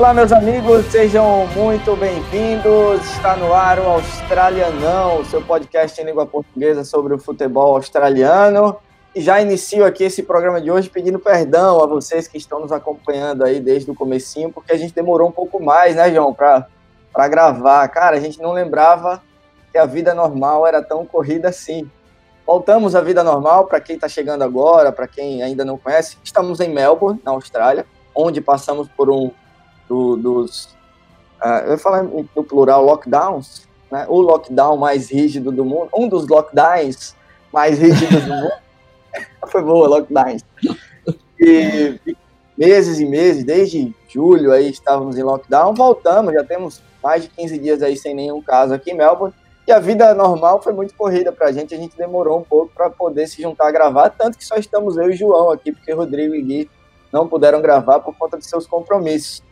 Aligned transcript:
Olá, 0.00 0.14
meus 0.14 0.32
amigos, 0.32 0.86
sejam 0.86 1.46
muito 1.48 1.94
bem-vindos. 1.94 3.04
Está 3.04 3.36
no 3.36 3.52
ar 3.52 3.78
o 3.78 3.86
Australianão, 3.86 5.22
seu 5.26 5.42
podcast 5.42 6.00
em 6.00 6.06
língua 6.06 6.24
portuguesa 6.24 6.84
sobre 6.84 7.12
o 7.12 7.18
futebol 7.18 7.76
australiano. 7.76 8.78
E 9.14 9.20
já 9.20 9.42
inicio 9.42 9.84
aqui 9.84 10.04
esse 10.04 10.22
programa 10.22 10.58
de 10.58 10.70
hoje 10.70 10.88
pedindo 10.88 11.18
perdão 11.18 11.84
a 11.84 11.86
vocês 11.86 12.26
que 12.26 12.38
estão 12.38 12.60
nos 12.60 12.72
acompanhando 12.72 13.44
aí 13.44 13.60
desde 13.60 13.90
o 13.90 13.94
comecinho, 13.94 14.50
porque 14.50 14.72
a 14.72 14.78
gente 14.78 14.94
demorou 14.94 15.28
um 15.28 15.32
pouco 15.32 15.62
mais, 15.62 15.94
né, 15.94 16.10
João, 16.10 16.32
para 16.32 17.28
gravar. 17.28 17.86
Cara, 17.88 18.16
a 18.16 18.20
gente 18.20 18.40
não 18.40 18.52
lembrava 18.52 19.22
que 19.70 19.76
a 19.76 19.84
vida 19.84 20.14
normal 20.14 20.66
era 20.66 20.82
tão 20.82 21.04
corrida 21.04 21.50
assim. 21.50 21.90
Voltamos 22.46 22.94
à 22.94 23.02
vida 23.02 23.22
normal 23.22 23.66
para 23.66 23.78
quem 23.82 23.96
está 23.96 24.08
chegando 24.08 24.44
agora, 24.44 24.92
para 24.92 25.06
quem 25.06 25.42
ainda 25.42 25.62
não 25.62 25.76
conhece. 25.76 26.16
Estamos 26.24 26.58
em 26.58 26.70
Melbourne, 26.70 27.20
na 27.22 27.32
Austrália, 27.32 27.84
onde 28.14 28.40
passamos 28.40 28.88
por 28.88 29.10
um 29.10 29.30
do, 29.90 30.16
dos. 30.16 30.66
Uh, 31.42 31.64
eu 31.66 31.72
ia 31.72 31.78
falar 31.78 32.04
no 32.04 32.44
plural, 32.44 32.84
lockdowns, 32.84 33.66
né? 33.90 34.06
o 34.08 34.20
lockdown 34.20 34.76
mais 34.76 35.10
rígido 35.10 35.50
do 35.50 35.64
mundo, 35.64 35.88
um 35.92 36.08
dos 36.08 36.28
lockdowns 36.28 37.16
mais 37.52 37.78
rígidos 37.78 38.22
do 38.22 38.28
mundo. 38.28 38.52
Foi 39.48 39.62
boa, 39.62 39.88
lockdowns. 39.88 40.44
E, 41.40 41.98
meses 42.56 43.00
e 43.00 43.06
meses, 43.06 43.42
desde 43.42 43.92
julho 44.06 44.52
aí 44.52 44.70
estávamos 44.70 45.18
em 45.18 45.22
lockdown, 45.22 45.74
voltamos, 45.74 46.34
já 46.34 46.44
temos 46.44 46.80
mais 47.02 47.22
de 47.22 47.28
15 47.30 47.58
dias 47.58 47.82
aí 47.82 47.96
sem 47.96 48.14
nenhum 48.14 48.40
caso 48.40 48.74
aqui 48.74 48.92
em 48.92 48.96
Melbourne. 48.96 49.34
E 49.66 49.72
a 49.72 49.78
vida 49.78 50.14
normal 50.14 50.62
foi 50.62 50.72
muito 50.72 50.94
corrida 50.94 51.32
para 51.32 51.48
a 51.48 51.52
gente, 51.52 51.74
a 51.74 51.78
gente 51.78 51.96
demorou 51.96 52.38
um 52.38 52.42
pouco 52.44 52.72
para 52.74 52.90
poder 52.90 53.26
se 53.26 53.42
juntar 53.42 53.68
a 53.68 53.72
gravar, 53.72 54.10
tanto 54.10 54.36
que 54.36 54.44
só 54.44 54.56
estamos 54.56 54.96
eu 54.96 55.10
e 55.10 55.16
João 55.16 55.50
aqui, 55.50 55.72
porque 55.72 55.92
Rodrigo 55.92 56.34
e 56.34 56.42
Gui 56.42 56.70
não 57.12 57.26
puderam 57.26 57.60
gravar 57.60 58.00
por 58.00 58.14
conta 58.16 58.38
de 58.38 58.46
seus 58.46 58.66
compromissos. 58.66 59.42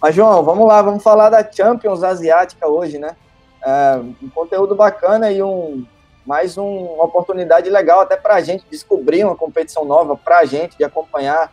Mas, 0.00 0.14
João, 0.14 0.42
vamos 0.42 0.66
lá, 0.66 0.82
vamos 0.82 1.02
falar 1.02 1.30
da 1.30 1.48
Champions 1.50 2.02
Asiática 2.02 2.68
hoje, 2.68 2.98
né? 2.98 3.16
É, 3.64 4.00
um 4.22 4.28
conteúdo 4.28 4.74
bacana 4.74 5.30
e 5.30 5.42
um, 5.42 5.84
mais 6.24 6.58
um, 6.58 6.64
uma 6.64 7.04
oportunidade 7.04 7.70
legal 7.70 8.00
até 8.00 8.16
para 8.16 8.34
a 8.34 8.40
gente 8.40 8.64
descobrir 8.70 9.24
uma 9.24 9.36
competição 9.36 9.84
nova, 9.84 10.16
para 10.16 10.40
a 10.40 10.44
gente 10.44 10.76
de 10.76 10.84
acompanhar 10.84 11.52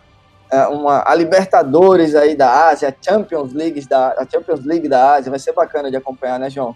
é, 0.51 0.67
uma, 0.67 1.03
a 1.05 1.15
Libertadores 1.15 2.15
aí 2.15 2.35
da 2.35 2.67
Ásia, 2.69 2.89
a 2.89 3.03
Champions, 3.03 3.53
League 3.53 3.87
da, 3.87 4.09
a 4.17 4.27
Champions 4.29 4.65
League 4.65 4.87
da 4.87 5.13
Ásia. 5.13 5.29
Vai 5.29 5.39
ser 5.39 5.53
bacana 5.53 5.89
de 5.89 5.97
acompanhar, 5.97 6.39
né, 6.39 6.49
João? 6.49 6.75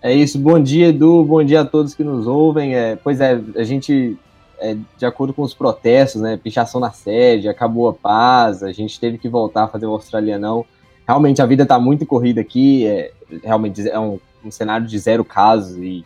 É 0.00 0.12
isso, 0.12 0.38
bom 0.38 0.60
dia, 0.60 0.88
Edu, 0.88 1.24
bom 1.24 1.42
dia 1.42 1.62
a 1.62 1.64
todos 1.64 1.94
que 1.94 2.04
nos 2.04 2.26
ouvem. 2.26 2.76
É, 2.76 2.96
pois 2.96 3.20
é, 3.20 3.40
a 3.56 3.64
gente 3.64 4.16
é, 4.58 4.76
de 4.96 5.06
acordo 5.06 5.32
com 5.32 5.42
os 5.42 5.54
protestos, 5.54 6.20
né, 6.20 6.36
pichação 6.36 6.80
na 6.80 6.90
sede, 6.90 7.48
acabou 7.48 7.88
a 7.88 7.92
paz, 7.94 8.62
a 8.62 8.72
gente 8.72 8.98
teve 8.98 9.18
que 9.18 9.28
voltar 9.28 9.64
a 9.64 9.68
fazer 9.68 9.86
o 9.86 9.92
australianão. 9.92 10.64
Realmente 11.06 11.40
a 11.40 11.46
vida 11.46 11.62
está 11.62 11.78
muito 11.78 12.06
corrida 12.06 12.40
aqui, 12.40 12.86
é, 12.86 13.12
realmente 13.42 13.88
é 13.88 13.98
um, 13.98 14.18
um, 14.44 14.50
cenário 14.50 14.86
de 14.86 14.98
zero 14.98 15.24
casos 15.24 15.76
e, 15.76 16.04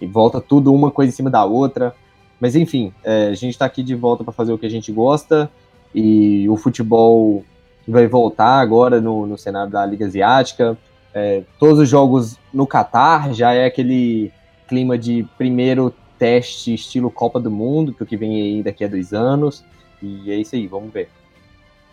e, 0.00 0.06
volta 0.06 0.40
tudo 0.40 0.72
uma 0.72 0.90
coisa 0.90 1.10
em 1.10 1.14
cima 1.14 1.30
da 1.30 1.44
outra. 1.44 1.94
Mas 2.40 2.54
enfim, 2.54 2.92
é, 3.02 3.28
a 3.28 3.34
gente 3.34 3.52
está 3.52 3.64
aqui 3.64 3.82
de 3.82 3.94
volta 3.94 4.22
para 4.22 4.32
fazer 4.32 4.52
o 4.52 4.58
que 4.58 4.66
a 4.66 4.70
gente 4.70 4.92
gosta 4.92 5.50
e 5.94 6.48
o 6.48 6.56
futebol 6.56 7.44
vai 7.88 8.06
voltar 8.06 8.60
agora 8.60 9.00
no, 9.00 9.26
no 9.26 9.38
cenário 9.38 9.70
da 9.70 9.84
Liga 9.86 10.06
Asiática. 10.06 10.76
É, 11.14 11.42
todos 11.58 11.78
os 11.78 11.88
jogos 11.88 12.36
no 12.52 12.66
Catar 12.66 13.32
já 13.32 13.54
é 13.54 13.64
aquele 13.64 14.30
clima 14.68 14.98
de 14.98 15.26
primeiro 15.38 15.94
teste 16.18 16.74
estilo 16.74 17.10
Copa 17.10 17.40
do 17.40 17.50
Mundo, 17.50 17.92
para 17.92 18.04
o 18.04 18.06
que 18.06 18.16
vem 18.16 18.40
aí 18.40 18.62
daqui 18.62 18.84
a 18.84 18.88
dois 18.88 19.12
anos. 19.12 19.64
E 20.02 20.30
é 20.30 20.36
isso 20.36 20.54
aí, 20.54 20.66
vamos 20.66 20.92
ver. 20.92 21.08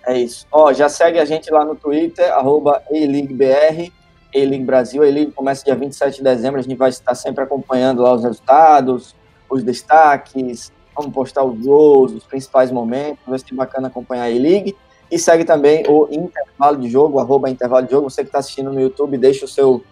É 0.05 0.17
isso. 0.17 0.45
Ó, 0.51 0.73
já 0.73 0.89
segue 0.89 1.19
a 1.19 1.25
gente 1.25 1.49
lá 1.51 1.63
no 1.63 1.75
Twitter, 1.75 2.31
arroba 2.33 2.83
A-LeagueBR, 2.91 3.91
A-League 4.35 4.65
Brasil. 4.65 5.01
A 5.03 5.31
começa 5.31 5.63
dia 5.63 5.75
27 5.75 6.17
de 6.17 6.23
dezembro, 6.23 6.59
a 6.59 6.63
gente 6.63 6.75
vai 6.75 6.89
estar 6.89 7.15
sempre 7.15 7.43
acompanhando 7.43 8.01
lá 8.01 8.13
os 8.13 8.23
resultados, 8.23 9.15
os 9.49 9.63
destaques, 9.63 10.71
vamos 10.95 11.13
postar 11.13 11.43
os 11.43 11.57
gols, 11.59 12.11
os 12.11 12.23
principais 12.25 12.71
momentos, 12.71 13.23
vai 13.25 13.39
ser 13.39 13.55
bacana 13.55 13.87
acompanhar 13.87 14.23
a 14.23 14.27
A-League. 14.27 14.75
E 15.09 15.19
segue 15.19 15.45
também 15.45 15.83
o 15.87 16.07
Intervalo 16.11 16.77
de 16.77 16.89
Jogo, 16.89 17.19
arroba 17.19 17.49
Intervalo 17.49 17.85
de 17.85 17.91
Jogo. 17.91 18.09
Você 18.09 18.23
que 18.23 18.29
está 18.29 18.39
assistindo 18.39 18.73
no 18.73 18.81
YouTube, 18.81 19.17
deixa 19.17 19.45
o 19.45 19.47
seu, 19.47 19.83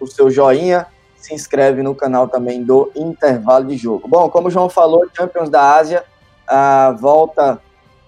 o 0.00 0.06
seu 0.06 0.30
joinha, 0.30 0.86
se 1.20 1.34
inscreve 1.34 1.82
no 1.82 1.94
canal 1.94 2.26
também 2.26 2.64
do 2.64 2.90
Intervalo 2.96 3.66
de 3.66 3.76
Jogo. 3.76 4.08
Bom, 4.08 4.28
como 4.28 4.48
o 4.48 4.50
João 4.50 4.68
falou, 4.68 5.06
Champions 5.14 5.50
da 5.50 5.74
Ásia 5.74 6.04
uh, 6.48 6.96
volta 6.96 7.60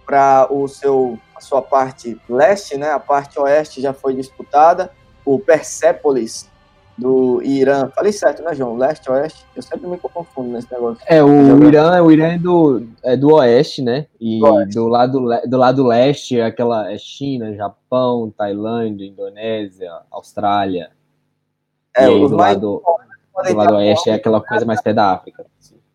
para 0.07 0.47
o 0.51 0.67
seu 0.67 1.19
a 1.37 1.41
sua 1.41 1.63
parte 1.63 2.21
leste, 2.29 2.77
né? 2.77 2.91
A 2.91 3.01
parte 3.01 3.39
oeste 3.39 3.81
já 3.81 3.93
foi 3.93 4.15
disputada. 4.15 4.91
O 5.25 5.39
Persepolis 5.39 6.51
do 6.97 7.41
Irã. 7.43 7.91
Falei 7.95 8.13
certo, 8.13 8.43
né, 8.43 8.55
João? 8.55 8.77
Leste, 8.77 9.11
oeste. 9.11 9.45
Eu 9.55 9.63
sempre 9.63 9.87
me 9.89 9.97
confundo 9.99 10.51
nesse 10.51 10.71
negócio. 10.73 11.03
É, 11.07 11.23
o 11.23 11.65
Irã, 11.65 12.03
o 12.03 12.11
Irã 12.11 12.35
é 12.35 12.39
do, 12.39 12.87
é 13.03 13.17
do 13.17 13.35
oeste, 13.35 13.83
né? 13.83 14.07
E 14.21 14.41
do, 14.41 14.55
oeste. 14.55 14.75
do 14.75 14.89
lado, 14.89 15.21
do 15.47 15.57
lado 15.57 15.87
leste 15.87 16.39
é 16.39 16.45
aquela 16.45 16.91
é 16.91 16.99
China, 16.99 17.55
Japão, 17.55 18.33
Tailândia, 18.37 19.07
Indonésia, 19.07 19.93
Austrália. 20.11 20.91
É, 21.97 22.05
e 22.05 22.09
aí, 22.09 22.21
do 22.21 22.37
lado, 22.37 22.83
do 23.49 23.57
lado 23.57 23.75
oeste 23.77 24.11
é 24.11 24.15
aquela 24.15 24.41
coisa 24.41 24.65
mais 24.65 24.81
pé 24.81 24.93
da 24.93 25.13
África. 25.13 25.45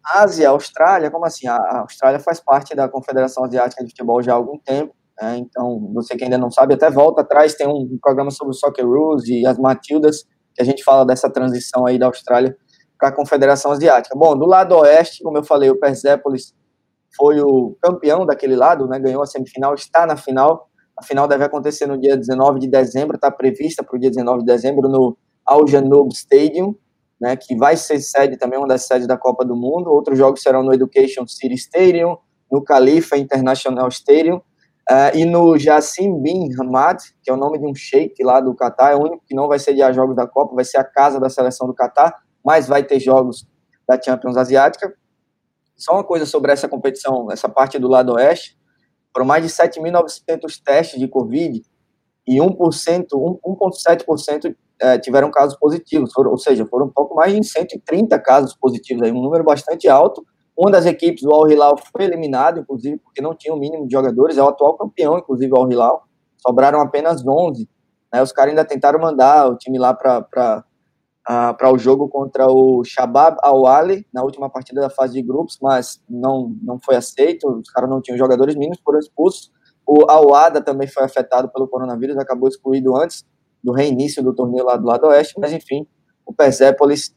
Ásia, 0.05 0.49
Austrália, 0.49 1.11
como 1.11 1.25
assim? 1.25 1.47
A 1.47 1.79
Austrália 1.81 2.19
faz 2.19 2.39
parte 2.39 2.73
da 2.73 2.87
Confederação 2.87 3.43
Asiática 3.43 3.83
de 3.83 3.89
Futebol 3.89 4.21
já 4.21 4.33
há 4.33 4.35
algum 4.35 4.57
tempo. 4.57 4.95
Né? 5.21 5.37
Então, 5.37 5.91
você 5.93 6.15
que 6.15 6.23
ainda 6.23 6.37
não 6.37 6.49
sabe, 6.49 6.75
até 6.75 6.89
volta 6.89 7.21
atrás, 7.21 7.55
tem 7.55 7.67
um 7.67 7.97
programa 8.01 8.31
sobre 8.31 8.51
o 8.51 8.53
Soccer 8.53 8.85
Rules 8.85 9.27
e 9.27 9.45
as 9.45 9.57
Matildas, 9.57 10.23
que 10.55 10.61
a 10.61 10.65
gente 10.65 10.83
fala 10.83 11.05
dessa 11.05 11.29
transição 11.29 11.85
aí 11.85 11.99
da 11.99 12.05
Austrália 12.05 12.55
para 12.97 13.09
a 13.09 13.11
Confederação 13.11 13.71
Asiática. 13.71 14.15
Bom, 14.17 14.37
do 14.37 14.45
lado 14.45 14.75
oeste, 14.77 15.23
como 15.23 15.37
eu 15.37 15.43
falei, 15.43 15.69
o 15.69 15.79
Persepolis 15.79 16.53
foi 17.15 17.41
o 17.41 17.75
campeão 17.81 18.25
daquele 18.25 18.55
lado, 18.55 18.87
né? 18.87 18.99
ganhou 18.99 19.21
a 19.21 19.25
semifinal, 19.25 19.73
está 19.73 20.05
na 20.05 20.15
final. 20.15 20.69
A 20.97 21.03
final 21.03 21.27
deve 21.27 21.43
acontecer 21.43 21.85
no 21.85 21.99
dia 21.99 22.17
19 22.17 22.59
de 22.59 22.67
dezembro, 22.67 23.15
está 23.15 23.29
prevista 23.29 23.83
para 23.83 23.95
o 23.95 23.99
dia 23.99 24.09
19 24.09 24.39
de 24.39 24.45
dezembro 24.45 24.87
no 24.87 25.17
Al 25.47 25.65
Janoub 25.67 26.11
Stadium, 26.13 26.75
né, 27.19 27.35
que 27.35 27.55
vai 27.55 27.77
ser 27.77 27.99
sede 27.99 28.37
também, 28.37 28.59
uma 28.59 28.67
das 28.67 28.85
sedes 28.85 29.07
da 29.07 29.17
Copa 29.17 29.45
do 29.45 29.55
Mundo. 29.55 29.89
Outros 29.89 30.17
jogos 30.17 30.41
serão 30.41 30.61
no 30.61 30.73
Education 30.73 31.25
City 31.25 31.55
Stadium, 31.55 32.17
no 32.51 32.61
Khalifa 32.63 33.17
International 33.17 33.87
Stadium 33.87 34.37
uh, 34.37 35.15
e 35.15 35.25
no 35.25 35.57
Jassim 35.57 36.21
Bin 36.21 36.49
Hamad, 36.59 37.01
que 37.23 37.29
é 37.29 37.33
o 37.33 37.37
nome 37.37 37.57
de 37.59 37.65
um 37.65 37.73
sheik 37.73 38.23
lá 38.23 38.39
do 38.39 38.53
Catar. 38.53 38.91
É 38.91 38.95
o 38.95 39.01
único 39.01 39.23
que 39.25 39.35
não 39.35 39.47
vai 39.47 39.59
sediar 39.59 39.93
jogos 39.93 40.15
da 40.15 40.27
Copa, 40.27 40.55
vai 40.55 40.65
ser 40.65 40.77
a 40.77 40.83
casa 40.83 41.19
da 41.19 41.29
seleção 41.29 41.65
do 41.65 41.73
Catar, 41.73 42.13
mas 42.43 42.67
vai 42.67 42.83
ter 42.83 42.99
jogos 42.99 43.47
da 43.87 43.99
Champions 43.99 44.37
Asiática. 44.37 44.93
Só 45.75 45.93
uma 45.93 46.03
coisa 46.03 46.25
sobre 46.25 46.51
essa 46.51 46.67
competição, 46.67 47.31
essa 47.31 47.47
parte 47.47 47.79
do 47.79 47.87
lado 47.87 48.13
oeste, 48.13 48.57
foram 49.13 49.25
mais 49.25 49.43
de 49.43 49.49
7.900 49.49 50.61
testes 50.63 50.99
de 50.99 51.07
Covid 51.07 51.61
e 52.27 52.37
1%, 52.37 53.07
1,7% 53.13 54.55
é, 54.81 54.97
tiveram 54.97 55.31
casos 55.31 55.57
positivos, 55.57 56.11
foram, 56.13 56.31
ou 56.31 56.37
seja, 56.37 56.65
foram 56.65 56.87
um 56.87 56.91
pouco 56.91 57.15
mais 57.15 57.33
de 57.33 57.43
130 57.43 58.19
casos 58.19 58.55
positivos, 58.55 59.03
aí, 59.03 59.11
um 59.11 59.21
número 59.21 59.43
bastante 59.43 59.87
alto. 59.87 60.25
Uma 60.57 60.71
das 60.71 60.85
equipes, 60.85 61.23
o 61.23 61.31
Al 61.31 61.49
Hilal, 61.49 61.77
foi 61.77 62.05
eliminado, 62.05 62.59
inclusive, 62.59 62.97
porque 62.97 63.21
não 63.21 63.35
tinha 63.35 63.53
o 63.53 63.59
mínimo 63.59 63.87
de 63.87 63.93
jogadores, 63.93 64.37
é 64.37 64.43
o 64.43 64.47
atual 64.47 64.75
campeão, 64.75 65.17
inclusive, 65.17 65.51
o 65.51 65.57
Al 65.57 65.71
Hilal, 65.71 66.03
sobraram 66.37 66.79
apenas 66.81 67.25
11. 67.25 67.67
Né, 68.13 68.21
os 68.21 68.31
caras 68.31 68.51
ainda 68.51 68.65
tentaram 68.65 68.99
mandar 68.99 69.49
o 69.49 69.57
time 69.57 69.77
lá 69.77 69.93
para 69.93 70.63
para 71.27 71.73
o 71.73 71.77
jogo 71.77 72.07
contra 72.07 72.47
o 72.47 72.85
Shabab 72.85 73.35
Al-Ali 73.41 74.07
na 74.13 74.23
última 74.23 74.49
partida 74.49 74.79
da 74.79 74.89
fase 74.89 75.11
de 75.15 75.21
grupos, 75.21 75.57
mas 75.61 76.01
não, 76.09 76.55
não 76.63 76.79
foi 76.79 76.95
aceito, 76.95 77.49
os 77.49 77.69
caras 77.69 77.89
não 77.89 78.01
tinham 78.01 78.17
jogadores 78.17 78.55
mínimos, 78.55 78.79
foram 78.81 78.97
expulsos. 78.97 79.51
O 79.85 80.09
Al-Ada 80.09 80.61
também 80.61 80.87
foi 80.87 81.03
afetado 81.03 81.49
pelo 81.49 81.67
coronavírus, 81.67 82.17
acabou 82.17 82.47
excluído 82.47 82.95
antes 82.95 83.25
do 83.63 83.71
reinício 83.73 84.23
do 84.23 84.33
torneio 84.33 84.65
lá 84.65 84.75
do 84.75 84.85
lado 84.85 85.07
oeste, 85.07 85.35
mas 85.39 85.51
enfim, 85.51 85.85
o 86.25 86.33
Persepolis 86.33 87.15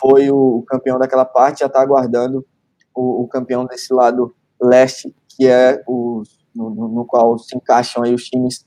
foi 0.00 0.30
o 0.30 0.64
campeão 0.66 0.98
daquela 0.98 1.24
parte, 1.24 1.60
já 1.60 1.66
está 1.66 1.80
aguardando 1.80 2.46
o, 2.94 3.22
o, 3.22 3.28
campeão 3.28 3.66
desse 3.66 3.92
lado 3.92 4.34
leste, 4.60 5.14
que 5.28 5.46
é 5.46 5.82
o 5.86 6.22
no, 6.54 6.70
no, 6.70 7.06
qual 7.06 7.38
se 7.38 7.56
encaixam 7.56 8.02
aí 8.02 8.14
os 8.14 8.24
times 8.24 8.64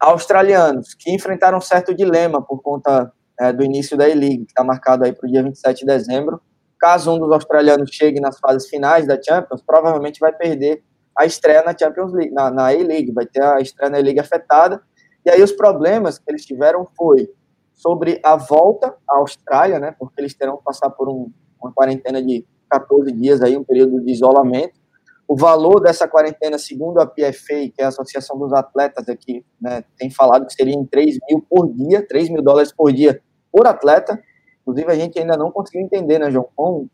australianos, 0.00 0.94
que 0.94 1.12
enfrentaram 1.12 1.58
um 1.58 1.60
certo 1.60 1.94
dilema 1.94 2.42
por 2.42 2.60
conta 2.62 3.12
é, 3.38 3.52
do 3.52 3.64
início 3.64 3.96
da 3.96 4.08
E-League, 4.08 4.44
que 4.44 4.52
está 4.52 4.64
marcado 4.64 5.04
aí 5.04 5.12
para 5.12 5.26
o 5.26 5.30
dia 5.30 5.42
27 5.42 5.80
de 5.80 5.86
dezembro. 5.86 6.40
Caso 6.78 7.14
um 7.14 7.18
dos 7.18 7.30
australianos 7.30 7.90
chegue 7.92 8.20
nas 8.20 8.38
fases 8.38 8.68
finais 8.68 9.06
da 9.06 9.20
Champions, 9.20 9.62
provavelmente 9.62 10.18
vai 10.18 10.32
perder 10.32 10.82
a 11.16 11.26
estreia 11.26 11.62
na 11.62 11.76
Champions 11.76 12.12
League, 12.12 12.32
na, 12.32 12.50
na 12.50 12.68
A-League, 12.68 13.12
vai 13.12 13.26
ter 13.26 13.42
a 13.42 13.60
estreia 13.60 13.90
na 13.90 14.00
E-League 14.00 14.20
afetada, 14.20 14.82
e 15.24 15.30
aí 15.30 15.42
os 15.42 15.52
problemas 15.52 16.18
que 16.18 16.24
eles 16.30 16.44
tiveram 16.44 16.86
foi 16.96 17.30
sobre 17.74 18.20
a 18.22 18.36
volta 18.36 18.94
à 19.08 19.16
Austrália, 19.18 19.78
né, 19.78 19.94
porque 19.98 20.20
eles 20.20 20.34
terão 20.34 20.58
que 20.58 20.64
passar 20.64 20.90
por 20.90 21.08
um, 21.08 21.30
uma 21.60 21.72
quarentena 21.72 22.22
de 22.22 22.44
14 22.70 23.10
dias 23.12 23.42
aí, 23.42 23.56
um 23.56 23.64
período 23.64 24.00
de 24.00 24.12
isolamento. 24.12 24.78
O 25.26 25.36
valor 25.36 25.80
dessa 25.80 26.08
quarentena, 26.08 26.58
segundo 26.58 27.00
a 27.00 27.06
PFA, 27.06 27.70
que 27.74 27.74
é 27.78 27.84
a 27.84 27.88
Associação 27.88 28.38
dos 28.38 28.52
Atletas 28.52 29.08
aqui, 29.08 29.44
né, 29.60 29.84
tem 29.96 30.10
falado 30.10 30.46
que 30.46 30.52
seria 30.52 30.74
em 30.74 30.84
3 30.84 31.18
mil 31.28 31.44
por 31.48 31.72
dia, 31.72 32.06
3 32.06 32.28
mil 32.30 32.42
dólares 32.42 32.72
por 32.72 32.92
dia 32.92 33.20
por 33.50 33.66
atleta. 33.66 34.20
Inclusive, 34.60 34.90
a 34.90 34.94
gente 34.94 35.18
ainda 35.18 35.36
não 35.36 35.50
conseguiu 35.50 35.82
entender, 35.82 36.18
né, 36.18 36.30
João, 36.30 36.88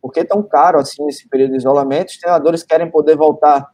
por 0.00 0.10
que 0.12 0.24
tão 0.24 0.42
caro 0.42 0.78
assim 0.80 1.06
esse 1.06 1.28
período 1.28 1.52
de 1.52 1.58
isolamento. 1.58 2.08
Os 2.08 2.18
treinadores 2.18 2.62
querem 2.62 2.90
poder 2.90 3.16
voltar 3.16 3.70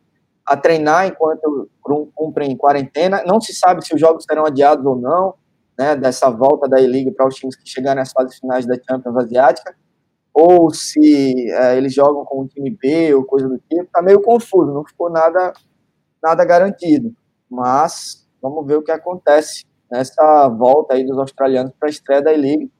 a 0.48 0.56
treinar 0.56 1.06
enquanto 1.06 1.68
cumprem 2.14 2.56
quarentena. 2.56 3.22
Não 3.26 3.40
se 3.40 3.54
sabe 3.54 3.84
se 3.84 3.94
os 3.94 4.00
jogos 4.00 4.24
serão 4.24 4.46
adiados 4.46 4.84
ou 4.84 4.96
não, 4.96 5.34
né, 5.78 5.94
dessa 5.94 6.30
volta 6.30 6.68
da 6.68 6.80
E-League 6.80 7.12
para 7.12 7.28
os 7.28 7.34
times 7.34 7.54
que 7.54 7.68
chegarem 7.68 8.02
às 8.02 8.12
fases 8.12 8.38
finais 8.38 8.66
da 8.66 8.74
Champions 8.74 9.16
Asiática 9.16 9.76
ou 10.40 10.72
se 10.72 11.50
é, 11.50 11.76
eles 11.76 11.92
jogam 11.92 12.24
com 12.24 12.42
o 12.42 12.46
time 12.46 12.70
B 12.70 13.12
ou 13.12 13.24
coisa 13.24 13.48
do 13.48 13.58
tipo, 13.58 13.88
tá 13.92 14.00
meio 14.00 14.22
confuso, 14.22 14.72
não 14.72 14.84
ficou 14.84 15.10
nada, 15.10 15.52
nada 16.22 16.44
garantido. 16.44 17.12
Mas 17.50 18.24
vamos 18.40 18.64
ver 18.64 18.76
o 18.76 18.82
que 18.82 18.92
acontece 18.92 19.64
nessa 19.90 20.48
volta 20.48 20.94
aí 20.94 21.04
dos 21.04 21.18
australianos 21.18 21.72
para 21.76 21.88
a 21.88 21.90
estreia 21.90 22.22
da 22.22 22.32
E-League 22.32 22.70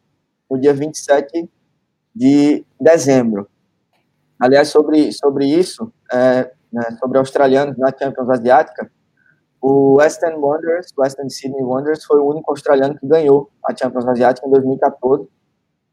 no 0.49 0.57
dia 0.57 0.73
27 0.73 1.51
de 2.15 2.65
dezembro. 2.81 3.49
Aliás, 4.39 4.69
sobre, 4.69 5.11
sobre 5.13 5.47
isso, 5.47 5.93
é, 6.13 6.53
né, 6.73 6.83
sobre 6.99 7.19
australianos 7.19 7.77
na 7.77 7.91
Champions 7.97 8.29
Asiática, 8.31 8.91
o 9.61 9.99
Western 9.99 10.37
Wanderers, 10.37 10.93
Western 10.97 11.29
Sydney 11.31 11.63
Wanderers, 11.63 12.05
foi 12.05 12.19
o 12.21 12.27
único 12.27 12.51
australiano 12.51 12.97
que 12.97 13.07
ganhou 13.07 13.51
a 13.67 13.75
Champions 13.77 14.07
Asiática 14.07 14.47
em 14.47 14.51
2014 14.51 15.29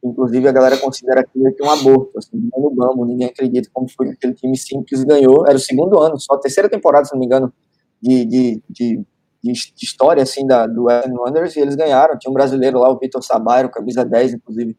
Inclusive, 0.06 0.48
a 0.48 0.52
galera 0.52 0.78
considera 0.78 1.22
aquilo 1.22 1.52
que 1.52 1.64
um 1.64 1.70
aborto, 1.70 2.16
assim, 2.20 2.38
no 2.56 2.70
Bambo, 2.70 3.06
ninguém 3.06 3.28
acredita 3.28 3.68
como 3.74 3.90
foi 3.90 4.10
que 4.10 4.14
aquele 4.14 4.36
time 4.36 4.56
simples 4.56 5.04
ganhou. 5.04 5.48
Era 5.48 5.56
o 5.56 5.60
segundo 5.60 6.00
ano, 6.00 6.20
só 6.20 6.36
a 6.36 6.40
terceira 6.40 6.70
temporada, 6.70 7.06
se 7.06 7.14
não 7.14 7.20
me 7.20 7.26
engano, 7.26 7.52
de, 8.00 8.24
de, 8.24 8.64
de, 8.70 9.04
de 9.44 9.54
história, 9.82 10.22
assim, 10.22 10.46
da, 10.46 10.68
do 10.68 10.84
Western 10.84 11.18
Wanderers, 11.18 11.56
e 11.56 11.60
eles 11.60 11.76
ganharam. 11.76 12.20
Tinha 12.20 12.30
um 12.30 12.36
brasileiro 12.36 12.78
lá, 12.78 12.90
o 12.92 13.00
Vitor 13.00 13.24
Sabairo, 13.24 13.72
camisa 13.72 14.06
10, 14.06 14.36
inclusive, 14.36 14.78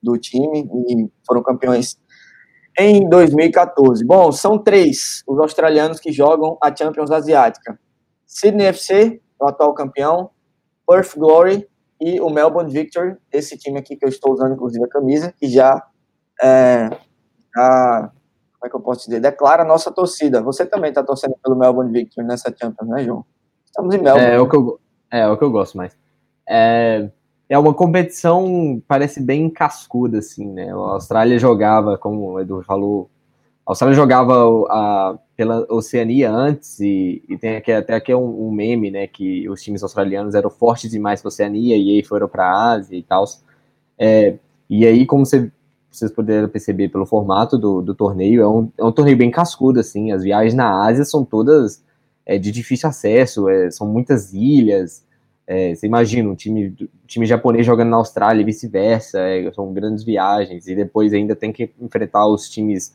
do 0.00 0.16
time, 0.16 0.60
e 0.88 1.10
foram 1.26 1.42
campeões 1.42 1.98
em 2.78 3.08
2014. 3.08 4.04
Bom, 4.04 4.30
são 4.30 4.56
três 4.56 5.24
os 5.26 5.38
australianos 5.40 5.98
que 5.98 6.12
jogam 6.12 6.56
a 6.62 6.74
Champions 6.74 7.10
Asiática. 7.10 7.78
Sydney 8.24 8.66
FC, 8.66 9.20
o 9.40 9.46
atual 9.46 9.74
campeão, 9.74 10.30
Perth 10.86 11.16
Glory 11.16 11.68
e 12.00 12.20
o 12.20 12.30
Melbourne 12.30 12.72
Victory, 12.72 13.16
esse 13.32 13.58
time 13.58 13.80
aqui 13.80 13.96
que 13.96 14.04
eu 14.04 14.08
estou 14.08 14.32
usando, 14.32 14.54
inclusive, 14.54 14.84
a 14.84 14.88
camisa, 14.88 15.34
que 15.36 15.48
já, 15.48 15.84
é, 16.40 16.88
já 17.54 18.12
como 18.58 18.66
é 18.66 18.68
que 18.68 18.76
eu 18.76 18.80
posso 18.80 19.06
dizer, 19.06 19.20
declara 19.20 19.62
a 19.62 19.66
nossa 19.66 19.90
torcida. 19.90 20.40
Você 20.42 20.64
também 20.64 20.90
está 20.90 21.02
torcendo 21.02 21.34
pelo 21.42 21.56
Melbourne 21.56 21.92
Victory 21.92 22.26
nessa 22.26 22.54
Champions, 22.56 22.88
né, 22.88 23.02
João? 23.02 23.24
Estamos 23.66 23.94
em 23.94 23.98
Melbourne. 23.98 24.30
É, 24.30 24.34
é, 24.34 24.40
o, 24.40 24.48
que 24.48 24.56
eu, 24.56 24.80
é, 25.10 25.20
é 25.20 25.28
o 25.28 25.36
que 25.36 25.44
eu 25.44 25.50
gosto 25.50 25.76
mais. 25.76 25.96
É, 26.48 27.10
é 27.48 27.58
uma 27.58 27.72
competição, 27.72 28.82
parece 28.86 29.22
bem 29.22 29.48
cascuda, 29.48 30.18
assim, 30.18 30.46
né? 30.52 30.70
A 30.70 30.74
Austrália 30.74 31.38
jogava, 31.38 31.96
como 31.96 32.32
o 32.32 32.40
Edu 32.40 32.62
falou, 32.62 33.08
a 33.66 33.72
Austrália 33.72 33.96
jogava 33.96 34.34
a, 34.68 35.18
pela 35.36 35.66
Oceania 35.70 36.30
antes, 36.30 36.78
e, 36.80 37.22
e 37.28 37.38
tem 37.38 37.56
aqui, 37.56 37.72
até 37.72 37.94
aqui 37.94 38.14
um, 38.14 38.48
um, 38.48 38.50
meme, 38.50 38.90
né, 38.90 39.06
que 39.06 39.48
os 39.48 39.62
times 39.62 39.82
australianos 39.82 40.34
eram 40.34 40.50
fortes 40.50 40.90
demais 40.90 41.20
para 41.22 41.28
a 41.28 41.30
Oceania, 41.30 41.76
e 41.76 41.96
aí 41.96 42.02
foram 42.02 42.28
para 42.28 42.44
a 42.44 42.72
Ásia 42.72 42.96
e 42.96 43.02
tal. 43.02 43.24
É, 43.98 44.36
e 44.68 44.86
aí, 44.86 45.06
como 45.06 45.24
você, 45.24 45.50
vocês 45.90 46.10
puderam 46.10 46.48
perceber 46.48 46.90
pelo 46.90 47.06
formato 47.06 47.56
do, 47.56 47.80
do 47.80 47.94
torneio, 47.94 48.42
é 48.42 48.48
um, 48.48 48.70
é 48.76 48.84
um 48.84 48.92
torneio 48.92 49.16
bem 49.16 49.30
cascudo, 49.30 49.80
assim, 49.80 50.12
as 50.12 50.22
viagens 50.22 50.54
na 50.54 50.86
Ásia 50.86 51.04
são 51.04 51.24
todas 51.24 51.82
é, 52.26 52.36
de 52.38 52.50
difícil 52.50 52.88
acesso, 52.88 53.48
é, 53.48 53.70
são 53.70 53.86
muitas 53.86 54.34
ilhas, 54.34 55.02
é, 55.50 55.74
você 55.74 55.86
imagina 55.86 56.28
um 56.28 56.34
time, 56.34 56.76
time 57.06 57.24
japonês 57.24 57.64
jogando 57.64 57.88
na 57.88 57.96
Austrália 57.96 58.42
e 58.42 58.44
vice-versa, 58.44 59.18
é, 59.18 59.50
são 59.52 59.72
grandes 59.72 60.04
viagens, 60.04 60.66
e 60.66 60.74
depois 60.74 61.14
ainda 61.14 61.34
tem 61.34 61.50
que 61.50 61.70
enfrentar 61.80 62.26
os 62.26 62.50
times 62.50 62.94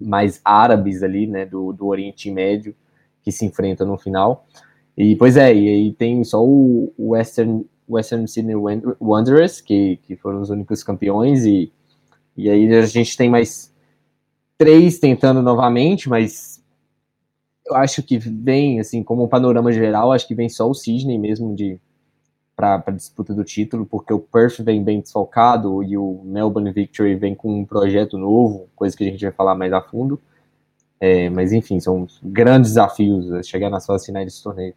mais 0.00 0.40
árabes 0.44 1.02
ali, 1.02 1.26
né, 1.26 1.44
do, 1.44 1.72
do 1.72 1.88
Oriente 1.88 2.30
Médio, 2.30 2.76
que 3.24 3.32
se 3.32 3.44
enfrentam 3.44 3.88
no 3.88 3.98
final. 3.98 4.46
E, 4.96 5.16
pois 5.16 5.36
é, 5.36 5.52
e 5.52 5.68
aí 5.68 5.92
tem 5.92 6.22
só 6.22 6.44
o 6.44 6.92
Western, 6.96 7.66
Western 7.88 8.28
Sydney 8.28 8.54
Wanderers, 9.00 9.60
que, 9.60 9.98
que 10.04 10.14
foram 10.14 10.40
os 10.42 10.50
únicos 10.50 10.84
campeões, 10.84 11.44
e, 11.44 11.72
e 12.36 12.48
aí 12.48 12.72
a 12.72 12.86
gente 12.86 13.16
tem 13.16 13.28
mais 13.28 13.74
três 14.56 15.00
tentando 15.00 15.42
novamente, 15.42 16.08
mas 16.08 16.53
eu 17.66 17.76
acho 17.76 18.02
que 18.02 18.18
vem, 18.18 18.80
assim, 18.80 19.02
como 19.02 19.24
um 19.24 19.28
panorama 19.28 19.72
geral, 19.72 20.12
acho 20.12 20.26
que 20.26 20.34
vem 20.34 20.48
só 20.48 20.68
o 20.68 20.74
Sydney 20.74 21.18
mesmo 21.18 21.54
de 21.54 21.80
para 22.56 22.82
a 22.86 22.90
disputa 22.92 23.34
do 23.34 23.42
título, 23.42 23.84
porque 23.84 24.12
o 24.12 24.20
Perth 24.20 24.60
vem 24.60 24.82
bem 24.82 25.00
desfalcado 25.00 25.82
e 25.82 25.96
o 25.96 26.20
Melbourne 26.24 26.70
Victory 26.70 27.16
vem 27.16 27.34
com 27.34 27.60
um 27.60 27.64
projeto 27.64 28.16
novo, 28.16 28.68
coisa 28.76 28.96
que 28.96 29.02
a 29.02 29.10
gente 29.10 29.24
vai 29.24 29.32
falar 29.32 29.56
mais 29.56 29.72
a 29.72 29.80
fundo. 29.80 30.20
É, 31.00 31.28
mas 31.28 31.52
enfim, 31.52 31.80
são 31.80 32.06
grandes 32.22 32.70
desafios 32.70 33.44
chegar 33.46 33.68
nas 33.68 33.84
fases 33.84 34.06
finais 34.06 34.26
desse 34.26 34.42
torneio. 34.42 34.74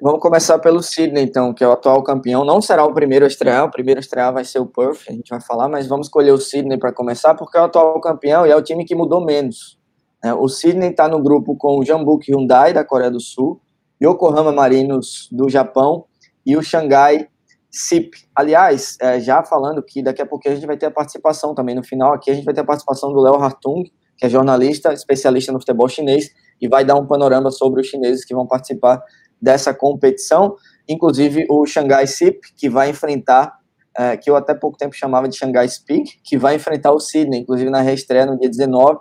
Vamos 0.00 0.20
começar 0.20 0.58
pelo 0.58 0.82
Sydney, 0.82 1.24
então, 1.24 1.54
que 1.54 1.64
é 1.64 1.68
o 1.68 1.72
atual 1.72 2.02
campeão. 2.02 2.44
Não 2.44 2.60
será 2.60 2.84
o 2.84 2.92
primeiro 2.92 3.24
a 3.24 3.28
estrear, 3.28 3.64
o 3.64 3.70
primeiro 3.70 3.98
a 3.98 4.02
estrear 4.02 4.32
vai 4.32 4.44
ser 4.44 4.58
o 4.58 4.66
Perth, 4.66 5.08
a 5.08 5.12
gente 5.12 5.30
vai 5.30 5.40
falar, 5.40 5.68
mas 5.68 5.86
vamos 5.86 6.08
escolher 6.08 6.32
o 6.32 6.38
Sydney 6.38 6.78
para 6.78 6.92
começar, 6.92 7.34
porque 7.34 7.56
é 7.56 7.60
o 7.60 7.64
atual 7.64 7.98
campeão 8.00 8.46
e 8.46 8.50
é 8.50 8.56
o 8.56 8.62
time 8.62 8.84
que 8.84 8.94
mudou 8.94 9.24
menos. 9.24 9.78
É, 10.24 10.32
o 10.32 10.48
Sydney 10.48 10.88
está 10.88 11.06
no 11.06 11.22
grupo 11.22 11.54
com 11.54 11.78
o 11.78 11.84
Jambuk 11.84 12.32
Hyundai, 12.32 12.72
da 12.72 12.82
Coreia 12.82 13.10
do 13.10 13.20
Sul, 13.20 13.60
Yokohama 14.02 14.52
Marinos, 14.52 15.28
do 15.30 15.50
Japão, 15.50 16.06
e 16.46 16.56
o 16.56 16.62
Xangai 16.62 17.28
SIP. 17.70 18.12
Aliás, 18.34 18.96
é, 19.02 19.20
já 19.20 19.42
falando 19.42 19.82
que 19.82 20.02
daqui 20.02 20.22
a 20.22 20.26
pouco 20.26 20.48
a 20.48 20.54
gente 20.54 20.66
vai 20.66 20.78
ter 20.78 20.86
a 20.86 20.90
participação 20.90 21.54
também, 21.54 21.74
no 21.74 21.84
final 21.84 22.14
aqui 22.14 22.30
a 22.30 22.34
gente 22.34 22.44
vai 22.44 22.54
ter 22.54 22.62
a 22.62 22.64
participação 22.64 23.12
do 23.12 23.20
Léo 23.20 23.34
Hartung, 23.34 23.84
que 24.16 24.24
é 24.24 24.28
jornalista, 24.30 24.94
especialista 24.94 25.52
no 25.52 25.58
futebol 25.58 25.88
chinês, 25.88 26.30
e 26.58 26.68
vai 26.68 26.84
dar 26.84 26.94
um 26.94 27.06
panorama 27.06 27.50
sobre 27.50 27.82
os 27.82 27.86
chineses 27.86 28.24
que 28.24 28.34
vão 28.34 28.46
participar 28.46 29.02
dessa 29.42 29.74
competição, 29.74 30.56
inclusive 30.88 31.44
o 31.50 31.66
Xangai 31.66 32.06
SIP, 32.06 32.40
que 32.56 32.70
vai 32.70 32.88
enfrentar, 32.88 33.58
é, 33.94 34.16
que 34.16 34.30
eu 34.30 34.36
até 34.36 34.54
pouco 34.54 34.78
tempo 34.78 34.94
chamava 34.94 35.28
de 35.28 35.36
Xangai 35.36 35.68
Speak, 35.68 36.18
que 36.24 36.38
vai 36.38 36.54
enfrentar 36.54 36.92
o 36.92 37.00
Sydney, 37.00 37.40
inclusive 37.40 37.68
na 37.68 37.82
reestreia 37.82 38.24
no 38.24 38.38
dia 38.38 38.48
19, 38.48 39.00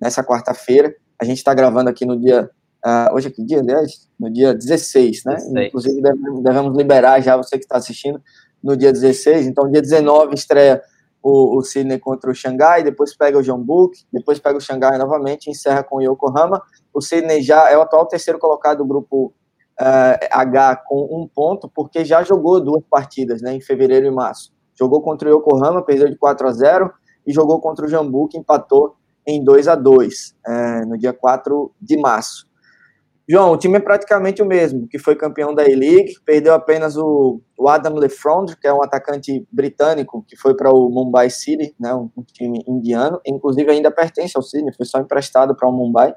nessa 0.00 0.22
quarta-feira. 0.22 0.94
A 1.20 1.24
gente 1.24 1.38
está 1.38 1.54
gravando 1.54 1.90
aqui 1.90 2.04
no 2.04 2.18
dia 2.18 2.50
Uh, 2.84 3.14
hoje 3.14 3.28
é 3.28 3.30
que 3.30 3.42
dia, 3.42 3.60
aliás? 3.60 4.06
No 4.20 4.30
dia 4.30 4.52
16, 4.52 5.24
né? 5.24 5.36
16. 5.36 5.68
Inclusive, 5.68 6.02
devemos 6.42 6.76
liberar 6.76 7.18
já 7.22 7.34
você 7.34 7.56
que 7.56 7.64
está 7.64 7.78
assistindo 7.78 8.20
no 8.62 8.76
dia 8.76 8.92
16. 8.92 9.46
Então, 9.46 9.70
dia 9.70 9.80
19 9.80 10.34
estreia 10.34 10.82
o, 11.22 11.56
o 11.56 11.62
Sydney 11.62 11.98
contra 11.98 12.30
o 12.30 12.34
Xangai, 12.34 12.82
depois 12.82 13.16
pega 13.16 13.38
o 13.38 13.42
Jeonbuk, 13.42 13.96
depois 14.12 14.38
pega 14.38 14.58
o 14.58 14.60
Xangai 14.60 14.98
novamente, 14.98 15.48
encerra 15.48 15.82
com 15.82 15.96
o 15.96 16.02
Yokohama. 16.02 16.62
O 16.92 17.00
Sydney 17.00 17.40
já 17.40 17.70
é 17.70 17.78
o 17.78 17.80
atual 17.80 18.06
terceiro 18.06 18.38
colocado 18.38 18.78
do 18.78 18.84
grupo 18.84 19.32
uh, 19.80 20.28
H 20.30 20.76
com 20.86 21.08
um 21.10 21.26
ponto, 21.26 21.70
porque 21.74 22.04
já 22.04 22.22
jogou 22.22 22.60
duas 22.60 22.84
partidas, 22.84 23.40
né? 23.40 23.54
Em 23.54 23.62
fevereiro 23.62 24.06
e 24.06 24.10
março. 24.10 24.52
Jogou 24.78 25.00
contra 25.00 25.26
o 25.30 25.38
Yokohama, 25.38 25.82
perdeu 25.82 26.10
de 26.10 26.16
4 26.16 26.46
a 26.46 26.52
0 26.52 26.92
e 27.26 27.32
jogou 27.32 27.62
contra 27.62 27.86
o 27.86 27.88
Jeonbuk, 27.88 28.36
empatou 28.36 28.94
em 29.26 29.42
2 29.42 29.68
a 29.68 29.74
2 29.74 30.34
uh, 30.46 30.88
no 30.88 30.98
dia 30.98 31.12
4 31.12 31.72
de 31.80 31.96
março. 31.96 32.46
João, 33.26 33.52
o 33.52 33.56
time 33.56 33.78
é 33.78 33.80
praticamente 33.80 34.42
o 34.42 34.46
mesmo, 34.46 34.86
que 34.86 34.98
foi 34.98 35.16
campeão 35.16 35.54
da 35.54 35.62
A-League, 35.62 36.14
perdeu 36.26 36.52
apenas 36.52 36.94
o, 36.94 37.40
o 37.58 37.68
Adam 37.70 37.94
Lefrond, 37.94 38.54
que 38.60 38.66
é 38.66 38.72
um 38.72 38.82
atacante 38.82 39.46
britânico, 39.50 40.22
que 40.28 40.36
foi 40.36 40.54
para 40.54 40.70
o 40.70 40.90
Mumbai 40.90 41.30
City, 41.30 41.74
né, 41.80 41.94
um, 41.94 42.10
time 42.34 42.62
indiano, 42.68 43.18
inclusive 43.26 43.70
ainda 43.70 43.90
pertence 43.90 44.36
ao 44.36 44.42
Sydney, 44.42 44.74
foi 44.74 44.84
só 44.84 44.98
emprestado 44.98 45.56
para 45.56 45.66
o 45.66 45.72
Mumbai, 45.72 46.14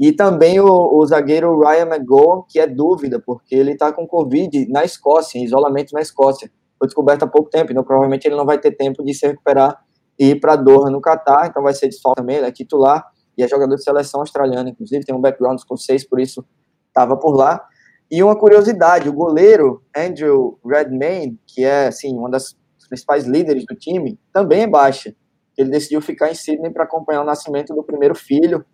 e 0.00 0.10
também 0.10 0.58
o, 0.58 0.66
o, 0.66 1.06
zagueiro 1.06 1.60
Ryan 1.60 1.94
McGowan, 1.94 2.42
que 2.48 2.58
é 2.58 2.66
dúvida, 2.66 3.22
porque 3.24 3.54
ele 3.54 3.74
está 3.74 3.92
com 3.92 4.04
Covid 4.04 4.66
na 4.68 4.84
Escócia, 4.84 5.38
em 5.38 5.44
isolamento 5.44 5.92
na 5.92 6.00
Escócia, 6.00 6.50
foi 6.76 6.88
descoberto 6.88 7.22
há 7.22 7.28
pouco 7.28 7.50
tempo, 7.50 7.70
então 7.70 7.84
provavelmente 7.84 8.26
ele 8.26 8.34
não 8.34 8.44
vai 8.44 8.58
ter 8.58 8.72
tempo 8.72 9.04
de 9.04 9.14
se 9.14 9.28
recuperar 9.28 9.80
e 10.18 10.34
para 10.34 10.56
Doha, 10.56 10.90
no 10.90 11.00
Catar, 11.00 11.46
então 11.46 11.62
vai 11.62 11.74
ser 11.74 11.88
desfalque 11.88 12.20
também, 12.20 12.36
ele 12.36 12.46
é 12.46 12.52
titular, 12.52 13.04
e 13.36 13.42
é 13.42 13.48
jogador 13.48 13.76
de 13.76 13.82
seleção 13.82 14.20
australiana, 14.20 14.70
inclusive 14.70 15.04
tem 15.04 15.14
um 15.14 15.20
background 15.20 15.58
escocês, 15.58 16.06
por 16.06 16.20
isso 16.20 16.44
estava 16.88 17.16
por 17.16 17.34
lá. 17.34 17.64
E 18.10 18.22
uma 18.22 18.36
curiosidade, 18.36 19.08
o 19.08 19.12
goleiro 19.12 19.82
Andrew 19.96 20.58
Redmayne, 20.64 21.40
que 21.46 21.64
é 21.64 21.86
assim 21.86 22.16
uma 22.16 22.28
das 22.28 22.54
principais 22.88 23.24
líderes 23.24 23.64
do 23.64 23.74
time, 23.74 24.20
também 24.32 24.62
é 24.62 24.66
baixa. 24.66 25.14
Ele 25.56 25.70
decidiu 25.70 26.00
ficar 26.02 26.30
em 26.30 26.34
Sydney 26.34 26.70
para 26.70 26.84
acompanhar 26.84 27.22
o 27.22 27.24
nascimento 27.24 27.74
do 27.74 27.82
primeiro 27.82 28.14
filho. 28.14 28.64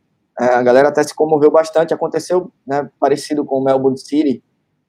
É, 0.41 0.45
a 0.45 0.63
galera 0.63 0.89
até 0.89 1.05
se 1.05 1.15
comoveu 1.15 1.53
bastante. 1.53 1.95
Aconteceu 1.95 2.53
né, 2.67 2.91
parecido 2.99 3.45
com 3.45 3.61
o 3.61 3.65
Melbourne 3.65 3.99
City 3.99 4.43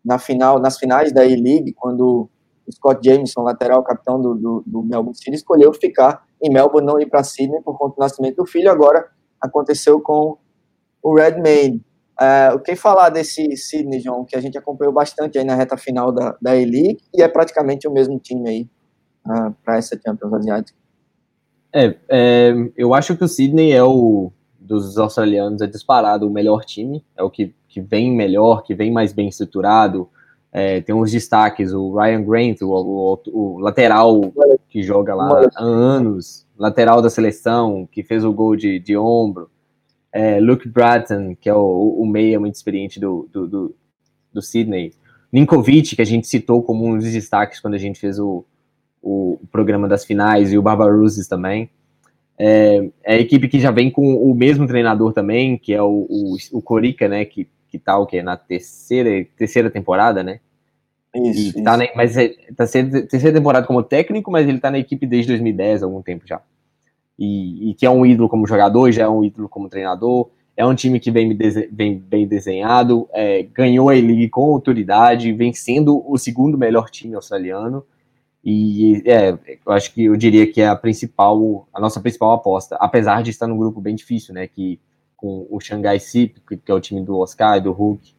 na 0.04 0.18
final, 0.18 0.60
nas 0.60 0.80
finais 0.80 1.12
da 1.12 1.24
E-League, 1.26 1.74
quando 1.74 2.28
Scott 2.72 3.00
Jameson, 3.04 3.42
lateral 3.42 3.84
capitão 3.84 4.22
do, 4.22 4.36
do, 4.36 4.64
do 4.66 4.84
Melbourne 4.84 5.16
City, 5.16 5.36
escolheu 5.36 5.74
ficar 5.74 6.24
em 6.42 6.52
Melbourne, 6.52 6.86
não 6.86 7.00
ir 7.00 7.08
para 7.08 7.24
Sydney 7.24 7.62
por 7.62 7.78
conta 7.78 7.96
do 7.96 8.00
nascimento 8.00 8.38
do 8.38 8.46
filho. 8.46 8.72
Agora 8.72 9.08
aconteceu 9.42 10.00
com 10.00 10.38
o 11.02 11.16
Redmayne. 11.16 11.82
É, 12.20 12.52
o 12.54 12.60
que 12.60 12.76
falar 12.76 13.10
desse 13.10 13.56
Sydney, 13.56 14.02
João, 14.02 14.26
que 14.26 14.36
a 14.36 14.42
gente 14.42 14.58
acompanhou 14.58 14.94
bastante 14.94 15.38
aí 15.38 15.46
na 15.46 15.56
reta 15.56 15.78
final 15.78 16.12
da, 16.12 16.36
da 16.42 16.56
E-League 16.56 17.00
e 17.14 17.22
é 17.22 17.28
praticamente 17.28 17.88
o 17.88 17.92
mesmo 17.92 18.20
time 18.20 18.50
aí 18.50 18.70
uh, 19.26 19.56
para 19.64 19.78
essa 19.78 19.98
Champions 19.98 20.34
Asiática? 20.34 20.78
É, 21.74 21.96
é, 22.10 22.54
eu 22.76 22.94
acho 22.94 23.16
que 23.16 23.24
o 23.24 23.28
Sydney 23.28 23.72
é 23.72 23.84
o 23.84 24.32
dos 24.60 24.98
australianos 24.98 25.62
é 25.62 25.68
disparado 25.68 26.28
o 26.28 26.30
melhor 26.30 26.64
time, 26.64 27.04
é 27.18 27.24
o 27.24 27.30
que, 27.30 27.56
que 27.68 27.82
vem 27.82 28.16
melhor, 28.16 28.62
que 28.62 28.76
vem 28.76 28.92
mais 28.92 29.12
bem 29.12 29.28
estruturado. 29.28 30.08
É, 30.52 30.82
tem 30.82 30.96
uns 30.96 31.12
destaques, 31.12 31.74
o 31.74 31.96
Ryan 31.96 32.24
Grant, 32.24 32.62
o, 32.62 32.70
o, 32.72 33.22
o 33.28 33.60
lateral 33.60 34.20
que 34.68 34.82
joga 34.82 35.14
lá 35.14 35.48
há 35.56 35.64
anos, 35.64 36.46
lateral 36.58 37.02
da 37.02 37.10
seleção, 37.10 37.88
que 37.92 38.04
fez 38.04 38.26
o 38.26 38.34
gol 38.34 38.56
de, 38.56 38.80
de 38.80 38.98
ombro 38.98 39.50
é, 40.12 40.40
Luke 40.40 40.68
Bratton, 40.68 41.36
que 41.40 41.50
é 41.50 41.54
o, 41.54 41.96
o 42.00 42.06
meia 42.06 42.40
muito 42.40 42.56
experiente 42.56 43.00
do, 43.00 43.30
do, 43.32 43.48
do, 43.48 43.76
do 44.34 44.42
Sydney, 44.42 44.94
Ninkovic, 45.32 45.96
que 45.96 46.02
a 46.02 46.06
gente 46.06 46.28
citou 46.28 46.64
como 46.64 46.86
um 46.86 46.98
dos 46.98 47.12
destaques 47.12 47.60
quando 47.60 47.76
a 47.76 47.80
gente 47.80 48.00
fez 48.00 48.20
o, 48.20 48.44
o, 49.02 49.40
programa 49.52 49.88
das 49.88 50.04
finais, 50.04 50.52
e 50.52 50.58
o 50.58 50.62
Barbarousses 50.62 51.28
também. 51.28 51.70
É, 52.38 52.90
é, 53.04 53.16
a 53.16 53.20
equipe 53.20 53.48
que 53.48 53.60
já 53.60 53.70
vem 53.70 53.92
com 53.92 54.16
o 54.16 54.34
mesmo 54.34 54.66
treinador 54.66 55.14
também, 55.14 55.58
que 55.58 55.74
é 55.74 55.82
o, 55.82 56.08
o, 56.10 56.36
o 56.54 56.62
Corica, 56.62 57.08
né, 57.08 57.26
que, 57.26 57.48
que 57.70 57.80
tá 57.80 57.98
o 57.98 58.06
quê? 58.06 58.22
Na 58.22 58.36
terceira, 58.36 59.26
terceira 59.38 59.70
temporada, 59.70 60.24
né? 60.24 60.40
Isso, 61.16 61.58
e 61.58 61.64
tá 61.64 61.76
Na, 61.76 61.88
mas 61.96 62.18
é, 62.18 62.30
tá 62.56 62.68
sendo 62.68 62.92
terceira 63.08 63.38
temporada 63.38 63.66
como 63.66 63.82
técnico, 63.82 64.32
mas 64.32 64.48
ele 64.48 64.60
tá 64.60 64.70
na 64.70 64.78
equipe 64.78 65.08
desde 65.08 65.30
2010, 65.30 65.82
há 65.82 65.86
algum 65.86 66.02
tempo 66.02 66.28
já 66.28 66.42
e, 67.20 67.72
e, 67.72 67.74
que 67.74 67.86
é 67.86 67.90
um 67.90 68.06
ídolo 68.06 68.30
como 68.30 68.48
jogador, 68.48 68.90
já 68.92 69.04
é 69.04 69.10
um 69.10 69.24
ídolo 69.24 69.50
como 69.50 69.68
treinador. 69.68 70.30
É 70.56 70.66
um 70.66 70.74
time 70.74 71.00
que 71.00 71.12
vem 71.12 71.38
bem, 71.70 71.98
bem 71.98 72.28
desenhado, 72.28 73.08
é, 73.14 73.44
ganhou 73.44 73.90
a 73.90 73.94
League 73.94 74.30
com 74.30 74.54
autoridade, 74.54 75.34
vem 75.34 75.54
sendo 75.54 76.04
o 76.10 76.18
segundo 76.18 76.58
melhor 76.58 76.90
time 76.90 77.16
australiano. 77.16 77.84
E 78.44 79.04
é, 79.06 79.38
eu 79.66 79.72
acho 79.72 79.94
que 79.94 80.06
eu 80.06 80.16
diria 80.16 80.50
que 80.52 80.62
é 80.62 80.68
a 80.68 80.76
principal, 80.76 81.68
a 81.74 81.80
nossa 81.80 82.00
principal 82.00 82.32
aposta, 82.32 82.78
apesar 82.80 83.22
de 83.22 83.32
estar 83.32 83.48
num 83.48 83.58
grupo 83.58 83.82
bem 83.82 83.96
difícil, 83.96 84.34
né? 84.34 84.48
Que 84.48 84.80
com 85.20 85.48
o 85.50 85.60
Shanghai 85.60 86.00
Sip, 86.00 86.40
que 86.42 86.72
é 86.72 86.74
o 86.74 86.80
time 86.80 87.02
do 87.02 87.18
Oscar 87.18 87.58
e 87.58 87.62
do 87.62 87.72
Hulk, 87.72 88.14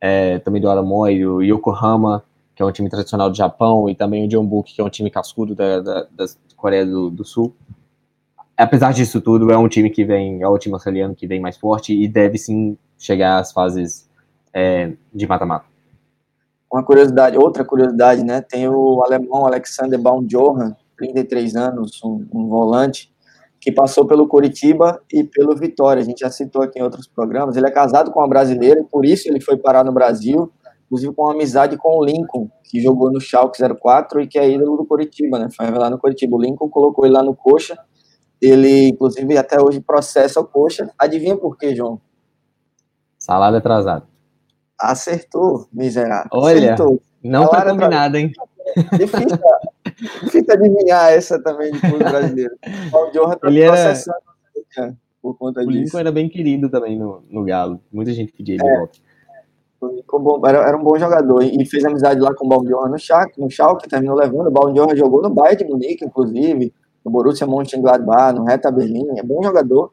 é, 0.00 0.38
também 0.38 0.60
do 0.60 0.70
Aramoy, 0.70 1.26
o 1.26 1.42
Yokohama, 1.42 2.24
que 2.54 2.62
é 2.62 2.66
um 2.66 2.72
time 2.72 2.88
tradicional 2.88 3.30
do 3.30 3.36
Japão, 3.36 3.88
e 3.88 3.94
também 3.94 4.26
o 4.26 4.30
Jeonbuk, 4.30 4.74
que 4.74 4.80
é 4.80 4.84
um 4.84 4.90
time 4.90 5.10
cascudo 5.10 5.54
da, 5.54 5.80
da, 5.80 6.06
da 6.10 6.26
Coreia 6.56 6.86
do, 6.86 7.10
do 7.10 7.24
Sul 7.24 7.54
apesar 8.56 8.92
disso 8.92 9.20
tudo, 9.20 9.52
é 9.52 9.58
um 9.58 9.68
time 9.68 9.90
que 9.90 10.04
vem, 10.04 10.42
é 10.42 10.48
o 10.48 10.58
time 10.58 10.74
australiano 10.74 11.14
que 11.14 11.26
vem 11.26 11.40
mais 11.40 11.56
forte 11.56 11.92
e 11.92 12.08
deve 12.08 12.38
sim 12.38 12.78
chegar 12.98 13.38
às 13.38 13.52
fases 13.52 14.08
é, 14.52 14.92
de 15.12 15.26
mata-mata. 15.26 15.66
Uma 16.72 16.82
curiosidade, 16.82 17.36
outra 17.36 17.64
curiosidade, 17.64 18.24
né? 18.24 18.40
Tem 18.40 18.68
o 18.68 19.02
alemão 19.04 19.46
Alexander 19.46 20.00
Baumjohann, 20.00 20.74
33 20.96 21.54
anos, 21.54 22.02
um, 22.02 22.26
um 22.32 22.48
volante, 22.48 23.12
que 23.66 23.72
passou 23.72 24.06
pelo 24.06 24.28
Curitiba 24.28 25.02
e 25.12 25.24
pelo 25.24 25.56
Vitória. 25.56 26.00
A 26.00 26.04
gente 26.04 26.20
já 26.20 26.30
citou 26.30 26.62
aqui 26.62 26.78
em 26.78 26.82
outros 26.82 27.08
programas. 27.08 27.56
Ele 27.56 27.66
é 27.66 27.70
casado 27.70 28.12
com 28.12 28.20
uma 28.20 28.28
brasileira, 28.28 28.78
e 28.78 28.84
por 28.84 29.04
isso 29.04 29.28
ele 29.28 29.40
foi 29.40 29.56
parar 29.56 29.82
no 29.82 29.92
Brasil, 29.92 30.52
inclusive 30.86 31.12
com 31.12 31.24
uma 31.24 31.32
amizade 31.32 31.76
com 31.76 31.98
o 31.98 32.04
Lincoln, 32.04 32.48
que 32.62 32.80
jogou 32.80 33.10
no 33.10 33.20
Schalke 33.20 33.60
04 33.60 34.20
e 34.20 34.28
que 34.28 34.38
é 34.38 34.48
ídolo 34.48 34.76
do 34.76 34.86
Curitiba, 34.86 35.40
né? 35.40 35.48
Foi 35.50 35.66
revelado 35.66 35.90
no 35.90 36.00
Curitiba. 36.00 36.36
O 36.36 36.40
Lincoln 36.40 36.68
colocou 36.68 37.04
ele 37.04 37.14
lá 37.14 37.24
no 37.24 37.34
Coxa 37.34 37.76
ele, 38.40 38.88
inclusive, 38.88 39.36
até 39.36 39.60
hoje 39.60 39.80
processa 39.80 40.40
o 40.40 40.44
Coxa. 40.44 40.90
Adivinha 40.98 41.36
por 41.36 41.56
quê, 41.56 41.74
João? 41.74 42.00
Salário 43.18 43.58
atrasado. 43.58 44.06
Acertou, 44.78 45.66
miserável. 45.72 46.28
Olha, 46.32 46.74
Acertou. 46.74 47.00
não 47.22 47.48
foi 47.48 47.62
combinado, 47.64 48.18
hein? 48.18 48.30
Difícil, 48.92 49.38
difícil 50.24 50.44
adivinhar 50.50 51.12
essa 51.12 51.42
também 51.42 51.72
de 51.72 51.80
clube 51.80 51.98
brasileiro. 51.98 52.54
O 52.92 53.36
tá 53.36 53.48
ele 53.48 53.66
processando 53.66 54.18
era... 54.76 54.86
Né, 54.88 54.96
por 55.22 55.36
conta 55.36 55.60
o 55.60 55.66
disso. 55.66 55.78
O 55.78 55.82
Lincoln 55.82 55.98
era 55.98 56.12
bem 56.12 56.28
querido 56.28 56.68
também 56.68 56.98
no, 56.98 57.22
no 57.30 57.44
Galo. 57.44 57.80
Muita 57.92 58.12
gente 58.12 58.32
pedia 58.32 58.54
ele 58.54 58.66
é. 58.66 58.70
de 58.70 58.78
volta. 58.78 58.98
Era, 60.48 60.68
era, 60.68 60.76
um 60.76 60.82
bom 60.82 60.98
jogador 60.98 61.42
e 61.42 61.64
fez 61.66 61.84
amizade 61.84 62.18
lá 62.18 62.34
com 62.34 62.46
o 62.46 62.48
Baldiorra 62.48 62.88
no 62.88 62.98
Schalke, 62.98 63.40
no 63.40 63.50
Schalke, 63.50 63.88
terminou 63.88 64.16
levando. 64.16 64.48
O 64.48 64.50
Baldiorra 64.50 64.96
jogou 64.96 65.22
no 65.22 65.30
Bayern 65.30 65.56
de 65.56 65.64
Munique, 65.70 66.04
inclusive 66.04 66.72
no 67.06 67.12
Borussia 67.12 67.46
Mönchengladbach, 67.46 68.36
no 68.36 68.44
Hertha 68.44 68.68
Berlim, 68.68 69.06
é 69.16 69.22
bom 69.22 69.40
jogador, 69.40 69.92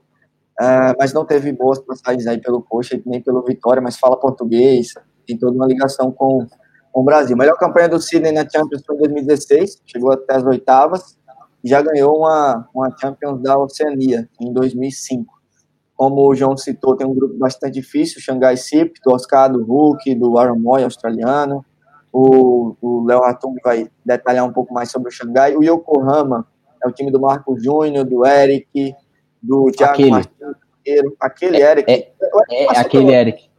uh, 0.59 0.95
mas 0.97 1.13
não 1.13 1.23
teve 1.23 1.51
boas 1.51 1.77
passagens 1.77 2.25
aí 2.25 2.41
pelo 2.41 2.59
Coxa, 2.59 2.99
nem 3.05 3.21
pelo 3.21 3.43
Vitória, 3.43 3.79
mas 3.79 3.99
fala 3.99 4.19
português, 4.19 4.95
tem 5.27 5.37
toda 5.37 5.55
uma 5.55 5.67
ligação 5.67 6.11
com, 6.11 6.47
com 6.93 7.01
o 7.01 7.03
Brasil. 7.03 7.35
Melhor 7.35 7.57
campanha 7.57 7.89
do 7.89 7.99
Sydney 7.99 8.31
na 8.31 8.47
Champions 8.47 8.83
foi 8.85 8.95
em 8.95 8.99
2016, 8.99 9.81
chegou 9.85 10.13
até 10.13 10.35
as 10.35 10.43
oitavas, 10.45 11.17
e 11.63 11.67
já 11.67 11.81
ganhou 11.81 12.19
uma, 12.19 12.69
uma 12.73 12.95
Champions 12.97 13.41
da 13.41 13.57
Oceania 13.57 14.29
em 14.39 14.53
2005. 14.53 15.33
Como 15.95 16.29
o 16.29 16.35
João 16.35 16.55
citou, 16.55 16.95
tem 16.95 17.07
um 17.07 17.13
grupo 17.13 17.35
bastante 17.37 17.73
difícil, 17.73 18.19
o 18.19 18.21
Xangai 18.21 18.55
Sip, 18.57 18.93
do 19.03 19.13
Oscar, 19.13 19.51
do 19.51 19.63
Hulk, 19.63 20.13
do 20.15 20.37
Aaron 20.37 20.59
Moy, 20.59 20.83
australiano, 20.83 21.65
o 22.11 23.05
Léo 23.07 23.21
Ratung 23.21 23.55
vai 23.63 23.89
detalhar 24.05 24.45
um 24.45 24.53
pouco 24.53 24.71
mais 24.71 24.91
sobre 24.91 25.09
o 25.09 25.11
Xangai, 25.11 25.55
o 25.55 25.63
Yokohama, 25.63 26.45
é 26.83 26.87
o 26.87 26.91
time 26.91 27.09
do 27.09 27.19
Marco 27.19 27.57
Júnior, 27.57 28.05
do 28.05 28.25
Eric, 28.25 28.93
do 29.41 29.71
Thiago 29.71 29.93
aquele. 29.93 30.11
Martins, 30.11 30.55
aquele 31.19 31.61
é, 31.61 31.71
Eric. 31.71 31.91
É, 31.91 32.11
é, 32.51 32.63
é 32.65 32.79
aquele. 32.79 33.13
Eric. 33.13 33.52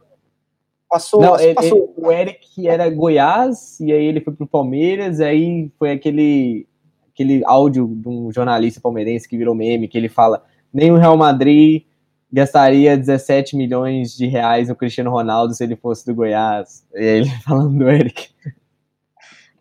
Passou, 0.89 1.21
Não, 1.21 1.31
passou. 1.31 1.93
Ele, 1.97 2.07
o 2.07 2.11
Eric 2.11 2.67
era 2.67 2.89
Goiás, 2.89 3.79
e 3.79 3.91
aí 3.91 4.05
ele 4.05 4.21
foi 4.21 4.33
pro 4.33 4.47
Palmeiras, 4.47 5.19
aí 5.19 5.71
foi 5.79 5.91
aquele, 5.91 6.67
aquele 7.13 7.41
áudio 7.45 7.87
de 7.87 8.07
um 8.07 8.31
jornalista 8.31 8.79
palmeirense 8.79 9.27
que 9.27 9.37
virou 9.37 9.55
meme, 9.55 9.87
que 9.87 9.97
ele 9.97 10.09
fala, 10.09 10.43
nem 10.71 10.91
o 10.91 10.97
Real 10.97 11.17
Madrid 11.17 11.83
gastaria 12.31 12.97
17 12.97 13.55
milhões 13.55 14.15
de 14.15 14.27
reais 14.27 14.67
no 14.67 14.75
Cristiano 14.75 15.09
Ronaldo 15.09 15.53
se 15.53 15.63
ele 15.63 15.75
fosse 15.75 16.05
do 16.05 16.13
Goiás. 16.13 16.85
E 16.93 16.99
aí 16.99 17.05
ele 17.19 17.29
falando 17.45 17.77
do 17.77 17.89
Eric. 17.89 18.29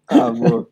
Ah, 0.08 0.30
boa. 0.30 0.68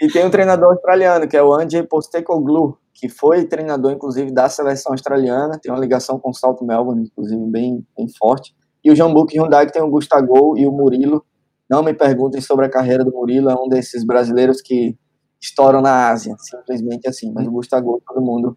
E 0.00 0.08
tem 0.08 0.24
um 0.24 0.30
treinador 0.30 0.72
australiano, 0.72 1.28
que 1.28 1.36
é 1.36 1.42
o 1.42 1.52
Andy 1.52 1.82
Postecoglou, 1.84 2.78
que 2.94 3.08
foi 3.08 3.44
treinador, 3.44 3.92
inclusive, 3.92 4.32
da 4.32 4.48
seleção 4.48 4.92
australiana, 4.92 5.58
tem 5.60 5.72
uma 5.72 5.80
ligação 5.80 6.18
com 6.18 6.30
o 6.30 6.34
Salto 6.34 6.64
Melbourne, 6.64 7.04
inclusive, 7.04 7.40
bem, 7.46 7.86
bem 7.96 8.08
forte. 8.18 8.54
E 8.84 8.90
o 8.90 8.96
João 8.96 9.12
Hyundai, 9.12 9.66
que 9.66 9.72
tem 9.72 9.82
o 9.82 9.90
Gustavo 9.90 10.56
e 10.56 10.66
o 10.66 10.72
Murilo. 10.72 11.24
Não 11.70 11.82
me 11.82 11.94
perguntem 11.94 12.40
sobre 12.40 12.66
a 12.66 12.70
carreira 12.70 13.04
do 13.04 13.12
Murilo, 13.12 13.48
é 13.50 13.54
um 13.54 13.68
desses 13.68 14.04
brasileiros 14.04 14.60
que 14.60 14.96
estouram 15.40 15.80
na 15.80 16.08
Ásia, 16.10 16.34
simplesmente 16.38 17.08
assim. 17.08 17.32
Mas 17.32 17.46
o 17.46 17.50
Gustavo 17.50 18.02
todo 18.06 18.20
mundo 18.20 18.56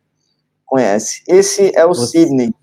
conhece. 0.66 1.24
Esse 1.28 1.76
é 1.76 1.86
o 1.86 1.90
você, 1.90 2.20
Sydney. 2.20 2.54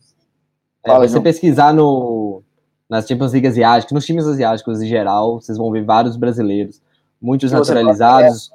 É, 0.84 0.90
Fala, 0.90 1.06
você 1.06 1.12
João. 1.12 1.22
pesquisar 1.22 1.72
no, 1.72 2.42
nas 2.90 3.06
Champions 3.06 3.32
League 3.32 3.46
asiáticas, 3.46 3.92
nos 3.92 4.04
times 4.04 4.26
asiáticos 4.26 4.82
em 4.82 4.86
geral, 4.86 5.40
vocês 5.40 5.56
vão 5.56 5.70
ver 5.70 5.84
vários 5.84 6.16
brasileiros, 6.16 6.82
muitos 7.20 7.50
naturalizados. 7.50 8.50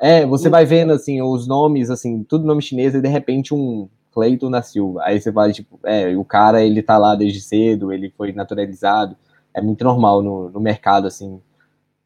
É, 0.00 0.24
você 0.24 0.48
vai 0.48 0.64
vendo, 0.64 0.92
assim, 0.92 1.20
os 1.20 1.46
nomes, 1.48 1.90
assim, 1.90 2.22
tudo 2.22 2.46
nome 2.46 2.62
chinês, 2.62 2.94
e 2.94 3.00
de 3.00 3.08
repente 3.08 3.52
um 3.52 3.88
Cleiton 4.14 4.50
da 4.50 4.62
Silva. 4.62 5.02
Aí 5.02 5.20
você 5.20 5.30
vai, 5.30 5.52
tipo, 5.52 5.78
é, 5.84 6.16
o 6.16 6.24
cara, 6.24 6.62
ele 6.62 6.82
tá 6.82 6.96
lá 6.96 7.14
desde 7.14 7.40
cedo, 7.40 7.92
ele 7.92 8.10
foi 8.16 8.32
naturalizado. 8.32 9.16
É 9.52 9.60
muito 9.60 9.84
normal 9.84 10.22
no, 10.22 10.48
no 10.50 10.60
mercado, 10.60 11.06
assim, 11.06 11.40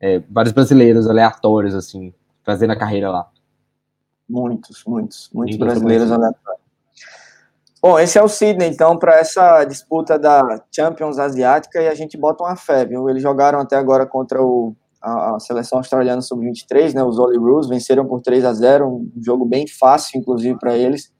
é, 0.00 0.18
vários 0.30 0.52
brasileiros 0.52 1.08
aleatórios, 1.08 1.74
assim, 1.74 2.12
fazendo 2.42 2.72
a 2.72 2.76
carreira 2.76 3.10
lá. 3.10 3.28
Muitos, 4.28 4.82
muitos, 4.86 5.30
muitos 5.32 5.56
brasileiros 5.56 6.10
aleatórios. 6.10 6.62
Bom, 7.80 7.98
esse 7.98 8.18
é 8.18 8.22
o 8.22 8.28
Sydney, 8.28 8.68
então, 8.68 8.98
para 8.98 9.16
essa 9.16 9.64
disputa 9.64 10.18
da 10.18 10.64
Champions 10.74 11.18
Asiática, 11.18 11.80
e 11.80 11.86
a 11.86 11.94
gente 11.94 12.18
bota 12.18 12.42
uma 12.42 12.56
fé, 12.56 12.84
viu? 12.84 13.08
Eles 13.08 13.22
jogaram 13.22 13.60
até 13.60 13.76
agora 13.76 14.04
contra 14.04 14.42
o 14.42 14.74
a, 15.00 15.36
a 15.36 15.40
seleção 15.40 15.78
australiana 15.78 16.20
sub-23, 16.20 16.94
né, 16.94 17.02
os 17.02 17.18
Roos, 17.18 17.68
venceram 17.68 18.06
por 18.06 18.20
3 18.20 18.44
a 18.44 18.52
0 18.52 18.88
um 18.88 19.12
jogo 19.22 19.44
bem 19.44 19.66
fácil, 19.66 20.18
inclusive, 20.18 20.58
para 20.58 20.76
eles. 20.76 21.12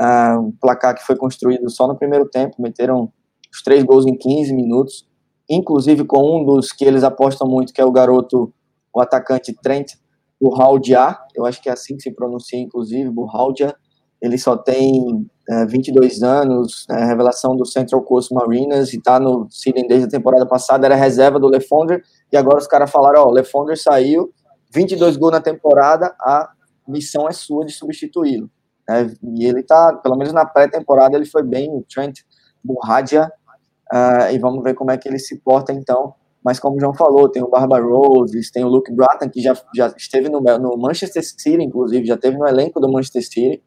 Uh, 0.00 0.40
um 0.40 0.52
placar 0.52 0.94
que 0.94 1.04
foi 1.04 1.16
construído 1.16 1.68
só 1.70 1.86
no 1.86 1.96
primeiro 1.96 2.28
tempo, 2.28 2.60
meteram 2.60 3.12
os 3.52 3.62
três 3.62 3.84
gols 3.84 4.06
em 4.06 4.16
15 4.16 4.54
minutos, 4.54 5.06
inclusive 5.48 6.04
com 6.04 6.40
um 6.40 6.44
dos 6.44 6.72
que 6.72 6.84
eles 6.84 7.04
apostam 7.04 7.46
muito, 7.46 7.72
que 7.72 7.80
é 7.80 7.84
o 7.84 7.92
garoto, 7.92 8.52
o 8.94 9.00
atacante 9.00 9.54
Trent 9.62 9.92
Burraldia, 10.40 11.16
eu 11.34 11.46
acho 11.46 11.62
que 11.62 11.68
é 11.68 11.72
assim 11.72 11.96
que 11.96 12.02
se 12.02 12.10
pronuncia, 12.10 12.58
inclusive, 12.58 13.08
Burraldia, 13.10 13.74
ele 14.20 14.38
só 14.38 14.56
tem 14.56 15.28
é, 15.48 15.66
22 15.66 16.22
anos, 16.22 16.86
é, 16.90 17.04
revelação 17.04 17.56
do 17.56 17.66
Central 17.66 18.02
Coast 18.02 18.32
Mariners, 18.34 18.92
e 18.92 18.96
está 18.96 19.20
no 19.20 19.46
Sydney 19.50 19.86
desde 19.86 20.06
a 20.06 20.10
temporada 20.10 20.46
passada, 20.46 20.86
era 20.86 20.94
reserva 20.94 21.38
do 21.38 21.48
Lefondre, 21.48 22.02
e 22.32 22.36
agora 22.36 22.58
os 22.58 22.66
caras 22.66 22.90
falaram, 22.90 23.22
ó, 23.22 23.28
o 23.28 23.32
Lefondre 23.32 23.76
saiu, 23.76 24.32
22 24.72 25.16
gols 25.16 25.32
na 25.32 25.40
temporada, 25.40 26.14
a 26.20 26.50
missão 26.88 27.28
é 27.28 27.32
sua 27.32 27.64
de 27.64 27.72
substituí-lo. 27.72 28.50
É, 28.88 29.06
e 29.22 29.46
ele 29.46 29.62
tá, 29.62 29.94
pelo 30.02 30.16
menos 30.16 30.32
na 30.32 30.44
pré-temporada, 30.44 31.16
ele 31.16 31.26
foi 31.26 31.42
bem, 31.42 31.70
o 31.70 31.84
Trent 31.92 32.20
Burradia, 32.62 33.30
uh, 33.92 34.32
e 34.32 34.38
vamos 34.38 34.62
ver 34.62 34.74
como 34.74 34.90
é 34.90 34.96
que 34.96 35.08
ele 35.08 35.18
se 35.18 35.38
porta 35.38 35.72
então. 35.72 36.14
Mas 36.44 36.58
como 36.58 36.76
o 36.76 36.80
João 36.80 36.92
falou, 36.92 37.28
tem 37.28 37.42
o 37.42 37.48
Barbara 37.48 37.84
Rose, 37.84 38.50
tem 38.52 38.64
o 38.64 38.68
Luke 38.68 38.92
Bratton, 38.92 39.30
que 39.30 39.40
já, 39.40 39.54
já 39.74 39.86
esteve 39.96 40.28
no, 40.28 40.40
no 40.40 40.76
Manchester 40.76 41.22
City, 41.24 41.62
inclusive, 41.62 42.04
já 42.04 42.14
esteve 42.14 42.36
no 42.36 42.46
elenco 42.46 42.80
do 42.80 42.90
Manchester 42.90 43.22
City. 43.22 43.62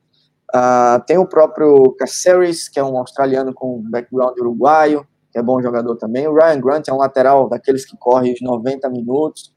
Uh, 0.54 1.02
tem 1.08 1.18
o 1.18 1.26
próprio 1.26 1.96
Caceres, 1.98 2.68
que 2.68 2.80
é 2.80 2.84
um 2.84 2.98
australiano 2.98 3.54
com 3.54 3.82
background 3.90 4.38
uruguaio, 4.38 5.08
que 5.32 5.40
é 5.40 5.42
bom 5.42 5.62
jogador 5.62 5.96
também. 5.96 6.28
O 6.28 6.34
Ryan 6.34 6.60
Grant 6.60 6.88
é 6.90 6.94
um 6.94 6.98
lateral 6.98 7.48
daqueles 7.48 7.86
que 7.86 7.98
corre 7.98 8.34
os 8.34 8.42
90 8.42 8.90
minutos. 8.90 9.54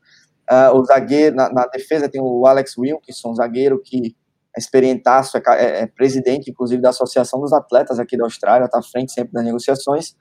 Uh, 0.50 0.76
o 0.76 0.84
zagueiro, 0.84 1.36
na, 1.36 1.52
na, 1.52 1.66
defesa 1.66 2.08
tem 2.08 2.20
o 2.22 2.46
Alex 2.46 2.78
Wilkinson, 2.78 3.34
zagueiro 3.34 3.82
que 3.84 4.16
experientaço, 4.58 5.36
é, 5.36 5.42
é, 5.46 5.82
é, 5.82 5.86
presidente, 5.86 6.50
inclusive, 6.50 6.82
da 6.82 6.90
Associação 6.90 7.40
dos 7.40 7.52
Atletas 7.52 7.98
aqui 7.98 8.16
da 8.16 8.24
Austrália, 8.24 8.66
está 8.66 8.78
à 8.78 8.82
frente 8.82 9.12
sempre 9.12 9.32
das 9.32 9.44
negociações. 9.44 10.14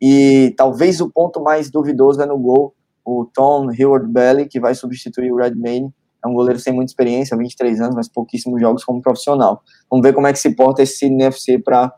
E 0.00 0.54
talvez 0.56 1.00
o 1.00 1.10
ponto 1.10 1.42
mais 1.42 1.70
duvidoso 1.70 2.22
é 2.22 2.26
no 2.26 2.38
gol, 2.38 2.74
o 3.04 3.26
Tom 3.34 3.70
Heward 3.72 4.10
Belly, 4.10 4.48
que 4.48 4.60
vai 4.60 4.74
substituir 4.74 5.32
o 5.32 5.36
Redmayne. 5.36 5.92
É 6.24 6.28
um 6.28 6.34
goleiro 6.34 6.58
sem 6.58 6.72
muita 6.72 6.90
experiência, 6.90 7.36
23 7.36 7.80
anos, 7.80 7.94
mas 7.94 8.08
pouquíssimos 8.08 8.60
jogos 8.60 8.84
como 8.84 9.00
profissional. 9.00 9.62
Vamos 9.90 10.06
ver 10.06 10.14
como 10.14 10.26
é 10.26 10.32
que 10.32 10.38
se 10.38 10.54
porta 10.54 10.82
esse 10.82 11.06
NFC 11.06 11.58
para 11.58 11.92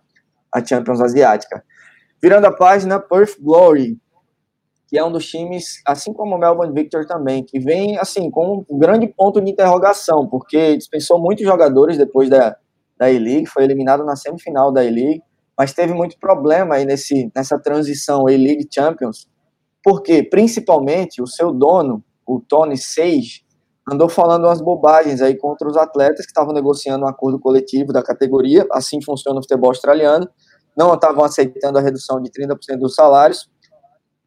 a 0.53 0.65
Champions 0.65 1.01
Asiática. 1.01 1.63
Virando 2.23 2.47
a 2.47 2.53
página, 2.53 3.01
Perth 3.01 3.37
Glory, 3.41 3.99
que 4.93 4.99
é 4.99 5.03
um 5.03 5.11
dos 5.11 5.27
times, 5.27 5.81
assim 5.87 6.13
como 6.13 6.37
o 6.37 6.39
Melbourne 6.39 6.75
Victor 6.75 7.07
também, 7.07 7.43
que 7.43 7.59
vem 7.59 7.97
assim 7.97 8.31
com 8.31 8.63
um 8.69 8.79
grande 8.79 9.07
ponto 9.07 9.41
de 9.41 9.51
interrogação, 9.51 10.29
porque 10.29 10.77
dispensou 10.77 11.19
muitos 11.19 11.47
jogadores 11.47 11.97
depois 11.97 12.29
da, 12.29 12.59
da 12.99 13.11
E-League, 13.11 13.47
foi 13.47 13.65
eliminado 13.65 14.05
na 14.05 14.17
semifinal 14.17 14.71
da 14.71 14.85
E-League, 14.85 15.23
mas 15.57 15.73
teve 15.73 15.95
muito 15.95 16.19
problema 16.19 16.75
aí 16.75 16.85
nesse, 16.85 17.33
nessa 17.35 17.59
transição 17.59 18.29
E-League 18.29 18.69
Champions, 18.71 19.27
porque 19.83 20.23
principalmente 20.23 21.23
o 21.23 21.27
seu 21.27 21.55
dono, 21.55 22.05
o 22.27 22.39
Tony 22.47 22.77
Sage, 22.77 23.47
andou 23.91 24.11
falando 24.11 24.45
umas 24.45 24.61
bobagens 24.61 25.23
aí 25.23 25.39
contra 25.39 25.67
os 25.67 25.77
atletas 25.79 26.27
que 26.27 26.33
estavam 26.33 26.53
negociando 26.53 27.07
um 27.07 27.09
acordo 27.09 27.41
coletivo 27.41 27.95
da 27.95 28.03
categoria, 28.03 28.67
assim 28.71 29.01
funciona 29.01 29.39
o 29.39 29.43
futebol 29.43 29.71
australiano, 29.71 30.29
não 30.77 30.93
estavam 30.93 31.25
aceitando 31.25 31.79
a 31.79 31.81
redução 31.81 32.21
de 32.21 32.31
30% 32.31 32.77
dos 32.77 32.95
salários, 32.95 33.51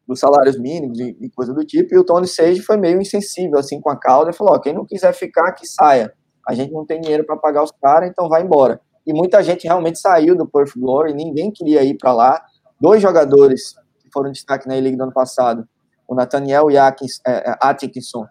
dos 0.06 0.20
salários 0.20 0.58
mínimos 0.58 0.98
e, 1.00 1.16
e, 1.20 1.30
coisa 1.30 1.52
do 1.52 1.64
tipo, 1.64 1.94
e 1.94 1.98
o 1.98 2.04
Tony 2.04 2.26
Sage 2.26 2.62
foi 2.62 2.76
meio 2.76 3.00
insensível 3.00 3.58
assim 3.58 3.80
com 3.80 3.90
a 3.90 3.98
causa 3.98 4.30
e 4.30 4.32
falou: 4.32 4.54
ó, 4.54 4.58
quem 4.58 4.72
não 4.72 4.86
quiser 4.86 5.12
ficar, 5.12 5.52
que 5.52 5.66
saia. 5.66 6.12
A 6.46 6.54
gente 6.54 6.72
não 6.72 6.86
tem 6.86 7.00
dinheiro 7.00 7.24
para 7.24 7.36
pagar 7.36 7.64
os 7.64 7.72
caras, 7.72 8.08
então 8.08 8.28
vai 8.28 8.42
embora. 8.42 8.80
E 9.04 9.12
muita 9.12 9.42
gente 9.42 9.64
realmente 9.64 9.98
saiu 9.98 10.36
do 10.36 10.48
Perth 10.48 10.72
Glory, 10.76 11.12
ninguém 11.12 11.50
queria 11.50 11.82
ir 11.82 11.96
para 11.96 12.12
lá. 12.12 12.40
Dois 12.80 13.02
jogadores 13.02 13.74
que 13.98 14.08
foram 14.12 14.30
destaque 14.30 14.68
na 14.68 14.76
E-League 14.76 14.96
do 14.96 15.04
ano 15.04 15.12
passado, 15.12 15.66
o 16.08 16.14
Nathaniel 16.14 16.66
Atkins, 16.78 17.20
é, 17.26 17.50
é, 17.50 17.56
Atkinson 17.60 18.26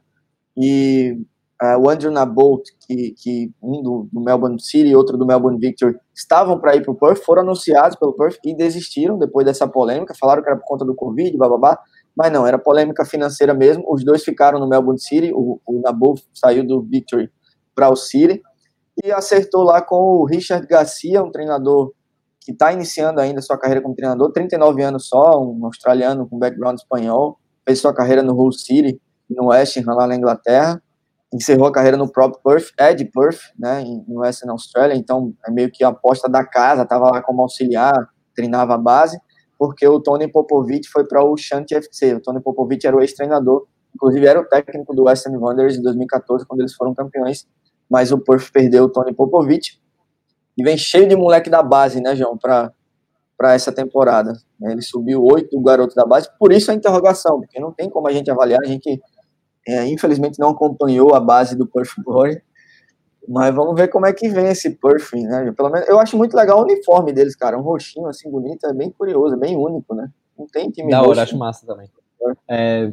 e 0.57 1.17
Uh, 1.61 1.79
o 1.79 1.89
Andrew 1.89 2.11
Nabolt, 2.11 2.63
que, 2.85 3.13
que 3.17 3.51
um 3.63 3.81
do, 3.81 4.09
do, 4.11 4.21
Melbourne 4.21 4.61
City 4.61 4.89
e 4.89 4.95
outro 4.95 5.17
do 5.17 5.25
Melbourne 5.25 5.57
Victory, 5.57 5.95
estavam 6.13 6.59
para 6.59 6.75
ir 6.75 6.83
para 6.83 6.91
o 6.91 6.95
Perth, 6.95 7.23
foram 7.23 7.43
anunciados 7.43 7.97
pelo 7.97 8.13
Perth 8.13 8.37
e 8.43 8.53
desistiram 8.53 9.17
depois 9.17 9.45
dessa 9.45 9.65
polêmica, 9.65 10.13
falaram 10.19 10.43
que 10.43 10.49
era 10.49 10.59
por 10.59 10.65
conta 10.65 10.83
do 10.83 10.93
Covid, 10.93 11.37
bababá, 11.37 11.79
mas 12.15 12.29
não, 12.29 12.45
era 12.45 12.59
polêmica 12.59 13.05
financeira 13.05 13.53
mesmo, 13.53 13.85
os 13.87 14.03
dois 14.03 14.21
ficaram 14.21 14.59
no 14.59 14.67
Melbourne 14.67 14.99
City, 14.99 15.31
o, 15.33 15.61
o 15.65 15.81
Nabolt 15.81 16.21
saiu 16.33 16.67
do 16.67 16.81
Victory 16.81 17.31
para 17.73 17.89
o 17.89 17.95
City, 17.95 18.41
e 19.01 19.11
acertou 19.11 19.63
lá 19.63 19.81
com 19.81 19.95
o 19.95 20.25
Richard 20.25 20.67
Garcia, 20.67 21.23
um 21.23 21.31
treinador 21.31 21.93
que 22.41 22.51
está 22.51 22.71
iniciando 22.71 23.19
ainda 23.21 23.41
sua 23.41 23.57
carreira 23.57 23.81
como 23.81 23.95
treinador, 23.95 24.31
39 24.31 24.83
anos 24.83 25.07
só, 25.07 25.41
um 25.41 25.65
australiano 25.65 26.27
com 26.27 26.37
background 26.37 26.77
espanhol, 26.77 27.39
fez 27.65 27.79
sua 27.79 27.93
carreira 27.93 28.21
no 28.21 28.33
Hull 28.33 28.51
City, 28.51 29.01
no 29.29 29.47
West 29.47 29.77
Ham, 29.77 29.95
lá 29.95 30.05
na 30.05 30.15
Inglaterra, 30.15 30.81
encerrou 31.33 31.67
a 31.67 31.71
carreira 31.71 31.97
no 31.97 32.09
próprio 32.09 32.41
Perth, 32.43 32.71
é 32.77 32.93
de 32.93 33.05
Perth, 33.05 33.39
né, 33.57 33.83
no 34.07 34.19
Western 34.19 34.51
Australia, 34.51 34.95
então 34.95 35.33
é 35.45 35.51
meio 35.51 35.69
que 35.71 35.83
a 35.83 35.89
aposta 35.89 36.29
da 36.29 36.45
casa, 36.45 36.83
estava 36.83 37.09
lá 37.09 37.21
como 37.21 37.41
auxiliar, 37.41 38.09
treinava 38.35 38.75
a 38.75 38.77
base, 38.77 39.19
porque 39.57 39.87
o 39.87 39.99
Tony 39.99 40.31
Popovich 40.31 40.87
foi 40.89 41.05
para 41.05 41.23
o 41.23 41.35
Shanti 41.35 41.75
FC, 41.75 42.15
o 42.15 42.21
Tony 42.21 42.41
Popovich 42.41 42.85
era 42.85 42.95
o 42.95 43.01
ex-treinador, 43.01 43.65
inclusive 43.93 44.25
era 44.25 44.39
o 44.39 44.45
técnico 44.45 44.93
do 44.95 45.03
Western 45.03 45.37
Wanderers 45.37 45.77
em 45.77 45.81
2014, 45.81 46.45
quando 46.45 46.61
eles 46.61 46.73
foram 46.73 46.93
campeões, 46.93 47.47
mas 47.89 48.11
o 48.11 48.17
Perth 48.17 48.51
perdeu 48.51 48.85
o 48.85 48.89
Tony 48.89 49.13
Popovich, 49.13 49.79
e 50.57 50.63
vem 50.63 50.77
cheio 50.77 51.07
de 51.07 51.15
moleque 51.15 51.49
da 51.49 51.61
base, 51.61 51.99
né, 52.01 52.15
João, 52.15 52.37
para 52.37 52.71
para 53.37 53.53
essa 53.53 53.71
temporada. 53.71 54.33
Ele 54.61 54.81
subiu 54.81 55.23
oito 55.23 55.59
garotos 55.61 55.95
da 55.95 56.05
base, 56.05 56.29
por 56.39 56.51
isso 56.53 56.71
a 56.71 56.73
interrogação, 56.73 57.39
porque 57.39 57.59
não 57.59 57.71
tem 57.71 57.89
como 57.89 58.07
a 58.07 58.13
gente 58.13 58.31
avaliar, 58.31 58.61
a 58.63 58.65
gente 58.65 59.01
é, 59.67 59.87
infelizmente 59.87 60.39
não 60.39 60.49
acompanhou 60.49 61.13
a 61.15 61.19
base 61.19 61.55
do 61.55 61.65
Perth 61.65 61.93
Glory, 62.03 62.41
mas 63.27 63.53
vamos 63.53 63.75
ver 63.75 63.87
como 63.87 64.05
é 64.05 64.13
que 64.13 64.29
vem 64.29 64.47
esse 64.47 64.69
Perth, 64.71 65.13
né? 65.13 65.51
Pelo 65.55 65.69
menos 65.69 65.87
eu 65.89 65.99
acho 65.99 66.15
muito 66.15 66.35
legal 66.35 66.59
o 66.59 66.63
uniforme 66.63 67.11
deles, 67.11 67.35
cara, 67.35 67.57
um 67.57 67.61
roxinho 67.61 68.07
assim 68.07 68.29
bonito, 68.29 68.65
é 68.65 68.73
bem 68.73 68.91
curioso, 68.91 69.35
é 69.35 69.37
bem 69.37 69.57
único, 69.57 69.95
né? 69.95 70.09
Não 70.37 70.45
tem 70.47 70.69
time 70.69 70.91
Da 70.91 71.01
hora, 71.01 71.23
acho 71.23 71.37
massa 71.37 71.65
também. 71.65 71.89
É, 72.49 72.91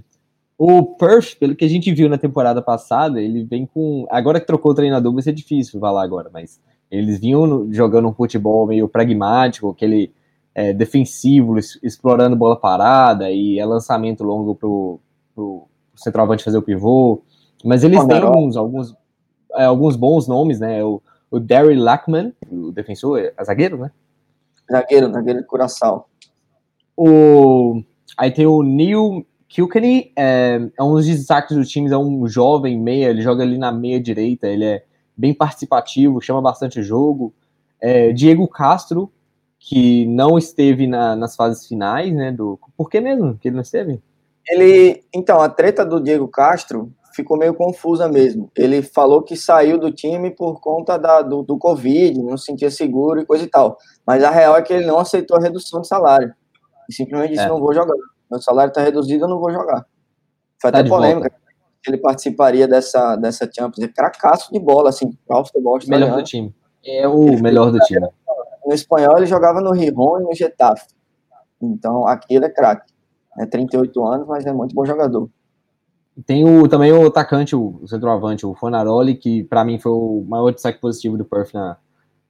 o 0.57 0.85
Perth, 0.85 1.37
pelo 1.39 1.57
que 1.57 1.65
a 1.65 1.69
gente 1.69 1.93
viu 1.93 2.09
na 2.09 2.17
temporada 2.17 2.63
passada, 2.63 3.21
ele 3.21 3.45
vem 3.45 3.67
com. 3.67 4.07
Agora 4.11 4.41
que 4.41 4.47
trocou 4.47 4.73
o 4.73 4.75
treinador, 4.75 5.13
vai 5.13 5.23
ser 5.23 5.33
difícil 5.33 5.81
falar 5.81 6.03
agora, 6.03 6.31
mas 6.33 6.61
eles 6.91 7.19
vinham 7.19 7.73
jogando 7.73 8.09
um 8.09 8.13
futebol 8.13 8.67
meio 8.67 8.89
pragmático, 8.89 9.71
aquele 9.71 10.13
é, 10.55 10.73
defensivo, 10.73 11.59
explorando 11.83 12.37
bola 12.37 12.57
parada 12.57 13.31
e 13.31 13.59
é 13.59 13.65
lançamento 13.65 14.23
longo 14.23 14.55
pro, 14.55 15.01
pro 15.35 15.67
centroavante 16.03 16.45
fazer 16.45 16.59
o 16.59 16.62
pivô. 16.62 17.23
Mas 17.65 17.85
eles 17.85 18.05
têm 18.05 18.19
alguns, 18.19 18.57
alguns, 18.57 18.95
é, 19.55 19.65
alguns 19.65 19.97
bons 19.97 20.27
nomes, 20.27 20.61
né? 20.61 20.83
O, 20.83 21.01
o 21.31 21.38
Derry 21.38 21.77
Lackman, 21.77 22.33
o 22.51 22.73
defensor, 22.73 23.19
é 23.19 23.45
zagueiro, 23.45 23.79
né? 23.79 23.91
Zagueiro, 24.71 25.12
zagueiro 25.12 25.41
de 25.41 25.47
Curaçao. 25.47 26.07
O, 26.97 27.83
aí 28.17 28.31
tem 28.31 28.47
o 28.47 28.62
Neil 28.62 29.27
Kilkenny, 29.49 30.12
é, 30.17 30.61
é 30.79 30.83
um 30.83 30.95
dos 30.95 31.07
destaques 31.07 31.57
do 31.57 31.65
time, 31.65 31.91
é 31.91 31.99
um 31.99 32.27
jovem 32.27 32.79
meia, 32.79 33.11
ele 33.11 33.23
joga 33.23 33.43
ali 33.43 33.59
na 33.59 33.71
meia 33.71 34.01
direita, 34.01 34.47
ele 34.47 34.65
é 34.65 34.85
bem 35.17 35.35
participativo, 35.35 36.21
chama 36.21 36.41
bastante 36.41 36.83
jogo. 36.83 37.35
É, 37.81 38.12
Diego 38.12 38.49
Castro, 38.49 39.11
que 39.59 40.07
não 40.07 40.38
esteve 40.38 40.87
na, 40.87 41.15
nas 41.15 41.37
fases 41.37 41.67
finais, 41.67 42.12
né? 42.15 42.33
Do, 42.33 42.59
por 42.77 42.88
que 42.88 43.01
mesmo 43.01 43.37
que 43.37 43.49
ele 43.49 43.57
não 43.57 43.62
esteve? 43.62 44.01
Ele, 44.48 45.05
então, 45.14 45.40
a 45.40 45.48
treta 45.48 45.85
do 45.85 46.00
Diego 46.00 46.28
Castro 46.28 46.92
ficou 47.14 47.38
meio 47.38 47.55
confusa 47.55 48.09
mesmo. 48.09 48.50
Ele 48.57 48.83
falou 48.83 49.22
que 49.22 49.37
saiu 49.37 49.78
do 49.78 49.92
time 49.92 50.31
por 50.31 50.61
conta 50.61 50.98
da, 50.98 51.22
do, 51.22 51.42
do 51.42 51.59
Covid, 51.59 52.22
não 52.22 52.37
se 52.37 52.46
sentia 52.46 52.70
seguro 52.70 53.20
e 53.20 53.26
coisa 53.26 53.44
e 53.44 53.48
tal. 53.48 53.76
Mas 54.07 54.24
a 54.24 54.31
real 54.31 54.57
é 54.57 54.62
que 54.62 54.72
ele 54.72 54.87
não 54.87 54.98
aceitou 54.98 55.37
a 55.37 55.40
redução 55.40 55.81
de 55.81 55.88
salário. 55.88 56.35
E 56.88 56.94
simplesmente 56.94 57.33
disse: 57.33 57.44
é. 57.44 57.48
não 57.48 57.61
vou 57.61 57.72
jogar. 57.72 57.94
Meu 58.31 58.40
salário 58.40 58.70
está 58.70 58.83
reduzido, 58.83 59.24
eu 59.24 59.28
não 59.28 59.38
vou 59.38 59.52
jogar. 59.52 59.87
Foi 60.61 60.72
tá 60.72 60.81
até 60.81 60.88
polêmica. 60.88 61.33
Ele 61.87 61.98
participaria 61.98 62.66
dessa, 62.68 63.16
dessa 63.16 63.48
Champions. 63.52 63.85
É 63.85 63.88
cracaço 63.88 64.52
de 64.52 64.59
bola, 64.59 64.88
assim, 64.88 65.12
para 65.26 65.40
o 65.40 65.44
futebol 65.44 65.78
Melhor 65.87 66.16
do 66.16 66.22
time. 66.22 66.55
É 66.85 67.07
o 67.09 67.40
melhor 67.40 67.70
do 67.72 67.78
time. 67.81 68.07
No 68.64 68.72
espanhol, 68.72 69.16
ele 69.16 69.26
jogava 69.26 69.61
no 69.61 69.72
Rijon 69.72 70.20
e 70.20 70.22
no 70.22 70.35
Getafe. 70.35 70.87
Então, 71.61 72.07
aqui 72.07 72.37
ele 72.37 72.46
é 72.46 72.48
craque 72.48 72.91
é 73.38 73.47
38 73.47 74.05
anos, 74.05 74.27
mas 74.27 74.45
é 74.47 74.53
muito 74.53 74.75
bom 74.75 74.85
jogador. 74.85 75.29
Tem 76.27 76.45
o, 76.45 76.68
também 76.68 76.92
o 76.92 77.07
atacante, 77.07 77.57
o 77.57 77.81
centroavante, 77.87 78.45
o 78.45 78.55
Fonaroli, 78.55 79.14
que 79.16 79.45
para 79.45 79.64
mim 79.64 79.79
foi 79.79 79.92
o 79.92 80.25
maior 80.29 80.53
destaque 80.53 80.79
positivo 80.79 81.16
do 81.16 81.25
Perth 81.25 81.55
na, 81.55 81.79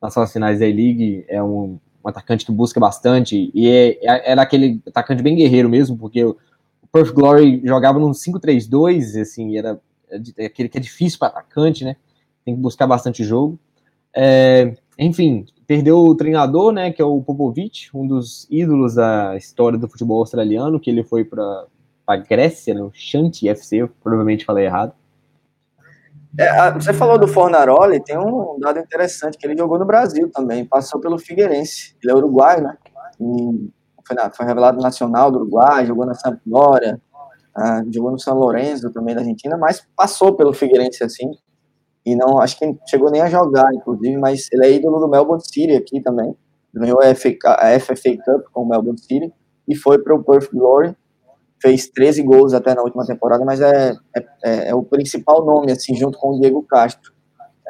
nas 0.01 0.15
suas 0.15 0.33
finais 0.33 0.61
da 0.61 0.67
E-League. 0.67 1.25
É 1.29 1.43
um, 1.43 1.79
um, 2.05 2.09
atacante 2.09 2.47
que 2.47 2.53
busca 2.53 2.79
bastante 2.79 3.51
e 3.53 3.69
é, 3.69 3.99
é, 4.01 4.33
era 4.33 4.43
aquele 4.43 4.81
atacante 4.87 5.23
bem 5.23 5.35
guerreiro 5.35 5.69
mesmo, 5.69 5.97
porque 5.97 6.25
o, 6.25 6.37
Perth 6.93 7.12
Glory 7.12 7.62
jogava 7.65 7.99
num 7.99 8.11
5-3-2, 8.11 9.21
assim, 9.21 9.57
era 9.57 9.81
é 10.37 10.45
aquele 10.45 10.69
que 10.69 10.77
é 10.77 10.81
difícil 10.81 11.19
para 11.19 11.29
atacante, 11.29 11.85
né? 11.85 11.97
Tem 12.45 12.55
que 12.55 12.61
buscar 12.61 12.87
bastante 12.87 13.25
jogo. 13.25 13.59
É, 14.15 14.75
enfim, 14.99 15.47
perdeu 15.73 16.01
o 16.01 16.15
treinador, 16.15 16.71
né, 16.71 16.93
que 16.93 17.01
é 17.01 17.05
o 17.05 17.23
Popovic, 17.23 17.89
um 17.95 18.07
dos 18.07 18.47
ídolos 18.51 18.97
da 18.97 19.35
história 19.39 19.79
do 19.79 19.89
futebol 19.89 20.19
australiano, 20.19 20.79
que 20.79 20.91
ele 20.91 21.03
foi 21.03 21.25
para 21.25 21.65
a 22.07 22.15
Grécia, 22.15 22.75
no 22.75 22.91
Shanti 22.93 23.49
FC, 23.49 23.77
eu 23.77 23.89
provavelmente 24.03 24.45
falei 24.45 24.67
errado. 24.67 24.93
É, 26.39 26.73
você 26.73 26.93
falou 26.93 27.19
do 27.19 27.27
Fornaroli, 27.27 28.05
tem 28.05 28.19
um 28.19 28.59
dado 28.61 28.81
interessante, 28.81 29.39
que 29.39 29.47
ele 29.47 29.57
jogou 29.57 29.79
no 29.79 29.87
Brasil 29.87 30.31
também, 30.31 30.63
passou 30.67 31.01
pelo 31.01 31.19
Figueirense, 31.19 31.97
ele 32.03 32.13
é 32.13 32.15
uruguaio, 32.15 32.65
né, 32.65 32.77
foi, 34.07 34.15
na, 34.15 34.31
foi 34.31 34.45
revelado 34.45 34.79
nacional 34.79 35.31
do 35.31 35.39
Uruguai, 35.39 35.87
jogou 35.87 36.05
na 36.05 36.13
Sampdoria, 36.13 37.01
uh, 37.57 37.91
jogou 37.91 38.11
no 38.11 38.19
São 38.19 38.37
Lourenço 38.37 38.93
também 38.93 39.15
da 39.15 39.23
Argentina, 39.23 39.57
mas 39.57 39.83
passou 39.97 40.35
pelo 40.35 40.53
Figueirense, 40.53 41.03
assim, 41.03 41.31
e 42.05 42.17
não 42.17 42.38
acho 42.41 42.59
que 42.59 42.77
chegou 42.88 43.11
nem 43.11 43.21
a 43.21 43.29
jogar, 43.29 43.73
inclusive, 43.73 44.17
mas 44.19 44.49
ele 44.53 44.67
é 44.67 44.73
ídolo 44.73 44.99
do 44.99 45.09
Melbourne 45.09 45.43
City 45.43 45.73
aqui 45.73 46.01
também. 46.01 46.35
Ganhou 46.75 47.01
a 47.01 47.15
FA, 47.15 47.31
a 47.45 47.79
FFA 47.79 48.17
Cup 48.25 48.45
com 48.53 48.62
o 48.62 48.69
Melbourne 48.69 48.99
City 48.99 49.33
e 49.69 49.77
foi 49.77 49.99
para 49.99 50.15
o 50.15 50.23
Perth 50.23 50.51
Glory. 50.53 50.97
Fez 51.61 51.88
13 51.88 52.23
gols 52.23 52.55
até 52.55 52.75
na 52.75 52.83
última 52.83 53.07
temporada, 53.07 53.45
mas 53.45 53.61
é, 53.61 53.95
é, 54.17 54.27
é, 54.45 54.69
é 54.71 54.75
o 54.75 54.83
principal 54.83 55.45
nome, 55.45 55.71
assim, 55.71 55.95
junto 55.95 56.19
com 56.19 56.31
o 56.31 56.41
Diego 56.41 56.62
Castro. 56.65 57.12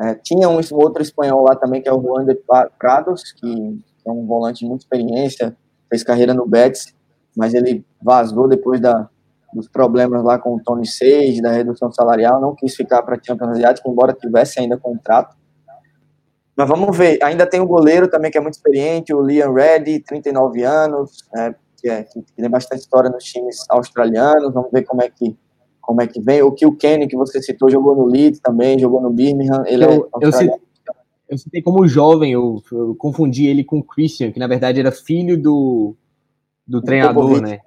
É, 0.01 0.14
tinha 0.14 0.49
um, 0.49 0.59
outro 0.73 1.03
espanhol 1.03 1.45
lá 1.45 1.55
também, 1.55 1.83
que 1.83 1.88
é 1.88 1.92
o 1.92 2.01
Juan 2.01 2.25
de 2.25 2.35
Prados, 2.79 3.33
que 3.33 3.79
é 4.07 4.11
um 4.11 4.27
volante 4.27 4.61
de 4.61 4.66
muita 4.66 4.85
experiência, 4.85 5.55
fez 5.90 6.03
carreira 6.03 6.33
no 6.33 6.47
Betis, 6.47 6.95
mas 7.37 7.53
ele 7.53 7.85
vazou 8.03 8.49
depois 8.49 8.81
da, 8.81 9.11
dos 9.53 9.69
problemas 9.69 10.23
lá 10.23 10.38
com 10.38 10.55
o 10.55 10.62
Tony 10.62 10.87
Sage, 10.87 11.41
da 11.43 11.53
redução 11.53 11.93
salarial, 11.93 12.41
não 12.41 12.55
quis 12.55 12.75
ficar 12.75 13.03
para 13.03 13.17
a 13.17 13.23
Champions 13.23 13.51
Asiática, 13.51 13.88
embora 13.88 14.12
tivesse 14.12 14.61
ainda 14.61 14.77
contrato. 14.77 15.37
Mas 16.57 16.69
vamos 16.69 16.97
ver, 16.97 17.23
ainda 17.23 17.47
tem 17.47 17.61
o 17.61 17.67
goleiro 17.67 18.09
também 18.09 18.31
que 18.31 18.38
é 18.38 18.41
muito 18.41 18.55
experiente, 18.55 19.15
o 19.15 19.23
Liam 19.23 19.53
Reddy, 19.53 20.01
39 20.01 20.62
anos, 20.65 21.25
é, 21.35 21.55
que, 21.77 21.88
é, 21.88 22.03
que 22.03 22.23
tem 22.37 22.51
bastante 22.51 22.81
história 22.81 23.11
nos 23.11 23.25
times 23.25 23.65
australianos, 23.71 24.53
vamos 24.53 24.71
ver 24.71 24.83
como 24.83 25.03
é 25.03 25.09
que 25.09 25.37
como 25.81 26.01
é 26.01 26.07
que 26.07 26.21
vem. 26.21 26.41
O 26.43 26.53
que 26.53 26.65
o 26.65 26.75
Kenny, 26.75 27.09
que 27.09 27.17
você 27.17 27.43
citou, 27.43 27.69
jogou 27.69 27.95
no 27.95 28.07
Leeds 28.07 28.41
também, 28.41 28.79
jogou 28.79 29.03
no 29.03 29.11
Birmingham, 29.11 29.65
ele 29.67 29.85
eu, 29.85 30.09
é 30.23 30.27
eu 30.27 30.33
citei, 30.33 30.57
eu 31.29 31.38
citei 31.38 31.62
como 31.62 31.87
jovem, 31.88 32.33
eu, 32.33 32.62
eu, 32.71 32.95
confundi 32.95 33.47
ele 33.47 33.65
com 33.65 33.79
o 33.79 33.83
Christian, 33.83 34.31
que 34.31 34.38
na 34.38 34.47
verdade 34.47 34.79
era 34.79 34.93
filho 34.93 35.37
do, 35.37 35.97
do 36.67 36.81
treinador, 36.81 37.43
né? 37.43 37.61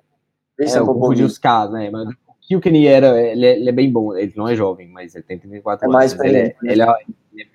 É, 0.59 0.77
eu 0.77 0.85
confundi 0.85 1.23
os 1.23 1.37
casos, 1.37 1.73
né? 1.73 1.89
Mas 1.89 2.07
o 2.07 2.15
Kilkenny 2.47 2.87
era, 2.87 3.19
ele 3.19 3.45
é, 3.45 3.57
ele 3.57 3.69
é, 3.69 3.71
bem 3.71 3.91
bom, 3.91 4.15
ele 4.15 4.33
não 4.35 4.47
é 4.47 4.55
jovem, 4.55 4.87
mas 4.89 5.15
ele 5.15 5.23
tem 5.23 5.37
34 5.37 5.85
é 5.85 5.91
mais 5.91 6.13
anos, 6.13 6.25
ele, 6.25 6.37
é, 6.37 6.55
ele, 6.63 6.81
é, 6.81 6.95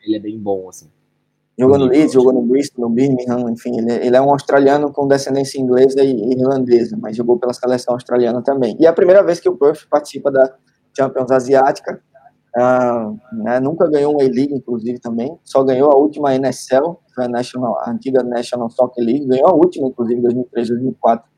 ele, 0.05 0.17
é, 0.17 0.19
bem 0.19 0.39
bom, 0.39 0.69
assim. 0.69 0.91
Jogou 1.59 1.79
no 1.79 1.85
Leeds, 1.85 2.13
jogou 2.13 2.33
no 2.33 2.43
Bristol, 2.43 2.89
no 2.89 2.95
Birmingham, 2.95 3.51
enfim, 3.51 3.77
ele, 3.79 4.17
é 4.17 4.21
um 4.21 4.31
australiano 4.31 4.91
com 4.93 5.07
descendência 5.07 5.61
inglesa 5.61 6.03
e 6.03 6.33
irlandesa, 6.33 6.97
mas 6.99 7.17
jogou 7.17 7.39
pela 7.39 7.53
seleção 7.53 7.95
australiana 7.95 8.43
também. 8.43 8.77
E 8.81 8.87
é 8.87 8.89
a 8.89 8.95
primeira 8.95 9.23
vez 9.23 9.41
que 9.41 9.49
o 9.49 9.57
Perth 9.57 9.87
participa 9.91 10.31
da 10.31 10.55
Champions 10.97 11.31
Asiática, 11.31 12.01
uh, 12.57 13.45
né, 13.45 13.61
nunca 13.61 13.89
ganhou 13.91 14.15
uma 14.15 14.25
E-League, 14.25 14.55
inclusive, 14.55 14.99
também, 14.99 15.39
só 15.45 15.63
ganhou 15.63 15.93
a 15.93 15.97
última 15.97 16.35
NSL, 16.35 16.97
a, 17.19 17.29
National, 17.29 17.79
a 17.81 17.91
antiga 17.91 18.23
National 18.23 18.71
Soccer 18.71 19.05
League, 19.05 19.27
ganhou 19.27 19.49
a 19.49 19.55
última, 19.55 19.89
inclusive, 19.89 20.19
em 20.19 20.23
2003, 20.23 20.69
2004. 20.69 21.30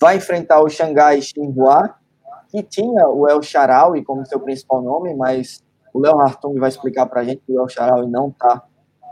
Vai 0.00 0.16
enfrentar 0.16 0.62
o 0.62 0.68
Xangai 0.68 1.20
Xinhua, 1.20 1.94
que 2.48 2.62
tinha 2.62 3.06
o 3.06 3.28
El 3.28 3.42
Sharawi 3.42 4.02
como 4.02 4.24
seu 4.24 4.40
principal 4.40 4.80
nome, 4.80 5.14
mas 5.14 5.62
o 5.92 6.00
Léo 6.00 6.18
Hartung 6.18 6.58
vai 6.58 6.70
explicar 6.70 7.04
para 7.04 7.20
a 7.20 7.24
gente 7.24 7.42
que 7.46 7.52
o 7.52 7.60
El 7.60 7.68
Sharawi 7.68 8.08
não 8.08 8.28
está 8.28 8.62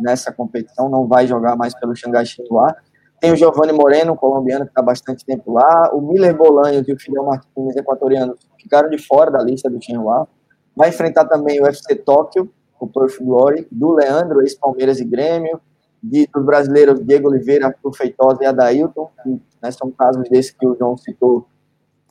nessa 0.01 0.33
competição, 0.33 0.89
não 0.89 1.07
vai 1.07 1.27
jogar 1.27 1.57
mais 1.57 1.79
pelo 1.79 1.95
Xangai 1.95 2.25
Xinhua. 2.25 2.75
Tem 3.21 3.31
o 3.31 3.37
Giovanni 3.37 3.73
Moreno, 3.73 4.17
colombiano, 4.17 4.65
que 4.65 4.71
está 4.71 4.81
bastante 4.81 5.27
tempo 5.27 5.53
lá. 5.53 5.91
O 5.93 6.01
Miller 6.01 6.35
Bolanhos 6.35 6.89
e 6.89 6.93
o 6.93 6.99
Fidel 6.99 7.25
Martins, 7.25 7.77
equatorianos, 7.77 8.39
ficaram 8.59 8.89
de 8.89 8.97
fora 8.97 9.31
da 9.31 9.43
lista 9.43 9.69
do 9.69 9.83
Xinhua. 9.83 10.27
Vai 10.75 10.89
enfrentar 10.89 11.27
também 11.27 11.61
o 11.61 11.67
FC 11.67 11.97
Tóquio, 11.97 12.51
o 12.81 12.87
Perth 12.87 13.19
Glory, 13.21 13.69
do 13.71 13.93
Leandro, 13.93 14.41
ex-Palmeiras 14.41 15.01
e 15.01 15.05
Grêmio, 15.05 15.61
de, 16.03 16.29
dos 16.33 16.45
brasileiros 16.45 17.05
Diego 17.05 17.29
Oliveira, 17.29 17.67
Arthur 17.67 17.95
Feitosa 17.95 18.39
e 18.43 18.47
Adailton, 18.47 19.11
que 19.23 19.41
né, 19.63 19.71
são 19.71 19.91
casos 19.91 20.29
desses 20.29 20.53
que 20.53 20.67
o 20.67 20.77
João 20.77 20.97
citou, 20.97 21.47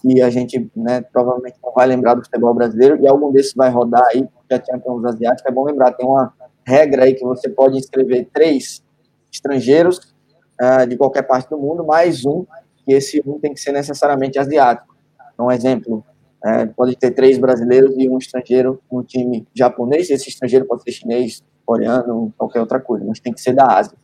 que 0.01 0.21
a 0.21 0.29
gente 0.29 0.69
né, 0.75 1.01
provavelmente 1.01 1.57
não 1.63 1.73
vai 1.73 1.87
lembrar 1.87 2.13
do 2.13 2.23
futebol 2.23 2.53
brasileiro, 2.53 3.01
e 3.01 3.07
algum 3.07 3.31
desses 3.31 3.53
vai 3.53 3.69
rodar 3.69 4.03
aí, 4.11 4.25
porque 4.25 4.53
a 4.53 4.63
Champions 4.63 5.05
Asiática, 5.05 5.49
é 5.49 5.51
bom 5.51 5.65
lembrar, 5.65 5.93
tem 5.93 6.05
uma 6.05 6.33
regra 6.65 7.05
aí 7.05 7.13
que 7.13 7.23
você 7.23 7.49
pode 7.49 7.77
inscrever 7.77 8.27
três 8.33 8.83
estrangeiros 9.31 10.13
uh, 10.61 10.85
de 10.87 10.97
qualquer 10.97 11.23
parte 11.23 11.49
do 11.49 11.57
mundo, 11.57 11.85
mais 11.85 12.25
um, 12.25 12.45
que 12.85 12.93
esse 12.93 13.21
um 13.25 13.39
tem 13.39 13.53
que 13.53 13.59
ser 13.59 13.71
necessariamente 13.71 14.37
asiático. 14.37 14.95
Então, 15.33 15.47
um 15.47 15.51
exemplo, 15.51 16.03
é, 16.43 16.65
pode 16.65 16.95
ter 16.95 17.11
três 17.11 17.37
brasileiros 17.37 17.95
e 17.97 18.07
um 18.09 18.17
estrangeiro 18.17 18.79
no 18.91 19.03
time 19.03 19.47
japonês, 19.53 20.09
esse 20.09 20.29
estrangeiro 20.29 20.65
pode 20.65 20.83
ser 20.83 20.91
chinês, 20.91 21.43
coreano, 21.67 22.33
qualquer 22.37 22.61
outra 22.61 22.79
coisa, 22.79 23.05
mas 23.05 23.19
tem 23.19 23.33
que 23.33 23.41
ser 23.41 23.53
da 23.53 23.67
Ásia. 23.67 23.97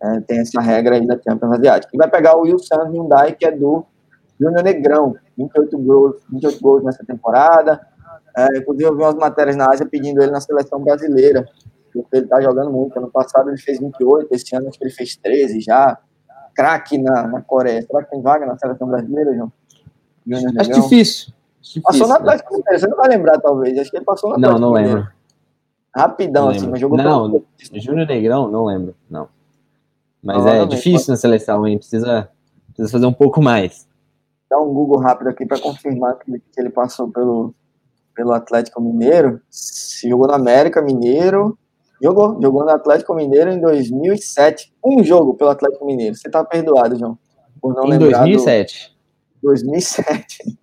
É, 0.00 0.20
tem 0.20 0.38
essa 0.38 0.60
regra 0.60 0.94
aí 0.94 1.06
da 1.06 1.18
Champions 1.20 1.52
Asiática. 1.52 1.90
E 1.92 1.98
vai 1.98 2.08
pegar 2.08 2.36
o 2.36 2.42
Wilson 2.42 2.76
Hyundai, 2.84 3.32
que 3.32 3.44
é 3.44 3.50
do 3.50 3.84
Júnior 4.40 4.62
Negrão, 4.62 5.16
28 5.36 5.78
gols, 5.78 6.16
28 6.30 6.60
gols 6.60 6.84
nessa 6.84 7.04
temporada. 7.04 7.84
É, 8.36 8.58
inclusive, 8.58 8.88
eu 8.88 8.96
vi 8.96 9.02
umas 9.02 9.16
matérias 9.16 9.56
na 9.56 9.66
Ásia 9.66 9.84
pedindo 9.84 10.22
ele 10.22 10.30
na 10.30 10.40
seleção 10.40 10.80
brasileira 10.80 11.44
porque 12.02 12.16
ele 12.16 12.26
tá 12.26 12.40
jogando 12.40 12.70
muito. 12.70 12.96
Ano 12.98 13.10
passado 13.10 13.48
ele 13.48 13.58
fez 13.58 13.78
28, 13.78 14.28
esse 14.32 14.54
ano 14.54 14.68
acho 14.68 14.78
que 14.78 14.84
ele 14.84 14.92
fez 14.92 15.16
13 15.16 15.60
já. 15.60 15.98
Craque 16.54 16.98
na, 16.98 17.26
na 17.28 17.40
Coreia. 17.40 17.82
Será 17.82 18.02
que 18.02 18.10
tem 18.10 18.20
vaga 18.20 18.44
na 18.44 18.58
seleção 18.58 18.88
brasileira, 18.88 19.34
João? 19.34 19.52
Acho 20.58 20.72
difícil. 20.72 21.32
difícil. 21.62 21.82
Passou 21.82 22.08
no 22.08 22.14
Atlético 22.14 22.54
Mineiro, 22.54 22.80
você 22.80 22.86
não 22.88 22.96
vai 22.96 23.08
lembrar, 23.08 23.40
talvez. 23.40 23.78
Acho 23.78 23.90
que 23.90 23.96
ele 23.96 24.04
passou 24.04 24.30
no 24.30 24.36
Atlético 24.36 24.60
Não, 24.60 24.68
não 24.68 24.74
lembro. 24.74 25.08
Rapidão, 25.94 26.44
não 26.44 26.50
assim, 26.50 26.58
lembro. 26.60 26.70
mas 26.72 26.80
jogou 26.80 26.98
Não, 26.98 27.30
pelo... 27.30 27.44
Júnior 27.80 28.06
Negrão, 28.06 28.50
não 28.50 28.64
lembro, 28.66 28.94
não. 29.10 29.28
Mas 30.22 30.44
é 30.46 30.66
difícil 30.66 30.98
pode... 30.98 31.10
na 31.10 31.16
seleção, 31.16 31.66
hein? 31.66 31.78
Precisa, 31.78 32.28
precisa 32.68 32.90
fazer 32.90 33.06
um 33.06 33.12
pouco 33.12 33.42
mais. 33.42 33.86
Dá 34.50 34.58
um 34.58 34.72
Google 34.72 35.00
rápido 35.00 35.28
aqui 35.28 35.44
para 35.46 35.58
confirmar 35.58 36.18
que, 36.18 36.32
que 36.32 36.60
ele 36.60 36.70
passou 36.70 37.10
pelo, 37.10 37.54
pelo 38.14 38.32
Atlético 38.32 38.80
Mineiro. 38.80 39.40
Se 39.50 40.08
jogou 40.08 40.26
no 40.26 40.34
América 40.34 40.80
Mineiro, 40.82 41.58
Jogou, 42.00 42.40
jogou 42.40 42.64
no 42.64 42.70
Atlético 42.70 43.14
Mineiro 43.14 43.50
em 43.50 43.60
2007. 43.60 44.72
Um 44.84 45.02
jogo 45.02 45.34
pelo 45.34 45.50
Atlético 45.50 45.84
Mineiro. 45.84 46.14
Você 46.14 46.30
tá 46.30 46.44
perdoado, 46.44 46.96
João. 46.96 47.18
Por 47.60 47.74
não 47.74 47.92
em 47.92 47.98
2007. 47.98 48.96
Do... 49.42 49.48
2007. 49.48 50.58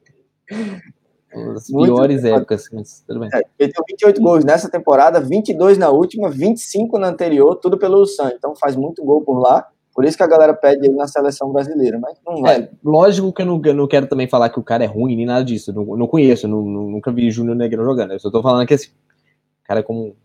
As 1.36 1.68
piores 1.68 2.22
Muito 2.22 2.36
épocas, 2.36 2.70
mas 2.72 3.04
tudo 3.08 3.20
bem. 3.20 3.30
É, 3.34 3.42
ele 3.60 3.74
tem 3.74 3.84
28 3.90 4.22
gols 4.22 4.46
nessa 4.46 4.70
temporada, 4.70 5.20
22 5.20 5.78
na 5.78 5.90
última, 5.90 6.30
25 6.30 6.98
na 6.98 7.08
anterior, 7.08 7.56
tudo 7.56 7.78
pelo 7.78 8.06
San. 8.06 8.32
Então 8.36 8.56
faz 8.56 8.76
muito 8.76 9.04
gol 9.04 9.22
por 9.22 9.40
lá. 9.40 9.68
Por 9.94 10.04
isso 10.04 10.18
que 10.18 10.24
a 10.24 10.28
galera 10.28 10.54
pede 10.54 10.86
ele 10.86 10.96
na 10.96 11.08
seleção 11.08 11.52
brasileira, 11.54 11.98
mas 11.98 12.18
não 12.26 12.42
vai. 12.42 12.64
É, 12.64 12.70
lógico 12.84 13.32
que 13.32 13.42
eu 13.42 13.46
não, 13.46 13.62
eu 13.64 13.74
não, 13.74 13.88
quero 13.88 14.08
também 14.08 14.28
falar 14.28 14.50
que 14.50 14.60
o 14.60 14.64
cara 14.64 14.84
é 14.84 14.88
ruim, 14.88 15.16
nem 15.16 15.26
nada 15.26 15.44
disso. 15.44 15.72
Eu 15.72 15.76
não, 15.76 15.98
não 15.98 16.08
conheço, 16.08 16.48
não, 16.48 16.62
nunca 16.62 17.12
vi 17.12 17.32
Júnior 17.32 17.56
Negrão 17.56 17.86
jogando. 17.86 18.12
Eu 18.12 18.20
só 18.20 18.30
tô 18.30 18.42
falando 18.42 18.68
que 18.68 18.74
esse 18.74 18.92
cara 19.64 19.80
é 19.80 19.84
como 19.84 20.16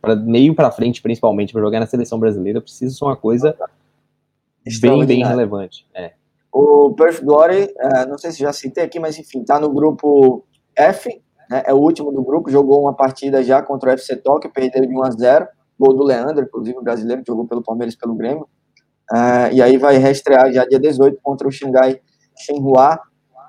para 0.00 0.16
meio 0.16 0.54
para 0.54 0.70
frente, 0.70 1.02
principalmente, 1.02 1.52
para 1.52 1.60
jogar 1.60 1.80
na 1.80 1.86
seleção 1.86 2.18
brasileira, 2.18 2.60
precisa 2.60 2.94
ser 2.94 3.04
uma 3.04 3.16
coisa 3.16 3.54
bem, 4.80 5.04
bem 5.04 5.24
relevante. 5.24 5.86
É. 5.94 6.12
O 6.52 6.94
Perth 6.94 7.22
Glory, 7.22 7.64
uh, 7.64 8.08
não 8.08 8.16
sei 8.16 8.32
se 8.32 8.38
já 8.38 8.52
citei 8.52 8.84
aqui, 8.84 8.98
mas 8.98 9.18
enfim, 9.18 9.44
tá 9.44 9.60
no 9.60 9.70
grupo 9.70 10.44
F, 10.76 11.08
né, 11.50 11.62
é 11.66 11.72
o 11.72 11.78
último 11.78 12.12
do 12.12 12.22
grupo, 12.22 12.50
jogou 12.50 12.82
uma 12.82 12.94
partida 12.94 13.42
já 13.42 13.62
contra 13.62 13.90
o 13.90 13.92
FC 13.92 14.16
Tóquio, 14.16 14.52
perdeu 14.52 14.86
de 14.86 14.94
1 14.94 15.04
a 15.04 15.10
0 15.10 15.48
gol 15.78 15.94
do 15.94 16.02
Leandro, 16.02 16.44
inclusive 16.44 16.78
o 16.78 16.82
brasileiro 16.82 17.22
que 17.22 17.30
jogou 17.30 17.46
pelo 17.46 17.62
Palmeiras 17.62 17.94
pelo 17.94 18.14
Grêmio, 18.14 18.48
uh, 19.12 19.52
e 19.52 19.60
aí 19.60 19.76
vai 19.76 19.98
reestrear 19.98 20.52
já 20.52 20.64
dia 20.64 20.78
18 20.78 21.18
contra 21.22 21.46
o 21.46 21.52
Xangai 21.52 22.00
Shenhua, 22.36 22.98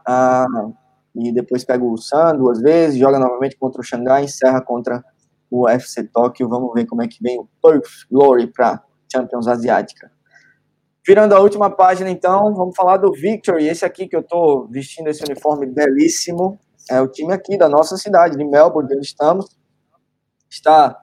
uh, 0.07 0.73
e 1.15 1.31
depois 1.31 1.63
pega 1.63 1.83
o 1.83 1.97
San 1.97 2.35
duas 2.35 2.61
vezes, 2.61 2.99
joga 2.99 3.17
novamente 3.17 3.57
contra 3.57 3.81
o 3.81 3.83
Xangai, 3.83 4.25
encerra 4.25 4.61
contra 4.61 5.03
o 5.49 5.67
FC 5.67 6.03
Tóquio. 6.03 6.47
Vamos 6.47 6.71
ver 6.73 6.85
como 6.85 7.01
é 7.01 7.07
que 7.07 7.17
vem 7.21 7.39
o 7.39 7.47
Perth 7.61 8.05
Glory 8.11 8.47
para 8.47 8.83
Champions 9.11 9.47
Asiática. 9.47 10.11
Virando 11.05 11.33
a 11.33 11.39
última 11.39 11.69
página, 11.69 12.09
então, 12.09 12.53
vamos 12.53 12.75
falar 12.75 12.97
do 12.97 13.11
Victory. 13.11 13.67
Esse 13.67 13.85
aqui 13.85 14.07
que 14.07 14.15
eu 14.15 14.19
estou 14.19 14.67
vestindo, 14.67 15.07
esse 15.07 15.23
uniforme 15.23 15.65
belíssimo, 15.65 16.59
é 16.89 17.01
o 17.01 17.07
time 17.07 17.33
aqui 17.33 17.57
da 17.57 17.67
nossa 17.67 17.97
cidade, 17.97 18.37
de 18.37 18.43
Melbourne, 18.43 18.95
onde 18.95 19.05
estamos. 19.05 19.57
Está 20.49 21.01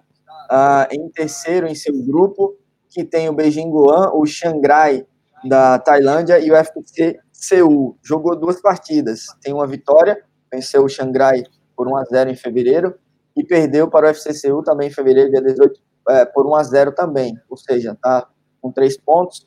uh, 0.50 0.94
em 0.94 1.08
terceiro 1.10 1.66
em 1.66 1.74
seu 1.74 1.94
grupo, 2.04 2.56
que 2.88 3.04
tem 3.04 3.28
o 3.28 3.32
Beijing 3.32 3.70
Guan, 3.70 4.10
o 4.12 4.24
Xangrai 4.24 5.06
da 5.44 5.78
Tailândia 5.78 6.38
e 6.38 6.50
o 6.50 6.56
FC 6.56 7.18
Seul. 7.32 7.98
Jogou 8.02 8.36
duas 8.36 8.60
partidas, 8.60 9.26
tem 9.42 9.52
uma 9.52 9.66
vitória, 9.66 10.22
venceu 10.50 10.84
o 10.84 10.88
Xangrai 10.88 11.42
por 11.76 11.88
1 11.88 11.96
a 11.96 12.04
0 12.04 12.30
em 12.30 12.36
fevereiro 12.36 12.94
e 13.36 13.44
perdeu 13.44 13.90
para 13.90 14.10
o 14.10 14.14
FCCU 14.14 14.62
também 14.62 14.88
em 14.88 14.92
fevereiro, 14.92 15.30
dia 15.30 15.42
18, 15.42 15.80
é, 16.08 16.24
por 16.24 16.46
1 16.46 16.54
a 16.54 16.62
0 16.62 16.92
também. 16.92 17.36
Ou 17.50 17.56
seja, 17.56 17.96
tá 18.00 18.28
com 18.62 18.70
três 18.70 18.96
pontos, 18.96 19.46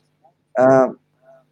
ah, 0.56 0.92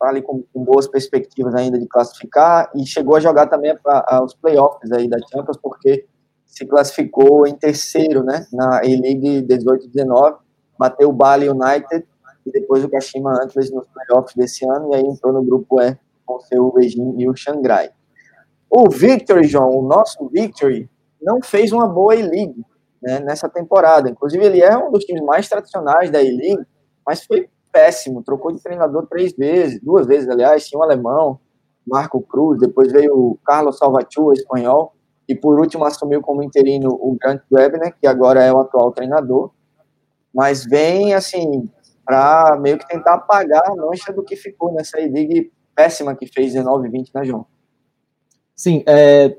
ali 0.02 0.22
com, 0.22 0.42
com, 0.52 0.64
boas 0.64 0.86
perspectivas 0.86 1.54
ainda 1.54 1.78
de 1.78 1.86
classificar 1.86 2.70
e 2.74 2.86
chegou 2.86 3.16
a 3.16 3.20
jogar 3.20 3.46
também 3.46 3.74
os 4.22 4.34
playoffs 4.34 4.90
aí 4.92 5.08
da 5.08 5.18
Champions, 5.30 5.56
porque 5.56 6.06
se 6.44 6.66
classificou 6.66 7.46
em 7.46 7.54
terceiro, 7.54 8.22
né, 8.22 8.46
na 8.52 8.78
A-League 8.78 9.42
18-19, 9.42 10.36
bateu 10.78 11.08
o 11.08 11.12
Bali 11.12 11.48
United 11.48 12.06
e 12.46 12.50
depois 12.52 12.84
o 12.84 12.88
Kashima 12.88 13.32
Antlers 13.42 13.70
nos 13.70 13.86
playoffs 13.88 14.34
desse 14.36 14.68
ano, 14.68 14.92
e 14.92 14.96
aí 14.96 15.02
entrou 15.02 15.32
no 15.32 15.42
grupo 15.42 15.80
E 15.80 15.98
com 16.24 16.36
o 16.36 16.40
seu 16.40 16.72
Beijing 16.72 17.14
e 17.18 17.28
o 17.28 17.36
Xangai. 17.36 17.90
O 18.68 18.90
Victory, 18.90 19.44
João, 19.44 19.70
o 19.70 19.82
nosso 19.82 20.28
Victory, 20.28 20.90
não 21.20 21.40
fez 21.42 21.72
uma 21.72 21.88
boa 21.88 22.14
E-League 22.14 22.64
né, 23.02 23.20
nessa 23.20 23.48
temporada. 23.48 24.10
Inclusive, 24.10 24.44
ele 24.44 24.60
é 24.60 24.76
um 24.76 24.90
dos 24.90 25.04
times 25.04 25.22
mais 25.22 25.48
tradicionais 25.48 26.10
da 26.10 26.22
E-League, 26.22 26.64
mas 27.06 27.24
foi 27.24 27.48
péssimo. 27.76 28.22
Trocou 28.22 28.50
de 28.50 28.62
treinador 28.62 29.06
três 29.06 29.34
vezes, 29.34 29.78
duas 29.82 30.06
vezes, 30.06 30.26
aliás, 30.30 30.66
tinha 30.66 30.80
um 30.80 30.82
alemão. 30.82 31.38
Marco 31.86 32.22
Cruz, 32.22 32.58
depois 32.58 32.90
veio 32.90 33.14
o 33.14 33.38
Carlos 33.44 33.76
Salvatierra, 33.76 34.32
espanhol, 34.32 34.94
e 35.28 35.34
por 35.34 35.60
último 35.60 35.84
assumiu 35.84 36.22
como 36.22 36.42
interino 36.42 36.88
o 36.90 37.16
Grant 37.20 37.42
Webner, 37.52 37.94
que 38.00 38.06
agora 38.06 38.42
é 38.42 38.52
o 38.52 38.58
atual 38.58 38.90
treinador, 38.92 39.50
mas 40.34 40.64
vem, 40.64 41.14
assim, 41.14 41.70
para 42.04 42.58
meio 42.60 42.78
que 42.78 42.88
tentar 42.88 43.14
apagar 43.14 43.62
a 43.66 43.76
mancha 43.76 44.12
do 44.12 44.24
que 44.24 44.36
ficou 44.36 44.72
nessa 44.72 44.98
E-League 44.98 45.52
péssima 45.74 46.16
que 46.16 46.26
fez 46.26 46.54
19 46.54 46.88
20, 46.88 47.10
né, 47.14 47.24
João? 47.24 47.46
Sim, 48.54 48.82
é, 48.86 49.36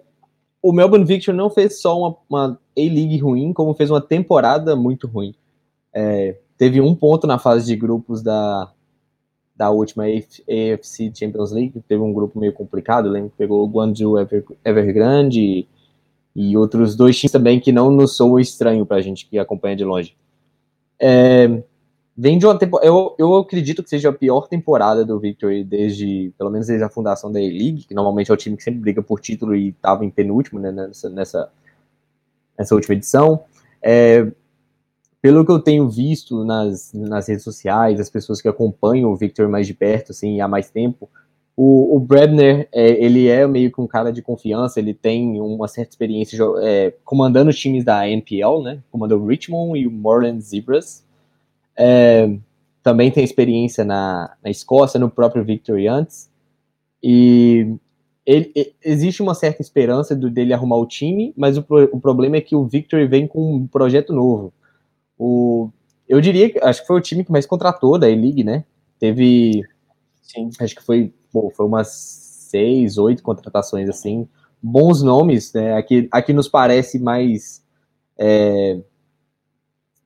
o 0.62 0.72
Melbourne 0.72 1.06
Victor 1.06 1.34
não 1.34 1.50
fez 1.50 1.82
só 1.82 1.98
uma, 1.98 2.18
uma 2.30 2.60
A-League 2.78 3.18
ruim, 3.18 3.52
como 3.52 3.74
fez 3.74 3.90
uma 3.90 4.02
temporada 4.02 4.76
muito 4.76 5.08
ruim. 5.08 5.34
É, 5.94 6.38
teve 6.58 6.82
um 6.82 6.96
ponto 6.96 7.28
na 7.28 7.38
fase 7.38 7.66
de 7.66 7.76
grupos 7.76 8.22
da, 8.22 8.72
da 9.56 9.70
última 9.70 10.06
AFC 10.06 11.12
Champions 11.14 11.52
League, 11.52 11.84
teve 11.88 12.02
um 12.02 12.14
grupo 12.14 12.40
meio 12.40 12.54
complicado, 12.54 13.10
lembro 13.10 13.30
que 13.32 13.38
pegou 13.38 13.64
o 13.64 13.68
Guangzhou 13.68 14.20
Ever, 14.20 14.46
Evergrande 14.64 15.42
e, 15.42 15.68
e, 16.36 16.58
outros 16.58 16.96
dois 16.96 17.18
times 17.18 17.32
também 17.32 17.60
que 17.60 17.72
não 17.72 17.92
nos 17.92 18.16
soam 18.16 18.40
estranho 18.40 18.86
para 18.86 19.02
gente 19.02 19.26
que 19.28 19.40
acompanha 19.40 19.76
de 19.76 19.84
longe. 19.84 20.16
É, 21.00 21.62
vem 22.16 22.38
de 22.38 22.46
uma 22.46 22.58
temporada, 22.58 22.88
eu, 22.88 23.16
eu 23.18 23.36
acredito 23.36 23.84
que 23.84 23.90
seja 23.90 24.10
a 24.10 24.14
pior 24.14 24.48
temporada 24.48 25.06
do 25.06 25.20
Victory 25.20 25.64
desde, 25.64 26.34
pelo 26.38 26.50
menos 26.50 26.68
desde 26.68 26.84
a 26.84 26.90
fundação 26.90 27.32
da 27.32 27.40
A-League, 27.40 27.86
que 27.88 27.94
normalmente 27.94 28.32
é 28.32 28.34
o 28.34 28.38
time 28.38 28.58
que 28.58 28.64
sempre 28.64 28.80
briga 28.80 29.02
por 29.04 29.20
título 29.20 29.56
e 29.56 29.70
estava 29.70 30.06
em 30.06 30.10
penúltimo 30.10 30.60
né, 30.60 30.72
nessa, 30.72 31.10
nessa, 31.10 31.52
nessa 32.58 32.76
última 32.76 32.96
edição. 32.96 33.44
É, 33.82 34.28
pelo 35.28 35.46
que 35.46 35.52
eu 35.52 35.60
tenho 35.60 35.90
visto 35.90 36.46
nas, 36.46 36.94
nas 36.94 37.28
redes 37.28 37.44
sociais, 37.44 38.00
as 38.00 38.10
pessoas 38.10 38.40
que 38.40 38.48
acompanham 38.48 39.12
o 39.12 39.16
Victor 39.18 39.50
mais 39.50 39.68
de 39.68 39.74
perto, 39.74 40.14
assim, 40.14 40.40
há 40.40 40.48
mais 40.48 40.70
tempo, 40.70 41.10
o, 41.54 41.98
o 41.98 42.00
Brebner, 42.00 42.70
é, 42.72 43.04
ele 43.04 43.28
é 43.28 43.46
meio 43.46 43.70
que 43.70 43.82
um 43.82 43.88
cara 43.88 44.10
de 44.10 44.22
confiança, 44.22 44.80
ele 44.80 44.94
tem 44.94 45.42
uma 45.42 45.68
certa 45.68 45.92
experiência 45.92 46.42
é, 46.62 46.94
comandando 47.04 47.52
times 47.52 47.84
da 47.84 48.08
NPL, 48.08 48.64
né, 48.64 48.80
comandou 48.90 49.20
o 49.20 49.28
Richmond 49.28 49.78
e 49.78 49.86
o 49.86 49.92
Moreland 49.92 50.40
Zebras, 50.40 51.04
é, 51.76 52.34
também 52.82 53.12
tem 53.12 53.26
experiência 53.26 53.84
na, 53.84 54.34
na 54.42 54.50
Escócia, 54.50 54.98
no 54.98 55.10
próprio 55.10 55.44
Victory 55.44 55.90
antes, 55.90 56.30
e 57.04 57.76
ele, 58.26 58.50
existe 58.82 59.22
uma 59.22 59.36
certa 59.36 59.62
esperança 59.62 60.16
do, 60.16 60.30
dele 60.30 60.54
arrumar 60.54 60.78
o 60.78 60.88
time, 60.88 61.34
mas 61.36 61.58
o, 61.58 61.66
o 61.92 62.00
problema 62.00 62.38
é 62.38 62.42
que 62.42 62.56
o 62.56 62.66
Victory 62.66 63.06
vem 63.06 63.28
com 63.28 63.56
um 63.56 63.68
projeto 63.68 64.14
novo, 64.14 64.54
o, 65.18 65.70
eu 66.08 66.22
diria 66.22 66.50
que 66.50 66.60
acho 66.60 66.82
que 66.82 66.88
foi 66.88 66.98
o 66.98 67.02
time 67.02 67.24
que 67.24 67.32
mais 67.32 67.46
contratou 67.46 67.98
da 67.98 68.10
E-League, 68.10 68.44
né? 68.44 68.64
Teve. 69.00 69.62
Sim. 70.22 70.50
Acho 70.60 70.76
que 70.76 70.84
foi, 70.84 71.14
pô, 71.32 71.52
foi 71.56 71.66
umas 71.66 71.88
seis, 71.88 72.98
oito 72.98 73.24
contratações 73.24 73.90
assim. 73.90 74.28
Bons 74.62 75.02
nomes, 75.02 75.54
né? 75.54 75.76
Aqui, 75.76 76.08
aqui 76.12 76.34
nos 76.34 76.48
parece 76.48 77.00
mais 77.00 77.64
é, 78.18 78.80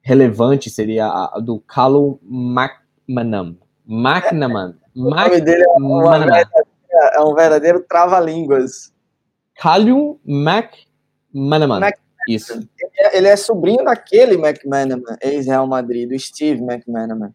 relevante 0.02 0.70
seria 0.70 1.08
a, 1.08 1.38
a 1.38 1.40
do 1.40 1.60
Callum 1.60 2.18
McManam. 2.24 3.58
McNaman. 3.88 4.78
o 4.96 5.10
nome 5.10 5.42
dele 5.42 5.64
é, 5.64 7.18
é 7.18 7.22
um 7.22 7.34
verdadeiro 7.34 7.86
trava-línguas. 7.88 8.94
Callum 9.56 10.18
McManaman. 10.26 11.80
Mac 11.80 11.96
isso. 12.28 12.68
Ele 12.98 13.08
é, 13.08 13.18
ele 13.18 13.28
é 13.28 13.36
sobrinho 13.36 13.84
daquele 13.84 14.36
McManaman, 14.36 15.18
ex-Real 15.22 15.68
Madrid, 15.68 16.10
do 16.10 16.20
Steve 16.20 16.62
McManaman. 16.62 17.34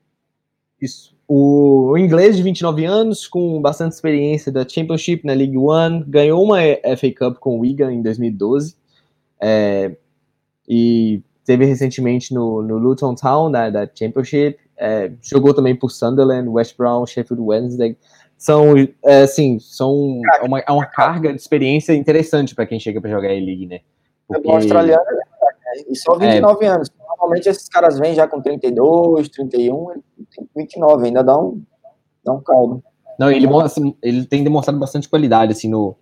Isso. 0.81 1.17
O, 1.29 1.97
inglês 1.99 2.37
de 2.37 2.43
29 2.43 2.85
anos, 2.85 3.27
com 3.27 3.61
bastante 3.61 3.93
experiência 3.93 4.53
da 4.53 4.67
Championship 4.67 5.27
na 5.27 5.33
League 5.33 5.57
One, 5.57 6.05
ganhou 6.07 6.43
uma 6.43 6.59
FA 6.97 7.13
Cup 7.17 7.39
com 7.39 7.57
o 7.57 7.61
Wigan 7.61 7.93
em 7.93 8.01
2012. 8.01 8.77
É, 9.41 9.97
e 10.69 11.21
teve 11.45 11.65
recentemente 11.65 12.33
no, 12.33 12.63
no 12.63 12.79
Luton 12.79 13.15
Town, 13.15 13.51
da, 13.51 13.71
da 13.71 13.91
Championship. 13.93 14.59
É, 14.77 15.11
jogou 15.21 15.53
também 15.53 15.75
por 15.75 15.91
Sunderland, 15.91 16.49
West 16.49 16.77
Brom, 16.77 17.05
Sheffield 17.07 17.43
Wednesday. 17.43 17.97
São, 18.39 18.77
é, 19.05 19.23
assim, 19.23 19.59
são 19.59 20.21
uma, 20.43 20.61
é 20.61 20.71
uma 20.71 20.87
carga 20.87 21.33
de 21.33 21.41
experiência 21.41 21.95
interessante 21.95 22.55
para 22.55 22.67
quem 22.67 22.79
chega 22.79 23.01
para 23.01 23.11
jogar 23.11 23.31
a 23.31 23.33
league 23.33 23.67
né? 23.67 23.81
Porque... 24.27 24.49
O 24.49 24.53
australiano 24.53 25.05
é 25.09 25.15
né? 25.15 25.85
E 25.89 25.97
só 25.97 26.17
29 26.17 26.65
é. 26.65 26.69
anos. 26.69 26.91
Normalmente 27.09 27.49
esses 27.49 27.69
caras 27.69 27.99
vêm 27.99 28.15
já 28.15 28.27
com 28.27 28.41
32, 28.41 29.29
31, 29.29 29.93
ele 29.93 30.03
tem 30.35 30.49
29, 30.57 31.07
ainda 31.07 31.23
dá 31.23 31.39
um, 31.39 31.63
dá 32.25 32.33
um 32.33 32.41
caldo. 32.41 32.83
Não, 33.19 33.31
ele, 33.31 33.47
assim, 33.63 33.97
ele 34.03 34.27
tem 34.27 34.45
demonstrado 34.45 34.79
bastante 34.79 35.09
qualidade, 35.09 35.53
assim, 35.53 35.69
no, 35.69 35.97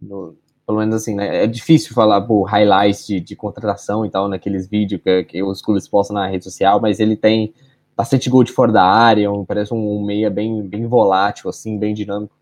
no 0.00 0.36
pelo 0.66 0.78
menos 0.78 0.94
assim, 0.94 1.14
né, 1.14 1.44
é 1.44 1.46
difícil 1.46 1.94
falar 1.94 2.22
por 2.22 2.44
highlights 2.44 3.06
de, 3.06 3.20
de 3.20 3.36
contratação 3.36 4.06
e 4.06 4.10
tal, 4.10 4.28
naqueles 4.28 4.66
vídeos 4.66 5.00
que, 5.02 5.24
que, 5.24 5.42
os 5.42 5.60
clubes 5.60 5.86
postam 5.86 6.14
na 6.14 6.26
rede 6.26 6.44
social, 6.44 6.80
mas 6.80 7.00
ele 7.00 7.16
tem 7.16 7.52
bastante 7.96 8.30
gol 8.30 8.42
de 8.42 8.52
fora 8.52 8.72
da 8.72 8.82
área, 8.82 9.30
um, 9.30 9.44
parece 9.44 9.74
um, 9.74 9.98
um 9.98 10.04
meia 10.04 10.30
bem, 10.30 10.62
bem 10.62 10.86
volátil, 10.86 11.50
assim, 11.50 11.78
bem 11.78 11.92
dinâmico. 11.92 12.34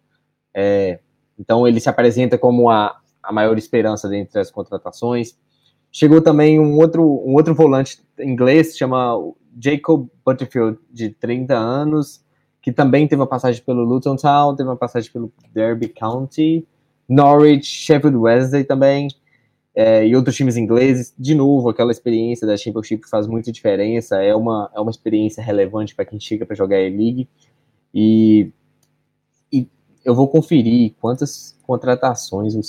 É, 0.54 1.00
então 1.38 1.66
ele 1.66 1.80
se 1.80 1.88
apresenta 1.88 2.38
como 2.38 2.70
a, 2.70 2.96
a 3.22 3.32
maior 3.32 3.56
esperança 3.56 4.08
dentre 4.08 4.40
as 4.40 4.50
contratações. 4.50 5.36
Chegou 5.90 6.20
também 6.20 6.58
um 6.58 6.76
outro, 6.78 7.02
um 7.02 7.34
outro 7.34 7.54
volante 7.54 8.00
inglês, 8.18 8.76
chama 8.76 9.16
Jacob 9.60 10.08
Butterfield, 10.24 10.78
de 10.90 11.10
30 11.10 11.54
anos, 11.54 12.24
que 12.60 12.72
também 12.72 13.06
teve 13.06 13.20
uma 13.20 13.26
passagem 13.26 13.62
pelo 13.62 13.84
Luton 13.84 14.16
Town, 14.16 14.56
teve 14.56 14.68
uma 14.68 14.76
passagem 14.76 15.10
pelo 15.12 15.32
Derby 15.52 15.88
County, 15.88 16.66
Norwich, 17.08 17.66
Sheffield 17.66 18.16
Wednesday 18.16 18.64
também, 18.64 19.08
é, 19.74 20.06
e 20.06 20.14
outros 20.16 20.36
times 20.36 20.56
ingleses. 20.56 21.14
De 21.18 21.34
novo, 21.34 21.68
aquela 21.68 21.90
experiência 21.90 22.46
da 22.46 22.56
Championship 22.56 23.08
faz 23.08 23.26
muita 23.26 23.52
diferença, 23.52 24.22
é 24.22 24.34
uma, 24.34 24.70
é 24.74 24.80
uma 24.80 24.90
experiência 24.90 25.42
relevante 25.42 25.94
para 25.94 26.04
quem 26.04 26.20
chega 26.20 26.46
para 26.46 26.56
jogar 26.56 26.76
a 26.76 26.82
E-League. 26.82 27.28
E 27.94 28.50
eu 30.04 30.14
vou 30.14 30.28
conferir 30.28 30.94
quantas 31.00 31.56
contratações 31.66 32.54
o, 32.54 32.60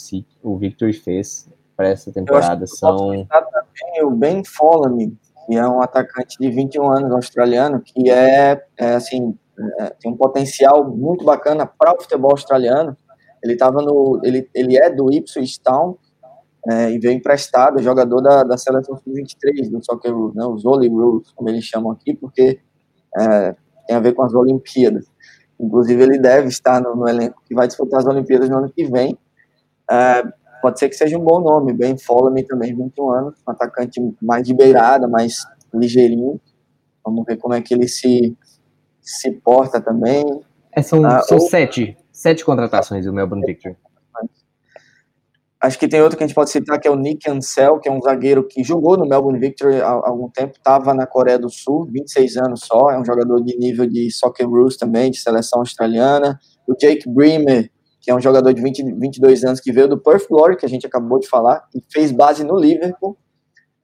o 0.43 0.57
Victor 0.57 0.93
fez 0.93 1.49
para 1.75 1.89
essa 1.89 2.11
temporada. 2.11 2.65
São 2.67 2.97
também 3.27 4.03
o 4.03 4.11
Ben 4.11 4.43
Folamy, 4.43 5.17
que 5.45 5.55
é 5.55 5.67
um 5.67 5.81
atacante 5.81 6.37
de 6.39 6.49
21 6.49 6.91
anos 6.91 7.11
australiano, 7.11 7.81
que 7.81 8.09
é, 8.09 8.63
é 8.77 8.93
assim, 8.93 9.37
é, 9.79 9.89
tem 9.99 10.11
um 10.11 10.17
potencial 10.17 10.89
muito 10.89 11.25
bacana 11.25 11.65
para 11.65 11.93
o 11.93 12.01
futebol 12.01 12.31
australiano. 12.31 12.95
Ele 13.43 13.55
tava 13.57 13.81
no, 13.81 14.21
ele, 14.23 14.49
ele 14.53 14.77
é 14.77 14.89
do 14.89 15.11
Ipswich 15.11 15.59
Town 15.61 15.97
é, 16.69 16.91
e 16.91 16.99
veio 16.99 17.13
emprestado, 17.13 17.81
jogador 17.81 18.21
da, 18.21 18.43
da 18.43 18.57
seleção 18.57 18.95
sub-23 18.95 19.69
do 19.69 19.83
Soccer 19.83 20.15
Rules, 20.15 20.35
né, 20.35 20.45
os 20.45 20.63
Holy 20.63 20.87
Rules, 20.87 21.29
como 21.31 21.49
eles 21.49 21.65
chamam 21.65 21.91
aqui, 21.91 22.13
porque 22.13 22.59
é, 23.19 23.55
tem 23.85 23.95
a 23.95 23.99
ver 23.99 24.13
com 24.13 24.23
as 24.23 24.33
Olimpíadas. 24.33 25.05
Inclusive, 25.63 26.03
ele 26.03 26.19
deve 26.19 26.47
estar 26.49 26.81
no, 26.81 26.95
no 26.95 27.07
elenco 27.07 27.41
que 27.45 27.55
vai 27.55 27.67
disputar 27.67 28.01
as 28.01 28.05
Olimpíadas 28.05 28.49
no 28.49 28.57
ano 28.57 28.71
que 28.71 28.85
vem. 28.85 29.17
É, 29.89 30.23
pode 30.61 30.79
ser 30.79 30.89
que 30.89 30.95
seja 30.95 31.17
um 31.17 31.23
bom 31.23 31.39
nome. 31.39 31.73
Ben 31.73 31.97
Foley 31.97 32.43
também, 32.43 32.75
21 32.75 33.11
anos, 33.11 33.35
um 33.47 33.51
atacante 33.51 34.01
mais 34.21 34.45
de 34.45 34.53
beirada, 34.53 35.07
mais 35.07 35.45
ligeirinho. 35.73 36.39
Vamos 37.03 37.25
ver 37.25 37.37
como 37.37 37.53
é 37.53 37.61
que 37.61 37.73
ele 37.73 37.87
se, 37.87 38.35
se 39.01 39.31
porta 39.31 39.79
também. 39.79 40.23
É, 40.71 40.81
são 40.81 41.05
ah, 41.05 41.21
são 41.21 41.37
ou... 41.37 41.49
sete, 41.49 41.97
sete 42.11 42.43
contratações 42.43 43.05
do 43.05 43.13
Melbourne 43.13 43.45
Victory. 43.45 43.77
Acho 45.63 45.79
que 45.79 45.87
tem 45.87 46.01
outro 46.01 46.17
que 46.17 46.23
a 46.25 46.27
gente 46.27 46.35
pode 46.35 46.49
citar, 46.49 46.77
que 46.77 46.85
é 46.85 46.91
o 46.91 46.95
Nick 46.97 47.29
Ansel, 47.29 47.79
que 47.79 47.87
é 47.87 47.91
um 47.91 48.01
zagueiro 48.01 48.45
que 48.45 48.61
jogou 48.65 48.97
no 48.97 49.07
Melbourne 49.07 49.39
Victory 49.39 49.79
há, 49.79 49.91
algum 49.91 50.29
tempo, 50.29 50.57
estava 50.57 50.93
na 50.93 51.07
Coreia 51.07 51.39
do 51.39 51.49
Sul, 51.49 51.87
26 51.89 52.35
anos 52.35 52.65
só, 52.65 52.89
é 52.91 52.99
um 52.99 53.05
jogador 53.05 53.41
de 53.41 53.57
nível 53.57 53.85
de 53.85 54.11
Soccer 54.11 54.45
Rules 54.45 54.75
também, 54.75 55.09
de 55.09 55.21
seleção 55.21 55.61
australiana. 55.61 56.37
O 56.67 56.75
Jake 56.75 57.09
Bremer, 57.09 57.71
que 58.01 58.11
é 58.11 58.15
um 58.15 58.19
jogador 58.19 58.53
de 58.53 58.61
20, 58.61 58.83
22 58.99 59.45
anos, 59.45 59.61
que 59.61 59.71
veio 59.71 59.87
do 59.87 59.97
Perth 59.97 60.27
Glory, 60.27 60.57
que 60.57 60.65
a 60.65 60.69
gente 60.69 60.85
acabou 60.85 61.17
de 61.17 61.29
falar, 61.29 61.63
e 61.73 61.81
fez 61.89 62.11
base 62.11 62.43
no 62.43 62.59
Liverpool. 62.59 63.17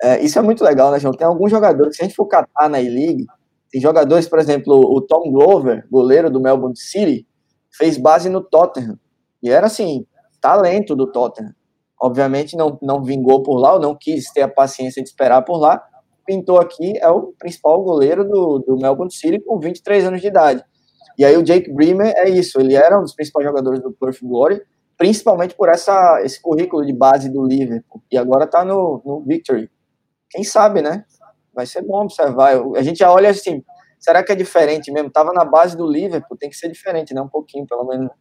É, 0.03 0.21
isso 0.21 0.37
é 0.37 0.41
muito 0.41 0.61
legal, 0.65 0.91
né, 0.91 0.99
João? 0.99 1.13
Tem 1.13 1.25
alguns 1.25 1.49
jogadores, 1.49 1.95
se 1.95 2.01
a 2.01 2.05
gente 2.05 2.15
for 2.15 2.25
catar 2.25 2.67
na 2.69 2.81
E-League, 2.81 3.25
tem 3.71 3.79
jogadores, 3.79 4.27
por 4.27 4.37
exemplo, 4.37 4.75
o 4.75 4.99
Tom 4.99 5.31
Glover, 5.31 5.87
goleiro 5.89 6.29
do 6.29 6.41
Melbourne 6.41 6.75
City, 6.75 7.25
fez 7.71 7.97
base 7.97 8.27
no 8.27 8.41
Tottenham. 8.41 8.99
E 9.41 9.49
era 9.49 9.67
assim, 9.67 10.05
talento 10.41 10.93
do 10.93 11.09
Tottenham 11.09 11.57
obviamente 12.01 12.55
não, 12.55 12.77
não 12.81 13.03
vingou 13.03 13.43
por 13.43 13.57
lá, 13.57 13.73
ou 13.73 13.79
não 13.79 13.95
quis 13.95 14.31
ter 14.31 14.41
a 14.41 14.47
paciência 14.47 15.03
de 15.03 15.09
esperar 15.09 15.43
por 15.43 15.57
lá, 15.57 15.83
pintou 16.25 16.59
aqui, 16.59 16.93
é 16.99 17.09
o 17.09 17.33
principal 17.39 17.81
goleiro 17.83 18.23
do, 18.23 18.59
do 18.59 18.77
Melbourne 18.77 19.11
City 19.11 19.39
com 19.39 19.59
23 19.59 20.05
anos 20.05 20.21
de 20.21 20.27
idade. 20.27 20.63
E 21.17 21.25
aí 21.25 21.35
o 21.35 21.43
Jake 21.43 21.71
Bremer 21.73 22.13
é 22.15 22.29
isso, 22.29 22.59
ele 22.59 22.75
era 22.75 22.97
um 22.97 23.01
dos 23.01 23.13
principais 23.13 23.45
jogadores 23.45 23.81
do 23.81 23.91
Perth 23.91 24.19
Glory, 24.21 24.61
principalmente 24.97 25.55
por 25.55 25.69
essa, 25.69 26.21
esse 26.23 26.41
currículo 26.41 26.85
de 26.85 26.93
base 26.93 27.29
do 27.29 27.43
Liverpool, 27.43 28.01
e 28.11 28.17
agora 28.17 28.47
tá 28.47 28.63
no, 28.63 29.01
no 29.05 29.21
Victory. 29.21 29.69
Quem 30.29 30.43
sabe, 30.43 30.81
né? 30.81 31.03
Vai 31.53 31.65
ser 31.65 31.81
bom 31.81 32.03
observar. 32.03 32.61
A 32.75 32.83
gente 32.83 32.99
já 32.99 33.11
olha 33.11 33.29
assim, 33.29 33.63
será 33.99 34.23
que 34.23 34.31
é 34.31 34.35
diferente 34.35 34.91
mesmo? 34.91 35.09
Tava 35.09 35.33
na 35.33 35.43
base 35.43 35.75
do 35.75 35.89
Liverpool, 35.89 36.37
tem 36.37 36.49
que 36.49 36.55
ser 36.55 36.69
diferente, 36.69 37.13
né? 37.13 37.21
Um 37.21 37.27
pouquinho, 37.27 37.65
pelo 37.65 37.85
menos. 37.85 38.11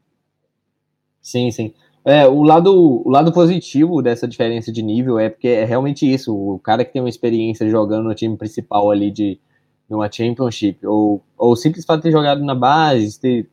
Sim, 1.21 1.51
sim. 1.51 1.75
É, 2.09 2.27
o 2.27 2.43
lado, 2.43 3.03
o 3.07 3.11
lado 3.11 3.31
positivo 3.35 4.01
dessa 4.01 4.27
diferença 4.27 4.73
de 4.73 4.83
nível 4.83 5.19
é 5.19 5.29
porque 5.29 5.47
é 5.47 5.67
realmente 5.67 6.11
isso. 6.11 6.35
O 6.35 6.59
cara 6.59 6.83
que 6.83 6.91
tem 6.91 7.03
uma 7.03 7.09
experiência 7.11 7.69
jogando 7.69 8.05
no 8.05 8.15
time 8.15 8.35
principal 8.35 8.91
ali 8.91 9.11
de 9.11 9.39
numa 9.87 10.11
championship, 10.11 10.87
ou, 10.87 11.23
ou 11.37 11.55
simples 11.55 11.85
fato 11.85 11.99
de 11.99 12.05
ter 12.05 12.11
jogado 12.11 12.43
na 12.43 12.55
base, 12.55 13.21
ter, 13.21 13.47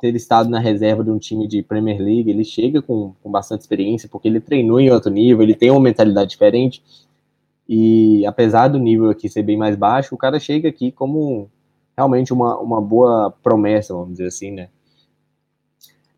ter 0.00 0.16
estado 0.16 0.50
na 0.50 0.58
reserva 0.58 1.04
de 1.04 1.10
um 1.10 1.18
time 1.18 1.46
de 1.46 1.62
Premier 1.62 2.00
League, 2.00 2.28
ele 2.28 2.44
chega 2.44 2.82
com, 2.82 3.14
com 3.22 3.30
bastante 3.30 3.60
experiência, 3.60 4.08
porque 4.08 4.26
ele 4.26 4.40
treinou 4.40 4.80
em 4.80 4.90
outro 4.90 5.10
nível, 5.10 5.42
ele 5.42 5.54
tem 5.54 5.70
uma 5.70 5.80
mentalidade 5.80 6.30
diferente. 6.30 6.82
E 7.68 8.26
apesar 8.26 8.66
do 8.66 8.80
nível 8.80 9.10
aqui 9.10 9.28
ser 9.28 9.44
bem 9.44 9.56
mais 9.56 9.76
baixo, 9.76 10.12
o 10.12 10.18
cara 10.18 10.40
chega 10.40 10.68
aqui 10.68 10.90
como 10.90 11.48
realmente 11.96 12.32
uma, 12.32 12.58
uma 12.58 12.80
boa 12.80 13.32
promessa, 13.44 13.94
vamos 13.94 14.10
dizer 14.10 14.26
assim, 14.26 14.50
né? 14.50 14.68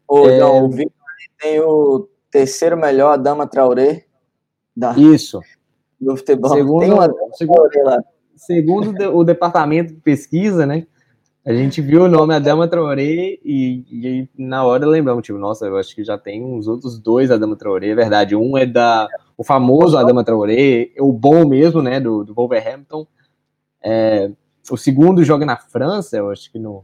Ô, 0.08 0.28
é... 0.28 0.38
João, 0.38 0.64
o 0.64 0.70
Victor 0.70 1.03
tem 1.40 1.60
o 1.60 2.08
terceiro 2.30 2.76
melhor 2.76 3.18
Dama 3.18 3.46
Traoré 3.46 4.04
da, 4.76 4.92
Isso. 4.98 5.40
do 6.00 6.16
futebol. 6.16 6.54
Segundo, 6.54 6.80
tem 6.80 6.92
uma 6.92 7.08
segundo, 7.32 7.70
segundo 8.36 9.16
o 9.16 9.24
departamento 9.24 9.94
de 9.94 10.00
pesquisa, 10.00 10.66
né? 10.66 10.86
A 11.46 11.52
gente 11.52 11.82
viu 11.82 12.04
o 12.04 12.08
nome 12.08 12.34
Adama 12.34 12.66
Traoré 12.66 13.38
e, 13.44 13.84
e 13.90 14.28
na 14.36 14.64
hora 14.64 14.86
lembramos, 14.86 15.22
tipo, 15.22 15.38
nossa, 15.38 15.66
eu 15.66 15.76
acho 15.76 15.94
que 15.94 16.02
já 16.02 16.16
tem 16.16 16.42
uns 16.42 16.66
outros 16.66 16.98
dois 16.98 17.30
Adama 17.30 17.54
Traoré, 17.54 17.90
é 17.90 17.94
verdade. 17.94 18.34
Um 18.34 18.56
é 18.56 18.64
da 18.64 19.06
o 19.36 19.44
famoso 19.44 19.98
Adama 19.98 20.24
Traoré, 20.24 20.90
o 20.98 21.12
bom 21.12 21.46
mesmo, 21.46 21.82
né, 21.82 22.00
do, 22.00 22.24
do 22.24 22.32
Wolverhampton. 22.32 23.06
É, 23.82 24.30
o 24.70 24.76
segundo 24.78 25.22
joga 25.22 25.44
na 25.44 25.58
França, 25.58 26.16
eu 26.16 26.30
acho 26.30 26.50
que 26.50 26.58
no. 26.58 26.82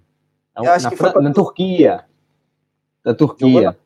Eu 0.54 0.70
acho 0.70 0.84
na, 0.84 0.90
que 0.90 0.96
Fran... 0.96 1.12
na 1.22 1.32
Turquia. 1.32 2.04
Da 3.02 3.14
Turquia. 3.14 3.78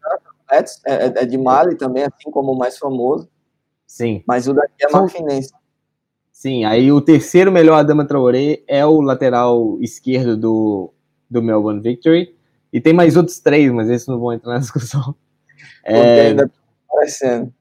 É, 0.54 0.64
é, 0.84 1.04
é, 1.06 1.26
de 1.26 1.38
Mali 1.38 1.76
também, 1.76 2.04
assim 2.04 2.30
como 2.30 2.52
o 2.52 2.58
mais 2.58 2.78
famoso. 2.78 3.28
Sim. 3.86 4.22
Mas 4.26 4.48
o 4.48 4.54
daqui 4.54 4.84
é 4.84 4.90
Marfinense. 4.90 5.52
Sim, 6.32 6.64
aí 6.64 6.90
o 6.90 7.00
terceiro 7.00 7.52
melhor 7.52 7.76
Adama 7.76 8.06
Traoré 8.06 8.62
é 8.66 8.84
o 8.84 9.00
lateral 9.00 9.78
esquerdo 9.80 10.36
do, 10.36 10.92
do 11.30 11.42
Melbourne 11.42 11.80
Victory. 11.80 12.34
E 12.72 12.80
tem 12.80 12.92
mais 12.92 13.16
outros 13.16 13.38
três, 13.38 13.70
mas 13.72 13.88
esses 13.88 14.08
não 14.08 14.18
vão 14.18 14.32
entrar 14.32 14.54
na 14.54 14.58
discussão. 14.60 15.14
É, 15.86 16.28
ainda 16.28 16.48
tá 16.48 16.54
aparecendo. 16.88 17.52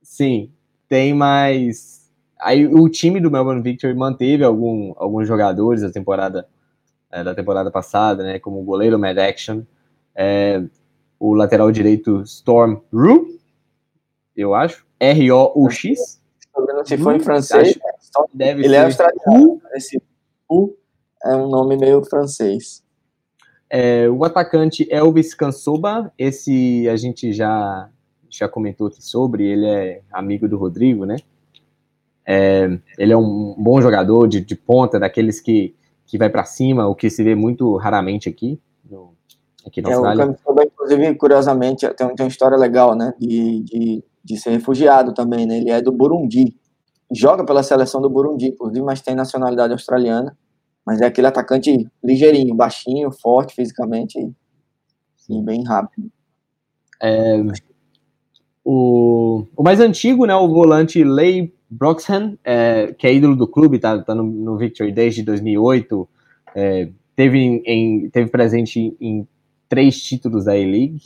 Sim, 0.00 0.52
tem 0.88 1.12
mais. 1.12 2.08
Aí 2.40 2.68
o 2.68 2.88
time 2.88 3.20
do 3.20 3.32
Melbourne 3.32 3.62
Victory 3.62 3.94
manteve 3.94 4.44
algum, 4.44 4.92
alguns 4.96 5.26
jogadores 5.26 5.82
da 5.82 5.90
temporada 5.90 6.46
é, 7.10 7.24
da 7.24 7.34
temporada 7.34 7.70
passada, 7.70 8.22
né? 8.22 8.38
Como 8.38 8.60
o 8.60 8.64
goleiro 8.64 8.98
Mad 8.98 9.18
Action, 9.18 9.62
é, 10.14 10.62
o 11.18 11.34
lateral 11.34 11.70
direito 11.70 12.22
Storm 12.22 12.80
Ru, 12.92 13.38
eu 14.36 14.54
acho, 14.54 14.86
R-O-U-X. 15.00 16.20
Se 16.84 16.98
for 16.98 17.14
em 17.14 17.20
francês, 17.20 17.78
deve 18.32 18.64
ele 18.64 18.74
é 18.74 18.90
ser 18.90 19.02
é 19.02 19.06
australiano. 19.06 19.62
Esse 19.74 20.02
U 20.50 20.74
é 21.24 21.34
um 21.34 21.48
nome 21.48 21.76
meio 21.76 22.04
francês. 22.04 22.82
É, 23.70 24.08
o 24.08 24.24
atacante 24.24 24.88
Elvis 24.90 25.34
Cansoba, 25.34 26.12
esse 26.16 26.88
a 26.88 26.96
gente 26.96 27.32
já, 27.32 27.90
já 28.28 28.48
comentou 28.48 28.86
aqui 28.86 29.02
sobre, 29.04 29.46
ele 29.46 29.66
é 29.66 30.00
amigo 30.10 30.48
do 30.48 30.56
Rodrigo, 30.56 31.04
né? 31.04 31.16
É, 32.26 32.78
ele 32.98 33.12
é 33.12 33.16
um 33.16 33.54
bom 33.58 33.80
jogador 33.80 34.26
de, 34.26 34.40
de 34.40 34.54
ponta, 34.54 34.98
daqueles 34.98 35.40
que, 35.40 35.74
que 36.06 36.16
vai 36.16 36.30
para 36.30 36.44
cima, 36.44 36.86
o 36.86 36.94
que 36.94 37.10
se 37.10 37.22
vê 37.22 37.34
muito 37.34 37.76
raramente 37.76 38.28
aqui 38.28 38.58
no, 38.88 39.14
aqui 39.66 39.82
na 39.82 39.90
é, 39.90 39.92
Austrália. 39.94 40.24
O 40.24 40.34
Cansoba, 40.34 40.67
inclusive, 40.94 41.14
curiosamente, 41.16 41.88
tem, 41.94 42.14
tem 42.14 42.24
uma 42.26 42.28
história 42.28 42.56
legal, 42.56 42.94
né? 42.94 43.12
De, 43.18 43.62
de, 43.62 44.04
de 44.24 44.36
ser 44.36 44.50
refugiado 44.50 45.12
também, 45.12 45.46
né? 45.46 45.58
Ele 45.58 45.70
é 45.70 45.80
do 45.80 45.92
Burundi 45.92 46.54
joga 47.10 47.44
pela 47.44 47.62
seleção 47.62 48.00
do 48.00 48.10
Burundi, 48.10 48.48
inclusive, 48.48 48.84
mas 48.84 49.00
tem 49.00 49.14
nacionalidade 49.14 49.72
australiana. 49.72 50.36
Mas 50.84 51.00
é 51.00 51.06
aquele 51.06 51.26
atacante 51.26 51.86
ligeirinho, 52.02 52.54
baixinho, 52.54 53.10
forte 53.10 53.54
fisicamente 53.54 54.18
e, 55.28 55.42
bem 55.42 55.62
rápido. 55.64 56.10
É, 57.02 57.42
o, 58.64 59.44
o 59.54 59.62
mais 59.62 59.80
antigo, 59.80 60.24
né, 60.24 60.34
o 60.34 60.48
volante 60.48 61.04
Leigh 61.04 61.52
Broxham, 61.68 62.38
é, 62.42 62.94
que 62.94 63.06
é 63.06 63.12
ídolo 63.12 63.36
do 63.36 63.46
clube, 63.46 63.78
tá, 63.78 64.02
tá 64.02 64.14
no, 64.14 64.22
no 64.22 64.56
Victory 64.56 64.90
desde 64.90 65.22
2008, 65.22 66.08
é, 66.54 66.88
teve, 67.14 67.38
em, 67.38 68.08
teve 68.08 68.30
presente 68.30 68.96
em 68.98 69.28
três 69.68 70.00
títulos 70.00 70.44
da 70.44 70.52
A-League. 70.52 71.02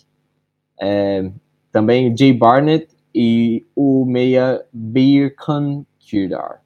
É, 0.80 1.30
também 1.70 2.14
Jay 2.16 2.32
Barnett 2.32 2.88
e 3.14 3.66
o 3.74 4.04
meia 4.04 4.64
Birkan 4.72 5.84
Kirdar. 5.98 6.62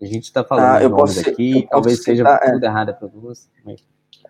A 0.00 0.04
gente 0.04 0.24
está 0.24 0.44
falando 0.44 0.64
ah, 0.64 0.88
nomes 0.88 1.16
posso, 1.16 1.30
aqui, 1.30 1.66
talvez 1.70 2.02
seja 2.02 2.22
é. 2.22 2.52
tudo 2.52 2.64
errado 2.64 2.94
para 2.94 3.08
você. 3.08 3.48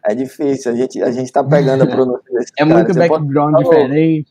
É 0.05 0.14
difícil, 0.14 0.72
a 0.72 0.74
gente 0.74 1.02
a 1.02 1.11
gente 1.11 1.26
está 1.26 1.42
pegando 1.42 1.83
a 1.83 1.87
pronúncia 1.90 2.33
desse 2.33 2.52
É 2.57 2.64
cara. 2.64 2.74
muito 2.74 2.94
você 2.94 3.09
background 3.09 3.57
diferente. 3.57 4.31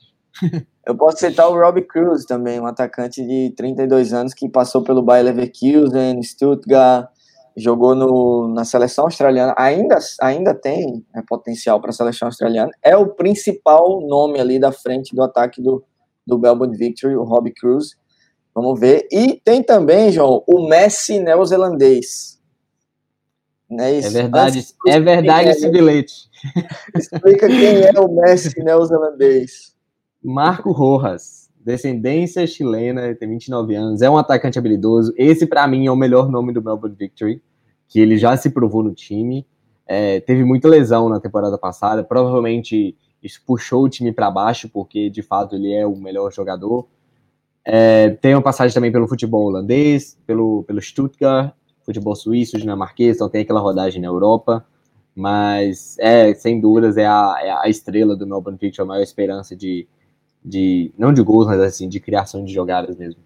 Eu 0.86 0.96
posso 0.96 1.18
citar 1.18 1.50
o 1.50 1.60
Robbie 1.60 1.82
Cruz 1.82 2.26
também, 2.26 2.60
um 2.60 2.66
atacante 2.66 3.26
de 3.26 3.54
32 3.56 4.14
anos 4.14 4.34
que 4.34 4.48
passou 4.48 4.84
pelo 4.84 5.02
Bayer 5.02 5.26
Leverkusen, 5.26 6.22
Stuttgart, 6.22 7.10
jogou 7.58 7.96
no, 7.96 8.48
na 8.54 8.66
seleção 8.66 9.06
australiana, 9.06 9.56
ainda, 9.58 9.98
ainda 10.22 10.54
tem 10.54 11.06
né, 11.14 11.24
potencial 11.28 11.80
para 11.80 11.90
a 11.90 11.94
seleção 11.94 12.28
australiana, 12.28 12.72
é 12.84 12.98
o 12.98 13.08
principal 13.08 14.02
nome 14.02 14.40
ali 14.40 14.60
da 14.60 14.72
frente 14.72 15.16
do 15.16 15.24
ataque 15.24 15.62
do, 15.62 15.84
do 16.28 16.38
Melbourne 16.38 16.76
Victory, 16.76 17.16
o 17.16 17.24
Robbie 17.24 17.54
Cruz. 17.54 17.96
Vamos 18.54 18.80
ver. 18.80 19.08
E 19.12 19.42
tem 19.44 19.62
também, 19.62 20.12
João, 20.12 20.44
o 20.48 20.68
Messi 20.68 21.20
neozelandês. 21.20 22.36
Né? 23.70 23.98
é 24.00 24.10
verdade, 24.10 24.60
Antes, 24.60 24.76
é 24.88 25.00
verdade 25.00 25.50
esse 25.50 25.66
é, 25.66 25.70
bilhete. 25.70 26.30
Explica 26.96 27.48
quem 27.48 27.82
é 27.84 28.00
o 28.00 28.08
Messi 28.08 28.54
neozelandês. 28.64 29.76
Marco 30.24 30.72
Rojas, 30.72 31.45
descendência 31.66 32.46
chilena, 32.46 33.16
tem 33.16 33.28
29 33.28 33.74
anos, 33.74 34.02
é 34.04 34.10
um 34.10 34.18
atacante 34.18 34.60
habilidoso. 34.60 35.12
Esse, 35.18 35.48
para 35.48 35.68
mim, 35.68 35.88
é 35.88 35.92
o 35.92 35.96
melhor 35.96 36.30
nome 36.30 36.54
do 36.54 36.62
Melbourne 36.62 36.96
Victory, 36.96 37.42
que 37.88 38.00
ele 38.00 38.18
já 38.18 38.38
se 38.38 38.52
provou 38.52 38.84
no 38.84 38.94
time. 38.94 39.48
É, 39.88 40.20
teve 40.20 40.44
muita 40.44 40.68
lesão 40.68 41.10
na 41.10 41.20
temporada 41.20 41.58
passada, 41.58 42.04
provavelmente 42.04 42.96
isso 43.22 43.42
puxou 43.46 43.84
o 43.84 43.90
time 43.90 44.12
para 44.12 44.30
baixo, 44.30 44.70
porque 44.70 45.10
de 45.10 45.24
fato 45.24 45.56
ele 45.56 45.74
é 45.74 45.88
o 45.88 45.96
melhor 45.96 46.32
jogador. 46.32 46.88
É, 47.66 48.12
tem 48.12 48.36
uma 48.36 48.44
passagem 48.44 48.74
também 48.74 48.92
pelo 48.92 49.08
futebol 49.08 49.48
holandês, 49.48 50.16
pelo, 50.28 50.64
pelo 50.64 50.80
Stuttgart, 50.80 51.52
futebol 51.84 52.16
suíço, 52.16 52.60
dinamarquês, 52.60 53.16
então 53.16 53.28
tem 53.28 53.42
aquela 53.42 53.60
rodagem 53.60 54.00
na 54.00 54.08
Europa. 54.08 54.64
Mas, 55.16 55.98
é, 55.98 56.34
sem 56.36 56.60
dúvidas, 56.60 56.98
é 56.98 57.08
a, 57.08 57.38
é 57.42 57.52
a 57.52 57.70
estrela 57.70 58.16
do 58.16 58.28
Melbourne 58.28 58.60
Victory, 58.62 58.84
a 58.84 58.86
maior 58.86 59.02
esperança 59.02 59.56
de, 59.56 59.88
de, 60.46 60.94
não 60.98 61.12
de 61.12 61.22
gols, 61.24 61.48
mas 61.48 61.60
assim, 61.60 61.90
de 61.90 62.00
criação 62.00 62.46
de 62.46 62.54
jogadas 62.54 62.96
mesmo. 62.96 63.20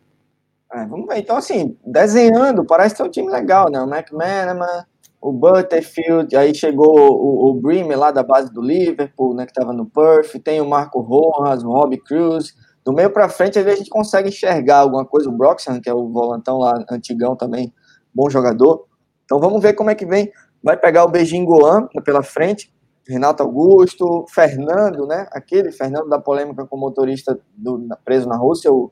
É, 0.71 0.85
vamos 0.85 1.07
ver, 1.07 1.17
então 1.17 1.35
assim, 1.35 1.75
desenhando, 1.85 2.63
parece 2.63 2.95
ter 2.95 3.03
um 3.03 3.09
time 3.09 3.29
legal, 3.29 3.69
né? 3.69 3.81
O 3.81 3.93
McManaman, 3.93 4.85
o 5.21 5.33
Butterfield, 5.33 6.35
aí 6.35 6.55
chegou 6.55 6.97
o, 6.97 7.51
o 7.51 7.97
lá 7.97 8.11
da 8.11 8.23
base 8.23 8.53
do 8.53 8.61
Liverpool, 8.61 9.33
né, 9.33 9.45
que 9.45 9.51
estava 9.51 9.73
no 9.73 9.85
Perth, 9.85 10.39
tem 10.43 10.61
o 10.61 10.69
Marco 10.69 11.01
Rojas, 11.01 11.63
o 11.63 11.71
Robbie 11.71 11.97
Cruz, 11.97 12.53
do 12.85 12.93
meio 12.93 13.09
para 13.09 13.27
frente, 13.27 13.59
às 13.59 13.65
vezes 13.65 13.79
a 13.79 13.83
gente 13.83 13.89
consegue 13.89 14.29
enxergar 14.29 14.77
alguma 14.77 15.05
coisa. 15.05 15.29
O 15.29 15.31
Broxham, 15.31 15.81
que 15.81 15.89
é 15.89 15.93
o 15.93 16.07
volantão 16.09 16.57
lá, 16.59 16.85
antigão 16.89 17.35
também, 17.35 17.73
bom 18.13 18.29
jogador. 18.29 18.85
Então 19.25 19.39
vamos 19.39 19.61
ver 19.61 19.73
como 19.73 19.89
é 19.89 19.95
que 19.95 20.05
vem. 20.05 20.31
Vai 20.63 20.77
pegar 20.77 21.03
o 21.03 21.09
Beijing 21.09 21.45
Goan 21.45 21.87
pela 22.03 22.23
frente, 22.23 22.71
Renato 23.09 23.43
Augusto, 23.43 24.25
Fernando, 24.29 25.07
né? 25.07 25.27
Aquele 25.31 25.71
Fernando 25.71 26.07
da 26.07 26.19
polêmica 26.19 26.65
com 26.65 26.77
o 26.77 26.79
motorista 26.79 27.39
do, 27.55 27.87
preso 28.05 28.27
na 28.27 28.37
Rússia, 28.37 28.71
o 28.71 28.91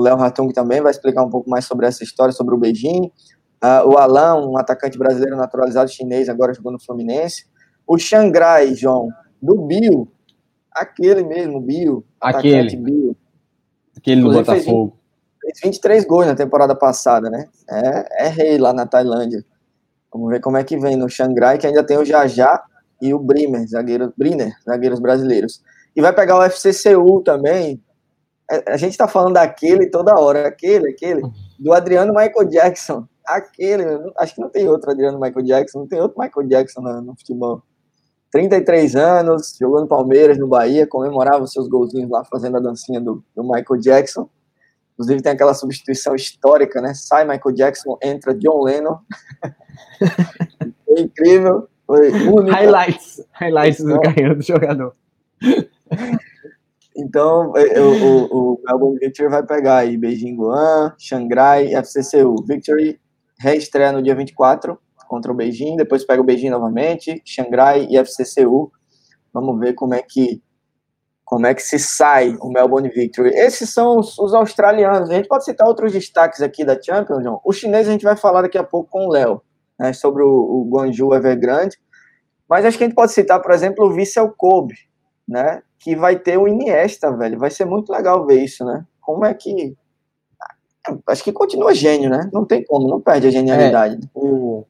Léo 0.00 0.16
Ratung 0.16 0.50
também 0.52 0.80
vai 0.80 0.90
explicar 0.90 1.22
um 1.22 1.30
pouco 1.30 1.50
mais 1.50 1.66
sobre 1.66 1.86
essa 1.86 2.02
história, 2.02 2.32
sobre 2.32 2.54
o 2.54 2.58
Beijing. 2.58 3.12
Uh, 3.62 3.88
o 3.88 3.98
Alan, 3.98 4.46
um 4.46 4.58
atacante 4.58 4.98
brasileiro 4.98 5.36
naturalizado 5.36 5.90
chinês, 5.90 6.28
agora 6.28 6.54
jogou 6.54 6.72
no 6.72 6.80
Fluminense. 6.80 7.46
O 7.86 7.98
Xangrai, 7.98 8.74
João, 8.74 9.08
do 9.42 9.56
Bio, 9.56 10.08
Aquele 10.74 11.22
mesmo, 11.22 11.60
Bill. 11.60 12.04
Aquele. 12.20 12.76
Bill. 12.76 13.16
Aquele 13.96 14.22
do 14.22 14.32
Botafogo. 14.32 14.98
Fez 15.40 15.60
23 15.62 16.04
gols 16.04 16.26
na 16.26 16.34
temporada 16.34 16.74
passada, 16.74 17.30
né? 17.30 17.48
É, 17.70 18.26
é 18.26 18.28
rei 18.28 18.58
lá 18.58 18.72
na 18.72 18.84
Tailândia. 18.84 19.44
Vamos 20.12 20.30
ver 20.30 20.40
como 20.40 20.56
é 20.56 20.64
que 20.64 20.76
vem 20.76 20.96
no 20.96 21.08
Xangrai, 21.08 21.58
que 21.58 21.66
ainda 21.66 21.84
tem 21.84 21.96
o 21.96 22.04
Jajá 22.04 22.60
e 23.04 23.12
o 23.12 23.18
Brimer, 23.18 23.68
zagueiro, 23.68 24.14
Briner, 24.16 24.56
zagueiros 24.64 24.98
brasileiros. 24.98 25.62
E 25.94 26.00
vai 26.00 26.10
pegar 26.10 26.38
o 26.38 26.42
FC 26.42 26.72
Seul 26.72 27.22
também. 27.22 27.78
É, 28.50 28.72
a 28.72 28.78
gente 28.78 28.96
tá 28.96 29.06
falando 29.06 29.34
daquele 29.34 29.90
toda 29.90 30.18
hora, 30.18 30.48
aquele, 30.48 30.88
aquele, 30.88 31.20
do 31.58 31.74
Adriano 31.74 32.14
Michael 32.14 32.48
Jackson. 32.48 33.06
Aquele, 33.26 33.84
acho 34.18 34.34
que 34.34 34.40
não 34.40 34.48
tem 34.48 34.66
outro 34.66 34.90
Adriano 34.90 35.20
Michael 35.20 35.44
Jackson, 35.44 35.80
não 35.80 35.86
tem 35.86 36.00
outro 36.00 36.18
Michael 36.18 36.48
Jackson 36.48 36.80
no, 36.80 37.02
no 37.02 37.14
futebol. 37.14 37.62
33 38.32 38.96
anos, 38.96 39.54
jogou 39.60 39.82
no 39.82 39.86
Palmeiras, 39.86 40.38
no 40.38 40.48
Bahia, 40.48 40.86
comemorava 40.86 41.46
seus 41.46 41.68
golzinhos 41.68 42.10
lá, 42.10 42.24
fazendo 42.24 42.56
a 42.56 42.60
dancinha 42.60 43.02
do, 43.02 43.22
do 43.36 43.44
Michael 43.44 43.80
Jackson. 43.80 44.30
Inclusive 44.94 45.20
tem 45.20 45.32
aquela 45.32 45.52
substituição 45.52 46.14
histórica, 46.14 46.80
né? 46.80 46.94
Sai 46.94 47.24
Michael 47.24 47.54
Jackson, 47.54 47.98
entra 48.02 48.34
John 48.34 48.62
Lennon. 48.62 48.98
foi 50.86 51.00
incrível, 51.02 51.68
foi 51.86 52.10
único. 52.10 52.50
Highlights, 52.50 53.24
highlights 53.32 53.80
então, 53.80 53.96
do 53.96 54.00
carreira 54.02 54.34
do 54.34 54.42
jogador. 54.42 54.94
Então, 56.96 57.52
o, 57.52 58.04
o, 58.04 58.54
o 58.54 58.60
Melbourne 58.64 58.98
Victory 59.00 59.28
vai 59.28 59.44
pegar 59.44 59.78
aí 59.78 59.96
Beijing 59.96 60.36
Guan, 60.36 60.94
Xangai, 60.96 61.74
FCCU. 61.74 62.36
Victory 62.46 63.00
reestreia 63.36 63.90
no 63.90 64.00
dia 64.00 64.14
24 64.14 64.78
contra 65.08 65.32
o 65.32 65.34
Beijing, 65.34 65.76
depois 65.76 66.04
pega 66.04 66.20
o 66.20 66.24
Beijing 66.24 66.50
novamente, 66.50 67.20
Xangai 67.24 67.86
e 67.90 67.98
FCCU. 67.98 68.70
Vamos 69.32 69.58
ver 69.58 69.74
como 69.74 69.94
é 69.94 70.02
que 70.02 70.40
como 71.24 71.46
é 71.46 71.54
que 71.54 71.62
se 71.62 71.78
sai 71.78 72.36
o 72.40 72.48
Melbourne 72.48 72.90
Victory. 72.90 73.30
Esses 73.30 73.72
são 73.72 73.98
os, 73.98 74.18
os 74.18 74.34
australianos. 74.34 75.10
A 75.10 75.14
gente 75.14 75.26
pode 75.26 75.44
citar 75.44 75.66
outros 75.66 75.90
destaques 75.90 76.42
aqui 76.42 76.64
da 76.64 76.80
Champions, 76.80 77.24
João. 77.24 77.40
O 77.44 77.52
chinês 77.52 77.88
a 77.88 77.92
gente 77.92 78.04
vai 78.04 78.14
falar 78.14 78.42
daqui 78.42 78.58
a 78.58 78.62
pouco 78.62 78.90
com 78.90 79.06
o 79.06 79.10
Léo, 79.10 79.40
né, 79.78 79.92
sobre 79.92 80.22
o, 80.22 80.28
o 80.28 80.68
Guangzhou 80.70 81.14
Evergrande. 81.14 81.76
Mas 82.48 82.64
acho 82.64 82.76
que 82.76 82.84
a 82.84 82.86
gente 82.86 82.96
pode 82.96 83.12
citar, 83.12 83.40
por 83.40 83.52
exemplo, 83.52 83.86
o 83.86 83.92
Vissel 83.92 84.32
Kobe, 84.36 84.74
né, 85.26 85.62
que 85.78 85.96
vai 85.96 86.18
ter 86.18 86.38
o 86.38 86.48
Iniesta, 86.48 87.14
velho. 87.16 87.38
Vai 87.38 87.50
ser 87.50 87.64
muito 87.64 87.92
legal 87.92 88.26
ver 88.26 88.42
isso, 88.42 88.64
né? 88.64 88.84
Como 89.00 89.24
é 89.24 89.34
que 89.34 89.76
acho 91.06 91.24
que 91.24 91.32
continua 91.32 91.74
gênio, 91.74 92.10
né? 92.10 92.28
Não 92.32 92.44
tem 92.44 92.62
como, 92.64 92.88
não 92.88 93.00
perde 93.00 93.28
a 93.28 93.30
genialidade. 93.30 93.98
É, 94.04 94.08
o, 94.14 94.64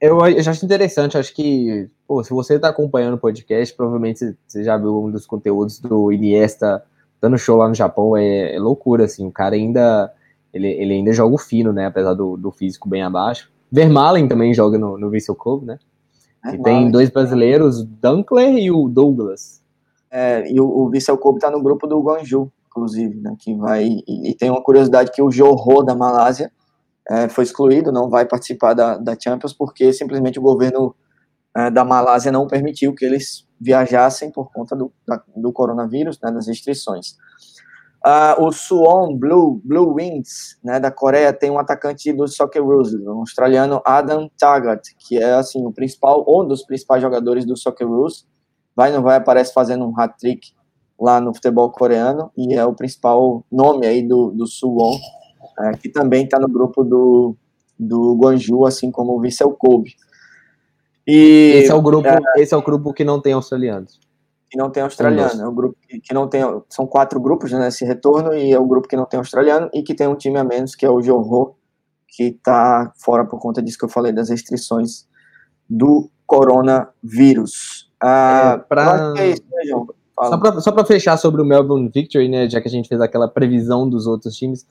eu, 0.00 0.18
eu 0.18 0.50
acho 0.50 0.64
interessante, 0.64 1.18
acho 1.18 1.34
que, 1.34 1.88
pô, 2.06 2.24
se 2.24 2.30
você 2.30 2.56
está 2.56 2.68
acompanhando 2.68 3.14
o 3.14 3.18
podcast, 3.18 3.74
provavelmente 3.74 4.36
você 4.46 4.64
já 4.64 4.76
viu 4.76 5.04
um 5.04 5.10
dos 5.10 5.26
conteúdos 5.26 5.78
do 5.78 6.10
Iniesta 6.10 6.82
dando 7.20 7.38
show 7.38 7.56
lá 7.56 7.68
no 7.68 7.74
Japão, 7.74 8.16
é, 8.16 8.56
é 8.56 8.58
loucura, 8.58 9.04
assim, 9.04 9.24
o 9.24 9.30
cara 9.30 9.54
ainda, 9.54 10.12
ele, 10.52 10.66
ele 10.66 10.94
ainda 10.94 11.12
joga 11.12 11.36
o 11.36 11.38
fino, 11.38 11.72
né, 11.72 11.86
apesar 11.86 12.14
do, 12.14 12.36
do 12.36 12.50
físico 12.50 12.88
bem 12.88 13.02
abaixo. 13.02 13.51
Vermalen 13.72 14.28
também 14.28 14.52
joga 14.52 14.78
no, 14.78 14.98
no 14.98 15.08
Vissel 15.08 15.34
Kobe, 15.34 15.64
né? 15.64 15.78
É, 16.44 16.54
e 16.54 16.62
tem 16.62 16.90
dois 16.90 17.08
brasileiros, 17.08 17.82
Dunkler 17.82 18.58
e 18.58 18.70
o 18.70 18.86
Douglas. 18.88 19.62
É, 20.10 20.50
e 20.50 20.60
o, 20.60 20.66
o 20.66 20.90
Vissel 20.90 21.16
Kobe 21.16 21.40
tá 21.40 21.50
no 21.50 21.62
grupo 21.62 21.86
do 21.86 22.00
Guangzhou, 22.02 22.52
inclusive, 22.66 23.18
né, 23.20 23.34
que 23.38 23.54
vai, 23.54 23.84
e, 23.84 24.30
e 24.30 24.34
tem 24.34 24.50
uma 24.50 24.62
curiosidade 24.62 25.10
que 25.10 25.22
o 25.22 25.30
Johor 25.30 25.84
da 25.84 25.94
Malásia 25.94 26.52
é, 27.08 27.28
foi 27.28 27.44
excluído, 27.44 27.90
não 27.90 28.10
vai 28.10 28.26
participar 28.26 28.74
da, 28.74 28.98
da 28.98 29.16
Champions, 29.18 29.54
porque 29.54 29.92
simplesmente 29.92 30.38
o 30.38 30.42
governo 30.42 30.94
é, 31.56 31.70
da 31.70 31.84
Malásia 31.84 32.30
não 32.30 32.46
permitiu 32.46 32.94
que 32.94 33.04
eles 33.04 33.46
viajassem 33.58 34.30
por 34.30 34.52
conta 34.52 34.76
do, 34.76 34.92
da, 35.06 35.22
do 35.34 35.52
coronavírus, 35.52 36.18
né, 36.22 36.30
das 36.30 36.46
restrições. 36.46 37.16
Uh, 38.04 38.44
o 38.44 38.52
Suwon 38.52 39.16
Blue, 39.16 39.60
Blue 39.64 39.94
Wings, 39.94 40.58
né, 40.62 40.80
da 40.80 40.90
Coreia, 40.90 41.32
tem 41.32 41.50
um 41.50 41.58
atacante 41.58 42.12
do 42.12 42.26
Socceroos, 42.26 42.92
um 42.94 43.20
australiano 43.20 43.80
Adam 43.84 44.28
Taggart, 44.36 44.88
que 44.98 45.18
é 45.18 45.34
assim 45.34 45.64
o 45.64 45.72
principal, 45.72 46.24
um 46.28 46.44
dos 46.44 46.64
principais 46.64 47.00
jogadores 47.00 47.44
do 47.44 47.56
Socceroos. 47.56 48.26
Vai 48.74 48.90
não 48.90 49.02
vai 49.02 49.16
aparece 49.16 49.52
fazendo 49.52 49.86
um 49.86 49.98
hat-trick 49.98 50.52
lá 50.98 51.20
no 51.20 51.34
futebol 51.34 51.70
coreano 51.70 52.30
e 52.36 52.54
é 52.54 52.64
o 52.64 52.74
principal 52.74 53.44
nome 53.52 53.86
aí 53.86 54.02
do, 54.02 54.30
do 54.30 54.46
Suwon 54.46 54.98
é, 55.58 55.72
que 55.72 55.88
também 55.88 56.24
está 56.24 56.38
no 56.38 56.48
grupo 56.48 56.82
do, 56.82 57.36
do 57.78 58.14
Guangzhou, 58.16 58.66
assim 58.66 58.90
como 58.90 59.16
o 59.16 59.20
Vissel 59.20 59.50
Kobe. 59.52 59.94
E, 61.06 61.54
esse 61.56 61.70
é 61.70 61.74
o 61.74 61.82
grupo, 61.82 62.06
é, 62.08 62.18
esse 62.36 62.54
é 62.54 62.56
o 62.56 62.62
grupo 62.62 62.92
que 62.92 63.04
não 63.04 63.20
tem 63.20 63.32
australianos. 63.32 64.00
Que 64.52 64.58
não 64.58 64.68
tem 64.68 64.82
australiano, 64.82 65.40
é 65.40 65.48
o 65.48 65.50
grupo 65.50 65.78
que, 65.80 65.98
que 65.98 66.12
não 66.12 66.28
tem, 66.28 66.42
são 66.68 66.86
quatro 66.86 67.18
grupos 67.18 67.50
né, 67.52 67.58
nesse 67.58 67.86
retorno 67.86 68.34
e 68.34 68.52
é 68.52 68.58
o 68.58 68.66
grupo 68.66 68.86
que 68.86 68.94
não 68.94 69.06
tem 69.06 69.16
australiano 69.16 69.70
e 69.72 69.82
que 69.82 69.94
tem 69.94 70.06
um 70.06 70.14
time 70.14 70.38
a 70.38 70.44
menos 70.44 70.74
que 70.74 70.84
é 70.84 70.90
o 70.90 71.00
Johor, 71.00 71.54
que 72.06 72.24
está 72.24 72.92
fora 73.02 73.24
por 73.24 73.40
conta 73.40 73.62
disso 73.62 73.78
que 73.78 73.84
eu 73.86 73.88
falei 73.88 74.12
das 74.12 74.28
restrições 74.28 75.08
do 75.66 76.10
coronavírus. 76.26 77.90
Ah, 77.98 78.56
é, 78.56 78.58
pra... 78.58 79.14
é 79.16 79.30
isso, 79.30 79.42
né, 79.50 79.62
João? 79.64 79.86
Só 80.60 80.70
para 80.70 80.84
fechar 80.84 81.16
sobre 81.16 81.40
o 81.40 81.46
Melbourne 81.46 81.90
Victory, 81.92 82.28
né, 82.28 82.46
já 82.46 82.60
que 82.60 82.68
a 82.68 82.70
gente 82.70 82.90
fez 82.90 83.00
aquela 83.00 83.28
previsão 83.28 83.88
dos 83.88 84.06
outros 84.06 84.36
times, 84.36 84.66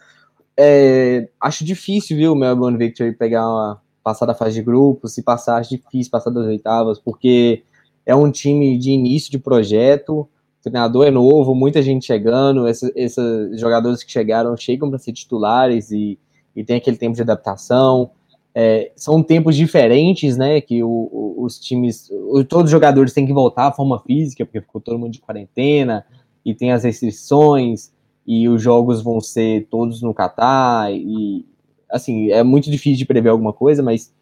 é, 0.55 1.27
acho 1.41 1.65
difícil, 1.65 2.15
viu, 2.15 2.33
o 2.33 2.35
Melbourne 2.35 2.77
Victory 2.77 3.13
pegar 3.13 3.49
uma, 3.49 3.81
passar 4.03 4.27
da 4.27 4.35
fase 4.35 4.53
de 4.53 4.61
grupos, 4.61 5.15
se 5.15 5.23
passar, 5.23 5.57
acho 5.57 5.71
difícil 5.71 6.11
passar 6.11 6.29
das 6.29 6.45
oitavas, 6.45 6.99
porque 6.99 7.63
é 8.11 8.15
um 8.15 8.29
time 8.29 8.77
de 8.77 8.91
início 8.91 9.31
de 9.31 9.39
projeto, 9.39 10.19
o 10.19 10.29
treinador 10.61 11.07
é 11.07 11.11
novo, 11.11 11.55
muita 11.55 11.81
gente 11.81 12.05
chegando, 12.05 12.67
esses, 12.67 12.91
esses 12.93 13.59
jogadores 13.59 14.03
que 14.03 14.11
chegaram 14.11 14.55
chegam 14.57 14.89
para 14.89 14.99
ser 14.99 15.13
titulares 15.13 15.91
e, 15.91 16.19
e 16.53 16.61
tem 16.63 16.75
aquele 16.75 16.97
tempo 16.97 17.15
de 17.15 17.21
adaptação. 17.21 18.11
É, 18.53 18.91
são 18.97 19.23
tempos 19.23 19.55
diferentes, 19.55 20.35
né? 20.35 20.59
Que 20.59 20.83
o, 20.83 20.89
o, 20.89 21.35
os 21.45 21.57
times, 21.57 22.11
o, 22.11 22.43
todos 22.43 22.65
os 22.65 22.71
jogadores 22.71 23.13
têm 23.13 23.25
que 23.25 23.31
voltar 23.31 23.67
à 23.67 23.71
forma 23.71 23.97
física, 24.01 24.45
porque 24.45 24.59
ficou 24.59 24.81
todo 24.81 24.99
mundo 24.99 25.13
de 25.13 25.21
quarentena 25.21 26.05
e 26.43 26.53
tem 26.53 26.73
as 26.73 26.83
restrições 26.83 27.93
e 28.27 28.49
os 28.49 28.61
jogos 28.61 29.01
vão 29.01 29.21
ser 29.21 29.67
todos 29.69 30.01
no 30.01 30.13
Catar 30.13 30.93
e 30.93 31.45
assim, 31.89 32.29
é 32.29 32.43
muito 32.43 32.69
difícil 32.69 32.97
de 32.97 33.05
prever 33.05 33.29
alguma 33.29 33.53
coisa, 33.53 33.81
mas 33.81 34.13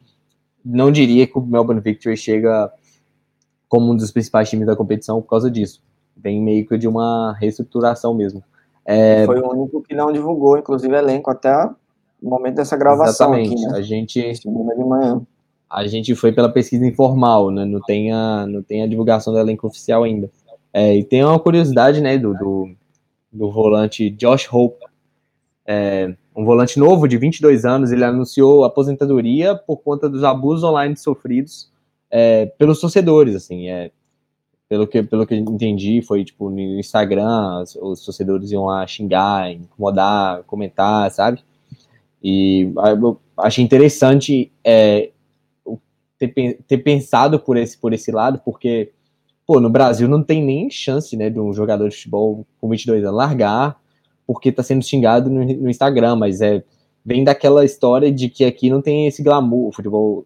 não 0.64 0.92
diria 0.92 1.26
que 1.26 1.38
o 1.38 1.42
Melbourne 1.42 1.82
Victory 1.82 2.16
chega 2.16 2.72
como 3.70 3.92
um 3.92 3.96
dos 3.96 4.12
principais 4.12 4.50
times 4.50 4.68
da 4.68 4.76
competição 4.76 5.22
por 5.22 5.30
causa 5.30 5.50
disso. 5.50 5.82
Vem 6.18 6.42
meio 6.42 6.68
que 6.68 6.78
de 6.78 6.88
uma 6.88 7.34
reestruturação 7.40 8.14
mesmo. 8.14 8.44
É... 8.84 9.26
Foi 9.26 9.40
o 9.40 9.50
único 9.50 9.82
que 9.82 9.96
não 9.96 10.12
divulgou, 10.12 10.58
inclusive, 10.58 10.94
elenco 10.94 11.32
até 11.32 11.66
o 12.22 12.30
momento 12.30 12.56
dessa 12.56 12.76
gravação. 12.76 13.34
Exatamente. 13.34 13.64
Aqui, 13.64 13.72
né? 13.72 13.78
A 13.78 13.82
gente. 13.82 14.34
de 14.34 14.84
manhã. 14.84 15.22
A 15.70 15.86
gente 15.86 16.14
foi 16.16 16.32
pela 16.32 16.50
pesquisa 16.50 16.86
informal, 16.86 17.52
né? 17.52 17.64
Não 17.64 17.80
tem 17.80 18.12
a, 18.12 18.46
não 18.48 18.62
tem 18.62 18.84
a 18.84 18.88
divulgação 18.88 19.32
do 19.32 19.40
elenco 19.40 19.68
oficial 19.68 20.04
ainda. 20.04 20.30
É, 20.74 20.96
e 20.96 21.04
tem 21.04 21.24
uma 21.24 21.40
curiosidade, 21.40 22.02
né, 22.02 22.18
do, 22.18 22.34
do 22.34 22.70
do 23.32 23.52
volante 23.52 24.10
Josh 24.10 24.48
Hope, 24.52 24.84
é, 25.66 26.14
um 26.36 26.44
volante 26.44 26.80
novo 26.80 27.08
de 27.08 27.18
22 27.18 27.66
anos, 27.66 27.92
ele 27.92 28.04
anunciou 28.04 28.64
aposentadoria 28.64 29.56
por 29.56 29.78
conta 29.78 30.10
dos 30.10 30.24
abusos 30.24 30.64
online 30.64 30.98
sofridos 30.98 31.70
é, 32.12 32.46
pelos 32.46 32.80
torcedores, 32.80 33.36
assim, 33.36 33.70
é, 33.70 33.92
pelo 34.68 34.88
que 34.88 35.02
pelo 35.04 35.26
que 35.26 35.36
entendi, 35.36 36.02
foi 36.02 36.24
tipo 36.24 36.50
no 36.50 36.60
Instagram, 36.80 37.62
os, 37.62 37.76
os 37.76 38.06
torcedores 38.06 38.52
iam 38.52 38.66
lá 38.66 38.86
xingar, 38.86 39.52
incomodar, 39.52 40.44
comentar, 40.44 41.10
sabe? 41.12 41.44
E 42.24 42.72
eu 43.02 43.20
achei 43.38 43.64
interessante 43.64 44.52
é, 44.64 45.12
ter, 46.18 46.60
ter 46.68 46.78
pensado 46.80 47.40
por 47.40 47.58
esse 47.58 47.78
por 47.78 47.94
esse 47.94 48.12
lado, 48.12 48.42
porque 48.44 48.92
pô, 49.46 49.60
no 49.60 49.70
Brasil 49.70 50.08
não 50.08 50.24
tem 50.24 50.44
nem 50.44 50.70
chance, 50.70 51.18
né, 51.18 51.30
de 51.30 51.40
um 51.40 51.52
jogador 51.54 51.90
de 51.90 51.96
futebol 51.96 52.46
com 52.62 52.70
22 52.70 53.04
anos 53.04 53.16
largar, 53.16 53.80
porque 54.28 54.52
tá 54.52 54.62
sendo 54.62 54.84
xingado 54.84 55.30
no, 55.30 55.44
no 55.44 55.70
Instagram, 55.70 56.16
mas 56.16 56.42
é 56.42 56.64
vem 57.04 57.24
daquela 57.24 57.66
história 57.66 58.12
de 58.12 58.30
que 58.30 58.46
aqui 58.46 58.70
não 58.70 58.82
tem 58.82 59.08
esse 59.08 59.24
glamour, 59.24 59.70
o 59.70 59.72
futebol, 59.72 60.26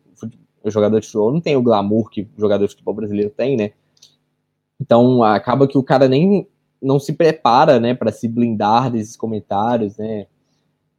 o 0.64 0.72
jogador 0.72 1.00
de 1.00 1.06
futebol 1.06 1.32
não 1.32 1.42
tem 1.42 1.56
o 1.56 1.62
glamour 1.62 2.10
que 2.10 2.22
o 2.22 2.42
jogador 2.42 2.66
de 2.66 2.72
futebol 2.72 2.94
brasileiro 2.94 3.30
tem, 3.30 3.58
né? 3.58 3.72
Então 4.80 5.24
acaba 5.24 5.68
que 5.68 5.78
o 5.78 5.84
cara 5.84 6.08
nem 6.08 6.48
não 6.82 7.00
se 7.00 7.14
prepara, 7.14 7.80
né, 7.80 7.94
para 7.94 8.12
se 8.12 8.28
blindar 8.28 8.92
desses 8.92 9.16
comentários, 9.16 9.98
né? 9.98 10.26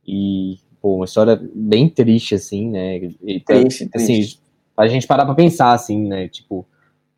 E 0.06 0.58
pô, 0.80 0.96
uma 0.96 1.04
história 1.04 1.40
bem 1.54 1.88
triste 1.88 2.34
assim, 2.34 2.70
né? 2.70 2.96
E, 3.22 3.40
triste, 3.40 3.88
assim, 3.94 4.06
triste. 4.06 4.40
a 4.76 4.86
gente 4.86 5.06
parar 5.06 5.24
para 5.24 5.34
pensar 5.34 5.72
assim, 5.72 6.06
né? 6.06 6.28
Tipo, 6.28 6.66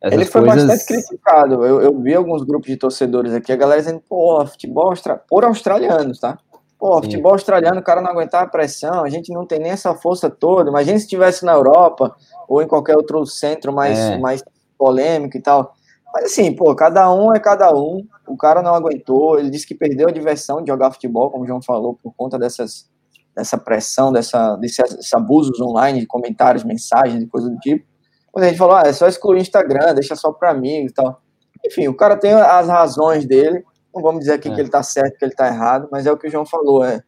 ele 0.01 0.25
foi 0.25 0.45
coisas... 0.45 0.67
bastante 0.67 0.85
criticado. 0.85 1.65
Eu, 1.65 1.81
eu, 1.81 1.99
vi 1.99 2.13
alguns 2.13 2.43
grupos 2.43 2.67
de 2.67 2.77
torcedores 2.77 3.33
aqui, 3.33 3.51
a 3.51 3.55
galera 3.55 3.81
dizendo, 3.81 4.01
pô, 4.07 4.45
futebol 4.45 4.89
austra... 4.89 5.17
por 5.17 5.43
australianos, 5.43 6.19
tá? 6.19 6.37
Pô, 6.79 6.95
Sim. 6.95 7.03
futebol 7.03 7.31
australiano, 7.31 7.79
o 7.79 7.83
cara 7.83 8.01
não 8.01 8.11
aguentar 8.11 8.43
a 8.43 8.47
pressão, 8.47 9.03
a 9.03 9.09
gente 9.09 9.33
não 9.33 9.45
tem 9.45 9.59
nem 9.59 9.71
essa 9.71 9.95
força 9.95 10.29
toda. 10.29 10.69
Imagina 10.69 10.97
se 10.97 11.05
estivesse 11.05 11.43
na 11.43 11.53
Europa 11.53 12.15
ou 12.47 12.61
em 12.61 12.67
qualquer 12.67 12.95
outro 12.95 13.25
centro 13.25 13.73
mais, 13.73 13.97
é. 13.97 14.17
mais 14.17 14.43
polêmico 14.77 15.37
e 15.37 15.41
tal. 15.41 15.73
Mas 16.13 16.25
assim, 16.25 16.53
pô, 16.55 16.75
cada 16.75 17.11
um 17.13 17.33
é 17.33 17.39
cada 17.39 17.73
um. 17.73 18.05
O 18.27 18.37
cara 18.37 18.61
não 18.61 18.75
aguentou, 18.75 19.39
ele 19.39 19.49
disse 19.49 19.65
que 19.65 19.73
perdeu 19.73 20.07
a 20.07 20.11
diversão 20.11 20.61
de 20.61 20.67
jogar 20.71 20.91
futebol, 20.91 21.31
como 21.31 21.43
o 21.43 21.47
João 21.47 21.61
falou, 21.61 21.97
por 22.01 22.13
conta 22.15 22.37
dessas, 22.37 22.89
dessa 23.35 23.57
pressão, 23.57 24.11
dessa, 24.11 24.55
desses 24.57 25.13
abusos 25.13 25.59
online, 25.59 26.01
de 26.01 26.05
comentários, 26.05 26.63
mensagens 26.63 27.21
e 27.21 27.27
coisa 27.27 27.49
do 27.49 27.57
tipo. 27.57 27.85
Quando 28.31 28.45
a 28.45 28.49
gente 28.49 28.57
falou, 28.57 28.75
ah, 28.75 28.83
é 28.85 28.93
só 28.93 29.07
excluir 29.07 29.37
o 29.37 29.41
Instagram, 29.41 29.95
deixa 29.95 30.15
só 30.15 30.31
para 30.31 30.51
amigos 30.51 30.91
e 30.91 30.93
tal. 30.93 31.21
Enfim, 31.65 31.87
o 31.87 31.95
cara 31.95 32.15
tem 32.15 32.33
as 32.33 32.67
razões 32.67 33.25
dele, 33.25 33.63
não 33.97 34.03
vamos 34.03 34.21
dizer 34.21 34.33
aqui 34.33 34.49
é. 34.49 34.53
que 34.53 34.61
ele 34.61 34.69
tá 34.69 34.81
certo, 34.83 35.17
que 35.17 35.25
ele 35.25 35.33
tá 35.33 35.47
errado, 35.47 35.89
mas 35.91 36.05
é 36.05 36.11
o 36.11 36.17
que 36.17 36.27
o 36.27 36.31
João 36.31 36.45
falou, 36.45 36.83
é, 36.83 37.01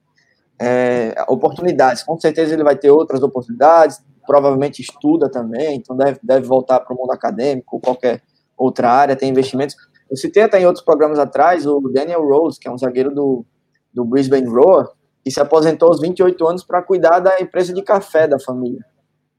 é, 0.60 1.16
oportunidades. 1.28 2.04
Com 2.04 2.20
certeza 2.20 2.54
ele 2.54 2.64
vai 2.64 2.76
ter 2.76 2.92
outras 2.92 3.22
oportunidades, 3.24 4.04
provavelmente 4.26 4.82
estuda 4.82 5.30
também, 5.30 5.78
então 5.78 5.96
deve, 5.96 6.20
deve 6.22 6.46
voltar 6.46 6.80
para 6.80 6.94
o 6.94 6.98
mundo 6.98 7.12
acadêmico, 7.12 7.80
qualquer 7.80 8.22
outra 8.58 8.92
área, 8.92 9.16
tem 9.16 9.30
investimentos. 9.30 9.76
Eu 10.10 10.18
citei 10.18 10.44
até 10.44 10.60
em 10.60 10.66
outros 10.66 10.84
programas 10.84 11.20
atrás 11.20 11.66
o 11.66 11.80
Daniel 11.94 12.28
Rose, 12.28 12.60
que 12.60 12.68
é 12.68 12.72
um 12.72 12.78
zagueiro 12.78 13.14
do, 13.14 13.46
do 13.94 14.04
Brisbane 14.04 14.48
Roar, 14.48 14.90
que 15.24 15.32
se 15.32 15.40
aposentou 15.40 15.90
aos 15.90 16.02
28 16.02 16.48
anos 16.48 16.64
para 16.64 16.82
cuidar 16.82 17.20
da 17.20 17.40
empresa 17.40 17.74
de 17.74 17.82
café 17.84 18.28
da 18.28 18.40
família. 18.40 18.84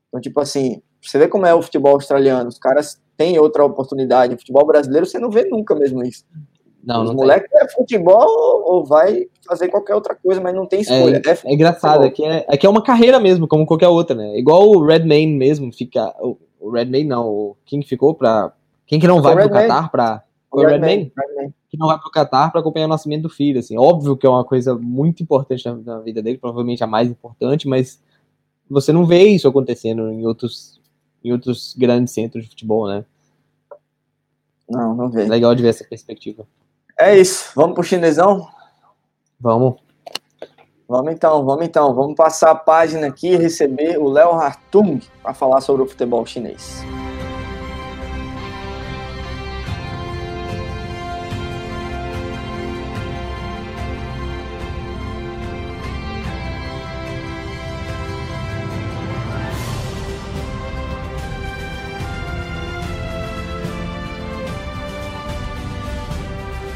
Então, 0.09 0.21
tipo 0.21 0.41
assim, 0.41 0.81
você 1.03 1.19
vê 1.19 1.29
como 1.29 1.47
é 1.47 1.55
o 1.55 1.63
futebol 1.63 1.95
australiano, 1.95 2.49
os 2.49 2.59
caras 2.59 3.01
têm 3.17 3.39
outra 3.39 3.65
oportunidade. 3.65 4.35
O 4.35 4.39
futebol 4.39 4.67
brasileiro 4.67 5.05
você 5.05 5.19
não 5.19 5.31
vê 5.31 5.45
nunca 5.45 5.75
mesmo 5.75 6.03
isso. 6.03 6.25
Não, 6.83 7.05
Os 7.05 7.13
moleques 7.13 7.51
é 7.53 7.69
futebol 7.69 8.63
ou 8.65 8.85
vai 8.85 9.27
fazer 9.47 9.69
qualquer 9.69 9.95
outra 9.95 10.15
coisa, 10.15 10.41
mas 10.41 10.55
não 10.55 10.67
tem 10.67 10.81
escolha. 10.81 11.21
É, 11.25 11.31
é, 11.31 11.39
é 11.45 11.53
engraçado, 11.53 12.05
aqui 12.05 12.25
é, 12.25 12.47
aqui 12.49 12.67
é 12.67 12.71
uma 12.71 12.83
carreira 12.83 13.21
mesmo, 13.21 13.47
como 13.47 13.67
qualquer 13.67 13.89
outra, 13.89 14.17
né? 14.17 14.39
Igual 14.39 14.69
o 14.69 14.85
Redmayne 14.85 15.37
mesmo 15.37 15.71
fica. 15.73 16.15
O, 16.21 16.39
o 16.59 16.71
Redmayne 16.71 17.09
não, 17.09 17.29
o, 17.29 17.57
quem 17.67 17.83
ficou 17.83 18.15
pra. 18.15 18.53
Quem 18.87 18.99
que 18.99 19.07
não 19.07 19.21
vai 19.21 19.35
pro 19.35 19.51
Qatar 19.51 19.91
pra. 19.91 20.25
O 20.51 20.63
Redmayne? 20.63 21.13
Red 21.39 21.53
que 21.71 21.79
não 21.79 21.87
vai 21.87 21.99
pro 21.99 22.11
Qatar 22.11 22.51
para 22.51 22.61
acompanhar 22.61 22.87
o 22.87 22.89
nascimento 22.89 23.23
do 23.23 23.31
filho, 23.31 23.61
assim. 23.61 23.79
Óbvio 23.79 24.17
que 24.17 24.27
é 24.27 24.29
uma 24.29 24.45
coisa 24.45 24.75
muito 24.75 25.23
importante 25.23 25.65
na, 25.65 25.77
na 25.77 26.01
vida 26.01 26.21
dele, 26.21 26.37
provavelmente 26.37 26.83
a 26.83 26.87
mais 26.87 27.09
importante, 27.09 27.69
mas 27.69 28.03
você 28.69 28.93
não 28.93 29.07
vê 29.07 29.29
isso 29.29 29.47
acontecendo 29.47 30.11
em 30.11 30.27
outros, 30.27 30.81
em 31.23 31.33
outros 31.33 31.75
grandes 31.79 32.13
centros 32.13 32.43
de 32.43 32.51
futebol, 32.51 32.89
né? 32.89 33.05
Não, 34.69 34.95
não 34.95 35.09
vê. 35.09 35.25
Legal 35.27 35.55
de 35.55 35.63
ver 35.63 35.69
essa 35.69 35.85
perspectiva. 35.85 36.45
É 37.01 37.17
isso. 37.17 37.51
Vamos 37.57 37.75
pro 37.75 37.83
chinesão? 37.83 38.47
Vamos. 39.41 39.77
Vamos 40.87 41.13
então, 41.13 41.47
vamos 41.47 41.65
então. 41.65 41.95
Vamos 41.95 42.15
passar 42.15 42.51
a 42.51 42.55
página 42.55 43.07
aqui 43.07 43.29
e 43.29 43.37
receber 43.37 43.97
o 43.97 44.07
Léo 44.07 44.33
Hartung 44.33 45.01
para 45.23 45.33
falar 45.33 45.63
sobre 45.63 45.83
o 45.83 45.87
futebol 45.87 46.27
chinês. 46.27 46.85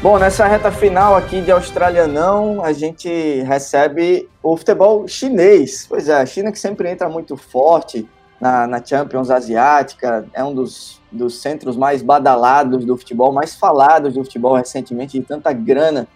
Bom, 0.05 0.19
nessa 0.19 0.45
reta 0.45 0.71
final 0.71 1.15
aqui 1.15 1.41
de 1.41 1.51
Australianão, 1.51 2.63
a 2.63 2.71
gente 2.71 3.41
recebe 3.41 4.29
o 4.43 4.55
futebol 4.55 5.07
chinês. 5.07 5.87
Pois 5.89 6.07
é, 6.07 6.21
a 6.21 6.25
China 6.27 6.51
que 6.51 6.59
sempre 6.59 6.91
entra 6.91 7.09
muito 7.09 7.35
forte 7.35 8.07
na, 8.39 8.67
na 8.67 8.85
Champions 8.85 9.31
Asiática, 9.31 10.27
é 10.31 10.43
um 10.43 10.53
dos, 10.53 11.01
dos 11.11 11.41
centros 11.41 11.75
mais 11.75 12.03
badalados 12.03 12.85
do 12.85 12.95
futebol, 12.95 13.33
mais 13.33 13.55
falados 13.55 14.13
do 14.13 14.23
futebol 14.23 14.53
recentemente, 14.53 15.19
de 15.19 15.25
tanta 15.25 15.51
grana 15.51 16.07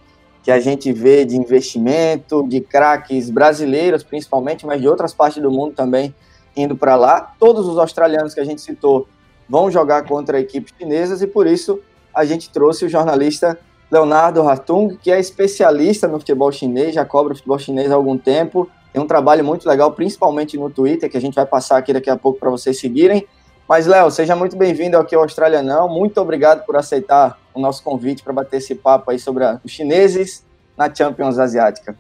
que 0.44 0.52
a 0.52 0.60
gente 0.60 0.94
vê 0.94 1.26
de 1.26 1.36
investimento, 1.36 2.48
de 2.48 2.62
craques 2.62 3.32
brasileiros 3.32 4.04
principalmente, 4.04 4.68
mas 4.68 4.80
de 4.80 4.88
outras 4.88 5.16
partes 5.16 5.42
do 5.42 5.50
mundo 5.50 5.74
também 5.74 6.14
indo 6.56 6.78
para 6.78 6.96
lá. 6.96 7.34
Todos 7.40 7.68
os 7.68 7.80
australianos 7.80 8.36
que 8.36 8.40
a 8.40 8.46
gente 8.46 8.62
citou 8.62 9.08
vão 9.50 9.72
jogar 9.72 10.04
contra 10.04 10.40
equipes 10.40 10.76
chinesas 10.78 11.24
e 11.24 11.28
por 11.28 11.48
isso 11.48 11.80
a 12.14 12.24
gente 12.24 12.52
trouxe 12.52 12.86
o 12.86 12.90
jornalista 12.90 13.60
Leonardo 13.92 14.48
Hartung, 14.48 14.96
que 15.02 15.12
é 15.12 15.20
especialista 15.20 16.08
no 16.08 16.20
futebol 16.20 16.52
chinês, 16.52 16.94
já 16.94 17.04
cobra 17.04 17.34
o 17.34 17.36
futebol 17.36 17.58
chinês 17.58 17.92
há 17.92 17.96
algum 17.96 18.18
tempo. 18.18 18.70
Tem 18.94 19.02
um 19.02 19.08
trabalho 19.08 19.44
muito 19.44 19.68
legal, 19.68 19.92
principalmente 19.92 20.58
no 20.58 20.70
Twitter, 20.70 21.10
que 21.10 21.18
a 21.18 21.22
gente 21.22 21.36
vai 21.36 21.46
passar 21.46 21.78
aqui 21.78 21.92
daqui 21.92 22.10
a 22.10 22.18
pouco 22.18 22.40
para 22.40 22.50
vocês 22.50 22.80
seguirem. 22.80 23.28
Mas, 23.68 23.86
Léo, 23.86 24.10
seja 24.10 24.36
muito 24.36 24.56
bem-vindo 24.56 24.98
aqui 24.98 25.16
ao 25.16 25.22
Australianão. 25.22 25.88
Muito 25.88 26.20
obrigado 26.20 26.66
por 26.66 26.76
aceitar 26.76 27.38
o 27.54 27.60
nosso 27.60 27.84
convite 27.84 28.24
para 28.24 28.34
bater 28.34 28.58
esse 28.58 28.76
papo 28.76 29.12
aí 29.12 29.20
sobre 29.20 29.44
os 29.64 29.72
chineses 29.72 30.44
na 30.78 30.94
Champions 30.94 31.38
Asiática. 31.38 31.96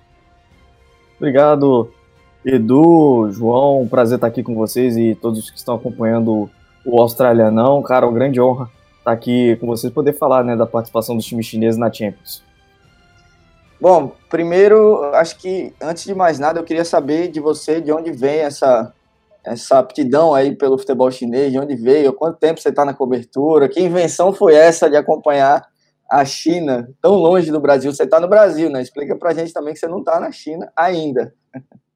Obrigado, 1.17 1.91
Edu, 2.45 3.29
João. 3.31 3.87
Prazer 3.87 4.15
estar 4.15 4.27
aqui 4.27 4.41
com 4.41 4.55
vocês 4.55 4.97
e 4.97 5.15
todos 5.15 5.51
que 5.51 5.57
estão 5.57 5.75
acompanhando 5.75 6.49
o 6.85 7.01
Australianão. 7.01 7.81
Cara, 7.83 8.07
uma 8.07 8.13
grande 8.13 8.39
honra 8.39 8.69
estar 8.99 9.11
aqui 9.11 9.55
com 9.57 9.67
vocês 9.67 9.91
poder 9.91 10.13
falar 10.13 10.43
né, 10.43 10.55
da 10.55 10.65
participação 10.65 11.15
dos 11.15 11.25
times 11.25 11.45
chineses 11.45 11.77
na 11.77 11.91
Champions. 11.91 12.43
Bom, 13.81 14.11
primeiro, 14.29 15.03
acho 15.15 15.37
que 15.37 15.73
antes 15.81 16.03
de 16.03 16.13
mais 16.13 16.37
nada, 16.37 16.59
eu 16.59 16.63
queria 16.63 16.83
saber 16.83 17.29
de 17.29 17.39
você 17.39 17.79
de 17.79 17.91
onde 17.93 18.11
vem 18.11 18.39
essa, 18.39 18.93
essa 19.43 19.79
aptidão 19.79 20.33
aí 20.33 20.53
pelo 20.53 20.77
futebol 20.77 21.09
chinês, 21.09 21.51
de 21.51 21.59
onde 21.59 21.75
veio, 21.75 22.11
quanto 22.11 22.37
tempo 22.37 22.59
você 22.59 22.69
está 22.69 22.83
na 22.83 22.93
cobertura, 22.93 23.69
que 23.69 23.79
invenção 23.79 24.33
foi 24.33 24.53
essa 24.53 24.89
de 24.89 24.97
acompanhar 24.97 25.65
a 26.11 26.25
China 26.25 26.89
tão 27.01 27.15
longe 27.15 27.51
do 27.51 27.59
Brasil? 27.59 27.93
Você 27.93 28.03
está 28.03 28.19
no 28.19 28.27
Brasil, 28.27 28.69
né? 28.69 28.81
Explica 28.81 29.15
pra 29.15 29.33
gente 29.33 29.53
também 29.53 29.73
que 29.73 29.79
você 29.79 29.87
não 29.87 29.99
está 29.99 30.19
na 30.19 30.31
China 30.31 30.69
ainda. 30.75 31.33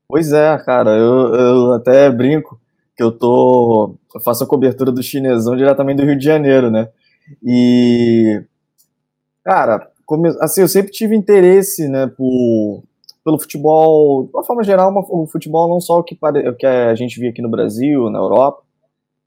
Pois 0.08 0.32
é, 0.32 0.58
cara, 0.60 0.92
eu, 0.92 1.34
eu 1.34 1.74
até 1.74 2.10
brinco 2.10 2.60
que 2.96 3.04
eu 3.04 3.12
tô. 3.12 3.96
Eu 4.14 4.22
faço 4.22 4.44
a 4.44 4.48
cobertura 4.48 4.92
do 4.92 5.02
chinesão 5.02 5.56
diretamente 5.56 5.98
do 5.98 6.06
Rio 6.06 6.18
de 6.18 6.24
Janeiro, 6.24 6.70
né? 6.70 6.90
E, 7.44 8.44
cara, 9.44 9.90
assim, 10.42 10.62
eu 10.62 10.68
sempre 10.68 10.92
tive 10.92 11.16
interesse, 11.16 11.88
né, 11.88 12.08
por, 12.08 12.84
pelo 13.24 13.40
futebol, 13.40 14.26
de 14.26 14.32
uma 14.32 14.44
forma 14.44 14.64
geral, 14.64 14.92
uma, 14.92 15.02
o 15.02 15.26
futebol 15.28 15.70
não 15.70 15.80
só 15.80 16.00
o 16.00 16.04
que, 16.04 16.16
o 16.16 16.56
que 16.56 16.66
a 16.66 16.94
gente 16.96 17.20
via 17.20 17.30
aqui 17.30 17.42
no 17.42 17.50
Brasil, 17.50 18.10
na 18.10 18.20
Europa, 18.20 18.64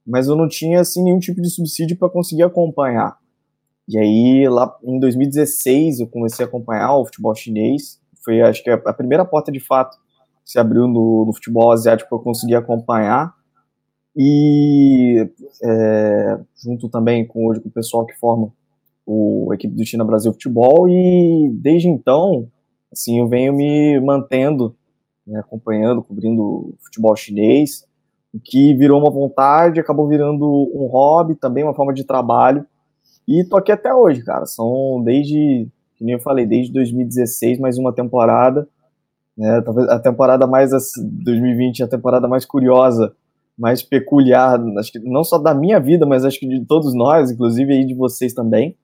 mas 0.06 0.28
eu 0.28 0.36
não 0.36 0.48
tinha, 0.48 0.80
assim, 0.80 1.02
nenhum 1.02 1.18
tipo 1.18 1.40
de 1.40 1.50
subsídio 1.50 1.96
para 1.96 2.08
conseguir 2.08 2.44
acompanhar. 2.44 3.16
E 3.88 3.98
aí, 3.98 4.48
lá 4.48 4.76
em 4.84 4.98
2016, 5.00 6.00
eu 6.00 6.06
comecei 6.06 6.44
a 6.44 6.48
acompanhar 6.48 6.96
o 6.96 7.04
futebol 7.06 7.34
chinês, 7.34 8.00
foi, 8.24 8.40
acho 8.40 8.62
que, 8.62 8.70
a 8.70 8.92
primeira 8.92 9.24
porta, 9.24 9.50
de 9.50 9.60
fato, 9.60 9.96
que 10.44 10.50
se 10.50 10.58
abriu 10.58 10.86
no, 10.86 11.24
no 11.26 11.32
futebol 11.32 11.72
asiático 11.72 12.08
para 12.08 12.18
eu 12.18 12.22
conseguir 12.22 12.56
acompanhar, 12.56 13.34
e 14.16 15.28
é, 15.62 16.38
junto 16.62 16.88
também 16.88 17.26
com 17.26 17.46
hoje 17.46 17.60
com 17.60 17.68
o 17.68 17.72
pessoal 17.72 18.06
que 18.06 18.16
forma 18.18 18.50
o 19.04 19.48
a 19.52 19.54
equipe 19.54 19.74
do 19.74 19.84
China 19.84 20.04
Brasil 20.04 20.32
Futebol. 20.32 20.88
E 20.88 21.50
desde 21.52 21.88
então 21.88 22.48
assim 22.92 23.18
eu 23.18 23.28
venho 23.28 23.52
me 23.52 24.00
mantendo 24.00 24.74
né, 25.26 25.38
acompanhando 25.38 26.02
cobrindo 26.02 26.74
futebol 26.82 27.14
chinês 27.14 27.84
o 28.32 28.40
que 28.42 28.74
virou 28.74 29.00
uma 29.00 29.10
vontade 29.10 29.80
acabou 29.80 30.08
virando 30.08 30.44
um 30.74 30.86
hobby 30.86 31.34
também 31.34 31.64
uma 31.64 31.74
forma 31.74 31.92
de 31.92 32.04
trabalho. 32.04 32.66
E 33.28 33.44
tô 33.44 33.56
aqui 33.56 33.72
até 33.72 33.94
hoje 33.94 34.24
cara. 34.24 34.46
São 34.46 35.02
desde 35.04 35.68
que 35.96 36.04
nem 36.04 36.14
eu 36.14 36.20
falei 36.20 36.46
desde 36.46 36.72
2016 36.72 37.58
mais 37.58 37.76
uma 37.76 37.92
temporada 37.92 38.68
né? 39.36 39.60
Talvez 39.60 39.88
a 39.88 39.98
temporada 39.98 40.46
mais 40.46 40.70
2020 40.96 41.82
a 41.82 41.88
temporada 41.88 42.26
mais 42.26 42.46
curiosa 42.46 43.14
mais 43.58 43.82
peculiar, 43.82 44.60
acho 44.78 44.92
que 44.92 44.98
não 44.98 45.24
só 45.24 45.38
da 45.38 45.54
minha 45.54 45.80
vida, 45.80 46.04
mas 46.04 46.24
acho 46.24 46.38
que 46.38 46.46
de 46.46 46.64
todos 46.64 46.94
nós, 46.94 47.30
inclusive 47.30 47.72
aí 47.72 47.86
de 47.86 47.94
vocês 47.94 48.34
também, 48.34 48.76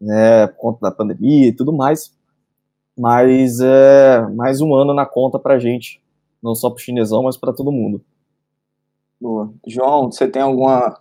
né, 0.00 0.46
por 0.48 0.56
conta 0.56 0.78
da 0.82 0.90
pandemia 0.90 1.48
e 1.48 1.52
tudo 1.52 1.72
mais. 1.72 2.16
Mas 2.96 3.60
é 3.60 4.20
mais 4.34 4.60
um 4.60 4.74
ano 4.74 4.94
na 4.94 5.06
conta 5.06 5.38
pra 5.38 5.58
gente, 5.58 6.00
não 6.42 6.54
só 6.54 6.70
pro 6.70 6.82
chinesão, 6.82 7.22
mas 7.22 7.36
para 7.36 7.52
todo 7.52 7.72
mundo. 7.72 8.00
Boa. 9.20 9.52
João, 9.66 10.10
você 10.10 10.28
tem 10.28 10.42
alguma 10.42 11.00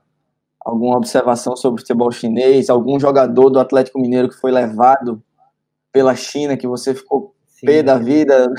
alguma 0.59 0.97
observação 0.97 1.55
sobre 1.55 1.79
o 1.79 1.81
futebol 1.81 2.11
chinês? 2.11 2.69
Algum 2.69 2.99
jogador 2.99 3.49
do 3.49 3.59
Atlético 3.59 3.99
Mineiro 3.99 4.27
que 4.27 4.35
foi 4.35 4.51
levado 4.51 5.23
pela 5.91 6.15
China 6.15 6.57
que 6.57 6.67
você 6.67 6.93
ficou 6.93 7.33
Sim. 7.47 7.65
pé 7.65 7.83
da 7.83 7.97
vida? 7.97 8.51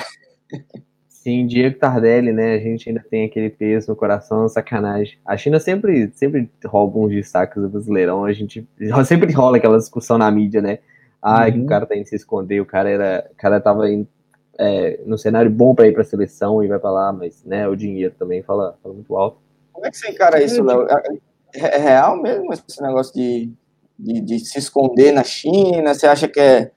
Sim, 1.29 1.47
Diego 1.47 1.79
Tardelli, 1.79 2.33
né? 2.33 2.55
A 2.55 2.59
gente 2.59 2.89
ainda 2.89 3.05
tem 3.11 3.27
aquele 3.27 3.51
peso 3.51 3.91
no 3.91 3.97
coração, 3.97 4.49
sacanagem. 4.49 5.19
A 5.27 5.37
China 5.37 5.61
sempre, 5.61 6.11
sempre 6.15 6.51
rouba 6.65 7.01
uns 7.01 7.11
destaques 7.11 7.61
do 7.63 7.69
Brasileirão. 7.69 8.25
A 8.25 8.33
gente 8.33 8.67
sempre 9.05 9.31
rola 9.35 9.59
aquela 9.59 9.77
discussão 9.77 10.17
na 10.17 10.31
mídia, 10.31 10.63
né? 10.63 10.79
Ah, 11.21 11.45
uhum. 11.45 11.53
que 11.53 11.61
o 11.61 11.67
cara 11.67 11.85
tá 11.85 11.95
indo 11.95 12.09
se 12.09 12.17
esconder, 12.17 12.63
o 12.63 12.65
cara 12.65 12.89
era. 12.89 13.31
O 13.31 13.37
cara 13.37 13.61
tava 13.61 13.91
indo, 13.91 14.09
é, 14.59 15.01
no 15.05 15.19
cenário 15.19 15.51
bom 15.51 15.75
para 15.75 15.87
ir 15.87 15.93
para 15.93 16.01
a 16.01 16.07
seleção 16.07 16.65
e 16.65 16.67
vai 16.67 16.79
para 16.79 16.91
lá, 16.91 17.13
mas 17.13 17.45
né, 17.45 17.69
o 17.69 17.77
dinheiro 17.77 18.15
também 18.19 18.43
fala, 18.43 18.79
fala 18.83 18.95
muito 18.95 19.15
alto. 19.15 19.37
Como 19.71 19.85
é 19.85 19.91
que 19.91 19.99
você 19.99 20.09
encara 20.09 20.43
isso, 20.43 20.65
Léo? 20.65 20.87
É, 20.89 21.03
é, 21.57 21.77
é 21.77 21.79
real 21.79 22.23
mesmo 22.23 22.51
esse 22.55 22.81
negócio 22.81 23.13
de, 23.13 23.53
de, 23.99 24.21
de 24.23 24.39
se 24.39 24.59
esconder 24.59 25.13
na 25.13 25.25
China? 25.25 25.93
Você 25.93 26.07
acha 26.07 26.27
que 26.27 26.41
é 26.41 26.71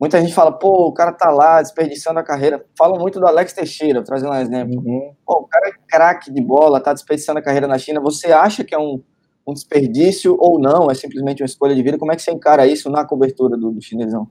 Muita 0.00 0.18
gente 0.18 0.32
fala, 0.32 0.50
pô, 0.50 0.88
o 0.88 0.92
cara 0.92 1.12
tá 1.12 1.28
lá 1.28 1.60
desperdiçando 1.60 2.18
a 2.18 2.22
carreira. 2.22 2.64
Falam 2.76 2.98
muito 2.98 3.20
do 3.20 3.26
Alex 3.26 3.52
Teixeira, 3.52 4.02
trazendo 4.02 4.32
um 4.32 4.36
exemplo. 4.36 4.78
Uhum. 4.78 5.12
Pô, 5.26 5.40
o 5.40 5.46
cara 5.46 5.68
é 5.68 5.72
craque 5.86 6.32
de 6.32 6.40
bola, 6.40 6.80
tá 6.80 6.94
desperdiçando 6.94 7.38
a 7.38 7.42
carreira 7.42 7.68
na 7.68 7.76
China. 7.76 8.00
Você 8.00 8.32
acha 8.32 8.64
que 8.64 8.74
é 8.74 8.78
um, 8.78 9.02
um 9.46 9.52
desperdício 9.52 10.34
ou 10.40 10.58
não? 10.58 10.90
É 10.90 10.94
simplesmente 10.94 11.42
uma 11.42 11.46
escolha 11.46 11.74
de 11.74 11.82
vida? 11.82 11.98
Como 11.98 12.10
é 12.10 12.16
que 12.16 12.22
você 12.22 12.32
encara 12.32 12.66
isso 12.66 12.88
na 12.88 13.04
cobertura 13.04 13.58
do, 13.58 13.70
do 13.70 13.82
chinesão? 13.82 14.26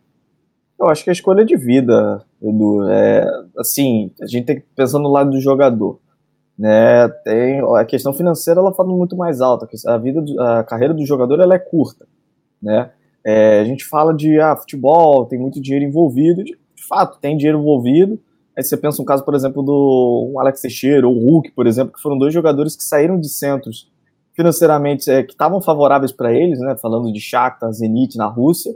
Eu 0.79 0.87
acho 0.87 1.03
que 1.03 1.11
é 1.11 1.13
escolha 1.13 1.45
de 1.45 1.55
vida, 1.55 2.25
Edu. 2.41 2.89
É, 2.89 3.29
assim, 3.59 4.11
a 4.19 4.25
gente 4.25 4.45
tem 4.45 4.55
que 4.55 4.65
pensar 4.75 4.97
no 4.97 5.09
lado 5.09 5.29
do 5.29 5.39
jogador. 5.39 5.99
Né, 6.57 7.07
tem 7.23 7.61
a 7.77 7.85
questão 7.85 8.11
financeira 8.11 8.59
ela 8.59 8.73
fala 8.73 8.89
muito 8.89 9.15
mais 9.15 9.39
alta. 9.39 9.67
A 9.85 9.97
vida, 9.97 10.21
a 10.39 10.63
carreira 10.63 10.93
do 10.93 11.05
jogador 11.05 11.39
ela 11.39 11.53
é 11.53 11.59
curta. 11.59 12.07
né? 12.61 12.91
É, 13.31 13.59
a 13.59 13.63
gente 13.63 13.85
fala 13.85 14.11
de 14.11 14.39
ah, 14.39 14.55
futebol, 14.55 15.23
tem 15.27 15.37
muito 15.37 15.61
dinheiro 15.61 15.85
envolvido, 15.85 16.43
de, 16.43 16.57
fato, 16.87 17.19
tem 17.19 17.37
dinheiro 17.37 17.59
envolvido. 17.59 18.19
Aí 18.57 18.63
você 18.63 18.75
pensa 18.75 18.99
um 19.03 19.05
caso, 19.05 19.23
por 19.23 19.35
exemplo, 19.35 19.61
do 19.61 20.35
Alex 20.39 20.61
Teixeira 20.61 21.07
ou 21.07 21.13
Hulk, 21.13 21.51
por 21.51 21.67
exemplo, 21.67 21.93
que 21.93 22.01
foram 22.01 22.17
dois 22.17 22.33
jogadores 22.33 22.75
que 22.75 22.83
saíram 22.83 23.19
de 23.19 23.29
centros 23.29 23.87
financeiramente 24.33 25.11
é, 25.11 25.21
que 25.21 25.33
estavam 25.33 25.61
favoráveis 25.61 26.11
para 26.11 26.33
eles, 26.33 26.59
né? 26.59 26.75
Falando 26.81 27.13
de 27.13 27.19
Shakhtar, 27.19 27.71
Zenit 27.71 28.17
na 28.17 28.25
Rússia. 28.25 28.75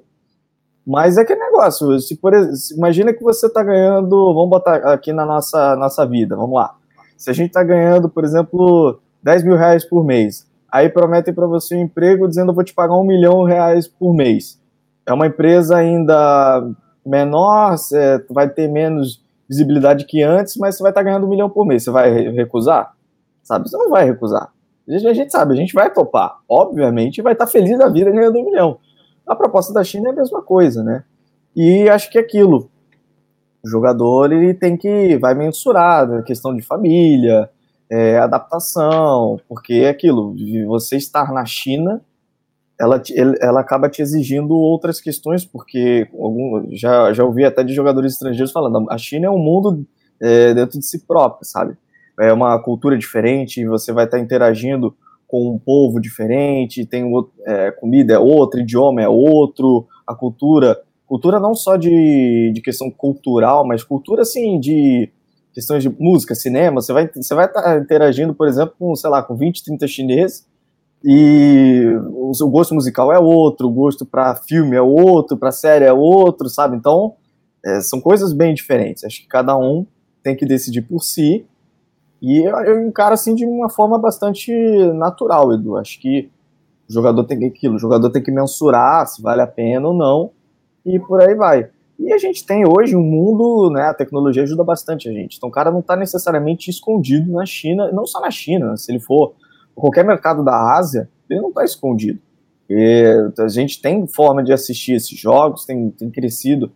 Mas 0.85 1.17
é 1.17 1.25
que 1.25 1.33
negócio, 1.33 1.99
se 1.99 2.15
por 2.15 2.33
imagina 2.77 3.11
que 3.11 3.23
você 3.23 3.47
está 3.47 3.63
ganhando, 3.63 4.33
vamos 4.35 4.51
botar 4.51 4.75
aqui 4.93 5.11
na 5.11 5.25
nossa, 5.25 5.75
nossa 5.77 6.05
vida, 6.05 6.35
vamos 6.35 6.55
lá. 6.55 6.75
Se 7.17 7.31
a 7.31 7.33
gente 7.33 7.47
está 7.47 7.63
ganhando, 7.63 8.07
por 8.07 8.23
exemplo, 8.23 8.99
10 9.23 9.45
mil 9.45 9.55
reais 9.55 9.83
por 9.83 10.05
mês, 10.05 10.45
aí 10.73 10.89
prometem 10.89 11.31
para 11.31 11.45
você 11.45 11.75
um 11.75 11.81
emprego 11.83 12.27
dizendo 12.27 12.49
eu 12.49 12.55
vou 12.55 12.63
te 12.63 12.73
pagar 12.73 12.95
um 12.95 13.03
milhão 13.03 13.45
de 13.45 13.51
reais 13.51 13.87
por 13.87 14.11
mês. 14.11 14.59
É 15.05 15.13
uma 15.13 15.27
empresa 15.27 15.77
ainda 15.77 16.67
menor, 17.05 17.75
é, 17.93 18.19
vai 18.31 18.49
ter 18.49 18.67
menos 18.67 19.23
visibilidade 19.47 20.05
que 20.05 20.23
antes, 20.23 20.57
mas 20.57 20.75
você 20.75 20.81
vai 20.81 20.89
estar 20.89 21.01
tá 21.01 21.05
ganhando 21.05 21.27
um 21.27 21.29
milhão 21.29 21.47
por 21.47 21.63
mês. 21.63 21.83
Você 21.83 21.91
vai 21.91 22.09
recusar? 22.31 22.91
Sabe? 23.43 23.69
Você 23.69 23.77
não 23.77 23.91
vai 23.91 24.03
recusar. 24.05 24.51
A 24.89 25.13
gente 25.13 25.31
sabe, 25.31 25.53
a 25.53 25.57
gente 25.57 25.73
vai 25.73 25.93
topar. 25.93 26.39
Obviamente, 26.49 27.21
vai 27.21 27.33
estar 27.33 27.45
tá 27.45 27.51
feliz 27.51 27.77
da 27.77 27.87
vida 27.87 28.09
ganhando 28.09 28.39
um 28.39 28.45
milhão. 28.45 28.79
A 29.27 29.35
proposta 29.35 29.71
da 29.71 29.83
China 29.83 30.09
é 30.09 30.11
a 30.11 30.15
mesma 30.15 30.41
coisa, 30.41 30.83
né? 30.83 31.03
E 31.55 31.87
acho 31.87 32.09
que 32.09 32.17
é 32.17 32.21
aquilo. 32.21 32.69
O 33.63 33.69
jogador 33.69 34.31
ele 34.31 34.55
tem 34.55 34.75
que 34.75 35.17
vai 35.17 35.35
mensurar 35.35 36.11
a 36.11 36.23
questão 36.23 36.55
de 36.55 36.63
família, 36.63 37.49
é, 37.93 38.17
adaptação, 38.17 39.39
porque 39.47 39.73
é 39.73 39.89
aquilo. 39.89 40.35
Você 40.65 40.97
estar 40.97 41.31
na 41.31 41.45
China, 41.45 42.01
ela, 42.79 42.99
ela 43.39 43.59
acaba 43.59 43.87
te 43.87 44.01
exigindo 44.01 44.55
outras 44.55 44.99
questões, 44.99 45.45
porque 45.45 46.07
algum, 46.11 46.69
já, 46.71 47.13
já 47.13 47.23
ouvi 47.23 47.45
até 47.45 47.63
de 47.63 47.71
jogadores 47.71 48.13
estrangeiros 48.13 48.51
falando, 48.51 48.89
a 48.89 48.97
China 48.97 49.27
é 49.27 49.29
um 49.29 49.37
mundo 49.37 49.85
é, 50.19 50.55
dentro 50.55 50.79
de 50.79 50.85
si 50.87 51.05
próprio, 51.05 51.45
sabe? 51.45 51.77
É 52.19 52.33
uma 52.33 52.57
cultura 52.59 52.97
diferente, 52.97 53.63
você 53.63 53.91
vai 53.91 54.05
estar 54.05 54.19
interagindo 54.19 54.95
com 55.27 55.51
um 55.51 55.59
povo 55.59 56.01
diferente, 56.01 56.87
tem 56.87 57.03
outro, 57.03 57.31
é, 57.45 57.69
comida 57.69 58.15
é 58.15 58.19
outra, 58.19 58.59
idioma 58.59 59.03
é 59.03 59.07
outro, 59.07 59.87
a 60.07 60.15
cultura, 60.15 60.81
cultura 61.05 61.39
não 61.39 61.53
só 61.53 61.75
de, 61.75 62.51
de 62.55 62.61
questão 62.61 62.89
cultural, 62.89 63.67
mas 63.67 63.83
cultura 63.83 64.23
assim 64.23 64.59
de 64.59 65.11
questões 65.53 65.83
de 65.83 65.89
música, 65.89 66.35
cinema, 66.35 66.81
você 66.81 66.91
vai 66.91 67.09
você 67.13 67.35
vai 67.35 67.45
estar 67.45 67.79
interagindo, 67.79 68.33
por 68.33 68.47
exemplo, 68.47 68.75
com, 68.77 68.95
sei 68.95 69.09
lá, 69.09 69.21
com 69.21 69.35
20, 69.35 69.63
30 69.63 69.87
chineses 69.87 70.47
e 71.03 71.85
o 72.13 72.33
seu 72.33 72.49
gosto 72.49 72.73
musical 72.73 73.11
é 73.11 73.19
outro, 73.19 73.67
o 73.67 73.71
gosto 73.71 74.05
para 74.05 74.35
filme 74.35 74.75
é 74.75 74.81
outro, 74.81 75.37
para 75.37 75.51
série 75.51 75.85
é 75.85 75.93
outro, 75.93 76.49
sabe? 76.49 76.77
Então, 76.77 77.15
é, 77.65 77.81
são 77.81 77.99
coisas 77.99 78.33
bem 78.33 78.53
diferentes. 78.53 79.03
Acho 79.03 79.21
que 79.21 79.27
cada 79.27 79.57
um 79.57 79.85
tem 80.23 80.35
que 80.35 80.45
decidir 80.45 80.81
por 80.81 81.03
si 81.03 81.45
e 82.23 82.37
eu, 82.37 82.55
eu 82.59 82.87
encaro 82.87 83.13
assim 83.13 83.35
de 83.35 83.45
uma 83.45 83.69
forma 83.69 83.99
bastante 83.99 84.49
natural, 84.93 85.51
Edu. 85.51 85.75
Acho 85.75 85.99
que 85.99 86.31
o 86.89 86.93
jogador 86.93 87.25
tem 87.25 87.37
que 87.37 87.45
aquilo, 87.45 87.75
o 87.75 87.79
jogador 87.79 88.09
tem 88.09 88.23
que 88.23 88.31
mensurar 88.31 89.05
se 89.05 89.21
vale 89.21 89.41
a 89.41 89.47
pena 89.47 89.89
ou 89.89 89.93
não, 89.93 90.31
e 90.85 90.97
por 90.97 91.21
aí 91.21 91.35
vai. 91.35 91.69
E 91.99 92.11
a 92.11 92.17
gente 92.17 92.45
tem 92.45 92.63
hoje 92.67 92.95
um 92.95 93.03
mundo, 93.03 93.69
né? 93.71 93.83
A 93.83 93.93
tecnologia 93.93 94.43
ajuda 94.43 94.63
bastante 94.63 95.07
a 95.07 95.11
gente. 95.11 95.37
Então 95.37 95.49
o 95.49 95.51
cara 95.51 95.71
não 95.71 95.79
está 95.79 95.95
necessariamente 95.95 96.69
escondido 96.69 97.31
na 97.31 97.45
China, 97.45 97.91
não 97.91 98.05
só 98.05 98.19
na 98.19 98.31
China, 98.31 98.75
se 98.77 98.91
ele 98.91 98.99
for 98.99 99.33
qualquer 99.75 100.03
mercado 100.03 100.43
da 100.43 100.75
Ásia, 100.77 101.09
ele 101.29 101.41
não 101.41 101.49
está 101.49 101.63
escondido. 101.63 102.19
E 102.69 103.31
a 103.37 103.47
gente 103.47 103.81
tem 103.81 104.07
forma 104.07 104.43
de 104.43 104.51
assistir 104.53 104.93
esses 104.93 105.17
jogos, 105.17 105.65
tem, 105.65 105.89
tem 105.91 106.09
crescido 106.09 106.71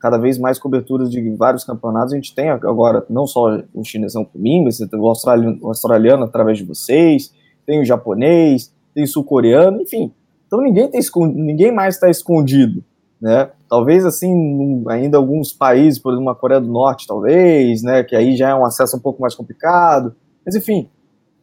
cada 0.00 0.18
vez 0.18 0.38
mais 0.38 0.58
coberturas 0.58 1.10
de 1.10 1.30
vários 1.36 1.64
campeonatos. 1.64 2.12
A 2.12 2.16
gente 2.16 2.34
tem 2.34 2.50
agora 2.50 3.04
não 3.08 3.26
só 3.26 3.62
o 3.72 3.84
chinesão 3.84 4.24
comigo, 4.24 4.70
você 4.70 4.88
tem 4.88 4.98
o 4.98 5.06
australiano, 5.06 5.58
o 5.62 5.68
australiano 5.68 6.24
através 6.24 6.58
de 6.58 6.64
vocês, 6.64 7.32
tem 7.66 7.80
o 7.80 7.84
japonês, 7.84 8.72
tem 8.94 9.04
o 9.04 9.06
sul-coreano, 9.06 9.80
enfim. 9.80 10.12
Então 10.46 10.60
ninguém, 10.60 10.88
tem 10.88 11.00
ninguém 11.34 11.72
mais 11.72 11.94
está 11.94 12.08
escondido, 12.08 12.84
né? 13.24 13.50
Talvez 13.70 14.04
assim, 14.04 14.84
ainda 14.86 15.16
alguns 15.16 15.50
países, 15.50 15.98
por 15.98 16.12
exemplo, 16.12 16.28
a 16.28 16.34
Coreia 16.34 16.60
do 16.60 16.70
Norte, 16.70 17.06
talvez, 17.06 17.82
né? 17.82 18.04
Que 18.04 18.14
aí 18.14 18.36
já 18.36 18.50
é 18.50 18.54
um 18.54 18.66
acesso 18.66 18.98
um 18.98 19.00
pouco 19.00 19.22
mais 19.22 19.34
complicado. 19.34 20.14
Mas 20.44 20.54
enfim, 20.54 20.90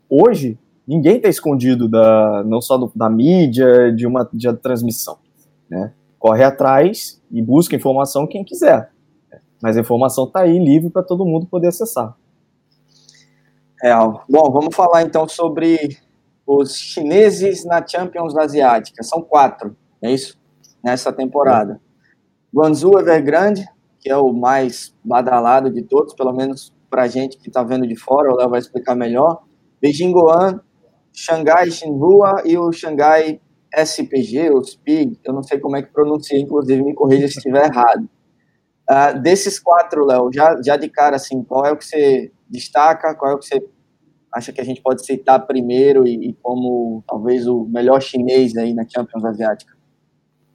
hoje 0.07 0.59
ninguém 0.87 1.15
está 1.15 1.27
escondido 1.27 1.89
da 1.89 2.43
não 2.45 2.61
só 2.61 2.77
do, 2.77 2.91
da 2.95 3.09
mídia, 3.09 3.91
de 3.91 4.05
uma 4.05 4.29
de 4.31 4.53
transmissão, 4.57 5.17
né? 5.67 5.91
corre 6.19 6.43
atrás 6.43 7.19
e 7.31 7.41
busca 7.41 7.75
informação 7.75 8.27
quem 8.27 8.43
quiser. 8.43 8.91
Mas 9.59 9.75
a 9.75 9.81
informação 9.81 10.25
está 10.25 10.41
aí 10.41 10.63
livre 10.63 10.91
para 10.91 11.01
todo 11.01 11.25
mundo 11.25 11.47
poder 11.47 11.69
acessar. 11.69 12.15
Real. 13.81 14.23
Bom, 14.29 14.51
vamos 14.51 14.75
falar 14.75 15.01
então 15.01 15.27
sobre 15.27 15.97
os 16.45 16.75
chineses 16.75 17.65
na 17.65 17.83
Champions 17.83 18.37
Asiática. 18.37 19.01
São 19.01 19.23
quatro, 19.23 19.75
é 19.99 20.11
isso? 20.11 20.39
Nessa 20.83 21.13
temporada. 21.13 21.79
Guangzhou 22.53 22.99
Evergrande, 22.99 23.65
que 23.99 24.09
é 24.09 24.17
o 24.17 24.33
mais 24.33 24.93
badalado 25.03 25.69
de 25.69 25.83
todos, 25.83 26.13
pelo 26.13 26.33
menos 26.33 26.73
para 26.89 27.03
a 27.03 27.07
gente 27.07 27.37
que 27.37 27.47
está 27.47 27.63
vendo 27.63 27.87
de 27.87 27.95
fora, 27.95 28.31
o 28.31 28.35
Léo 28.35 28.49
vai 28.49 28.59
explicar 28.59 28.95
melhor. 28.95 29.43
Beijing 29.81 30.11
Goan, 30.11 30.59
Xangai 31.13 31.71
Xinhua 31.71 32.43
e 32.45 32.57
o 32.57 32.71
Xangai 32.71 33.39
SPG, 33.73 34.49
ou 34.51 34.61
SPIG, 34.61 35.19
eu 35.23 35.33
não 35.33 35.41
sei 35.41 35.59
como 35.59 35.77
é 35.77 35.81
que 35.81 35.93
pronuncia, 35.93 36.37
inclusive 36.37 36.83
me 36.83 36.93
corrija 36.93 37.27
se 37.27 37.37
estiver 37.37 37.65
errado. 37.65 38.09
Uh, 38.89 39.21
desses 39.21 39.57
quatro, 39.57 40.05
Léo, 40.05 40.29
já, 40.33 40.61
já 40.61 40.75
de 40.75 40.89
cara, 40.89 41.15
assim, 41.15 41.41
qual 41.43 41.65
é 41.65 41.71
o 41.71 41.77
que 41.77 41.85
você 41.85 42.31
destaca, 42.49 43.15
qual 43.15 43.31
é 43.31 43.35
o 43.35 43.39
que 43.39 43.45
você 43.45 43.65
acha 44.33 44.51
que 44.51 44.59
a 44.59 44.63
gente 44.63 44.81
pode 44.81 45.05
citar 45.05 45.45
primeiro 45.47 46.05
e, 46.05 46.29
e 46.29 46.33
como 46.41 47.01
talvez 47.07 47.47
o 47.47 47.65
melhor 47.65 48.01
chinês 48.01 48.57
aí 48.57 48.73
na 48.73 48.85
Champions 48.87 49.23
Asiática? 49.23 49.73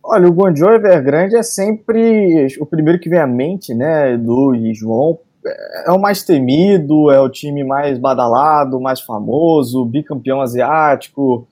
Olha, 0.09 0.29
o 0.29 0.33
Guangzhou 0.33 0.73
Evergrande 0.73 1.35
é 1.35 1.43
sempre 1.43 2.47
o 2.61 2.65
primeiro 2.65 3.01
que 3.01 3.09
vem 3.09 3.19
à 3.19 3.27
mente, 3.27 3.75
né, 3.75 4.13
Edu 4.13 4.55
e 4.55 4.73
João. 4.73 5.19
É 5.85 5.91
o 5.91 6.01
mais 6.01 6.23
temido, 6.23 7.11
é 7.11 7.19
o 7.19 7.29
time 7.29 7.65
mais 7.65 7.99
badalado, 7.99 8.81
mais 8.81 9.01
famoso, 9.01 9.85
bicampeão 9.85 10.41
asiático, 10.41 11.49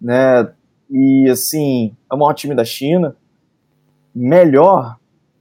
né, 0.00 0.48
e 0.90 1.28
assim, 1.28 1.94
é 2.10 2.14
o 2.14 2.18
maior 2.18 2.32
time 2.32 2.54
da 2.54 2.64
China. 2.64 3.14
Melhor, 4.14 4.96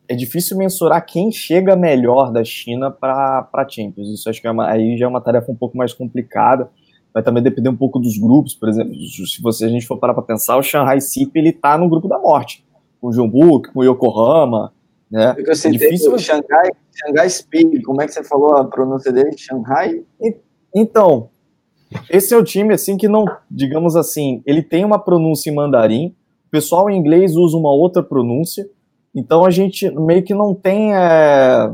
é 0.06 0.14
difícil 0.14 0.58
mensurar 0.58 1.06
quem 1.06 1.32
chega 1.32 1.78
melhor 1.78 2.30
da 2.30 2.44
China 2.44 2.92
para 2.92 3.68
Champions. 3.70 4.10
Isso 4.10 4.30
acho 4.30 4.42
que 4.42 4.48
é 4.48 4.52
uma, 4.52 4.70
aí 4.70 4.98
já 4.98 5.06
é 5.06 5.08
uma 5.08 5.22
tarefa 5.22 5.50
um 5.50 5.56
pouco 5.56 5.78
mais 5.78 5.94
complicada. 5.94 6.70
Vai 7.14 7.24
também 7.24 7.42
depender 7.42 7.70
um 7.70 7.76
pouco 7.76 8.00
dos 8.00 8.18
grupos, 8.18 8.54
por 8.54 8.70
exemplo. 8.70 8.94
Se 8.96 9.42
você, 9.42 9.66
a 9.66 9.70
gente 9.70 9.88
for 9.88 9.98
parar 9.98 10.14
para 10.14 10.24
pensar, 10.24 10.58
o 10.58 10.64
Shanghai 10.64 11.02
Sip 11.02 11.36
ele 11.36 11.52
tá 11.52 11.78
no 11.78 11.90
grupo 11.90 12.08
da 12.08 12.20
morte, 12.20 12.64
com 13.02 13.08
o 13.08 13.14
Jeonbuk, 13.14 13.74
com 13.74 13.80
o 13.80 13.84
Yokohama, 13.84 14.72
né? 15.10 15.36
é 15.38 15.70
difícil. 15.70 16.14
O 16.14 16.20
Shanghai, 16.20 16.70
Shanghai 16.94 17.30
Speed, 17.30 17.82
como 17.84 18.02
é 18.02 18.06
que 18.06 18.14
você 18.14 18.24
falou 18.24 18.56
a 18.58 18.66
pronúncia 18.66 19.12
dele? 19.12 19.36
Shanghai? 19.38 20.04
Então, 20.74 21.30
esse 22.10 22.34
é 22.34 22.38
o 22.38 22.44
time, 22.44 22.74
assim, 22.74 22.96
que 22.96 23.08
não, 23.08 23.26
digamos 23.50 23.96
assim, 23.96 24.44
ele 24.46 24.62
tem 24.62 24.86
uma 24.86 25.00
pronúncia 25.00 25.50
em 25.50 25.56
mandarim, 25.56 26.16
o 26.48 26.52
pessoal 26.52 26.90
em 26.90 26.98
inglês 26.98 27.36
usa 27.36 27.58
uma 27.58 27.72
outra 27.72 28.04
pronúncia, 28.04 28.70
então 29.14 29.44
a 29.44 29.50
gente 29.50 29.90
meio 29.90 30.24
que 30.24 30.34
não 30.34 30.54
tem, 30.54 30.96
é, 30.96 31.72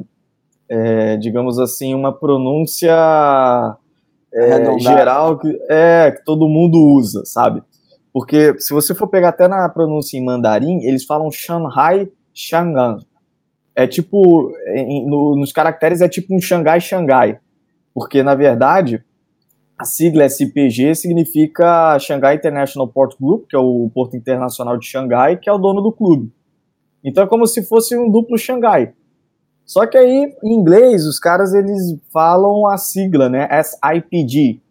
é, 0.70 1.18
digamos 1.18 1.60
assim, 1.60 1.94
uma 1.94 2.14
pronúncia 2.14 2.96
é, 4.36 4.80
geral 4.80 5.40
que, 5.40 5.48
é, 5.70 6.12
que 6.12 6.24
todo 6.24 6.48
mundo 6.48 6.78
usa, 6.78 7.24
sabe? 7.26 7.64
Porque 8.14 8.60
se 8.60 8.74
você 8.74 8.94
for 8.94 9.08
pegar 9.08 9.30
até 9.30 9.48
na 9.48 9.68
pronúncia 9.70 10.18
em 10.18 10.24
mandarim, 10.24 10.84
eles 10.84 11.06
falam 11.06 11.32
Shanghai, 11.32 12.10
Shangan. 12.34 13.00
É 13.76 13.88
tipo, 13.88 14.54
em, 14.74 15.06
no, 15.08 15.36
nos 15.36 15.52
caracteres 15.52 16.02
é 16.02 16.08
tipo 16.08 16.34
um 16.34 16.40
Xangai, 16.40 16.80
Xangai. 16.80 17.40
Porque, 17.94 18.24
na 18.24 18.36
verdade, 18.36 19.04
a 19.78 19.84
sigla 19.84 20.26
SPG 20.26 20.96
significa 20.96 22.00
Shanghai 22.00 22.36
International 22.36 22.88
Port 22.88 23.18
Group, 23.20 23.48
que 23.50 23.56
é 23.56 23.60
o 23.60 23.90
Porto 23.94 24.16
Internacional 24.16 24.78
de 24.78 24.88
Xangai, 24.88 25.38
que 25.38 25.50
é 25.50 25.54
o 25.54 25.58
dono 25.58 25.82
do 25.82 25.92
clube. 25.92 26.32
Então 27.04 27.24
é 27.24 27.28
como 27.28 27.46
se 27.46 27.64
fosse 27.64 27.98
um 27.98 28.10
duplo 28.10 28.38
Xangai. 28.38 28.94
Só 29.66 29.86
que 29.86 29.98
aí, 29.98 30.36
em 30.44 30.54
inglês, 30.54 31.06
os 31.06 31.20
caras 31.20 31.54
eles 31.54 31.98
falam 32.14 32.68
a 32.68 32.78
sigla, 32.78 33.30
né? 33.30 33.50
SIPG. 33.64 34.62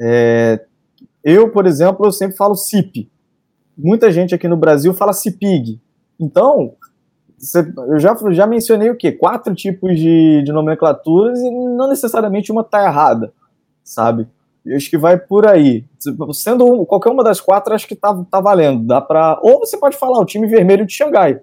É, 0.00 0.64
eu, 1.22 1.50
por 1.50 1.66
exemplo, 1.66 2.06
eu 2.06 2.12
sempre 2.12 2.36
falo 2.36 2.54
CIP. 2.54 3.10
Muita 3.76 4.10
gente 4.10 4.34
aqui 4.34 4.48
no 4.48 4.56
Brasil 4.56 4.92
fala 4.92 5.12
CIPIG. 5.12 5.80
Então, 6.18 6.74
eu 7.88 7.98
já, 7.98 8.16
já 8.30 8.46
mencionei 8.46 8.90
o 8.90 8.96
quê? 8.96 9.12
Quatro 9.12 9.54
tipos 9.54 9.98
de, 9.98 10.42
de 10.42 10.52
nomenclaturas 10.52 11.38
e 11.38 11.50
não 11.50 11.88
necessariamente 11.88 12.50
uma 12.50 12.62
está 12.62 12.84
errada 12.84 13.32
sabe? 13.90 14.28
Eu 14.64 14.76
acho 14.76 14.90
que 14.90 14.98
vai 14.98 15.18
por 15.18 15.46
aí. 15.46 15.84
Sendo 16.32 16.84
qualquer 16.86 17.10
uma 17.10 17.24
das 17.24 17.40
quatro, 17.40 17.74
acho 17.74 17.88
que 17.88 17.96
tá, 17.96 18.14
tá 18.30 18.40
valendo. 18.40 18.86
Dá 18.86 19.00
para 19.00 19.38
Ou 19.42 19.60
você 19.60 19.76
pode 19.76 19.96
falar 19.96 20.18
o 20.18 20.24
time 20.24 20.46
vermelho 20.46 20.86
de 20.86 20.92
Xangai, 20.92 21.40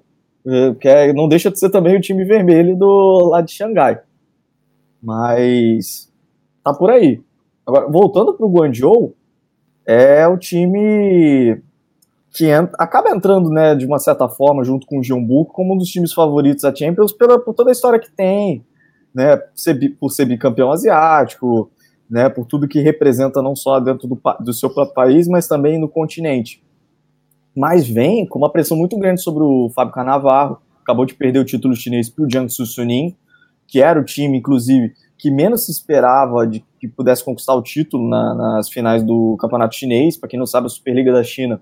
que 0.80 0.88
é, 0.88 1.12
não 1.14 1.28
deixa 1.28 1.52
de 1.52 1.60
ser 1.60 1.70
também 1.70 1.98
o 1.98 2.02
time 2.02 2.24
vermelho 2.24 2.78
do 2.78 3.30
lá 3.30 3.41
de 3.41 3.52
Xangai. 3.52 4.00
Mas 5.02 6.12
tá 6.64 6.74
por 6.74 6.89
aí. 6.89 7.22
Agora, 7.66 7.88
voltando 7.89 8.34
para 8.34 8.45
o 8.45 8.50
Guangzhou, 8.50 9.14
é 9.86 10.28
o 10.28 10.38
time 10.38 11.62
que 12.32 12.45
entra, 12.45 12.72
acaba 12.78 13.10
entrando, 13.10 13.50
né, 13.50 13.76
de 13.76 13.86
uma 13.86 14.00
certa 14.00 14.30
forma, 14.30 14.64
junto 14.64 14.86
com 14.86 15.00
o 15.00 15.04
Jeonbu, 15.04 15.45
como 15.45 15.74
um 15.74 15.78
dos 15.78 15.89
times 15.89 16.14
favoritos 16.14 16.64
da 16.64 16.74
Champions, 16.74 17.12
pela, 17.12 17.39
por 17.39 17.54
toda 17.54 17.72
a 17.72 17.74
história 17.74 18.00
que 18.00 18.12
tem, 18.12 18.64
né, 19.14 19.36
por 19.38 19.52
ser, 19.56 19.98
por 20.00 20.10
ser 20.12 20.26
bicampeão 20.26 20.72
asiático, 20.72 21.72
né, 22.10 22.30
por 22.30 22.45
tudo 22.45 22.68
que 22.68 22.80
representa 22.80 23.41
não 23.41 23.56
só 23.56 23.80
dentro 23.80 24.08
do, 24.08 24.22
do 24.39 24.54
seu 24.54 24.70
próprio 24.70 24.93
país, 24.93 25.28
mas 25.28 25.48
também 25.48 25.80
no 25.80 25.89
continente. 25.89 26.64
Mas 27.58 27.89
vem 27.89 28.24
com 28.28 28.38
uma 28.38 28.51
pressão 28.51 28.78
muito 28.78 28.95
grande 28.99 29.20
sobre 29.20 29.43
o 29.43 29.72
Fábio 29.74 29.91
Canavarro, 29.91 30.60
acabou 30.84 31.08
de 31.08 31.16
perder 31.16 31.39
o 31.39 31.45
título 31.45 31.76
chinês 31.76 32.08
para 32.08 32.24
o 32.24 32.30
Jiangsu 32.30 32.68
Suning, 32.68 33.16
que 33.68 33.82
era 33.82 33.99
o 33.99 34.03
time, 34.03 34.38
inclusive, 34.38 34.93
que 35.18 35.32
menos 35.32 35.66
se 35.66 35.72
esperava 35.72 36.45
de 36.45 36.64
que 36.80 36.88
pudesse 36.88 37.26
conquistar 37.26 37.55
o 37.55 37.64
título 37.64 38.08
na, 38.08 38.36
nas 38.36 38.70
finais 38.70 39.01
do 39.01 39.36
campeonato 39.39 39.76
chinês. 39.76 40.16
Para 40.16 40.30
quem 40.30 40.38
não 40.38 40.45
sabe, 40.45 40.68
a 40.68 40.70
Superliga 40.70 41.12
da 41.12 41.24
China 41.24 41.60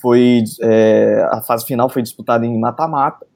foi 0.00 0.44
é, 0.62 1.28
a 1.30 1.42
fase 1.42 1.66
final 1.66 1.90
foi 1.90 2.00
disputada 2.00 2.46
em 2.46 2.58
mata-mata 2.58 3.26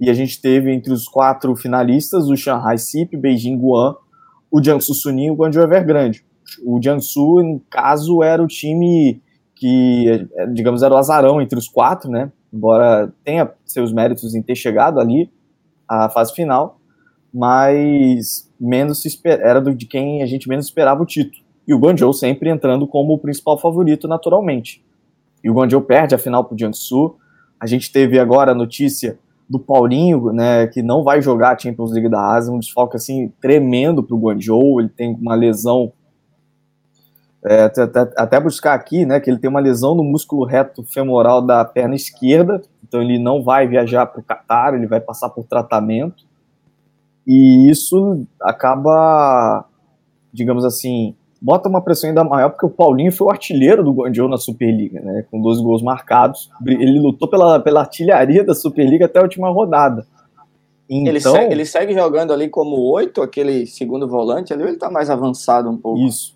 e 0.00 0.10
a 0.10 0.14
gente 0.14 0.42
teve 0.42 0.74
entre 0.74 0.92
os 0.92 1.06
quatro 1.06 1.54
finalistas 1.54 2.28
o 2.28 2.36
Shanghai 2.36 2.76
SIP, 2.76 3.16
Beijing 3.16 3.56
Guan 3.56 3.94
o 4.50 4.60
Jiangsu 4.60 4.92
Suning 4.94 5.26
e 5.26 5.30
o 5.30 5.34
Guangzhou 5.34 5.62
Evergrande. 5.62 6.24
O 6.64 6.80
Jiangsu, 6.82 7.40
no 7.40 7.60
caso, 7.70 8.20
era 8.20 8.42
o 8.42 8.48
time 8.48 9.22
que, 9.54 10.28
digamos, 10.52 10.82
era 10.82 10.94
o 10.94 10.96
azarão 10.96 11.40
entre 11.40 11.58
os 11.58 11.68
quatro, 11.68 12.10
né? 12.10 12.30
Embora 12.52 13.12
tenha 13.24 13.50
seus 13.64 13.92
méritos 13.92 14.34
em 14.34 14.42
ter 14.42 14.54
chegado 14.54 15.00
ali 15.00 15.30
à 15.88 16.08
fase 16.08 16.32
final, 16.34 16.78
mas 17.32 18.50
menos 18.60 19.02
se 19.02 19.08
esper... 19.08 19.40
era 19.40 19.60
do, 19.60 19.74
de 19.74 19.86
quem 19.86 20.22
a 20.22 20.26
gente 20.26 20.48
menos 20.48 20.66
esperava 20.66 21.02
o 21.02 21.06
título. 21.06 21.42
E 21.66 21.74
o 21.74 21.78
Guangzhou 21.78 22.12
sempre 22.12 22.50
entrando 22.50 22.86
como 22.86 23.14
o 23.14 23.18
principal 23.18 23.58
favorito 23.58 24.06
naturalmente. 24.06 24.84
E 25.42 25.50
o 25.50 25.54
Guangzhou 25.54 25.82
perde 25.82 26.14
a 26.14 26.18
final 26.18 26.44
para 26.44 26.54
o 26.54 26.58
Jiangsu. 26.58 27.16
A 27.60 27.66
gente 27.66 27.90
teve 27.90 28.18
agora 28.18 28.52
a 28.52 28.54
notícia 28.54 29.18
do 29.48 29.58
Paulinho, 29.58 30.32
né, 30.32 30.66
que 30.66 30.82
não 30.82 31.02
vai 31.02 31.20
jogar 31.20 31.54
a 31.54 31.58
Champions 31.58 31.92
League 31.92 32.08
da 32.08 32.34
Ásia, 32.34 32.52
um 32.52 32.58
desfalque 32.58 32.96
assim 32.96 33.30
tremendo 33.40 34.02
para 34.02 34.16
o 34.16 34.18
Guangzhou, 34.18 34.80
ele 34.80 34.88
tem 34.88 35.14
uma 35.14 35.34
lesão 35.34 35.92
é, 37.46 37.70
até, 38.16 38.40
buscar 38.40 38.74
aqui, 38.74 39.04
né, 39.04 39.20
que 39.20 39.28
ele 39.28 39.38
tem 39.38 39.50
uma 39.50 39.60
lesão 39.60 39.94
no 39.94 40.02
músculo 40.02 40.46
reto 40.46 40.82
femoral 40.82 41.42
da 41.42 41.64
perna 41.64 41.94
esquerda, 41.94 42.62
então 42.86 43.02
ele 43.02 43.18
não 43.18 43.42
vai 43.42 43.68
viajar 43.68 44.06
para 44.06 44.20
o 44.20 44.24
Catar, 44.24 44.74
ele 44.74 44.86
vai 44.86 45.00
passar 45.00 45.28
por 45.28 45.44
tratamento, 45.44 46.24
e 47.26 47.70
isso 47.70 48.24
acaba, 48.40 49.64
digamos 50.32 50.64
assim, 50.64 51.14
bota 51.40 51.68
uma 51.68 51.82
pressão 51.82 52.08
ainda 52.08 52.24
maior, 52.24 52.48
porque 52.48 52.64
o 52.64 52.70
Paulinho 52.70 53.12
foi 53.12 53.26
o 53.26 53.30
artilheiro 53.30 53.84
do 53.84 53.92
Guangzhou 53.92 54.28
na 54.28 54.38
Superliga, 54.38 55.00
né, 55.00 55.26
com 55.30 55.40
12 55.40 55.62
gols 55.62 55.82
marcados. 55.82 56.50
Ele 56.66 56.98
lutou 56.98 57.28
pela, 57.28 57.60
pela 57.60 57.80
artilharia 57.80 58.42
da 58.42 58.54
Superliga 58.54 59.04
até 59.04 59.18
a 59.18 59.22
última 59.22 59.50
rodada. 59.50 60.06
Então, 60.88 61.08
ele, 61.08 61.20
segue, 61.20 61.52
ele 61.52 61.66
segue 61.66 61.94
jogando 61.94 62.32
ali 62.32 62.48
como 62.48 62.76
oito, 62.92 63.22
aquele 63.22 63.66
segundo 63.66 64.08
volante 64.08 64.52
ali, 64.52 64.62
ou 64.62 64.68
ele 64.68 64.76
está 64.76 64.90
mais 64.90 65.10
avançado 65.10 65.70
um 65.70 65.76
pouco? 65.76 66.00
Isso. 66.00 66.33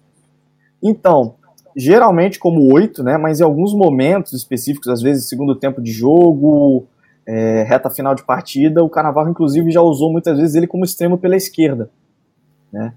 Então, 0.83 1.35
geralmente 1.77 2.39
como 2.39 2.73
oito, 2.73 3.03
né, 3.03 3.17
mas 3.17 3.41
em 3.41 3.45
alguns 3.45 3.75
momentos 3.75 4.33
específicos, 4.33 4.89
às 4.89 5.03
vezes 5.03 5.29
segundo 5.29 5.55
tempo 5.55 5.81
de 5.81 5.93
jogo, 5.93 6.87
é, 7.27 7.63
reta 7.63 7.91
final 7.91 8.15
de 8.15 8.25
partida, 8.25 8.83
o 8.83 8.89
Carnaval 8.89 9.29
inclusive 9.29 9.71
já 9.71 9.81
usou 9.81 10.11
muitas 10.11 10.39
vezes 10.39 10.55
ele 10.55 10.67
como 10.67 10.85
extremo 10.85 11.19
pela 11.19 11.37
esquerda, 11.37 11.91
né? 12.73 12.93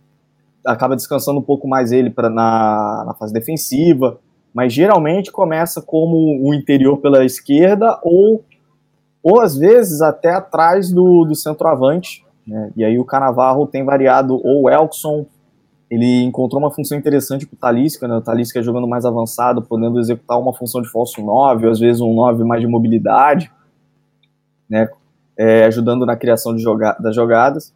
acaba 0.65 0.95
descansando 0.95 1.39
um 1.39 1.43
pouco 1.43 1.67
mais 1.67 1.91
ele 1.91 2.09
pra, 2.09 2.29
na, 2.29 3.03
na 3.07 3.13
fase 3.13 3.33
defensiva, 3.33 4.19
mas 4.53 4.73
geralmente 4.73 5.31
começa 5.31 5.81
como 5.81 6.17
o 6.47 6.53
interior 6.53 6.97
pela 6.97 7.25
esquerda 7.25 7.99
ou, 8.03 8.43
ou 9.23 9.41
às 9.41 9.55
vezes 9.55 10.01
até 10.01 10.33
atrás 10.33 10.91
do, 10.91 11.25
do 11.25 11.35
centroavante. 11.35 12.25
Né? 12.45 12.71
E 12.75 12.83
aí 12.83 12.99
o 12.99 13.05
Canavarro 13.05 13.67
tem 13.67 13.83
variado, 13.83 14.35
ou 14.35 14.63
o 14.63 14.69
Elkson, 14.69 15.25
ele 15.91 16.23
encontrou 16.23 16.61
uma 16.61 16.71
função 16.71 16.97
interessante 16.97 17.45
para 17.45 17.53
o 17.53 17.59
Talisca, 17.59 18.07
né? 18.07 18.15
o 18.15 18.21
Talisca 18.21 18.63
jogando 18.63 18.87
mais 18.87 19.03
avançado, 19.03 19.61
podendo 19.61 19.99
executar 19.99 20.39
uma 20.39 20.53
função 20.53 20.81
de 20.81 20.89
falso 20.89 21.21
9, 21.21 21.65
ou 21.65 21.71
às 21.73 21.79
vezes 21.81 21.99
um 21.99 22.13
9 22.13 22.45
mais 22.45 22.61
de 22.61 22.67
mobilidade, 22.67 23.51
né? 24.69 24.89
É, 25.37 25.65
ajudando 25.65 26.05
na 26.05 26.15
criação 26.15 26.55
de 26.55 26.61
joga 26.61 26.95
das 26.99 27.15
jogadas 27.15 27.73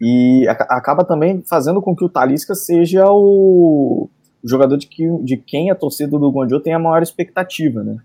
e 0.00 0.46
acaba 0.48 1.04
também 1.04 1.42
fazendo 1.46 1.82
com 1.82 1.94
que 1.94 2.04
o 2.04 2.08
Talisca 2.08 2.54
seja 2.54 3.06
o 3.10 4.08
jogador 4.42 4.76
de, 4.76 4.86
que, 4.86 5.06
de 5.22 5.36
quem 5.36 5.70
a 5.70 5.74
torcida 5.74 6.18
do 6.18 6.30
Guangzhou 6.30 6.60
tem 6.60 6.72
a 6.72 6.78
maior 6.78 7.02
expectativa, 7.02 7.84
né? 7.84 7.98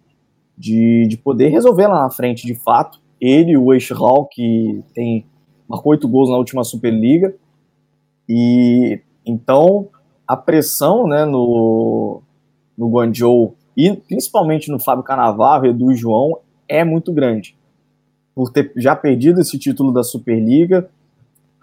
De, 0.55 1.07
de 1.07 1.17
poder 1.17 1.49
resolver 1.49 1.87
lá 1.87 2.03
na 2.03 2.11
frente, 2.11 2.45
de 2.45 2.53
fato. 2.53 2.99
Ele, 3.19 3.57
o 3.57 3.69
Hall, 3.95 4.25
que 4.25 4.83
tem 4.93 5.25
marcou 5.67 5.91
oito 5.91 6.07
gols 6.07 6.29
na 6.29 6.37
última 6.37 6.63
Superliga. 6.63 7.33
E 8.29 9.01
então 9.25 9.89
a 10.27 10.35
pressão 10.35 11.07
né, 11.07 11.25
no, 11.25 12.21
no 12.77 12.89
Guangzhou 12.89 13.55
e 13.75 13.91
principalmente 13.93 14.71
no 14.71 14.79
Fábio 14.79 15.03
Canavarro, 15.03 15.65
Edu 15.65 15.91
e 15.91 15.95
João 15.95 16.39
é 16.67 16.83
muito 16.83 17.11
grande. 17.11 17.55
Por 18.35 18.51
ter 18.51 18.71
já 18.77 18.95
perdido 18.95 19.41
esse 19.41 19.57
título 19.59 19.91
da 19.91 20.03
Superliga, 20.03 20.89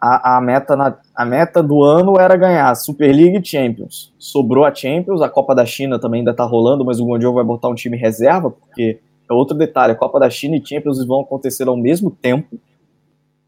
a, 0.00 0.36
a, 0.36 0.40
meta 0.40 0.76
na, 0.76 0.96
a 1.14 1.24
meta 1.24 1.62
do 1.62 1.82
ano 1.82 2.18
era 2.18 2.36
ganhar 2.36 2.74
Super 2.74 3.14
League 3.14 3.38
e 3.38 3.44
Champions. 3.44 4.12
Sobrou 4.18 4.64
a 4.64 4.74
Champions, 4.74 5.20
a 5.20 5.28
Copa 5.28 5.54
da 5.54 5.66
China 5.66 5.98
também 5.98 6.20
ainda 6.20 6.30
está 6.30 6.44
rolando, 6.44 6.84
mas 6.84 7.00
o 7.00 7.06
Guangzhou 7.06 7.34
vai 7.34 7.44
botar 7.44 7.68
um 7.68 7.74
time 7.74 7.96
reserva, 7.96 8.50
porque 8.50 8.98
é 9.28 9.32
outro 9.32 9.56
detalhe, 9.56 9.92
a 9.92 9.96
Copa 9.96 10.18
da 10.18 10.30
China 10.30 10.56
e 10.56 10.64
Champions 10.64 11.04
vão 11.04 11.20
acontecer 11.20 11.68
ao 11.68 11.76
mesmo 11.76 12.10
tempo. 12.10 12.58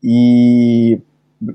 E 0.03 1.01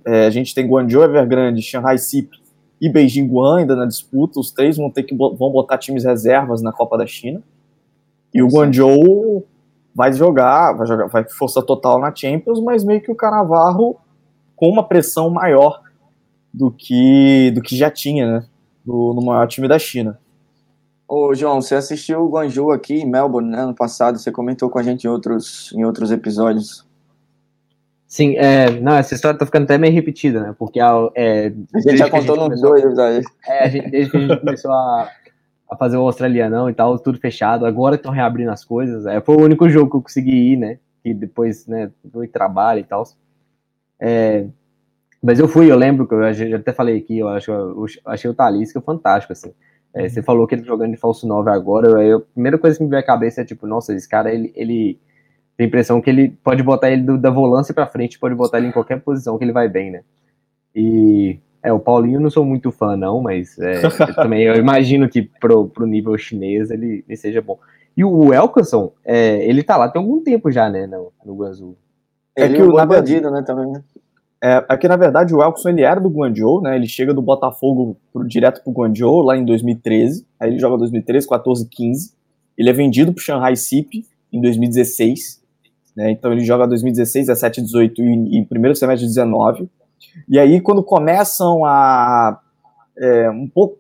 é, 0.06 0.26
a 0.26 0.30
gente 0.30 0.56
tem 0.56 0.68
Guangzhou, 0.68 1.04
Evergrande, 1.04 1.62
Shanghai 1.62 1.98
SIP 1.98 2.32
e 2.80 2.90
Beijing 2.90 3.28
Guan 3.28 3.60
ainda 3.60 3.76
na 3.76 3.86
disputa. 3.86 4.40
Os 4.40 4.52
três 4.52 4.78
vão 4.78 4.90
ter 4.90 5.04
que 5.04 5.16
vão 5.16 5.52
botar 5.52 5.78
times 5.78 6.04
reservas 6.04 6.62
na 6.62 6.72
Copa 6.72 6.98
da 6.98 7.06
China. 7.06 7.42
E 8.34 8.42
o 8.42 8.48
Guangzhou 8.48 9.46
vai 9.96 10.14
jogar, 10.14 10.74
vai 10.74 10.86
jogar, 10.86 11.08
vai 11.08 11.28
força 11.28 11.62
total 11.62 12.00
na 12.00 12.14
Champions, 12.14 12.60
mas 12.60 12.84
meio 12.84 13.02
que 13.02 13.12
o 13.12 13.16
Canavarro 13.16 13.98
com 14.56 14.70
uma 14.70 14.84
pressão 14.84 15.30
maior 15.30 15.82
do 16.54 16.72
que, 16.72 17.52
do 17.52 17.62
que 17.62 17.76
já 17.76 17.90
tinha, 17.90 18.32
né? 18.32 18.46
No, 18.86 19.14
no 19.14 19.26
maior 19.26 19.48
time 19.48 19.68
da 19.68 19.78
China. 19.78 20.20
Ô, 21.08 21.34
João, 21.34 21.62
você 21.62 21.76
assistiu 21.76 22.22
o 22.22 22.30
Guangzhou 22.30 22.72
aqui 22.72 22.96
em 22.96 23.10
Melbourne, 23.10 23.50
né, 23.50 23.62
ano 23.62 23.74
passado, 23.74 24.18
você 24.18 24.32
comentou 24.32 24.70
com 24.70 24.78
a 24.78 24.84
gente 24.84 25.06
em 25.06 25.10
outros, 25.10 25.72
em 25.74 25.86
outros 25.86 26.12
episódios. 26.12 26.87
Sim, 28.08 28.38
é, 28.38 28.72
não, 28.80 28.94
essa 28.94 29.14
história 29.14 29.38
tá 29.38 29.46
ficando 29.46 29.64
até 29.64 29.78
meio 29.78 29.94
repetida, 29.94 30.42
né, 30.42 30.56
porque 30.58 30.80
a, 30.80 31.10
é, 31.14 31.52
a 31.76 31.80
gente 31.80 31.98
já 31.98 32.10
contou 32.10 32.38
nos 32.50 32.62
dois 32.62 32.84
episódios. 32.84 33.26
É, 33.46 33.70
gente, 33.70 33.90
desde 33.92 34.12
que 34.12 34.18
a 34.18 34.20
gente 34.22 34.40
começou 34.40 34.72
a, 34.72 35.12
a 35.70 35.76
fazer 35.76 35.98
o 35.98 36.02
australianão 36.02 36.70
e 36.70 36.74
tal, 36.74 36.98
tudo 36.98 37.20
fechado, 37.20 37.66
agora 37.66 37.96
estão 37.96 38.14
reabrindo 38.14 38.50
as 38.50 38.64
coisas, 38.64 39.06
é, 39.06 39.20
foi 39.20 39.36
o 39.36 39.42
único 39.42 39.68
jogo 39.68 39.92
que 39.92 39.98
eu 39.98 40.02
consegui 40.02 40.54
ir, 40.54 40.58
né, 40.58 40.80
que 41.04 41.14
depois, 41.14 41.68
né, 41.68 41.92
foi 42.14 42.30
trabalho 42.30 42.80
e 42.80 42.86
tal, 42.86 43.04
é, 44.00 44.48
mas 45.22 45.38
eu 45.38 45.48
fui, 45.50 45.70
eu 45.70 45.76
lembro 45.76 46.08
que 46.08 46.14
eu 46.14 46.34
já 46.34 46.56
até 46.56 46.72
falei 46.72 46.98
aqui, 46.98 47.20
eu 47.20 47.28
acho, 47.28 47.52
eu 47.52 47.86
achei 48.06 48.30
o 48.30 48.34
Talisca 48.34 48.80
fantástico, 48.80 49.34
assim. 49.34 49.52
É, 49.94 50.08
você 50.08 50.22
falou 50.22 50.46
que 50.48 50.56
ele 50.56 50.62
tá 50.62 50.68
jogando 50.68 50.92
de 50.92 50.98
falso 50.98 51.28
9 51.28 51.50
agora, 51.50 52.02
eu, 52.04 52.20
a 52.20 52.22
primeira 52.22 52.58
coisa 52.58 52.78
que 52.78 52.84
me 52.84 52.90
veio 52.90 53.02
à 53.02 53.06
cabeça 53.06 53.42
é 53.42 53.46
tipo, 53.46 53.68
nossa, 53.68 53.94
esse 53.94 54.08
cara, 54.08 54.34
ele, 54.34 54.54
ele 54.56 55.00
tem 55.58 55.66
a 55.66 55.68
impressão 55.68 56.00
que 56.00 56.10
ele 56.10 56.30
pode 56.44 56.62
botar 56.62 56.92
ele 56.92 57.02
do, 57.02 57.18
da 57.18 57.32
volância 57.32 57.74
para 57.74 57.88
frente, 57.88 58.20
pode 58.20 58.36
botar 58.36 58.60
ele 58.60 58.68
em 58.68 58.72
qualquer 58.72 59.02
posição 59.02 59.38
que 59.38 59.44
ele 59.44 59.52
vai 59.52 59.68
bem, 59.68 59.92
né? 59.92 60.02
E 60.76 61.40
é, 61.64 61.74
o 61.74 61.80
Paulinho 61.80 62.18
eu 62.18 62.22
não 62.22 62.30
sou 62.30 62.46
muito 62.46 62.72
fã, 62.72 62.96
não, 62.96 63.22
mas 63.22 63.58
é, 63.58 63.84
eu 63.84 63.92
também 64.16 64.44
eu 64.44 64.56
imagino 64.56 65.10
que 65.10 65.24
pro, 65.24 65.68
pro 65.68 65.88
nível 65.88 66.18
chinês 66.18 66.70
ele, 66.70 67.04
ele 67.08 67.18
seja 67.18 67.42
bom. 67.42 67.58
E 67.96 68.04
o 68.06 68.32
Elkerson, 68.32 68.94
é, 69.04 69.44
ele 69.44 69.64
tá 69.64 69.76
lá 69.76 69.90
tem 69.90 70.00
algum 70.00 70.24
tempo 70.24 70.52
já, 70.52 70.70
né, 70.70 70.86
no, 70.86 71.12
no 71.26 71.36
Guangzhou. 71.36 71.76
É 72.36 72.46
ele 72.46 72.58
que 72.58 72.62
o, 72.62 72.74
na 72.74 72.86
bandido, 72.86 73.32
né, 73.32 73.42
também, 73.42 73.72
né? 73.72 73.84
É, 74.42 74.64
é 74.70 74.78
que, 74.78 74.88
na 74.88 74.96
verdade, 74.96 75.34
o 75.34 75.42
Elkson 75.42 75.70
ele 75.70 75.82
era 75.82 76.00
do 76.00 76.10
Guangzhou, 76.10 76.62
né? 76.62 76.76
Ele 76.76 76.88
chega 76.88 77.12
do 77.12 77.22
Botafogo 77.22 77.98
pro, 78.14 78.24
direto 78.24 78.64
pro 78.64 78.72
Guangzhou 78.72 79.24
lá 79.24 79.36
em 79.36 79.44
2013. 79.44 80.28
Aí 80.40 80.52
ele 80.52 80.60
joga 80.60 80.78
2013, 80.78 81.28
14, 81.28 81.68
15. 81.68 82.14
Ele 82.56 82.70
é 82.70 82.74
vendido 82.74 83.12
pro 83.12 83.24
Shanghai 83.24 83.56
SIP 83.56 84.06
em 84.32 84.40
2016. 84.40 85.42
Né? 85.98 86.12
Então 86.12 86.32
ele 86.32 86.46
joga 86.46 86.68
2016, 86.68 87.26
17, 87.26 87.62
18 87.64 88.04
e, 88.04 88.40
e 88.40 88.46
primeiro 88.46 88.76
semestre 88.76 89.08
de 89.08 89.16
19. 89.16 89.68
E 90.30 90.38
aí, 90.38 90.62
quando 90.62 90.84
começam 90.84 91.66
a 91.66 92.40
é, 92.96 93.30
um 93.32 93.48
pouco, 93.48 93.80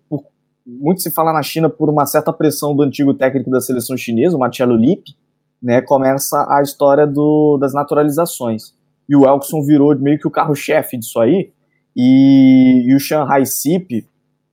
muito 0.66 1.02
se 1.02 1.12
fala 1.12 1.32
na 1.32 1.44
China 1.44 1.70
por 1.70 1.90
uma 1.92 2.08
certa 2.08 2.34
pressão 2.34 2.76
do 2.76 2.82
antigo 2.82 3.14
técnico 3.14 3.52
da 3.52 3.62
seleção 3.62 3.96
chinesa, 3.96 4.36
o 4.36 4.40
Marcelo 4.40 4.76
Lippe, 4.76 5.16
né, 5.62 5.80
começa 5.82 6.48
a 6.50 6.62
história 6.64 7.06
do, 7.06 7.58
das 7.60 7.74
naturalizações. 7.74 8.74
E 9.08 9.16
o 9.16 9.26
Elkson 9.26 9.62
virou 9.62 9.96
meio 9.98 10.20
que 10.20 10.28
o 10.28 10.32
carro-chefe 10.32 10.98
disso 10.98 11.20
aí, 11.20 11.52
e, 11.96 12.84
e 12.88 12.96
o 12.96 13.00
Shanghai 13.00 13.46
SIP 13.46 14.08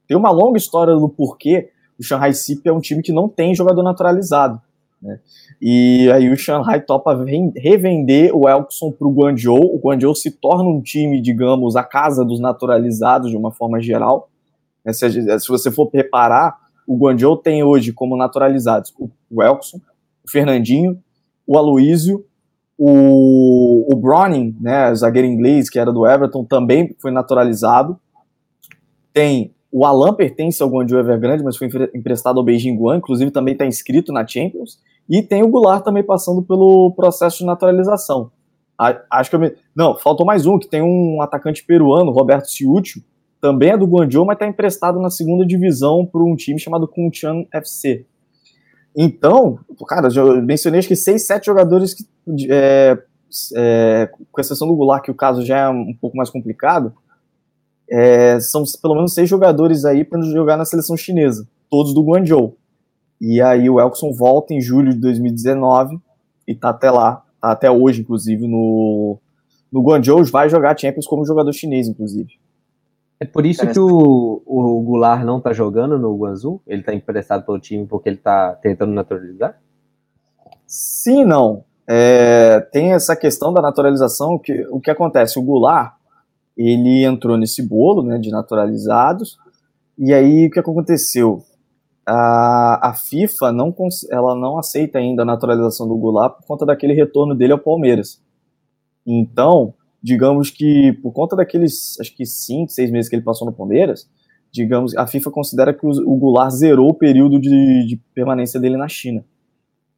tem 0.07 0.17
uma 0.17 0.31
longa 0.31 0.59
história 0.59 0.95
do 0.95 1.09
porquê 1.09 1.71
o 1.99 2.03
Shanghai 2.03 2.33
SIP 2.33 2.67
é 2.67 2.73
um 2.73 2.81
time 2.81 3.03
que 3.03 3.12
não 3.12 3.29
tem 3.29 3.55
jogador 3.55 3.83
naturalizado. 3.83 4.61
Né? 5.05 5.20
E 5.61 6.11
aí 6.11 6.30
o 6.30 6.36
Shanghai 6.36 6.80
topa 6.80 7.14
revender 7.55 8.34
o 8.34 8.48
Elkson 8.48 8.90
para 8.90 9.07
o 9.07 9.12
Guangzhou. 9.12 9.62
O 9.62 9.78
Guangzhou 9.78 10.14
se 10.14 10.30
torna 10.30 10.64
um 10.64 10.80
time, 10.80 11.20
digamos, 11.20 11.76
a 11.76 11.84
casa 11.84 12.24
dos 12.24 12.40
naturalizados 12.40 13.30
de 13.30 13.36
uma 13.36 13.52
forma 13.52 13.80
geral. 13.82 14.30
Né? 14.82 14.94
Se, 14.94 15.48
você 15.48 15.70
for 15.70 15.88
preparar, 15.90 16.57
o 16.86 16.96
Guangzhou 16.96 17.36
tem 17.36 17.62
hoje 17.62 17.92
como 17.92 18.16
naturalizados 18.16 18.94
o 19.30 19.42
Elkson, 19.42 19.78
o 20.24 20.30
Fernandinho, 20.30 20.98
o 21.46 21.59
Aloísio, 21.59 22.24
o, 22.78 23.86
o 23.92 23.96
Browning, 23.96 24.57
né, 24.59 24.92
zagueiro 24.94 25.28
inglês 25.28 25.68
que 25.68 25.78
era 25.78 25.92
do 25.92 26.07
Everton, 26.07 26.44
também 26.44 26.96
foi 26.98 27.11
naturalizado. 27.11 28.00
Tem 29.12 29.55
o 29.76 29.84
Alan 29.84 30.14
pertence 30.14 30.62
ao 30.62 30.68
Guangzhou 30.68 31.00
Evergrande, 31.00 31.42
mas 31.42 31.57
foi 31.57 31.68
emprestado 31.92 32.38
ao 32.38 32.44
Beijing 32.44 32.76
Guan, 32.76 32.98
inclusive 32.98 33.32
também 33.32 33.55
está 33.55 33.66
inscrito 33.66 34.12
na 34.12 34.24
Champions. 34.24 34.78
E 35.09 35.22
tem 35.22 35.42
o 35.42 35.48
Goulart 35.48 35.84
também 35.84 36.02
passando 36.02 36.42
pelo 36.42 36.92
processo 36.92 37.38
de 37.38 37.44
naturalização. 37.44 38.30
Acho 39.11 39.30
que 39.30 39.38
me... 39.38 39.55
Não, 39.74 39.96
faltou 39.96 40.26
mais 40.26 40.46
um, 40.46 40.59
que 40.59 40.68
tem 40.68 40.82
um 40.82 41.20
atacante 41.22 41.64
peruano, 41.64 42.11
Roberto 42.11 42.50
Ciúcio, 42.50 43.02
também 43.40 43.70
é 43.70 43.76
do 43.76 43.86
Guangzhou, 43.86 44.24
mas 44.24 44.36
está 44.36 44.46
emprestado 44.46 44.98
na 44.98 45.11
segunda 45.11 45.44
divisão 45.46 46.07
para 46.07 46.22
um 46.22 46.34
time 46.34 46.59
chamado 46.59 46.88
Kunchan 46.88 47.44
FC. 47.52 48.07
Então, 48.96 49.59
cara, 49.86 50.09
eu 50.14 50.40
mencionei 50.42 50.78
acho 50.78 50.88
que 50.88 50.96
seis, 50.96 51.26
sete 51.26 51.46
jogadores 51.46 51.92
que, 51.92 52.05
é, 52.50 52.96
é, 53.57 54.11
com 54.32 54.40
exceção 54.40 54.66
do 54.66 54.74
Goulart, 54.74 55.05
que 55.05 55.11
o 55.11 55.14
caso 55.14 55.44
já 55.44 55.59
é 55.59 55.68
um 55.68 55.94
pouco 56.00 56.16
mais 56.16 56.30
complicado, 56.30 56.94
é, 57.90 58.40
são 58.40 58.62
pelo 58.80 58.94
menos 58.94 59.12
seis 59.12 59.28
jogadores 59.28 59.84
aí 59.84 60.05
para 60.05 60.22
jogar 60.22 60.57
na 60.57 60.64
seleção 60.64 60.96
chinesa, 60.96 61.46
todos 61.68 61.92
do 61.92 62.02
Guangzhou. 62.02 62.57
E 63.21 63.41
aí 63.41 63.69
o 63.71 63.81
Elkson 63.81 64.12
volta 64.12 64.53
em 64.53 64.61
julho 64.61 64.93
de 64.93 65.01
2019 65.01 65.99
e 66.47 66.55
tá 66.55 66.71
até 66.71 66.91
lá, 66.91 67.23
tá 67.41 67.53
até 67.53 67.71
hoje, 67.71 68.03
inclusive, 68.03 68.47
no, 68.47 69.19
no 69.73 69.83
Guangzhou, 69.83 70.25
vai 70.25 70.49
jogar 70.49 70.79
Champions 70.79 71.07
como 71.07 71.25
jogador 71.25 71.53
chinês, 71.53 71.89
inclusive. 71.89 72.39
É 73.19 73.25
por 73.25 73.47
isso 73.47 73.67
que 73.67 73.79
o, 73.79 74.43
o 74.45 74.83
Goulart 74.83 75.25
não 75.25 75.41
tá 75.41 75.53
jogando 75.53 75.99
no 75.99 76.17
Guangzhou? 76.17 76.61
Ele 76.67 76.83
tá 76.83 76.93
emprestado 76.93 77.45
pelo 77.45 77.59
time 77.59 77.87
porque 77.87 78.09
ele 78.09 78.19
tá 78.19 78.53
tentando 78.61 78.93
naturalizar? 78.93 79.59
Sim, 80.67 81.25
não. 81.25 81.65
É, 81.87 82.61
tem 82.73 82.93
essa 82.93 83.15
questão 83.15 83.53
da 83.53 83.62
naturalização, 83.62 84.39
que 84.39 84.67
o 84.71 84.81
que 84.81 84.91
acontece? 84.91 85.39
O 85.39 85.43
Goulart, 85.43 85.95
ele 86.57 87.05
entrou 87.05 87.37
nesse 87.37 87.62
bolo 87.62 88.03
né, 88.03 88.19
de 88.19 88.31
naturalizados, 88.31 89.39
e 89.99 90.12
aí 90.12 90.47
o 90.47 90.51
que 90.51 90.59
aconteceu? 90.59 91.45
A, 92.07 92.90
a 92.90 92.94
FIFA 92.94 93.52
não, 93.52 93.74
ela 94.11 94.34
não 94.34 94.59
aceita 94.59 94.98
ainda 94.98 95.22
a 95.22 95.24
naturalização 95.24 95.88
do 95.88 95.96
Goulart 95.96 96.36
por 96.36 96.46
conta 96.46 96.66
daquele 96.66 96.92
retorno 96.92 97.34
dele 97.34 97.52
ao 97.52 97.59
Palmeiras. 97.59 98.22
Então, 99.07 99.74
digamos 100.02 100.50
que 100.50 100.92
por 101.02 101.12
conta 101.12 101.34
daqueles, 101.34 101.98
acho 102.00 102.14
que 102.14 102.26
cinco, 102.26 102.70
seis 102.70 102.90
meses 102.90 103.09
que 103.09 103.16
ele 103.16 103.22
passou 103.22 103.46
no 103.46 103.55
Palmeiras, 103.55 104.09
digamos, 104.52 104.96
a 104.96 105.07
FIFA 105.07 105.30
considera 105.30 105.74
que 105.74 105.86
o, 105.86 105.90
o 105.90 106.16
Goulart 106.16 106.52
zerou 106.52 106.90
o 106.90 106.94
período 106.94 107.40
de, 107.40 107.86
de 107.86 108.00
permanência 108.14 108.61
dele 108.61 108.76
na 108.76 108.86
China, 108.86 109.24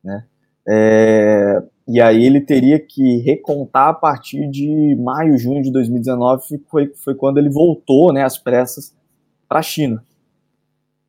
né? 0.02 0.24
É, 0.68 1.62
e 1.86 2.00
aí 2.00 2.24
ele 2.24 2.40
teria 2.40 2.80
que 2.80 3.18
recontar 3.18 3.88
a 3.90 3.94
partir 3.94 4.48
de 4.50 4.96
maio, 4.96 5.38
junho 5.38 5.62
de 5.62 5.70
2019, 5.70 6.42
foi, 6.68 6.92
foi 6.96 7.14
quando 7.14 7.38
ele 7.38 7.48
voltou, 7.48 8.12
né, 8.12 8.24
às 8.24 8.36
pressas, 8.36 8.92
para 9.48 9.60
a 9.60 9.62
China. 9.62 10.04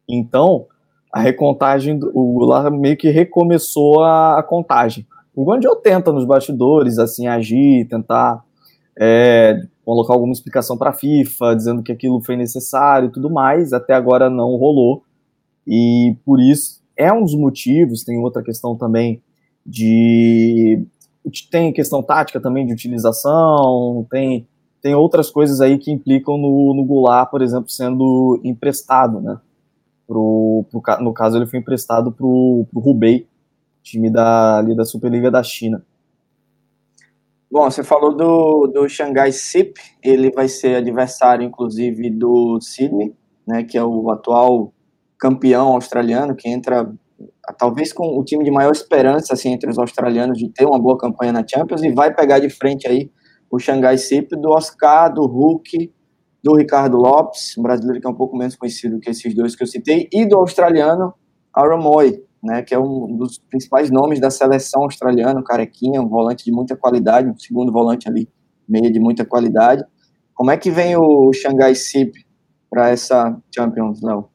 Então, 0.08 0.68
a 1.12 1.20
recontagem, 1.20 2.00
o 2.14 2.34
Goulart 2.34 2.72
meio 2.72 2.98
que 2.98 3.10
recomeçou 3.10 4.02
a, 4.04 4.40
a 4.40 4.44
contagem. 4.44 5.06
O 5.36 5.46
Guangzhou 5.46 5.76
tenta 5.76 6.12
nos 6.12 6.26
bastidores, 6.26 6.98
assim, 6.98 7.28
agir, 7.28 7.88
tentar 7.88 8.44
é, 9.00 9.62
colocar 9.86 10.14
alguma 10.14 10.34
explicação 10.34 10.78
para 10.78 10.90
a 10.90 10.94
FIFA, 10.94 11.56
dizendo 11.56 11.84
que 11.84 11.92
aquilo 11.92 12.22
foi 12.22 12.36
necessário 12.36 13.08
e 13.08 13.12
tudo 13.12 13.30
mais, 13.30 13.72
até 13.72 13.94
agora 13.94 14.30
não 14.30 14.56
rolou. 14.58 15.04
E 15.66 16.16
por 16.26 16.42
isso 16.42 16.82
é 16.96 17.14
um 17.14 17.22
dos 17.22 17.36
motivos, 17.36 18.04
tem 18.04 18.18
outra 18.18 18.42
questão 18.42 18.76
também 18.76 19.22
de 19.66 20.84
tem 21.52 21.74
questão 21.74 22.02
tática 22.02 22.40
também 22.40 22.66
de 22.66 22.74
utilização, 22.74 24.08
tem, 24.10 24.48
tem 24.82 24.96
outras 24.96 25.30
coisas 25.30 25.60
aí 25.60 25.78
que 25.78 25.92
implicam 25.92 26.38
no, 26.38 26.74
no 26.74 26.86
Goulart, 26.86 27.30
por 27.30 27.42
exemplo, 27.42 27.70
sendo 27.70 28.40
emprestado, 28.44 29.20
né? 29.20 29.38
Pro, 30.08 30.66
pro, 30.72 30.82
no 31.04 31.14
caso, 31.14 31.38
ele 31.38 31.46
foi 31.46 31.60
emprestado 31.60 32.12
para 32.12 32.26
o 32.26 32.66
Hubei, 32.74 33.28
time 33.84 34.10
da, 34.10 34.58
ali 34.58 34.76
da 34.76 34.86
Superliga 34.86 35.30
da 35.30 35.44
China. 35.44 35.86
Bom, 37.50 37.70
você 37.70 37.84
falou 37.84 38.16
do, 38.16 38.68
do 38.68 38.90
Xangai 38.90 39.32
Sip, 39.32 39.80
ele 40.04 40.32
vai 40.32 40.48
ser 40.48 40.76
adversário, 40.76 41.46
inclusive, 41.46 42.10
do 42.10 42.60
Sydney, 42.60 43.16
né, 43.48 43.64
que 43.64 43.78
é 43.78 43.84
o 43.84 44.10
atual 44.10 44.74
campeão 45.18 45.70
australiano, 45.74 46.36
que 46.36 46.50
entra 46.50 46.92
talvez 47.58 47.94
com 47.94 48.20
o 48.20 48.24
time 48.24 48.44
de 48.44 48.52
maior 48.52 48.72
esperança 48.72 49.34
assim, 49.34 49.52
entre 49.52 49.70
os 49.70 49.80
australianos 49.80 50.38
de 50.38 50.50
ter 50.50 50.66
uma 50.66 50.78
boa 50.78 50.98
campanha 50.98 51.32
na 51.32 51.46
Champions 51.48 51.82
e 51.82 51.92
vai 51.92 52.14
pegar 52.14 52.40
de 52.40 52.50
frente 52.50 52.88
aí 52.88 53.10
o 53.50 53.58
Xangai 53.58 53.98
Sip 53.98 54.36
do 54.36 54.50
Oscar, 54.50 55.14
do 55.14 55.26
Hulk, 55.26 55.92
do 56.44 56.56
Ricardo 56.56 56.98
Lopes, 56.98 57.58
um 57.58 57.64
brasileiro 57.64 58.00
que 58.00 58.08
é 58.08 58.10
um 58.10 58.16
pouco 58.16 58.38
menos 58.38 58.56
conhecido 58.56 59.00
que 59.00 59.10
esses 59.10 59.34
dois 59.34 59.56
que 59.56 59.64
eu 59.64 59.68
citei, 59.68 60.08
e 60.12 60.26
do 60.26 60.38
australiano 60.38 61.14
Aaron 61.54 61.82
Moy, 61.82 62.24
né, 62.44 62.62
que 62.62 62.74
é 62.74 62.80
um 62.80 63.18
dos 63.18 63.40
principais 63.40 63.90
nomes 63.90 64.20
da 64.20 64.30
seleção 64.30 64.84
australiana, 64.84 65.40
um 65.40 65.44
carequinha, 65.44 66.02
um 66.02 66.08
volante 66.08 66.46
de 66.46 66.52
muita 66.52 66.76
qualidade, 66.76 67.28
um 67.28 67.38
segundo 67.38 67.72
volante 67.72 68.08
ali, 68.08 68.30
meia 68.68 68.92
de 68.92 69.00
muita 69.00 69.26
qualidade. 69.26 69.84
Como 70.34 70.52
é 70.52 70.58
que 70.58 70.70
vem 70.70 70.96
o 70.96 71.32
Xangai 71.34 71.74
Sip 71.74 72.14
para 72.70 72.90
essa 72.90 73.36
Champions, 73.54 74.02
Léo? 74.02 74.30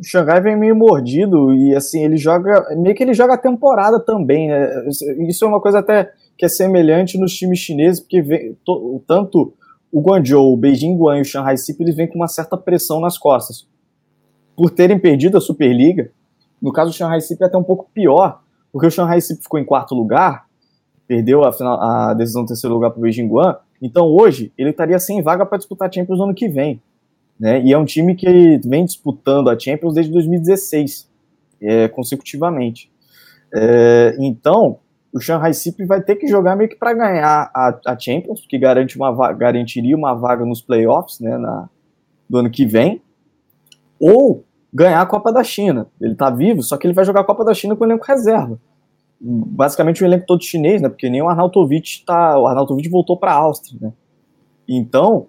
o 0.00 0.04
Xangai 0.04 0.40
vem 0.40 0.56
meio 0.56 0.74
mordido 0.74 1.52
e 1.52 1.76
assim, 1.76 2.02
ele 2.02 2.16
joga, 2.16 2.74
meio 2.76 2.94
que 2.94 3.02
ele 3.02 3.12
joga 3.12 3.34
a 3.34 3.38
temporada 3.38 4.00
também, 4.00 4.48
né? 4.48 4.70
Isso 5.28 5.44
é 5.44 5.48
uma 5.48 5.60
coisa 5.60 5.80
até 5.80 6.10
que 6.38 6.46
é 6.46 6.48
semelhante 6.48 7.18
nos 7.18 7.34
times 7.34 7.58
chineses, 7.58 8.00
porque 8.00 8.22
vem, 8.22 8.56
to, 8.64 9.02
tanto 9.06 9.52
o 9.92 10.00
Guangzhou, 10.00 10.52
o 10.52 10.56
Beijing 10.56 10.96
Guan 10.96 11.18
e 11.18 11.20
o 11.22 11.24
Shanghai 11.24 11.56
SIP, 11.56 11.80
eles 11.80 11.96
vêm 11.96 12.06
com 12.06 12.16
uma 12.16 12.28
certa 12.28 12.56
pressão 12.56 13.00
nas 13.00 13.18
costas. 13.18 13.66
Por 14.56 14.70
terem 14.70 14.98
perdido 14.98 15.36
a 15.36 15.40
Superliga, 15.40 16.10
no 16.60 16.72
caso 16.72 16.90
do 16.90 16.96
Shanghai 16.96 17.20
SIP 17.20 17.40
é 17.42 17.46
até 17.46 17.56
um 17.56 17.62
pouco 17.62 17.90
pior, 17.92 18.42
porque 18.72 18.86
o 18.86 18.90
Shanghai 18.90 19.20
SIP 19.20 19.42
ficou 19.42 19.58
em 19.58 19.64
quarto 19.64 19.94
lugar, 19.94 20.46
perdeu 21.08 21.44
a, 21.44 21.52
final, 21.52 21.80
a 21.80 22.14
decisão 22.14 22.44
do 22.44 22.48
terceiro 22.48 22.74
lugar 22.74 22.90
para 22.90 22.98
o 22.98 23.02
Beijing 23.02 23.26
Guan, 23.26 23.56
então 23.82 24.06
hoje 24.06 24.52
ele 24.56 24.70
estaria 24.70 24.98
sem 24.98 25.22
vaga 25.22 25.44
para 25.44 25.58
disputar 25.58 25.88
a 25.88 25.92
Champions 25.92 26.18
no 26.18 26.24
ano 26.24 26.34
que 26.34 26.48
vem. 26.48 26.80
Né? 27.38 27.62
E 27.62 27.72
é 27.72 27.78
um 27.78 27.86
time 27.86 28.14
que 28.14 28.60
vem 28.64 28.84
disputando 28.84 29.48
a 29.48 29.58
Champions 29.58 29.94
desde 29.94 30.12
2016, 30.12 31.08
é, 31.62 31.88
consecutivamente. 31.88 32.90
É, 33.52 34.14
então, 34.18 34.78
o 35.12 35.20
Shanghai 35.20 35.52
City 35.52 35.84
vai 35.84 36.00
ter 36.00 36.16
que 36.16 36.26
jogar 36.28 36.56
meio 36.56 36.70
que 36.70 36.76
para 36.76 36.94
ganhar 36.94 37.50
a, 37.54 37.80
a, 37.86 37.98
Champions, 37.98 38.46
que 38.48 38.58
garante 38.58 38.96
uma, 38.96 39.32
garantiria 39.32 39.96
uma 39.96 40.14
vaga 40.14 40.44
nos 40.44 40.62
playoffs 40.62 41.18
né, 41.20 41.36
na, 41.36 41.68
do 42.28 42.38
ano 42.38 42.50
que 42.50 42.64
vem, 42.64 43.02
ou 43.98 44.44
ganhar 44.72 45.00
a 45.00 45.06
Copa 45.06 45.32
da 45.32 45.42
China. 45.42 45.88
Ele 46.00 46.12
está 46.12 46.30
vivo, 46.30 46.62
só 46.62 46.76
que 46.76 46.86
ele 46.86 46.94
vai 46.94 47.04
jogar 47.04 47.22
a 47.22 47.24
Copa 47.24 47.44
da 47.44 47.52
China 47.52 47.74
com 47.74 47.84
o 47.84 47.86
elenco 47.86 48.06
reserva. 48.06 48.58
Basicamente 49.20 50.02
o 50.02 50.06
elenco 50.06 50.24
todo 50.26 50.42
chinês, 50.42 50.80
né? 50.80 50.88
Porque 50.88 51.10
nem 51.10 51.20
o 51.20 51.28
Arnautovic 51.28 52.04
tá. 52.06 52.38
O 52.38 52.46
Arnautovic 52.46 52.88
voltou 52.88 53.18
para 53.18 53.32
a 53.32 53.36
Áustria, 53.36 53.78
né? 53.82 53.92
Então, 54.66 55.26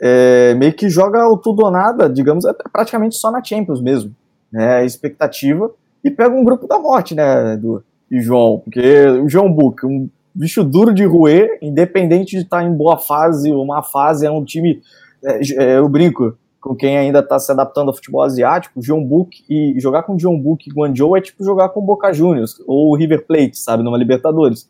é, 0.00 0.54
meio 0.54 0.72
que 0.72 0.88
joga 0.88 1.28
o 1.28 1.36
tudo 1.36 1.64
ou 1.64 1.70
nada, 1.70 2.08
digamos, 2.08 2.46
é 2.46 2.52
praticamente 2.72 3.16
só 3.16 3.30
na 3.30 3.42
Champions 3.42 3.82
mesmo. 3.82 4.14
Né, 4.50 4.76
a 4.76 4.84
expectativa. 4.84 5.70
E 6.02 6.10
pega 6.10 6.34
um 6.34 6.44
grupo 6.44 6.66
da 6.66 6.78
morte, 6.78 7.14
né, 7.14 7.56
do 7.56 7.82
e 8.10 8.20
João, 8.20 8.60
porque 8.60 9.06
o 9.06 9.28
João 9.28 9.52
Book, 9.52 9.84
um 9.84 10.08
bicho 10.34 10.62
duro 10.64 10.94
de 10.94 11.04
roer, 11.04 11.58
independente 11.60 12.36
de 12.36 12.42
estar 12.42 12.62
em 12.64 12.72
boa 12.72 12.96
fase 12.96 13.52
ou 13.52 13.66
má 13.66 13.82
fase, 13.82 14.24
é 14.24 14.30
um 14.30 14.44
time, 14.44 14.80
é, 15.24 15.40
é, 15.62 15.78
eu 15.78 15.88
brinco, 15.88 16.36
com 16.60 16.74
quem 16.74 16.96
ainda 16.96 17.20
está 17.20 17.38
se 17.38 17.50
adaptando 17.50 17.88
ao 17.88 17.94
futebol 17.94 18.22
asiático, 18.22 18.80
John 18.80 19.04
Book 19.04 19.44
e 19.48 19.78
jogar 19.78 20.02
com 20.02 20.16
John 20.16 20.38
Book 20.38 20.68
e 20.68 20.72
Guangzhou 20.72 21.16
é 21.16 21.20
tipo 21.20 21.44
jogar 21.44 21.68
com 21.70 21.80
Boca 21.80 22.12
Juniors 22.12 22.56
ou 22.66 22.96
River 22.96 23.26
Plate, 23.26 23.58
sabe, 23.58 23.82
numa 23.82 23.96
Libertadores. 23.96 24.68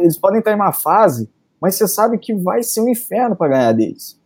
Eles 0.00 0.18
podem 0.18 0.38
estar 0.38 0.52
em 0.52 0.56
uma 0.56 0.72
fase, 0.72 1.30
mas 1.60 1.74
você 1.74 1.86
sabe 1.86 2.18
que 2.18 2.34
vai 2.34 2.62
ser 2.62 2.80
um 2.80 2.88
inferno 2.88 3.36
para 3.36 3.48
ganhar 3.48 3.72
deles. 3.72 4.18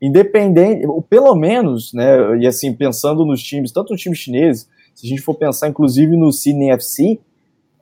independente, 0.00 0.86
pelo 1.08 1.34
menos, 1.34 1.92
né, 1.92 2.38
e 2.38 2.46
assim, 2.46 2.72
pensando 2.72 3.24
nos 3.24 3.42
times, 3.42 3.72
tanto 3.72 3.92
no 3.92 3.96
time 3.96 4.14
chinês, 4.14 4.68
se 4.94 5.06
a 5.06 5.08
gente 5.08 5.22
for 5.22 5.34
pensar 5.34 5.68
inclusive 5.68 6.16
no 6.16 6.32
Sydney 6.32 6.70
FC, 6.70 7.20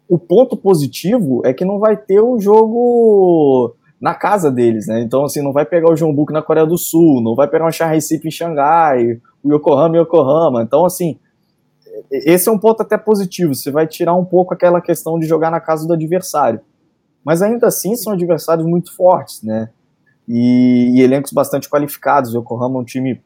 o 0.08 0.18
ponto 0.18 0.56
positivo 0.56 1.42
é 1.44 1.52
que 1.52 1.64
não 1.64 1.78
vai 1.78 1.96
ter 1.96 2.20
o 2.20 2.38
jogo 2.38 3.74
na 4.00 4.14
casa 4.14 4.50
deles, 4.50 4.86
né? 4.86 5.00
Então, 5.00 5.24
assim, 5.24 5.42
não 5.42 5.52
vai 5.52 5.64
pegar 5.64 5.90
o 5.90 5.96
Jeonbuk 5.96 6.32
na 6.32 6.42
Coreia 6.42 6.66
do 6.66 6.78
Sul, 6.78 7.22
não 7.22 7.34
vai 7.34 7.48
pegar 7.48 7.66
um 7.66 7.72
Shanghai 7.72 8.00
City 8.00 8.28
em 8.28 8.30
Xangai, 8.30 9.20
o 9.42 9.54
Yokohama 9.54 9.96
em 9.96 10.00
Yokohama. 10.00 10.62
Então, 10.62 10.84
assim, 10.84 11.18
esse 12.10 12.48
é 12.48 12.52
um 12.52 12.58
ponto 12.58 12.82
até 12.82 12.96
positivo. 12.98 13.54
Você 13.54 13.70
vai 13.70 13.86
tirar 13.86 14.14
um 14.14 14.24
pouco 14.24 14.52
aquela 14.52 14.80
questão 14.80 15.18
de 15.18 15.26
jogar 15.26 15.50
na 15.50 15.60
casa 15.60 15.86
do 15.86 15.94
adversário. 15.94 16.60
Mas 17.24 17.42
ainda 17.42 17.66
assim 17.66 17.96
são 17.96 18.12
adversários 18.12 18.66
muito 18.66 18.94
fortes, 18.94 19.42
né? 19.42 19.70
E, 20.28 20.92
e 20.94 21.02
elencos 21.02 21.32
bastante 21.32 21.68
qualificados. 21.68 22.34
O 22.34 22.38
Yokohama 22.38 22.78
é 22.78 22.82
um 22.82 22.84
time 22.84 23.20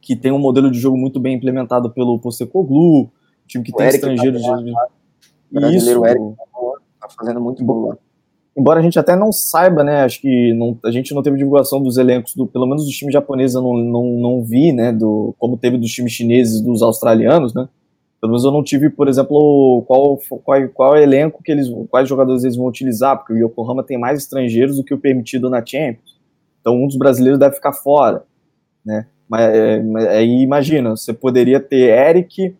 que 0.00 0.16
tem 0.16 0.32
um 0.32 0.38
modelo 0.38 0.70
de 0.70 0.78
jogo 0.78 0.96
muito 0.96 1.20
bem 1.20 1.36
implementado 1.36 1.90
pelo 1.90 2.18
Postecoglou, 2.18 3.02
um 3.02 3.10
time 3.46 3.62
que 3.62 3.72
o 3.72 3.76
tem 3.76 3.86
Eric 3.88 3.98
estrangeiros. 3.98 4.42
Tá 4.42 4.56
de... 4.56 4.72
Isso. 5.52 6.00
O 6.00 6.06
Eric 6.06 6.20
tá 7.00 7.08
fazendo 7.16 7.40
muito 7.40 7.64
bom 7.64 7.96
embora 8.58 8.80
a 8.80 8.82
gente 8.82 8.98
até 8.98 9.14
não 9.14 9.30
saiba, 9.30 9.84
né, 9.84 10.02
acho 10.02 10.20
que 10.20 10.52
não, 10.54 10.76
a 10.84 10.90
gente 10.90 11.14
não 11.14 11.22
teve 11.22 11.36
divulgação 11.36 11.80
dos 11.80 11.96
elencos, 11.96 12.34
do, 12.34 12.44
pelo 12.44 12.66
menos 12.66 12.84
dos 12.84 12.94
times 12.94 13.12
japoneses 13.12 13.54
eu 13.54 13.62
não, 13.62 13.76
não, 13.76 14.04
não 14.18 14.42
vi, 14.42 14.72
né, 14.72 14.92
do, 14.92 15.32
como 15.38 15.56
teve 15.56 15.78
dos 15.78 15.92
times 15.92 16.12
chineses 16.12 16.60
dos 16.60 16.82
australianos, 16.82 17.54
né, 17.54 17.68
pelo 18.20 18.32
menos 18.32 18.44
eu 18.44 18.50
não 18.50 18.64
tive, 18.64 18.90
por 18.90 19.06
exemplo, 19.06 19.84
qual, 19.86 20.18
qual, 20.42 20.68
qual 20.74 20.96
elenco 20.96 21.40
que 21.40 21.52
eles, 21.52 21.68
quais 21.88 22.08
jogadores 22.08 22.42
eles 22.42 22.56
vão 22.56 22.66
utilizar, 22.66 23.16
porque 23.16 23.32
o 23.32 23.36
Yokohama 23.36 23.84
tem 23.84 23.96
mais 23.96 24.18
estrangeiros 24.18 24.76
do 24.76 24.82
que 24.82 24.92
o 24.92 24.98
permitido 24.98 25.48
na 25.48 25.64
Champions, 25.64 26.18
então 26.60 26.74
um 26.74 26.88
dos 26.88 26.96
brasileiros 26.96 27.38
deve 27.38 27.54
ficar 27.54 27.72
fora, 27.72 28.24
né, 28.84 29.06
mas 29.28 29.42
é, 29.42 29.80
aí 30.16 30.42
imagina, 30.42 30.96
você 30.96 31.12
poderia 31.12 31.60
ter 31.60 31.90
Eric, 31.90 32.56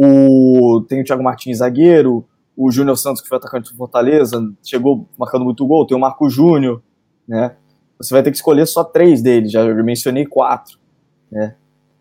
o, 0.00 0.80
tem 0.88 1.00
o 1.00 1.04
Thiago 1.04 1.24
Martins 1.24 1.58
zagueiro, 1.58 2.24
o 2.56 2.70
Júnior 2.70 2.96
Santos, 2.96 3.20
que 3.20 3.28
foi 3.28 3.36
atacante 3.36 3.72
do 3.72 3.76
Fortaleza, 3.76 4.40
chegou 4.62 5.08
marcando 5.18 5.44
muito 5.44 5.66
gol, 5.66 5.84
tem 5.84 5.96
o 5.96 6.00
Marco 6.00 6.30
Júnior, 6.30 6.80
né? 7.26 7.56
Você 7.98 8.14
vai 8.14 8.22
ter 8.22 8.30
que 8.30 8.36
escolher 8.36 8.64
só 8.66 8.84
três 8.84 9.20
deles, 9.20 9.50
já 9.50 9.64
mencionei 9.82 10.24
quatro, 10.24 10.78
né? 11.32 11.56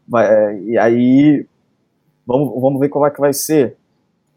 Vai, 0.07 0.27
é, 0.27 0.61
e 0.61 0.77
aí, 0.77 1.47
vamos, 2.25 2.61
vamos 2.61 2.79
ver 2.79 2.89
qual 2.89 3.07
é 3.07 3.09
que 3.09 3.19
vai 3.19 3.33
ser. 3.33 3.75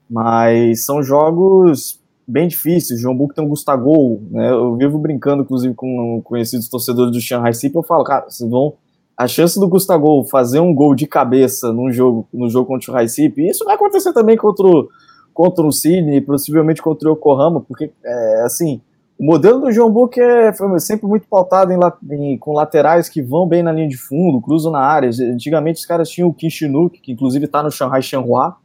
Mas 0.09 0.87
são 0.87 1.03
jogos 1.03 2.01
bem 2.27 2.49
difíceis. 2.49 2.99
João 2.99 3.15
Buco 3.15 3.35
tem 3.35 3.45
um 3.45 3.49
Gustavo, 3.49 4.23
né? 4.31 4.51
Eu 4.51 4.75
vivo 4.75 4.99
brincando, 4.99 5.43
inclusive, 5.43 5.75
com 5.75 6.23
conhecidos 6.25 6.67
torcedores 6.67 7.13
do 7.13 7.21
Shanghai 7.21 7.53
City, 7.53 7.77
eu 7.77 7.83
falo, 7.83 8.05
cara, 8.05 8.25
vocês 8.29 8.49
vão 8.49 8.75
a 9.21 9.29
chance 9.29 9.61
do 9.61 9.69
Gustavo 9.69 10.25
fazer 10.25 10.61
um 10.61 10.75
gol 10.75 10.95
de 10.95 11.07
cabeça 11.07 11.71
num 11.75 11.93
jogo, 11.93 12.27
no 12.33 12.49
jogo 12.49 12.69
contra 12.69 12.91
o 12.91 12.95
Recife, 12.95 13.47
isso 13.47 13.67
vai 13.67 13.75
acontecer 13.75 14.15
também 14.15 14.35
contra 14.35 14.67
o, 14.67 14.89
contra 15.35 15.63
o 15.63 15.71
Cine, 15.71 16.23
possivelmente 16.23 16.81
contra 16.81 17.07
o 17.07 17.13
Yokohama, 17.13 17.61
porque, 17.61 17.93
é, 18.03 18.43
assim, 18.47 18.81
o 19.19 19.25
modelo 19.27 19.61
do 19.61 19.71
João 19.71 19.93
Book 19.93 20.19
é, 20.19 20.55
foi 20.55 20.81
sempre 20.81 21.07
muito 21.07 21.29
pautado 21.29 21.71
em, 21.71 21.79
em, 22.15 22.39
com 22.39 22.55
laterais 22.55 23.11
que 23.11 23.21
vão 23.21 23.47
bem 23.47 23.63
na 23.63 23.71
linha 23.73 23.89
de 23.89 23.99
fundo, 23.99 24.41
cruzam 24.41 24.73
na 24.73 24.81
área. 24.81 25.11
Antigamente 25.11 25.81
os 25.81 25.85
caras 25.85 26.09
tinham 26.09 26.31
o 26.31 26.33
Kim 26.33 26.49
que 26.49 27.13
inclusive 27.13 27.45
está 27.45 27.63
no 27.63 27.71
Shanghai 27.71 28.01
Shenhua, 28.01 28.57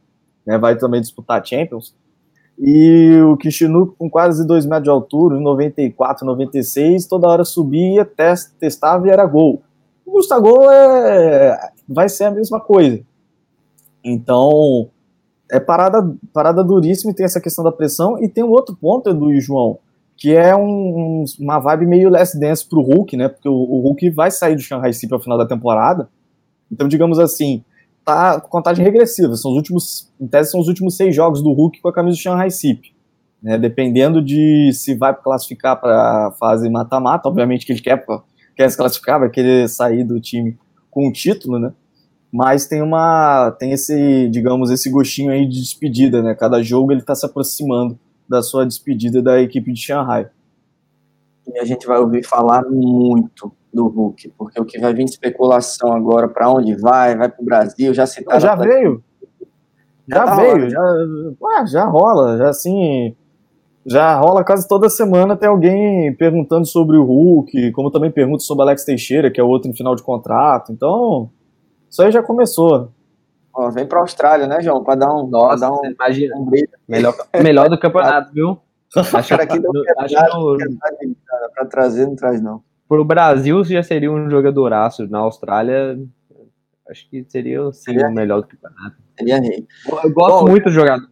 né, 0.46 0.56
vai 0.56 0.78
também 0.78 1.02
disputar 1.02 1.44
Champions. 1.46 1.94
E 2.58 3.20
o 3.20 3.36
Kishinuk 3.36 3.94
com 3.98 4.08
quase 4.08 4.46
2 4.46 4.64
metros 4.64 4.84
de 4.84 4.88
altura, 4.88 5.38
94, 5.38 6.24
96, 6.24 7.04
toda 7.04 7.28
hora 7.28 7.44
subia, 7.44 8.06
test, 8.06 8.54
testava 8.58 9.06
e 9.06 9.10
era 9.10 9.26
gol. 9.26 9.62
O 10.06 10.12
Gustavo 10.12 10.70
é, 10.70 11.70
vai 11.88 12.08
ser 12.08 12.24
a 12.24 12.30
mesma 12.30 12.60
coisa. 12.60 13.00
Então, 14.04 14.88
é 15.50 15.58
parada, 15.58 16.14
parada 16.32 16.62
duríssima 16.62 17.10
e 17.10 17.14
tem 17.14 17.26
essa 17.26 17.40
questão 17.40 17.64
da 17.64 17.72
pressão. 17.72 18.22
E 18.22 18.28
tem 18.28 18.44
um 18.44 18.50
outro 18.50 18.76
ponto, 18.76 19.10
Edu 19.10 19.32
e 19.32 19.40
João, 19.40 19.78
que 20.16 20.32
é 20.32 20.54
um, 20.54 21.24
uma 21.40 21.58
vibe 21.58 21.86
meio 21.86 22.08
less 22.08 22.38
dance 22.38 22.66
pro 22.66 22.80
Hulk, 22.80 23.16
né? 23.16 23.28
Porque 23.28 23.48
o, 23.48 23.52
o 23.52 23.80
Hulk 23.80 24.08
vai 24.10 24.30
sair 24.30 24.54
do 24.54 24.62
Shanghai 24.62 24.92
City 24.92 25.12
ao 25.12 25.20
final 25.20 25.36
da 25.36 25.46
temporada. 25.46 26.08
Então, 26.70 26.86
digamos 26.86 27.18
assim, 27.18 27.64
tá 28.04 28.40
contagem 28.40 28.84
regressiva. 28.84 29.34
São 29.34 29.50
os 29.50 29.56
últimos, 29.56 30.12
em 30.20 30.28
tese, 30.28 30.52
são 30.52 30.60
os 30.60 30.68
últimos 30.68 30.96
seis 30.96 31.14
jogos 31.14 31.42
do 31.42 31.52
Hulk 31.52 31.80
com 31.80 31.88
a 31.88 31.92
camisa 31.92 32.16
do 32.16 32.20
Shanghai 32.20 32.50
City. 32.50 32.94
Né? 33.42 33.58
Dependendo 33.58 34.22
de 34.22 34.70
se 34.72 34.94
vai 34.94 35.14
classificar 35.14 35.80
para 35.80 36.32
fase 36.38 36.70
mata-mata, 36.70 37.28
obviamente 37.28 37.66
que 37.66 37.72
ele 37.72 37.80
quer, 37.80 38.04
quer 38.56 38.68
se 38.70 38.76
classificar, 38.76 39.20
vai 39.20 39.30
querer 39.30 39.68
sair 39.68 40.02
do 40.02 40.20
time 40.20 40.58
com 40.90 41.08
o 41.08 41.12
título, 41.12 41.58
né? 41.58 41.72
mas 42.32 42.66
tem 42.66 42.82
uma 42.82 43.50
tem 43.52 43.72
esse 43.72 44.28
digamos 44.28 44.70
esse 44.70 44.90
gostinho 44.90 45.30
aí 45.30 45.46
de 45.46 45.60
despedida 45.60 46.22
né? 46.22 46.34
Cada 46.34 46.62
jogo 46.62 46.92
ele 46.92 47.00
está 47.00 47.14
se 47.14 47.24
aproximando 47.24 47.98
da 48.28 48.42
sua 48.42 48.66
despedida 48.66 49.22
da 49.22 49.40
equipe 49.40 49.72
de 49.72 49.80
Shanghai. 49.80 50.28
E 51.46 51.58
a 51.58 51.64
gente 51.64 51.86
vai 51.86 51.98
ouvir 51.98 52.24
falar 52.24 52.62
muito 52.68 53.52
do 53.72 53.86
Hulk 53.86 54.34
porque 54.36 54.60
o 54.60 54.64
que 54.64 54.78
vai 54.78 54.92
vir 54.92 55.04
de 55.04 55.12
especulação 55.12 55.92
agora 55.92 56.28
para 56.28 56.50
onde 56.50 56.74
vai 56.74 57.16
vai 57.16 57.30
para 57.30 57.40
o 57.40 57.44
Brasil 57.44 57.94
já 57.94 58.06
se 58.06 58.22
já 58.38 58.54
veio? 58.54 59.02
já, 60.06 60.16
já 60.16 60.24
tá 60.24 60.36
veio? 60.36 60.70
já 60.70 60.80
ué, 61.40 61.66
já 61.66 61.84
rola 61.84 62.36
já 62.36 62.48
assim 62.50 63.14
já 63.86 64.18
rola 64.18 64.44
quase 64.44 64.66
toda 64.66 64.88
semana 64.88 65.36
tem 65.36 65.48
alguém 65.48 66.14
perguntando 66.16 66.66
sobre 66.66 66.96
o 66.96 67.04
Hulk 67.04 67.72
como 67.72 67.90
também 67.90 68.10
pergunta 68.10 68.42
sobre 68.42 68.62
Alex 68.62 68.84
Teixeira 68.84 69.30
que 69.30 69.40
é 69.40 69.44
o 69.44 69.48
outro 69.48 69.70
em 69.70 69.74
final 69.74 69.94
de 69.94 70.02
contrato 70.02 70.72
então 70.72 71.30
isso 71.96 72.02
aí 72.02 72.12
já 72.12 72.22
começou. 72.22 72.92
Ó, 73.54 73.70
vem 73.70 73.86
pra 73.86 74.00
Austrália, 74.00 74.46
né, 74.46 74.60
João? 74.60 74.84
Pra 74.84 74.94
dar 74.94 75.14
um. 75.14 75.26
Nossa, 75.26 75.60
dar 75.60 75.72
um, 75.72 75.80
imagina. 75.86 76.36
Um 76.36 76.50
melhor, 76.86 77.14
melhor 77.40 77.70
do 77.70 77.78
campeonato, 77.78 78.32
viu? 78.34 78.58
Acho, 78.94 79.34
aqui 79.34 79.58
não 79.58 79.72
pra 81.54 81.64
trazer, 81.64 82.06
não 82.06 82.14
traz, 82.14 82.40
não. 82.42 82.62
Pro 82.86 83.04
Brasil 83.04 83.64
já 83.64 83.82
seria 83.82 84.12
um 84.12 84.28
jogadoraço. 84.28 85.08
Na 85.08 85.20
Austrália, 85.20 85.98
acho 86.90 87.08
que 87.08 87.24
seria 87.28 87.64
sim, 87.72 87.84
seria 87.84 88.08
o 88.08 88.12
melhor 88.12 88.42
do 88.42 88.46
campeonato. 88.46 88.96
Seria 89.18 89.40
rei. 89.40 89.66
Eu 90.04 90.12
gosto 90.12 90.44
bom, 90.44 90.50
muito 90.50 90.64
do 90.64 90.70
jogador. 90.70 91.08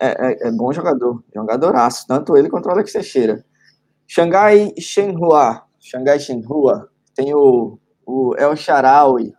É, 0.00 0.06
é, 0.06 0.48
é, 0.48 0.52
bom 0.52 0.72
jogador, 0.72 1.24
jogadoraço, 1.34 2.06
tanto 2.06 2.36
ele 2.36 2.48
quanto 2.48 2.66
o 2.66 2.70
Alex 2.70 2.92
Teixeira. 2.92 3.44
Xangai 4.06 4.72
Shenhua, 4.78 5.62
Xangai 5.80 6.20
Shenhua, 6.20 6.88
tem 7.14 7.34
o, 7.34 7.78
o 8.06 8.34
El 8.38 8.54
Sharawi, 8.54 9.34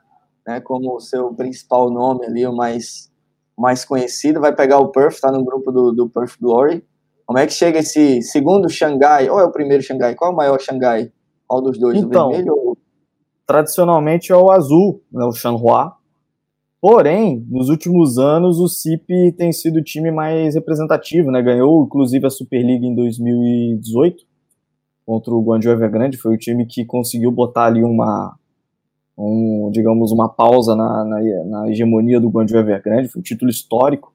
né, 0.46 0.60
como 0.60 0.96
o 0.96 1.00
seu 1.00 1.34
principal 1.34 1.90
nome 1.90 2.26
ali, 2.26 2.46
o 2.46 2.54
mais, 2.54 3.10
mais 3.58 3.86
conhecido, 3.86 4.42
vai 4.42 4.54
pegar 4.54 4.80
o 4.80 4.92
Perth, 4.92 5.14
está 5.14 5.32
no 5.32 5.46
grupo 5.46 5.72
do, 5.72 5.92
do 5.94 6.10
Perth 6.10 6.36
Glory. 6.42 6.86
Como 7.26 7.40
é 7.40 7.46
que 7.46 7.54
chega 7.54 7.80
esse 7.80 8.22
segundo 8.22 8.68
Xangai, 8.68 9.30
ou 9.30 9.40
é 9.40 9.46
o 9.46 9.52
primeiro 9.52 9.82
Xangai? 9.82 10.16
Qual 10.16 10.32
é 10.32 10.34
o 10.34 10.38
maior 10.38 10.60
Xangai? 10.60 11.12
Qual 11.48 11.62
dos 11.62 11.80
dois, 11.80 11.98
então, 11.98 12.28
o 12.28 12.32
vermelho 12.32 12.54
ou... 12.54 12.78
Tradicionalmente 13.46 14.32
é 14.32 14.36
o 14.36 14.52
azul, 14.52 15.02
né, 15.12 15.24
o 15.24 15.32
Shanhua. 15.32 15.96
Porém, 16.82 17.46
nos 17.50 17.68
últimos 17.68 18.18
anos, 18.18 18.58
o 18.58 18.68
CIP 18.70 19.34
tem 19.34 19.52
sido 19.52 19.80
o 19.80 19.84
time 19.84 20.12
mais 20.12 20.56
representativo, 20.56 21.30
né? 21.30 21.42
Ganhou, 21.42 21.84
inclusive, 21.84 22.26
a 22.26 22.30
Superliga 22.30 22.86
em 22.86 22.96
2018 22.96 24.24
contra 25.06 25.34
o 25.34 25.44
Guangzhou 25.44 25.74
Evergrande. 25.74 26.18
Foi 26.18 26.34
o 26.34 26.38
time 26.38 26.66
que 26.66 26.86
conseguiu 26.86 27.32
botar 27.32 27.66
ali 27.66 27.84
uma, 27.84 28.38
um, 29.18 29.70
digamos, 29.74 30.12
uma 30.14 30.30
pausa 30.30 30.74
na, 30.74 31.04
na, 31.04 31.20
na 31.46 31.70
hegemonia 31.70 32.20
do 32.20 32.30
Guangzhou 32.30 32.62
Evergrande, 32.62 33.10
foi 33.10 33.20
um 33.20 33.24
título 33.24 33.52
histórico. 33.52 34.14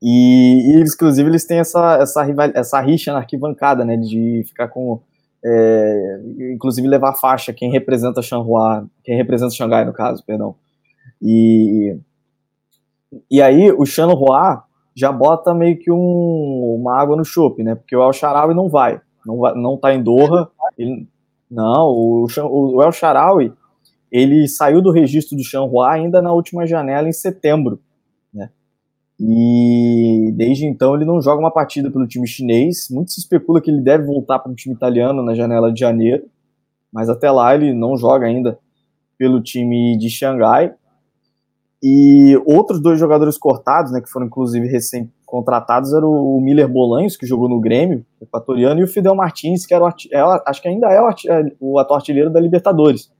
E, 0.00 0.72
e 0.72 0.80
inclusive, 0.80 1.28
eles 1.28 1.44
têm 1.44 1.58
essa, 1.58 1.98
essa, 2.00 2.22
rival, 2.22 2.50
essa 2.54 2.80
rixa 2.80 3.12
na 3.12 3.18
arquibancada, 3.18 3.84
né, 3.84 3.96
de 3.96 4.42
ficar 4.46 4.68
com, 4.68 5.00
é, 5.44 6.20
inclusive 6.54 6.88
levar 6.88 7.14
faixa 7.14 7.52
quem 7.52 7.70
representa 7.70 8.22
Shanghai, 8.22 8.84
quem 9.04 9.16
representa 9.16 9.54
Xangai, 9.54 9.84
no 9.84 9.92
caso, 9.92 10.24
perdão. 10.24 10.54
E, 11.20 11.96
e 13.30 13.42
aí 13.42 13.70
o 13.72 13.84
Shanghai 13.84 14.60
já 14.94 15.12
bota 15.12 15.54
meio 15.54 15.78
que 15.78 15.90
um, 15.90 16.76
uma 16.80 17.00
água 17.00 17.16
no 17.16 17.24
chope, 17.24 17.62
né, 17.62 17.74
porque 17.74 17.94
o 17.94 18.02
El 18.02 18.12
Sharawi 18.12 18.54
não 18.54 18.68
vai, 18.68 19.00
não, 19.24 19.38
vai, 19.38 19.54
não 19.54 19.76
tá 19.76 19.94
em 19.94 20.02
Doha, 20.02 20.50
ele, 20.76 21.06
não, 21.50 21.88
o, 21.88 22.26
o 22.44 22.82
El 22.82 22.92
Sharawi 22.92 23.52
ele 24.10 24.48
saiu 24.48 24.80
do 24.82 24.90
registro 24.90 25.36
do 25.36 25.44
Shanghua 25.44 25.92
ainda 25.92 26.22
na 26.22 26.32
última 26.32 26.66
janela 26.66 27.08
em 27.08 27.12
setembro, 27.12 27.80
né? 28.32 28.50
E 29.20 30.32
desde 30.34 30.66
então 30.66 30.94
ele 30.94 31.04
não 31.04 31.20
joga 31.20 31.40
uma 31.40 31.50
partida 31.50 31.90
pelo 31.90 32.06
time 32.06 32.26
chinês. 32.26 32.88
Muito 32.90 33.12
se 33.12 33.20
especula 33.20 33.60
que 33.60 33.70
ele 33.70 33.82
deve 33.82 34.04
voltar 34.04 34.38
para 34.38 34.50
o 34.50 34.54
time 34.54 34.74
italiano 34.74 35.22
na 35.22 35.34
janela 35.34 35.72
de 35.72 35.80
janeiro, 35.80 36.24
mas 36.92 37.08
até 37.08 37.30
lá 37.30 37.54
ele 37.54 37.74
não 37.74 37.96
joga 37.96 38.26
ainda 38.26 38.58
pelo 39.18 39.42
time 39.42 39.98
de 39.98 40.08
Xangai. 40.08 40.72
E 41.82 42.36
outros 42.44 42.80
dois 42.80 42.98
jogadores 42.98 43.38
cortados, 43.38 43.92
né, 43.92 44.00
que 44.00 44.10
foram 44.10 44.26
inclusive 44.26 44.66
recém 44.66 45.10
contratados 45.24 45.92
eram 45.92 46.10
o 46.10 46.40
Miller 46.40 46.66
Bolanhos, 46.66 47.14
que 47.14 47.26
jogou 47.26 47.50
no 47.50 47.60
Grêmio, 47.60 48.04
equatoriano, 48.20 48.80
e 48.80 48.84
o 48.84 48.88
Fidel 48.88 49.14
Martins, 49.14 49.66
que 49.66 49.74
era 49.74 49.84
é, 50.10 50.20
acho 50.46 50.62
que 50.62 50.68
ainda 50.68 50.88
é 50.88 51.00
o, 51.02 51.10
é, 51.10 51.52
o 51.60 51.78
atual 51.78 51.98
artilheiro 51.98 52.30
da 52.30 52.40
Libertadores. 52.40 53.12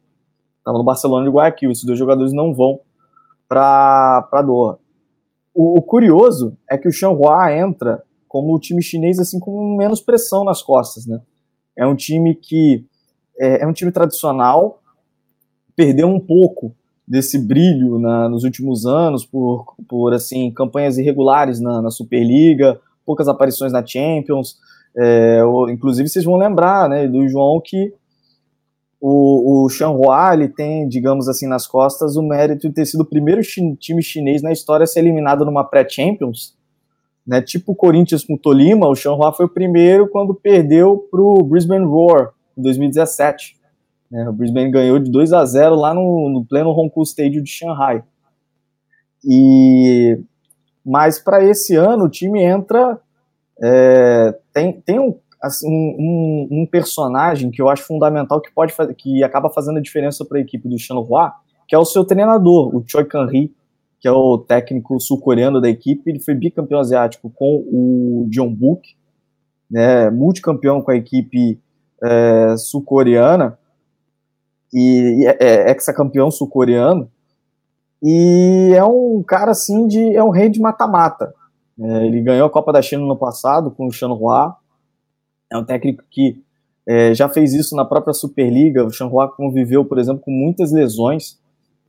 Estava 0.57 0.79
no 0.79 0.85
Barcelona 0.85 1.27
de 1.27 1.31
Guayaquil. 1.31 1.71
Esses 1.71 1.85
dois 1.85 1.99
jogadores 1.99 2.33
não 2.33 2.55
vão 2.55 2.81
para 3.47 4.43
Doha. 4.45 4.79
O, 5.55 5.79
o, 5.79 5.83
curioso 5.83 6.57
é 6.71 6.79
que 6.79 6.89
o 6.89 6.93
Shanghua 6.93 7.53
entra 7.55 8.03
como 8.27 8.55
o 8.55 8.61
time 8.61 8.83
chinês 8.83 9.19
assim 9.19 9.39
com 9.39 9.77
menos 9.77 10.01
pressão 10.01 10.45
nas 10.45 10.63
costas, 10.63 11.07
né? 11.07 11.21
É 11.77 11.87
um 11.87 11.95
time 11.95 12.35
que 12.35 12.87
é, 13.39 13.63
é 13.63 13.67
um 13.67 13.73
time 13.73 13.91
tradicional, 13.91 14.83
perdeu 15.75 16.09
um 16.09 16.21
pouco 16.21 16.75
desse 17.09 17.39
brilho 17.39 17.99
na, 17.99 18.29
nos 18.29 18.45
últimos 18.45 18.85
anos 18.85 19.25
por, 19.25 19.75
por 19.89 20.13
assim 20.13 20.51
campanhas 20.51 20.99
irregulares 20.99 21.59
na, 21.59 21.81
na 21.81 21.91
Superliga, 21.91 22.79
poucas 23.07 23.29
aparições 23.29 23.73
na 23.73 23.85
Champions. 23.85 24.59
É, 24.95 25.41
inclusive 25.71 26.09
vocês 26.09 26.25
vão 26.25 26.37
lembrar, 26.37 26.89
né, 26.89 27.09
do 27.09 27.27
João 27.27 27.61
que 27.65 27.95
o, 29.01 29.65
o 29.65 29.69
Shanghua 29.69 30.35
ele 30.35 30.49
tem, 30.49 30.87
digamos 30.89 31.29
assim, 31.29 31.47
nas 31.47 31.67
costas 31.67 32.17
o 32.17 32.23
mérito 32.23 32.69
de 32.69 32.75
ter 32.75 32.85
sido 32.85 33.03
o 33.03 33.07
primeiro 33.07 33.41
time 33.43 34.03
chinês 34.03 34.43
na 34.43 34.53
história 34.53 34.85
a 34.85 34.87
ser 34.87 35.01
eliminado 35.01 35.45
numa 35.45 35.65
pré-Champions. 35.65 36.57
Né, 37.27 37.43
tipo 37.43 37.73
o 37.73 37.77
Corinthians 37.77 38.25
com 38.25 38.35
o 38.35 38.39
Tolima, 38.39 38.89
o 38.89 38.95
Shanghua 38.95 39.33
foi 39.33 39.45
o 39.47 39.51
primeiro 39.51 40.09
quando 40.09 40.35
perdeu 40.35 41.07
para 41.11 41.21
o 41.21 41.43
Brisbane 41.43 41.85
Roar 41.85 42.33
em 42.57 42.63
2017. 42.63 43.58
Né, 44.11 44.29
o 44.29 44.33
Brisbane 44.33 44.71
ganhou 44.71 44.99
de 44.99 45.11
2 45.11 45.33
a 45.33 45.45
0 45.45 45.75
lá 45.75 45.93
no, 45.93 46.31
no 46.31 46.45
pleno 46.45 46.71
Hongkou 46.71 47.03
Stadium 47.03 47.43
de 47.43 47.51
Shanghai. 47.51 48.03
E 49.25 50.19
mas 50.85 51.19
para 51.19 51.45
esse 51.45 51.75
ano 51.75 52.05
o 52.05 52.09
time 52.09 52.43
entra 52.43 52.99
é, 53.63 54.35
tem, 54.53 54.81
tem 54.81 54.99
um, 54.99 55.19
assim, 55.43 55.69
um, 55.69 56.49
um, 56.51 56.67
personagem 56.67 57.51
que 57.51 57.61
eu 57.61 57.69
acho 57.69 57.83
fundamental 57.83 58.41
que 58.41 58.51
pode 58.53 58.73
que 58.97 59.23
acaba 59.23 59.51
fazendo 59.51 59.79
a 59.79 59.83
diferença 59.83 60.25
para 60.25 60.39
a 60.39 60.41
equipe 60.41 60.69
do 60.69 60.79
Shanghua, 60.79 61.33
que 61.67 61.75
é 61.75 61.79
o 61.79 61.85
seu 61.85 62.05
treinador, 62.05 62.75
o 62.75 62.83
Choi 62.87 63.05
Kan-hee, 63.05 63.53
que 64.01 64.07
é 64.07 64.13
o 64.13 64.39
técnico 64.39 64.99
sul-coreano 65.01 65.61
da 65.61 65.69
equipe. 65.69 66.09
Ele 66.09 66.21
foi 66.21 66.35
bicampeão 66.35 66.81
asiático 66.81 67.31
com 67.31 67.57
o 67.67 68.27
John 68.31 68.55
Book, 68.55 68.97
né, 69.71 70.09
multicampeão 70.11 70.81
com 70.81 70.93
a 70.93 70.97
equipe 70.97 71.61
é, 72.03 72.57
sul-coreana 72.57 73.58
e, 74.73 75.27
é, 75.27 75.37
é 75.41 75.71
ex-campeão 75.71 76.31
sul-coreano. 76.31 77.11
E 78.03 78.73
é 78.77 78.85
um 78.85 79.23
cara 79.27 79.51
assim 79.51 79.87
de 79.87 80.14
é 80.14 80.23
um 80.23 80.31
rei 80.31 80.49
de 80.49 80.61
mata-mata. 80.61 81.35
É, 81.81 82.07
ele 82.07 82.21
ganhou 82.23 82.47
a 82.47 82.51
Copa 82.51 82.73
da 82.73 82.83
China 82.83 83.05
no 83.05 83.16
passado 83.16 83.71
com 83.71 83.87
o 83.87 83.93
Shanghua 83.93 84.57
é 85.51 85.57
um 85.57 85.64
técnico 85.64 86.05
que 86.11 86.43
é, 86.87 87.14
já 87.14 87.29
fez 87.29 87.55
isso 87.55 87.75
na 87.75 87.85
própria 87.85 88.12
Superliga. 88.12 88.85
O 88.85 88.91
Shanghua 88.91 89.29
conviveu, 89.29 89.85
por 89.85 89.99
exemplo, 89.99 90.23
com 90.23 90.31
muitas 90.31 90.73
lesões. 90.73 91.39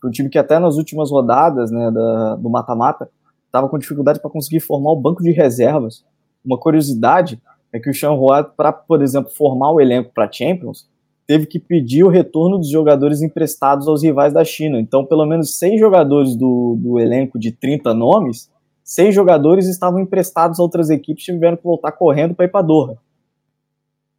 Um 0.04 0.10
time 0.10 0.30
que 0.30 0.38
até 0.38 0.60
nas 0.60 0.78
últimas 0.78 1.12
rodadas 1.12 1.72
né, 1.72 1.92
da, 1.92 2.36
do 2.36 2.50
mata-mata 2.50 3.10
estava 3.46 3.68
com 3.68 3.78
dificuldade 3.78 4.20
para 4.20 4.30
conseguir 4.30 4.62
formar 4.62 4.92
o 4.92 4.96
banco 4.96 5.22
de 5.22 5.32
reservas. 5.32 6.06
Uma 6.44 6.58
curiosidade 6.58 7.42
é 7.72 7.80
que 7.80 7.90
o 7.90 7.94
Shanghua, 7.94 8.44
para, 8.44 8.72
por 8.72 9.02
exemplo, 9.02 9.32
formar 9.32 9.72
o 9.72 9.82
elenco 9.82 10.12
para 10.14 10.32
Champions, 10.32 10.88
teve 11.30 11.46
que 11.46 11.60
pedir 11.60 12.04
o 12.04 12.08
retorno 12.08 12.58
dos 12.58 12.72
jogadores 12.72 13.22
emprestados 13.22 13.88
aos 13.88 14.02
rivais 14.02 14.34
da 14.34 14.44
China. 14.44 14.80
Então, 14.80 15.06
pelo 15.06 15.28
menos 15.28 15.60
seis 15.60 15.80
jogadores 15.80 16.36
do, 16.36 16.76
do 16.80 17.00
elenco 17.00 17.38
de 17.38 17.52
30 17.52 17.94
nomes, 17.94 18.50
seis 18.84 19.14
jogadores 19.14 19.68
estavam 19.68 20.00
emprestados 20.00 20.60
a 20.60 20.64
outras 20.64 20.90
equipes 20.90 21.22
e 21.28 21.32
tiveram 21.32 21.56
que 21.56 21.64
voltar 21.64 21.92
correndo 21.92 22.34
para 22.34 22.46
ir 22.46 22.50
para 22.50 22.64
Doha. 22.66 22.98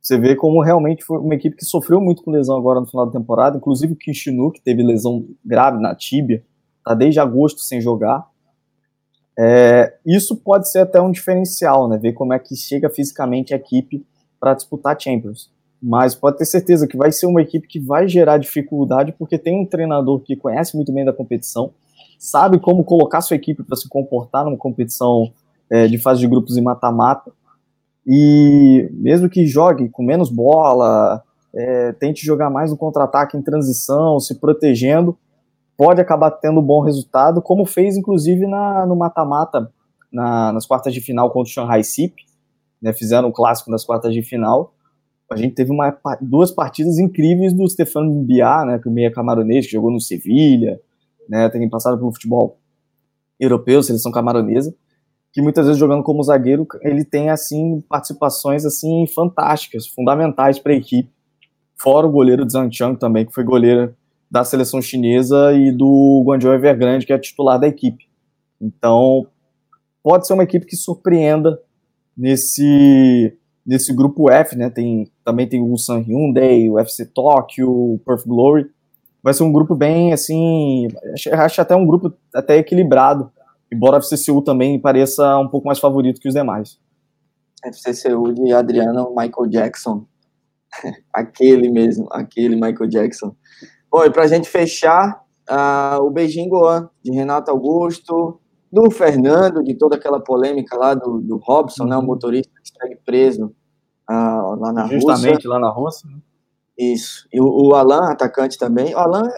Você 0.01 0.17
vê 0.19 0.37
como 0.37 0.63
realmente 0.63 1.03
foi 1.03 1.19
uma 1.19 1.35
equipe 1.35 1.57
que 1.57 1.65
sofreu 1.65 2.01
muito 2.01 2.23
com 2.23 2.31
lesão 2.31 2.57
agora 2.57 2.79
no 2.79 2.87
final 2.87 3.07
da 3.07 3.19
temporada, 3.19 3.57
inclusive 3.57 3.93
o 3.93 3.97
Kishinu, 3.97 4.53
que 4.53 4.63
teve 4.63 4.81
lesão 4.81 5.27
grave 5.45 5.83
na 5.83 5.97
tíbia, 5.97 6.45
tá 6.85 6.95
desde 6.95 7.19
agosto 7.19 7.61
sem 7.61 7.81
jogar. 7.81 8.25
É, 9.37 9.97
isso 10.07 10.37
pode 10.37 10.71
ser 10.71 10.79
até 10.79 11.01
um 11.01 11.11
diferencial, 11.11 11.89
né? 11.89 11.99
Ver 11.99 12.13
como 12.13 12.33
é 12.33 12.39
que 12.39 12.55
chega 12.55 12.89
fisicamente 12.89 13.53
a 13.53 13.57
equipe 13.57 14.07
para 14.39 14.55
disputar 14.55 14.97
Champions. 14.97 15.51
Mas 15.83 16.14
pode 16.14 16.37
ter 16.37 16.45
certeza 16.45 16.87
que 16.87 16.97
vai 16.97 17.11
ser 17.11 17.26
uma 17.26 17.41
equipe 17.41 17.66
que 17.66 17.81
vai 17.81 18.07
gerar 18.07 18.39
dificuldade, 18.39 19.14
porque 19.18 19.39
tem 19.39 19.61
um 19.61 19.66
treinador 19.66 20.20
que 20.20 20.37
conhece 20.37 20.76
muito 20.76 20.93
bem 20.93 21.05
da 21.05 21.12
competição, 21.12 21.72
sabe 22.18 22.59
como 22.59 22.85
colocar 22.85 23.22
sua 23.22 23.37
equipe 23.37 23.62
para 23.62 23.76
se 23.76 23.89
comportar 23.89 24.45
numa 24.45 24.59
competição 24.59 25.33
é, 25.70 25.87
de 25.87 25.97
fase 25.99 26.20
de 26.20 26.28
grupos 26.28 26.57
e 26.57 26.61
mata-mata 26.61 27.33
e 28.07 28.89
mesmo 28.93 29.28
que 29.28 29.47
jogue 29.47 29.89
com 29.89 30.03
menos 30.03 30.31
bola, 30.31 31.22
é, 31.55 31.93
tente 31.93 32.24
jogar 32.24 32.51
mais 32.51 32.70
no 32.70 32.76
contra-ataque 32.76 33.37
em 33.37 33.43
transição, 33.43 34.18
se 34.18 34.35
protegendo, 34.39 35.16
pode 35.76 36.01
acabar 36.01 36.31
tendo 36.31 36.61
um 36.61 36.62
bom 36.62 36.81
resultado, 36.81 37.41
como 37.41 37.64
fez 37.64 37.97
inclusive 37.97 38.47
na, 38.47 38.87
no 38.87 38.97
mata-mata 38.97 39.70
na, 40.12 40.53
nas 40.53 40.66
quartas 40.66 40.93
de 40.93 41.01
final 41.01 41.31
contra 41.31 41.51
o 41.51 41.53
Shanghai 41.53 41.83
SIP, 41.83 42.16
né, 42.83 42.93
fizeram 42.93 43.28
o 43.28 43.33
clássico 43.33 43.70
das 43.70 43.85
quartas 43.85 44.12
de 44.12 44.22
final. 44.22 44.74
A 45.31 45.37
gente 45.37 45.55
teve 45.55 45.70
uma, 45.70 45.97
duas 46.20 46.51
partidas 46.51 46.99
incríveis 46.99 47.53
do 47.53 47.68
Stefano 47.68 48.22
Biá, 48.22 48.64
né, 48.64 48.78
que 48.78 48.89
é 48.89 48.91
o 48.91 48.95
meia 48.95 49.12
camaronês, 49.12 49.66
que 49.66 49.72
jogou 49.72 49.91
no 49.91 50.01
Sevilha, 50.01 50.81
né, 51.28 51.49
tem 51.49 51.68
passado 51.68 51.97
pelo 51.99 52.12
futebol 52.12 52.59
europeu, 53.39 53.83
seleção 53.83 54.11
camaronesa 54.11 54.74
que 55.33 55.41
muitas 55.41 55.66
vezes 55.66 55.78
jogando 55.78 56.03
como 56.03 56.22
zagueiro, 56.22 56.66
ele 56.83 57.05
tem 57.05 57.31
assim 57.31 57.81
participações 57.89 58.64
assim 58.64 59.07
fantásticas, 59.07 59.87
fundamentais 59.87 60.59
para 60.59 60.72
a 60.72 60.76
equipe. 60.76 61.11
Fora 61.76 62.07
o 62.07 62.11
goleiro 62.11 62.47
Zhang 62.49 62.97
também, 62.99 63.24
que 63.24 63.33
foi 63.33 63.45
goleiro 63.45 63.95
da 64.31 64.45
seleção 64.45 64.83
chinesa 64.83 65.53
e 65.53 65.72
do 65.72 66.22
Guangzhou 66.26 66.53
Evergrande, 66.53 67.07
que 67.07 67.12
é 67.12 67.18
titular 67.18 67.59
da 67.59 67.68
equipe. 67.68 68.09
Então, 68.61 69.26
pode 70.03 70.26
ser 70.26 70.34
uma 70.34 70.42
equipe 70.42 70.67
que 70.67 70.76
surpreenda 70.76 71.61
nesse 72.17 73.37
nesse 73.66 73.92
grupo 73.92 74.30
F, 74.30 74.57
né? 74.57 74.70
Tem 74.70 75.11
também 75.24 75.49
tem 75.49 75.61
o 75.61 75.66
Ulsan 75.66 76.00
Hyundai, 76.00 76.68
o 76.68 76.78
FC 76.78 77.07
Tóquio, 77.07 77.70
o 77.70 78.00
Perth 78.04 78.26
Glory. 78.26 78.70
Vai 79.22 79.34
ser 79.34 79.42
um 79.42 79.53
grupo 79.53 79.74
bem 79.74 80.12
assim, 80.12 80.88
acho, 81.12 81.34
acho 81.34 81.61
até 81.61 81.76
um 81.76 81.87
grupo 81.87 82.12
até 82.34 82.57
equilibrado 82.57 83.30
embora 83.72 83.99
a 83.99 84.03
FCCU 84.03 84.42
também 84.42 84.80
pareça 84.80 85.38
um 85.38 85.49
pouco 85.49 85.66
mais 85.66 85.78
favorito 85.78 86.20
que 86.20 86.28
os 86.28 86.34
demais. 86.34 86.78
FCCU 87.64 88.32
de 88.32 88.53
Adriano 88.53 89.11
Michael 89.11 89.49
Jackson. 89.49 90.07
aquele 91.12 91.70
mesmo, 91.70 92.08
aquele 92.11 92.54
Michael 92.54 92.88
Jackson. 92.88 93.34
Bom, 93.91 94.04
e 94.04 94.11
pra 94.11 94.26
gente 94.26 94.49
fechar, 94.49 95.22
uh, 95.49 96.03
o 96.03 96.11
Beijing 96.11 96.49
Goan, 96.49 96.88
de 97.03 97.12
Renato 97.12 97.50
Augusto, 97.50 98.41
do 98.72 98.88
Fernando, 98.91 99.64
de 99.64 99.74
toda 99.74 99.96
aquela 99.96 100.20
polêmica 100.20 100.76
lá 100.76 100.95
do, 100.95 101.20
do 101.20 101.38
Robson, 101.38 101.84
né, 101.84 101.96
o 101.96 102.03
motorista 102.03 102.53
que 102.62 102.70
segue 102.70 103.00
preso 103.11 103.46
uh, 104.08 104.61
lá 104.61 104.72
na 104.72 104.82
Justamente 104.82 104.95
Rússia. 104.95 105.16
Justamente 105.16 105.49
lá 105.49 105.58
na 105.58 105.70
Rússia. 105.70 106.08
Isso. 106.78 107.28
E 107.32 107.41
o, 107.41 107.68
o 107.68 107.74
Alan, 107.74 108.11
atacante 108.11 108.57
também. 108.57 108.95
O 108.95 108.99
Alan 108.99 109.28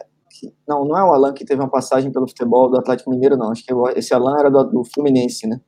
não, 0.68 0.84
não 0.84 0.96
é 0.96 1.02
o 1.02 1.12
Alan 1.12 1.32
que 1.32 1.44
teve 1.44 1.60
uma 1.60 1.70
passagem 1.70 2.12
pelo 2.12 2.28
futebol 2.28 2.70
do 2.70 2.78
Atlético 2.78 3.10
Mineiro, 3.10 3.36
não. 3.36 3.50
Acho 3.50 3.64
que 3.64 3.72
esse 3.96 4.12
Alan 4.12 4.38
era 4.38 4.50
do, 4.50 4.64
do 4.64 4.84
Fluminense, 4.84 5.46
né? 5.46 5.60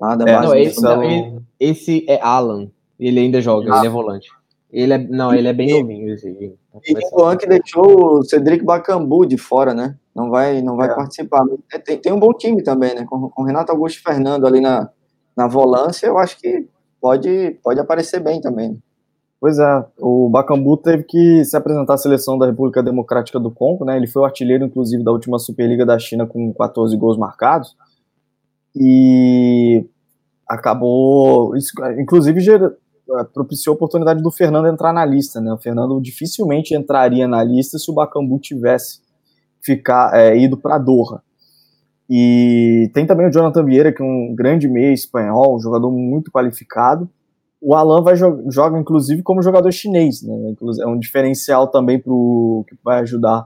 Lá 0.00 0.14
da 0.16 0.28
é, 0.28 0.40
não, 0.40 0.54
esse, 0.54 0.86
ele, 0.86 1.40
esse 1.58 2.04
é 2.08 2.20
Alan. 2.20 2.70
Ele 2.98 3.20
ainda 3.20 3.40
joga, 3.40 3.74
ah. 3.74 3.78
ele 3.78 3.86
é 3.86 3.90
volante. 3.90 4.28
Ele 4.70 4.92
é, 4.92 4.98
não, 4.98 5.32
ele 5.32 5.48
é 5.48 5.52
bem 5.52 5.80
novinho. 5.80 6.12
Esse, 6.12 6.28
e 6.28 6.54
o 6.92 7.18
Juan 7.18 7.36
que 7.36 7.46
deixou 7.46 8.18
o 8.18 8.22
Cedric 8.22 8.64
Bacambu 8.64 9.24
de 9.24 9.38
fora, 9.38 9.72
né? 9.72 9.96
Não 10.14 10.28
vai, 10.28 10.60
não 10.60 10.76
vai 10.76 10.90
é. 10.90 10.94
participar. 10.94 11.44
É, 11.72 11.78
tem, 11.78 11.98
tem 11.98 12.12
um 12.12 12.20
bom 12.20 12.32
time 12.32 12.62
também, 12.62 12.94
né? 12.94 13.06
Com, 13.08 13.30
com 13.30 13.42
Renato 13.42 13.72
Augusto 13.72 13.98
e 13.98 14.02
Fernando 14.02 14.46
ali 14.46 14.60
na, 14.60 14.90
na 15.36 15.46
volância, 15.46 16.06
eu 16.06 16.18
acho 16.18 16.38
que 16.38 16.66
pode, 17.00 17.58
pode 17.62 17.80
aparecer 17.80 18.20
bem 18.20 18.40
também. 18.40 18.80
Pois 19.38 19.58
é, 19.58 19.84
o 20.00 20.30
Bacambu 20.30 20.76
teve 20.78 21.04
que 21.04 21.44
se 21.44 21.56
apresentar 21.56 21.94
à 21.94 21.98
seleção 21.98 22.38
da 22.38 22.46
República 22.46 22.82
Democrática 22.82 23.38
do 23.38 23.50
Congo, 23.50 23.84
né? 23.84 23.96
Ele 23.96 24.06
foi 24.06 24.22
o 24.22 24.24
artilheiro, 24.24 24.64
inclusive, 24.64 25.04
da 25.04 25.12
última 25.12 25.38
Superliga 25.38 25.84
da 25.84 25.98
China 25.98 26.26
com 26.26 26.52
14 26.54 26.96
gols 26.96 27.18
marcados. 27.18 27.76
E 28.74 29.86
acabou, 30.48 31.52
inclusive, 31.98 32.40
eh, 32.50 33.24
propiciou 33.32 33.74
a 33.74 33.76
oportunidade 33.76 34.22
do 34.22 34.30
Fernando 34.30 34.68
entrar 34.68 34.92
na 34.92 35.04
lista, 35.04 35.40
né? 35.40 35.52
O 35.52 35.58
Fernando 35.58 36.00
dificilmente 36.00 36.74
entraria 36.74 37.28
na 37.28 37.44
lista 37.44 37.78
se 37.78 37.90
o 37.90 37.94
Bacambu 37.94 38.38
tivesse 38.38 39.00
ficar, 39.60 40.14
é, 40.14 40.36
ido 40.36 40.56
para 40.56 40.78
Doha. 40.78 41.22
E 42.08 42.90
tem 42.94 43.06
também 43.06 43.26
o 43.26 43.32
Jonathan 43.32 43.64
Vieira, 43.64 43.92
que 43.92 44.02
é 44.02 44.04
um 44.04 44.34
grande 44.34 44.68
meia 44.68 44.92
espanhol, 44.92 45.56
um 45.56 45.60
jogador 45.60 45.90
muito 45.90 46.30
qualificado 46.30 47.08
o 47.60 47.74
Alan 47.74 48.02
vai 48.02 48.16
jo 48.16 48.44
joga 48.48 48.78
inclusive 48.78 49.22
como 49.22 49.42
jogador 49.42 49.72
chinês, 49.72 50.22
né? 50.22 50.54
É 50.80 50.86
um 50.86 50.98
diferencial 50.98 51.66
também 51.66 51.98
pro 51.98 52.64
que 52.68 52.76
vai 52.84 53.00
ajudar 53.00 53.44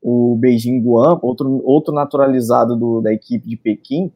o 0.00 0.36
Beijing 0.40 0.80
Guan, 0.80 1.18
outro, 1.22 1.60
outro 1.64 1.92
naturalizado 1.92 2.76
do, 2.76 3.00
da 3.00 3.12
equipe 3.12 3.48
de 3.48 3.56
Pequim, 3.56 4.12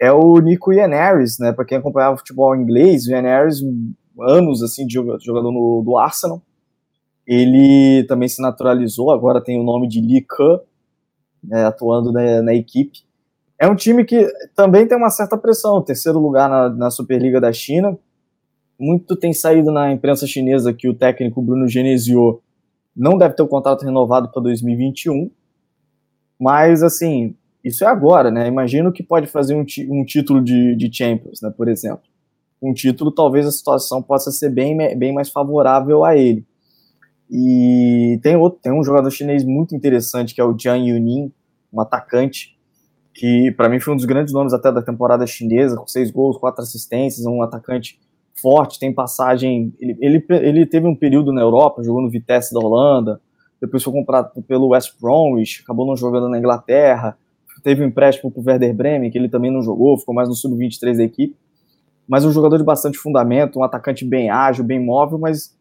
é 0.00 0.12
o 0.12 0.38
Nico 0.38 0.72
Ieneris, 0.72 1.38
né? 1.38 1.52
Para 1.52 1.64
quem 1.64 1.78
acompanhava 1.78 2.16
futebol 2.16 2.54
inglês, 2.54 3.06
o 3.06 3.10
Ieneris, 3.10 3.60
anos 4.20 4.62
assim 4.62 4.86
de 4.86 4.94
jogador 4.94 5.50
no, 5.52 5.82
do 5.84 5.98
Arsenal. 5.98 6.40
Ele 7.26 8.04
também 8.04 8.28
se 8.28 8.40
naturalizou, 8.40 9.10
agora 9.10 9.42
tem 9.42 9.60
o 9.60 9.64
nome 9.64 9.88
de 9.88 10.00
Lee 10.00 10.22
Ke, 10.22 10.60
né, 11.42 11.66
atuando 11.66 12.12
na, 12.12 12.40
na, 12.40 12.54
equipe. 12.54 13.00
É 13.58 13.66
um 13.66 13.74
time 13.74 14.04
que 14.04 14.26
também 14.54 14.86
tem 14.86 14.96
uma 14.96 15.08
certa 15.08 15.36
pressão, 15.36 15.82
terceiro 15.82 16.18
lugar 16.18 16.48
na, 16.48 16.68
na 16.68 16.90
Superliga 16.90 17.40
da 17.40 17.52
China. 17.52 17.98
Muito 18.78 19.16
tem 19.16 19.32
saído 19.32 19.72
na 19.72 19.90
imprensa 19.90 20.26
chinesa 20.26 20.74
que 20.74 20.88
o 20.88 20.94
técnico 20.94 21.40
Bruno 21.40 21.66
Genesio 21.66 22.42
não 22.94 23.16
deve 23.16 23.34
ter 23.34 23.42
o 23.42 23.48
contrato 23.48 23.84
renovado 23.84 24.28
para 24.28 24.42
2021. 24.42 25.30
Mas, 26.38 26.82
assim, 26.82 27.34
isso 27.64 27.82
é 27.82 27.86
agora, 27.86 28.30
né? 28.30 28.46
Imagino 28.46 28.92
que 28.92 29.02
pode 29.02 29.26
fazer 29.26 29.54
um, 29.54 29.64
um 29.90 30.04
título 30.04 30.42
de, 30.42 30.76
de 30.76 30.94
Champions, 30.94 31.40
né, 31.40 31.50
por 31.50 31.68
exemplo. 31.68 32.04
Um 32.60 32.74
título, 32.74 33.10
talvez 33.10 33.46
a 33.46 33.50
situação 33.50 34.02
possa 34.02 34.30
ser 34.30 34.50
bem, 34.50 34.76
bem 34.98 35.14
mais 35.14 35.30
favorável 35.30 36.04
a 36.04 36.16
ele. 36.16 36.44
E 37.30 38.20
tem 38.22 38.36
outro, 38.36 38.60
tem 38.62 38.72
um 38.72 38.84
jogador 38.84 39.10
chinês 39.10 39.44
muito 39.44 39.74
interessante 39.74 40.34
que 40.34 40.40
é 40.40 40.44
o 40.44 40.56
Jiang 40.56 40.88
Yunin, 40.88 41.32
um 41.72 41.80
atacante 41.80 42.55
que 43.16 43.50
para 43.52 43.68
mim 43.70 43.80
foi 43.80 43.94
um 43.94 43.96
dos 43.96 44.04
grandes 44.04 44.32
nomes 44.32 44.52
até 44.52 44.70
da 44.70 44.82
temporada 44.82 45.26
chinesa, 45.26 45.74
com 45.74 45.86
seis 45.86 46.10
gols, 46.10 46.36
quatro 46.36 46.62
assistências, 46.62 47.24
um 47.24 47.40
atacante 47.40 47.98
forte, 48.34 48.78
tem 48.78 48.92
passagem. 48.92 49.72
Ele, 49.80 49.96
ele, 50.02 50.26
ele 50.28 50.66
teve 50.66 50.86
um 50.86 50.94
período 50.94 51.32
na 51.32 51.40
Europa, 51.40 51.82
jogou 51.82 52.02
no 52.02 52.10
Vitesse 52.10 52.52
da 52.52 52.60
Holanda, 52.60 53.18
depois 53.58 53.82
foi 53.82 53.92
comprado 53.94 54.42
pelo 54.42 54.68
West 54.68 55.00
Bromwich, 55.00 55.62
acabou 55.64 55.86
não 55.86 55.96
jogando 55.96 56.28
na 56.28 56.38
Inglaterra, 56.38 57.16
teve 57.62 57.82
um 57.82 57.86
empréstimo 57.86 58.30
para 58.30 58.40
o 58.40 58.44
Werder 58.44 58.74
Bremen, 58.74 59.10
que 59.10 59.16
ele 59.16 59.30
também 59.30 59.50
não 59.50 59.62
jogou, 59.62 59.96
ficou 59.96 60.14
mais 60.14 60.28
no 60.28 60.34
sub-23 60.34 60.98
da 60.98 61.02
equipe. 61.02 61.34
Mas 62.06 62.22
um 62.22 62.30
jogador 62.30 62.58
de 62.58 62.64
bastante 62.64 62.98
fundamento, 62.98 63.58
um 63.58 63.64
atacante 63.64 64.04
bem 64.04 64.28
ágil, 64.28 64.62
bem 64.62 64.78
móvel, 64.78 65.18
mas 65.18 65.56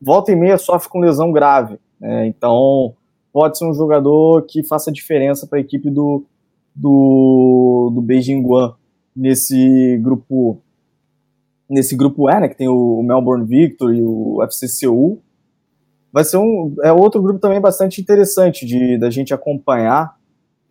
volta 0.00 0.32
e 0.32 0.36
meia 0.36 0.58
sofre 0.58 0.88
com 0.88 0.98
lesão 0.98 1.30
grave. 1.30 1.78
Né? 2.00 2.26
Então, 2.26 2.92
pode 3.32 3.56
ser 3.56 3.66
um 3.66 3.72
jogador 3.72 4.42
que 4.42 4.64
faça 4.64 4.90
diferença 4.90 5.46
para 5.46 5.58
a 5.58 5.60
equipe 5.60 5.88
do, 5.88 6.26
do, 6.74 7.90
do 7.94 8.00
Beijing 8.00 8.42
Guan 8.42 8.74
nesse 9.14 9.98
grupo 10.02 10.60
nesse 11.68 11.96
grupo 11.96 12.28
E, 12.28 12.40
né, 12.40 12.48
que 12.48 12.56
tem 12.56 12.68
o 12.68 13.02
Melbourne 13.02 13.46
Victor 13.46 13.94
e 13.94 14.02
o 14.02 14.42
FC 14.42 14.68
Seoul. 14.68 15.22
Vai 16.12 16.24
ser 16.24 16.36
um 16.36 16.74
é 16.82 16.92
outro 16.92 17.22
grupo 17.22 17.40
também 17.40 17.60
bastante 17.60 18.00
interessante 18.00 18.66
de 18.66 18.98
da 18.98 19.08
gente 19.08 19.32
acompanhar 19.32 20.14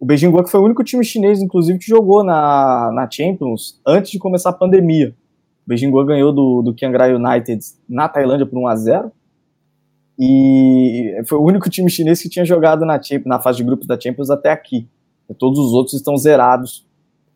o 0.01 0.05
Beijing 0.05 0.31
Guoque 0.31 0.49
foi 0.49 0.59
o 0.59 0.63
único 0.63 0.83
time 0.83 1.05
chinês, 1.05 1.43
inclusive, 1.43 1.77
que 1.77 1.85
jogou 1.85 2.23
na, 2.23 2.91
na 2.91 3.07
Champions 3.07 3.79
antes 3.85 4.09
de 4.09 4.17
começar 4.17 4.49
a 4.49 4.53
pandemia. 4.53 5.15
O 5.63 5.69
Beijing 5.69 5.91
Guoque 5.91 6.07
ganhou 6.07 6.33
do, 6.33 6.63
do 6.63 6.75
Chiang 6.75 6.97
United 7.13 7.63
na 7.87 8.09
Tailândia 8.09 8.47
por 8.47 8.57
1 8.57 8.67
a 8.67 8.75
0 8.75 9.11
e 10.17 11.21
foi 11.27 11.37
o 11.37 11.43
único 11.43 11.69
time 11.69 11.87
chinês 11.87 12.19
que 12.19 12.29
tinha 12.29 12.43
jogado 12.43 12.83
na, 12.83 12.99
na 13.27 13.39
fase 13.39 13.59
de 13.59 13.63
grupos 13.63 13.85
da 13.85 13.99
Champions 13.99 14.31
até 14.31 14.49
aqui. 14.49 14.89
Todos 15.37 15.59
os 15.59 15.73
outros 15.73 15.95
estão 15.95 16.17
zerados 16.17 16.85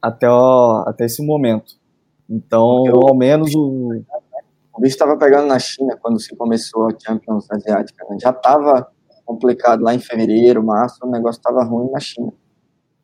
até, 0.01 0.29
ó, 0.29 0.83
até 0.85 1.05
esse 1.05 1.25
momento. 1.25 1.75
Então, 2.29 2.83
Eu, 2.85 3.07
ao 3.07 3.15
menos 3.15 3.53
o. 3.55 4.01
O 4.77 4.81
bicho 4.81 4.95
estava 4.95 5.17
pegando 5.17 5.47
na 5.47 5.57
China 5.57 5.97
quando 6.01 6.19
se 6.19 6.35
começou 6.35 6.87
a 6.87 6.89
Champions 6.99 7.49
Asiática. 7.49 8.05
Né? 8.09 8.17
Já 8.19 8.31
estava 8.31 8.85
complicado 9.25 9.81
lá 9.81 9.95
em 9.95 9.99
fevereiro, 9.99 10.63
março, 10.63 10.99
o 11.03 11.09
negócio 11.09 11.39
estava 11.39 11.63
ruim 11.63 11.89
na 11.91 11.99
China. 11.99 12.31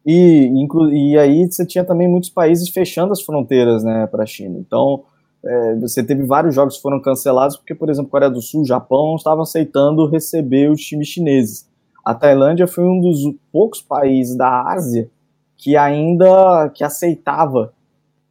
E, 0.05 0.47
inclu, 0.47 0.91
e 0.91 1.17
aí 1.17 1.49
você 1.49 1.65
tinha 1.65 1.83
também 1.83 2.07
muitos 2.07 2.29
países 2.29 2.69
fechando 2.69 3.13
as 3.13 3.21
fronteiras 3.21 3.83
né, 3.83 4.05
para 4.07 4.23
a 4.23 4.25
China. 4.25 4.57
Então, 4.59 5.03
é, 5.43 5.75
você 5.75 6.03
teve 6.03 6.23
vários 6.23 6.53
jogos 6.53 6.75
que 6.75 6.81
foram 6.81 7.01
cancelados 7.01 7.57
porque, 7.57 7.73
por 7.73 7.89
exemplo, 7.89 8.11
Coreia 8.11 8.31
do 8.31 8.41
Sul, 8.41 8.65
Japão 8.65 9.07
não 9.07 9.15
estavam 9.15 9.43
aceitando 9.43 10.07
receber 10.07 10.69
os 10.69 10.81
times 10.81 11.07
chineses. 11.07 11.69
A 12.03 12.13
Tailândia 12.13 12.67
foi 12.67 12.83
um 12.83 12.99
dos 12.99 13.19
poucos 13.51 13.81
países 13.81 14.35
da 14.35 14.63
Ásia 14.71 15.09
que 15.55 15.77
ainda 15.77 16.69
que 16.69 16.83
aceitava 16.83 17.73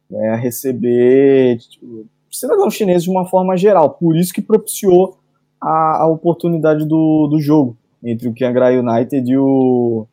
né, 0.09 0.35
receber 0.35 1.57
tipo, 1.59 2.05
cidadãos 2.29 2.73
chineses 2.73 3.03
de 3.03 3.09
uma 3.09 3.25
forma 3.25 3.55
geral. 3.55 3.91
Por 3.91 4.17
isso 4.17 4.33
que 4.33 4.41
propiciou 4.41 5.17
a, 5.59 6.01
a 6.01 6.07
oportunidade 6.07 6.85
do, 6.85 7.27
do 7.27 7.39
jogo 7.39 7.77
entre 8.03 8.27
o 8.27 8.35
Chiangrai 8.35 8.77
United 8.77 9.31
e 9.31 9.37
o 9.37 10.05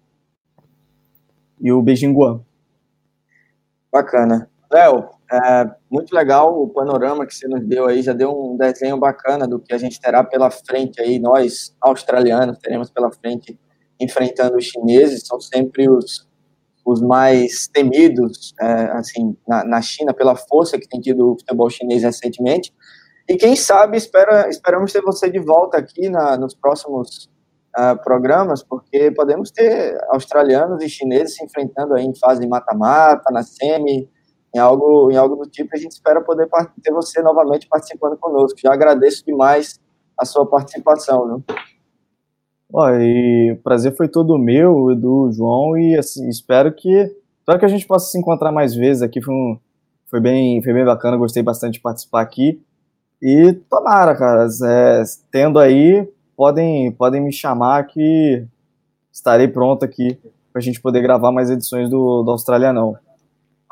e 1.61 1.73
o 1.73 1.83
Beijing 1.83 2.13
Guan. 2.13 2.41
Bacana. 3.91 4.49
Léo, 4.71 5.09
é, 5.31 5.71
muito 5.91 6.15
legal 6.15 6.63
o 6.63 6.69
panorama 6.69 7.27
que 7.27 7.35
você 7.35 7.47
nos 7.47 7.65
deu 7.67 7.87
aí, 7.87 8.03
já 8.03 8.13
deu 8.13 8.31
um 8.31 8.57
desenho 8.57 8.97
bacana 8.97 9.47
do 9.47 9.59
que 9.59 9.75
a 9.75 9.79
gente 9.79 10.01
terá 10.01 10.25
pela 10.25 10.51
frente 10.51 11.01
aí, 11.01 11.19
nós 11.19 11.75
australianos 11.81 12.59
teremos 12.59 12.91
pela 12.91 13.11
frente 13.13 13.59
enfrentando 14.01 14.57
os 14.57 14.65
chineses, 14.65 15.27
são 15.27 15.39
sempre 15.41 15.89
os, 15.89 16.27
os 16.85 17.03
mais 17.03 17.69
temidos, 17.69 18.55
é, 18.61 18.65
assim, 18.93 19.37
na, 19.47 19.65
na, 19.65 19.83
China, 19.83 20.15
pela 20.15 20.35
força 20.35 20.79
que 20.79 20.89
tem 20.89 21.01
tido 21.01 21.33
o 21.33 21.39
futebol 21.39 21.69
chinês 21.69 22.03
recentemente, 22.03 22.73
e 23.29 23.37
quem 23.37 23.55
sabe, 23.55 23.99
espera, 23.99 24.49
esperamos 24.49 24.93
ter 24.93 25.03
você 25.03 25.31
de 25.31 25.39
volta 25.39 25.77
aqui 25.77 26.09
na, 26.09 26.39
nos 26.39 26.55
próximos 26.55 27.29
uh, 27.77 28.03
programas, 28.03 28.63
porque 28.63 29.11
podemos 29.11 29.51
ter 29.51 29.99
australianos 30.09 30.83
e 30.83 30.89
chineses 30.89 31.37
se 31.37 31.45
enfrentando 31.45 31.95
aí 31.95 32.07
em 32.07 32.15
fase 32.15 32.47
mata-mata, 32.49 33.31
na 33.31 33.43
semi, 33.43 34.09
em 34.55 34.59
algo, 34.59 35.11
em 35.11 35.16
algo 35.16 35.37
do 35.37 35.49
tipo. 35.49 35.70
A 35.75 35.79
gente 35.79 35.93
espera 35.93 36.20
poder 36.20 36.49
ter 36.83 36.93
você 36.93 37.23
novamente 37.23 37.69
participando 37.69 38.16
conosco. 38.16 38.59
Já 38.59 38.73
agradeço 38.73 39.25
demais 39.25 39.81
a 40.19 40.25
sua 40.25 40.47
participação. 40.47 41.27
Viu? 41.27 41.45
E 43.01 43.53
o 43.53 43.62
prazer 43.62 43.97
foi 43.97 44.09
todo 44.09 44.39
meu, 44.39 44.91
Edu, 44.91 45.31
João, 45.33 45.77
e 45.77 45.97
assim, 45.97 46.29
espero 46.29 46.73
que, 46.73 46.91
espero 47.41 47.59
que 47.59 47.65
a 47.65 47.69
gente 47.69 47.87
possa 47.87 48.11
se 48.11 48.19
encontrar 48.19 48.53
mais 48.53 48.75
vezes 48.75 49.03
aqui. 49.03 49.23
Foi, 49.23 49.35
um, 49.35 49.59
foi, 50.11 50.20
bem, 50.20 50.62
foi 50.62 50.73
bem 50.73 50.85
bacana, 50.85 51.16
gostei 51.16 51.43
bastante 51.43 51.75
de 51.75 51.81
participar 51.81 52.20
aqui. 52.20 52.61
E 53.23 53.53
tomara, 53.70 54.15
cara, 54.15 54.47
é, 54.65 55.03
tendo 55.31 55.59
aí 55.59 56.07
podem, 56.37 56.93
podem 56.93 57.20
me 57.20 57.33
chamar 57.33 57.85
que 57.87 58.45
estarei 59.11 59.49
pronto 59.49 59.85
aqui 59.85 60.16
para 60.53 60.61
a 60.61 60.62
gente 60.62 60.81
poder 60.81 61.01
gravar 61.03 61.33
mais 61.33 61.51
edições 61.51 61.89
do, 61.91 62.23
do 62.23 62.31
Australianão. 62.31 62.97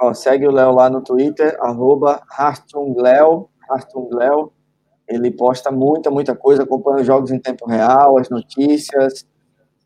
Ó, 0.00 0.12
segue 0.12 0.46
o 0.46 0.50
Léo 0.50 0.72
lá 0.72 0.90
no 0.90 1.02
Twitter, 1.02 1.56
arroba 1.60 2.22
Hartungleo, 2.30 3.48
Hartungleo. 3.68 4.52
Ele 5.08 5.30
posta 5.30 5.70
muita, 5.70 6.10
muita 6.10 6.34
coisa, 6.34 6.64
acompanha 6.64 7.00
os 7.00 7.06
jogos 7.06 7.30
em 7.30 7.38
tempo 7.38 7.66
real, 7.66 8.18
as 8.18 8.28
notícias. 8.28 9.26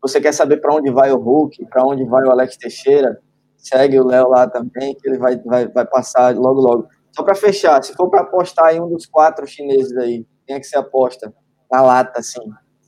Você 0.01 0.19
quer 0.19 0.33
saber 0.33 0.57
para 0.57 0.73
onde 0.73 0.91
vai 0.91 1.11
o 1.11 1.17
Hulk, 1.17 1.65
para 1.67 1.85
onde 1.85 2.03
vai 2.05 2.23
o 2.25 2.31
Alex 2.31 2.57
Teixeira, 2.57 3.19
segue 3.55 3.99
o 3.99 4.05
Léo 4.05 4.29
lá 4.29 4.49
também, 4.49 4.95
que 4.95 5.07
ele 5.07 5.17
vai, 5.17 5.37
vai, 5.37 5.67
vai 5.67 5.85
passar 5.85 6.35
logo, 6.35 6.59
logo. 6.59 6.87
Só 7.11 7.23
para 7.23 7.35
fechar, 7.35 7.83
se 7.83 7.93
for 7.93 8.09
para 8.09 8.21
apostar 8.21 8.73
em 8.73 8.81
um 8.81 8.89
dos 8.89 9.05
quatro 9.05 9.45
chineses 9.45 9.95
aí, 9.97 10.25
quem 10.45 10.55
é 10.55 10.59
que 10.59 10.65
você 10.65 10.77
aposta? 10.77 11.33
Na 11.71 11.81
lata, 11.81 12.19
assim 12.19 12.41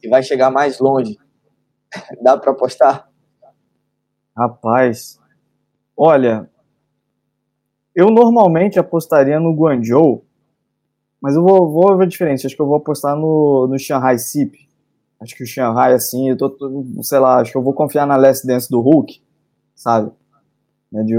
e 0.03 0.09
vai 0.09 0.21
chegar 0.21 0.51
mais 0.51 0.79
longe. 0.79 1.17
Dá 2.21 2.37
para 2.37 2.51
apostar? 2.51 3.09
Rapaz, 4.35 5.19
olha, 5.95 6.49
eu 7.95 8.09
normalmente 8.09 8.79
apostaria 8.79 9.39
no 9.39 9.53
Guangzhou, 9.53 10.25
mas 11.21 11.35
eu 11.35 11.43
vou, 11.43 11.71
vou 11.71 11.97
ver 11.97 12.03
a 12.03 12.07
diferença. 12.07 12.47
Acho 12.47 12.55
que 12.55 12.61
eu 12.61 12.67
vou 12.67 12.75
apostar 12.75 13.15
no, 13.15 13.67
no 13.67 13.79
Shanghai 13.79 14.17
Sip. 14.17 14.57
Acho 15.21 15.35
que 15.35 15.43
o 15.43 15.47
Shanghai, 15.47 15.93
assim, 15.93 16.29
eu 16.29 16.35
tô, 16.35 16.49
tô, 16.49 16.83
sei 17.01 17.19
lá, 17.19 17.39
acho 17.39 17.51
que 17.51 17.57
eu 17.57 17.63
vou 17.63 17.73
confiar 17.73 18.05
na 18.05 18.17
Last 18.17 18.45
Dance 18.45 18.69
do 18.69 18.81
Hulk, 18.81 19.21
sabe? 19.73 20.11
Né, 20.91 21.01
de, 21.03 21.15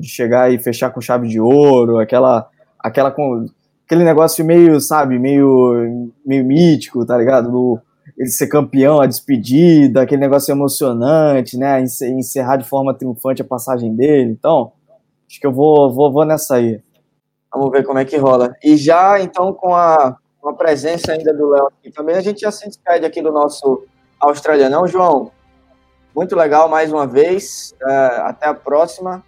de 0.00 0.08
chegar 0.08 0.52
e 0.52 0.58
fechar 0.58 0.90
com 0.90 1.00
chave 1.00 1.26
de 1.26 1.40
ouro, 1.40 1.98
aquela, 1.98 2.48
aquela, 2.78 3.14
aquele 3.84 4.04
negócio 4.04 4.44
meio, 4.44 4.80
sabe, 4.80 5.18
meio, 5.18 6.12
meio 6.24 6.44
mítico, 6.44 7.04
tá 7.04 7.18
ligado? 7.18 7.50
Do, 7.50 7.80
ele 8.16 8.30
ser 8.30 8.46
campeão, 8.46 9.00
a 9.00 9.06
despedida, 9.06 10.02
aquele 10.02 10.20
negócio 10.20 10.52
emocionante, 10.52 11.56
né? 11.56 11.82
Encerrar 11.82 12.56
de 12.56 12.68
forma 12.68 12.94
triunfante 12.94 13.42
a 13.42 13.44
passagem 13.44 13.94
dele. 13.94 14.30
Então, 14.30 14.72
acho 15.28 15.40
que 15.40 15.46
eu 15.46 15.52
vou, 15.52 15.92
vou, 15.92 16.12
vou 16.12 16.24
nessa 16.24 16.56
aí. 16.56 16.80
Vamos 17.52 17.70
ver 17.70 17.84
como 17.84 17.98
é 17.98 18.04
que 18.04 18.16
rola. 18.16 18.54
E 18.62 18.76
já, 18.76 19.20
então, 19.20 19.52
com 19.52 19.74
a, 19.74 20.16
com 20.40 20.48
a 20.48 20.54
presença 20.54 21.12
ainda 21.12 21.32
do 21.32 21.48
Léo 21.50 21.66
aqui 21.66 21.90
também, 21.90 22.16
a 22.16 22.20
gente 22.20 22.40
já 22.40 22.50
se 22.50 22.66
despede 22.66 23.06
aqui 23.06 23.22
do 23.22 23.32
nosso 23.32 23.84
australiano. 24.20 24.86
João, 24.86 25.30
muito 26.14 26.34
legal 26.36 26.68
mais 26.68 26.92
uma 26.92 27.06
vez. 27.06 27.74
Uh, 27.82 28.22
até 28.22 28.46
a 28.46 28.54
próxima. 28.54 29.22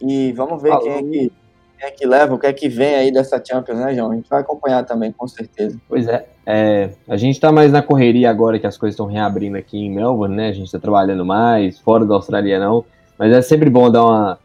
E 0.00 0.32
vamos 0.32 0.62
ver 0.62 0.70
Falou. 0.70 0.84
quem 0.84 0.92
é 0.92 1.02
que 1.02 1.32
quem 1.80 1.88
é 1.88 1.90
que 1.90 2.06
leva, 2.06 2.34
o 2.34 2.38
que 2.38 2.46
é 2.46 2.52
que 2.52 2.68
vem 2.68 2.94
aí 2.94 3.10
dessa 3.10 3.42
Champions, 3.42 3.78
né, 3.78 3.94
João? 3.94 4.10
A 4.10 4.14
gente 4.14 4.28
vai 4.28 4.42
acompanhar 4.42 4.84
também, 4.84 5.10
com 5.12 5.26
certeza. 5.26 5.80
Pois 5.88 6.06
é. 6.06 6.26
é 6.44 6.90
a 7.08 7.16
gente 7.16 7.36
está 7.36 7.50
mais 7.50 7.72
na 7.72 7.82
correria 7.82 8.28
agora 8.28 8.58
que 8.58 8.66
as 8.66 8.76
coisas 8.76 8.92
estão 8.92 9.06
reabrindo 9.06 9.56
aqui 9.56 9.78
em 9.78 9.90
Melbourne, 9.90 10.36
né? 10.36 10.48
A 10.48 10.52
gente 10.52 10.66
está 10.66 10.78
trabalhando 10.78 11.24
mais, 11.24 11.78
fora 11.78 12.04
da 12.04 12.14
Austrália 12.14 12.60
não. 12.60 12.84
Mas 13.18 13.32
é 13.32 13.40
sempre 13.40 13.70
bom 13.70 13.90
dar 13.90 14.04
uma, 14.04 14.38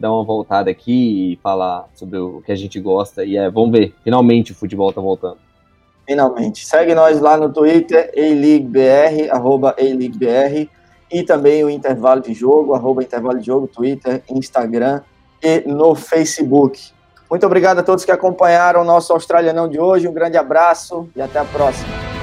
dar 0.00 0.10
uma 0.12 0.24
voltada 0.24 0.70
aqui 0.70 1.32
e 1.32 1.36
falar 1.42 1.86
sobre 1.94 2.18
o 2.18 2.40
que 2.40 2.50
a 2.50 2.56
gente 2.56 2.80
gosta. 2.80 3.24
E 3.24 3.36
é, 3.36 3.50
vamos 3.50 3.70
ver, 3.70 3.94
finalmente 4.02 4.52
o 4.52 4.54
futebol 4.54 4.92
tá 4.92 5.00
voltando. 5.00 5.36
Finalmente. 6.08 6.66
Segue 6.66 6.94
nós 6.94 7.20
lá 7.20 7.36
no 7.36 7.52
Twitter, 7.52 8.10
A-LeagueBR, 8.16 9.30
arroba 9.30 9.76
A-LeagueBR, 9.78 10.68
e 11.12 11.22
também 11.22 11.62
o 11.62 11.70
Intervalo 11.70 12.22
de 12.22 12.32
Jogo, 12.32 12.74
arroba 12.74 13.02
Intervalo 13.02 13.38
de 13.38 13.46
Jogo, 13.46 13.68
Twitter, 13.68 14.22
Instagram 14.30 15.02
e 15.42 15.60
no 15.66 15.94
Facebook. 15.94 16.80
Muito 17.30 17.46
obrigado 17.46 17.78
a 17.78 17.82
todos 17.82 18.04
que 18.04 18.10
acompanharam 18.10 18.80
o 18.80 18.84
nosso 18.84 19.12
Australianão 19.12 19.68
de 19.68 19.78
hoje. 19.78 20.08
Um 20.08 20.12
grande 20.12 20.36
abraço 20.36 21.08
e 21.14 21.22
até 21.22 21.38
a 21.38 21.44
próxima. 21.44 22.19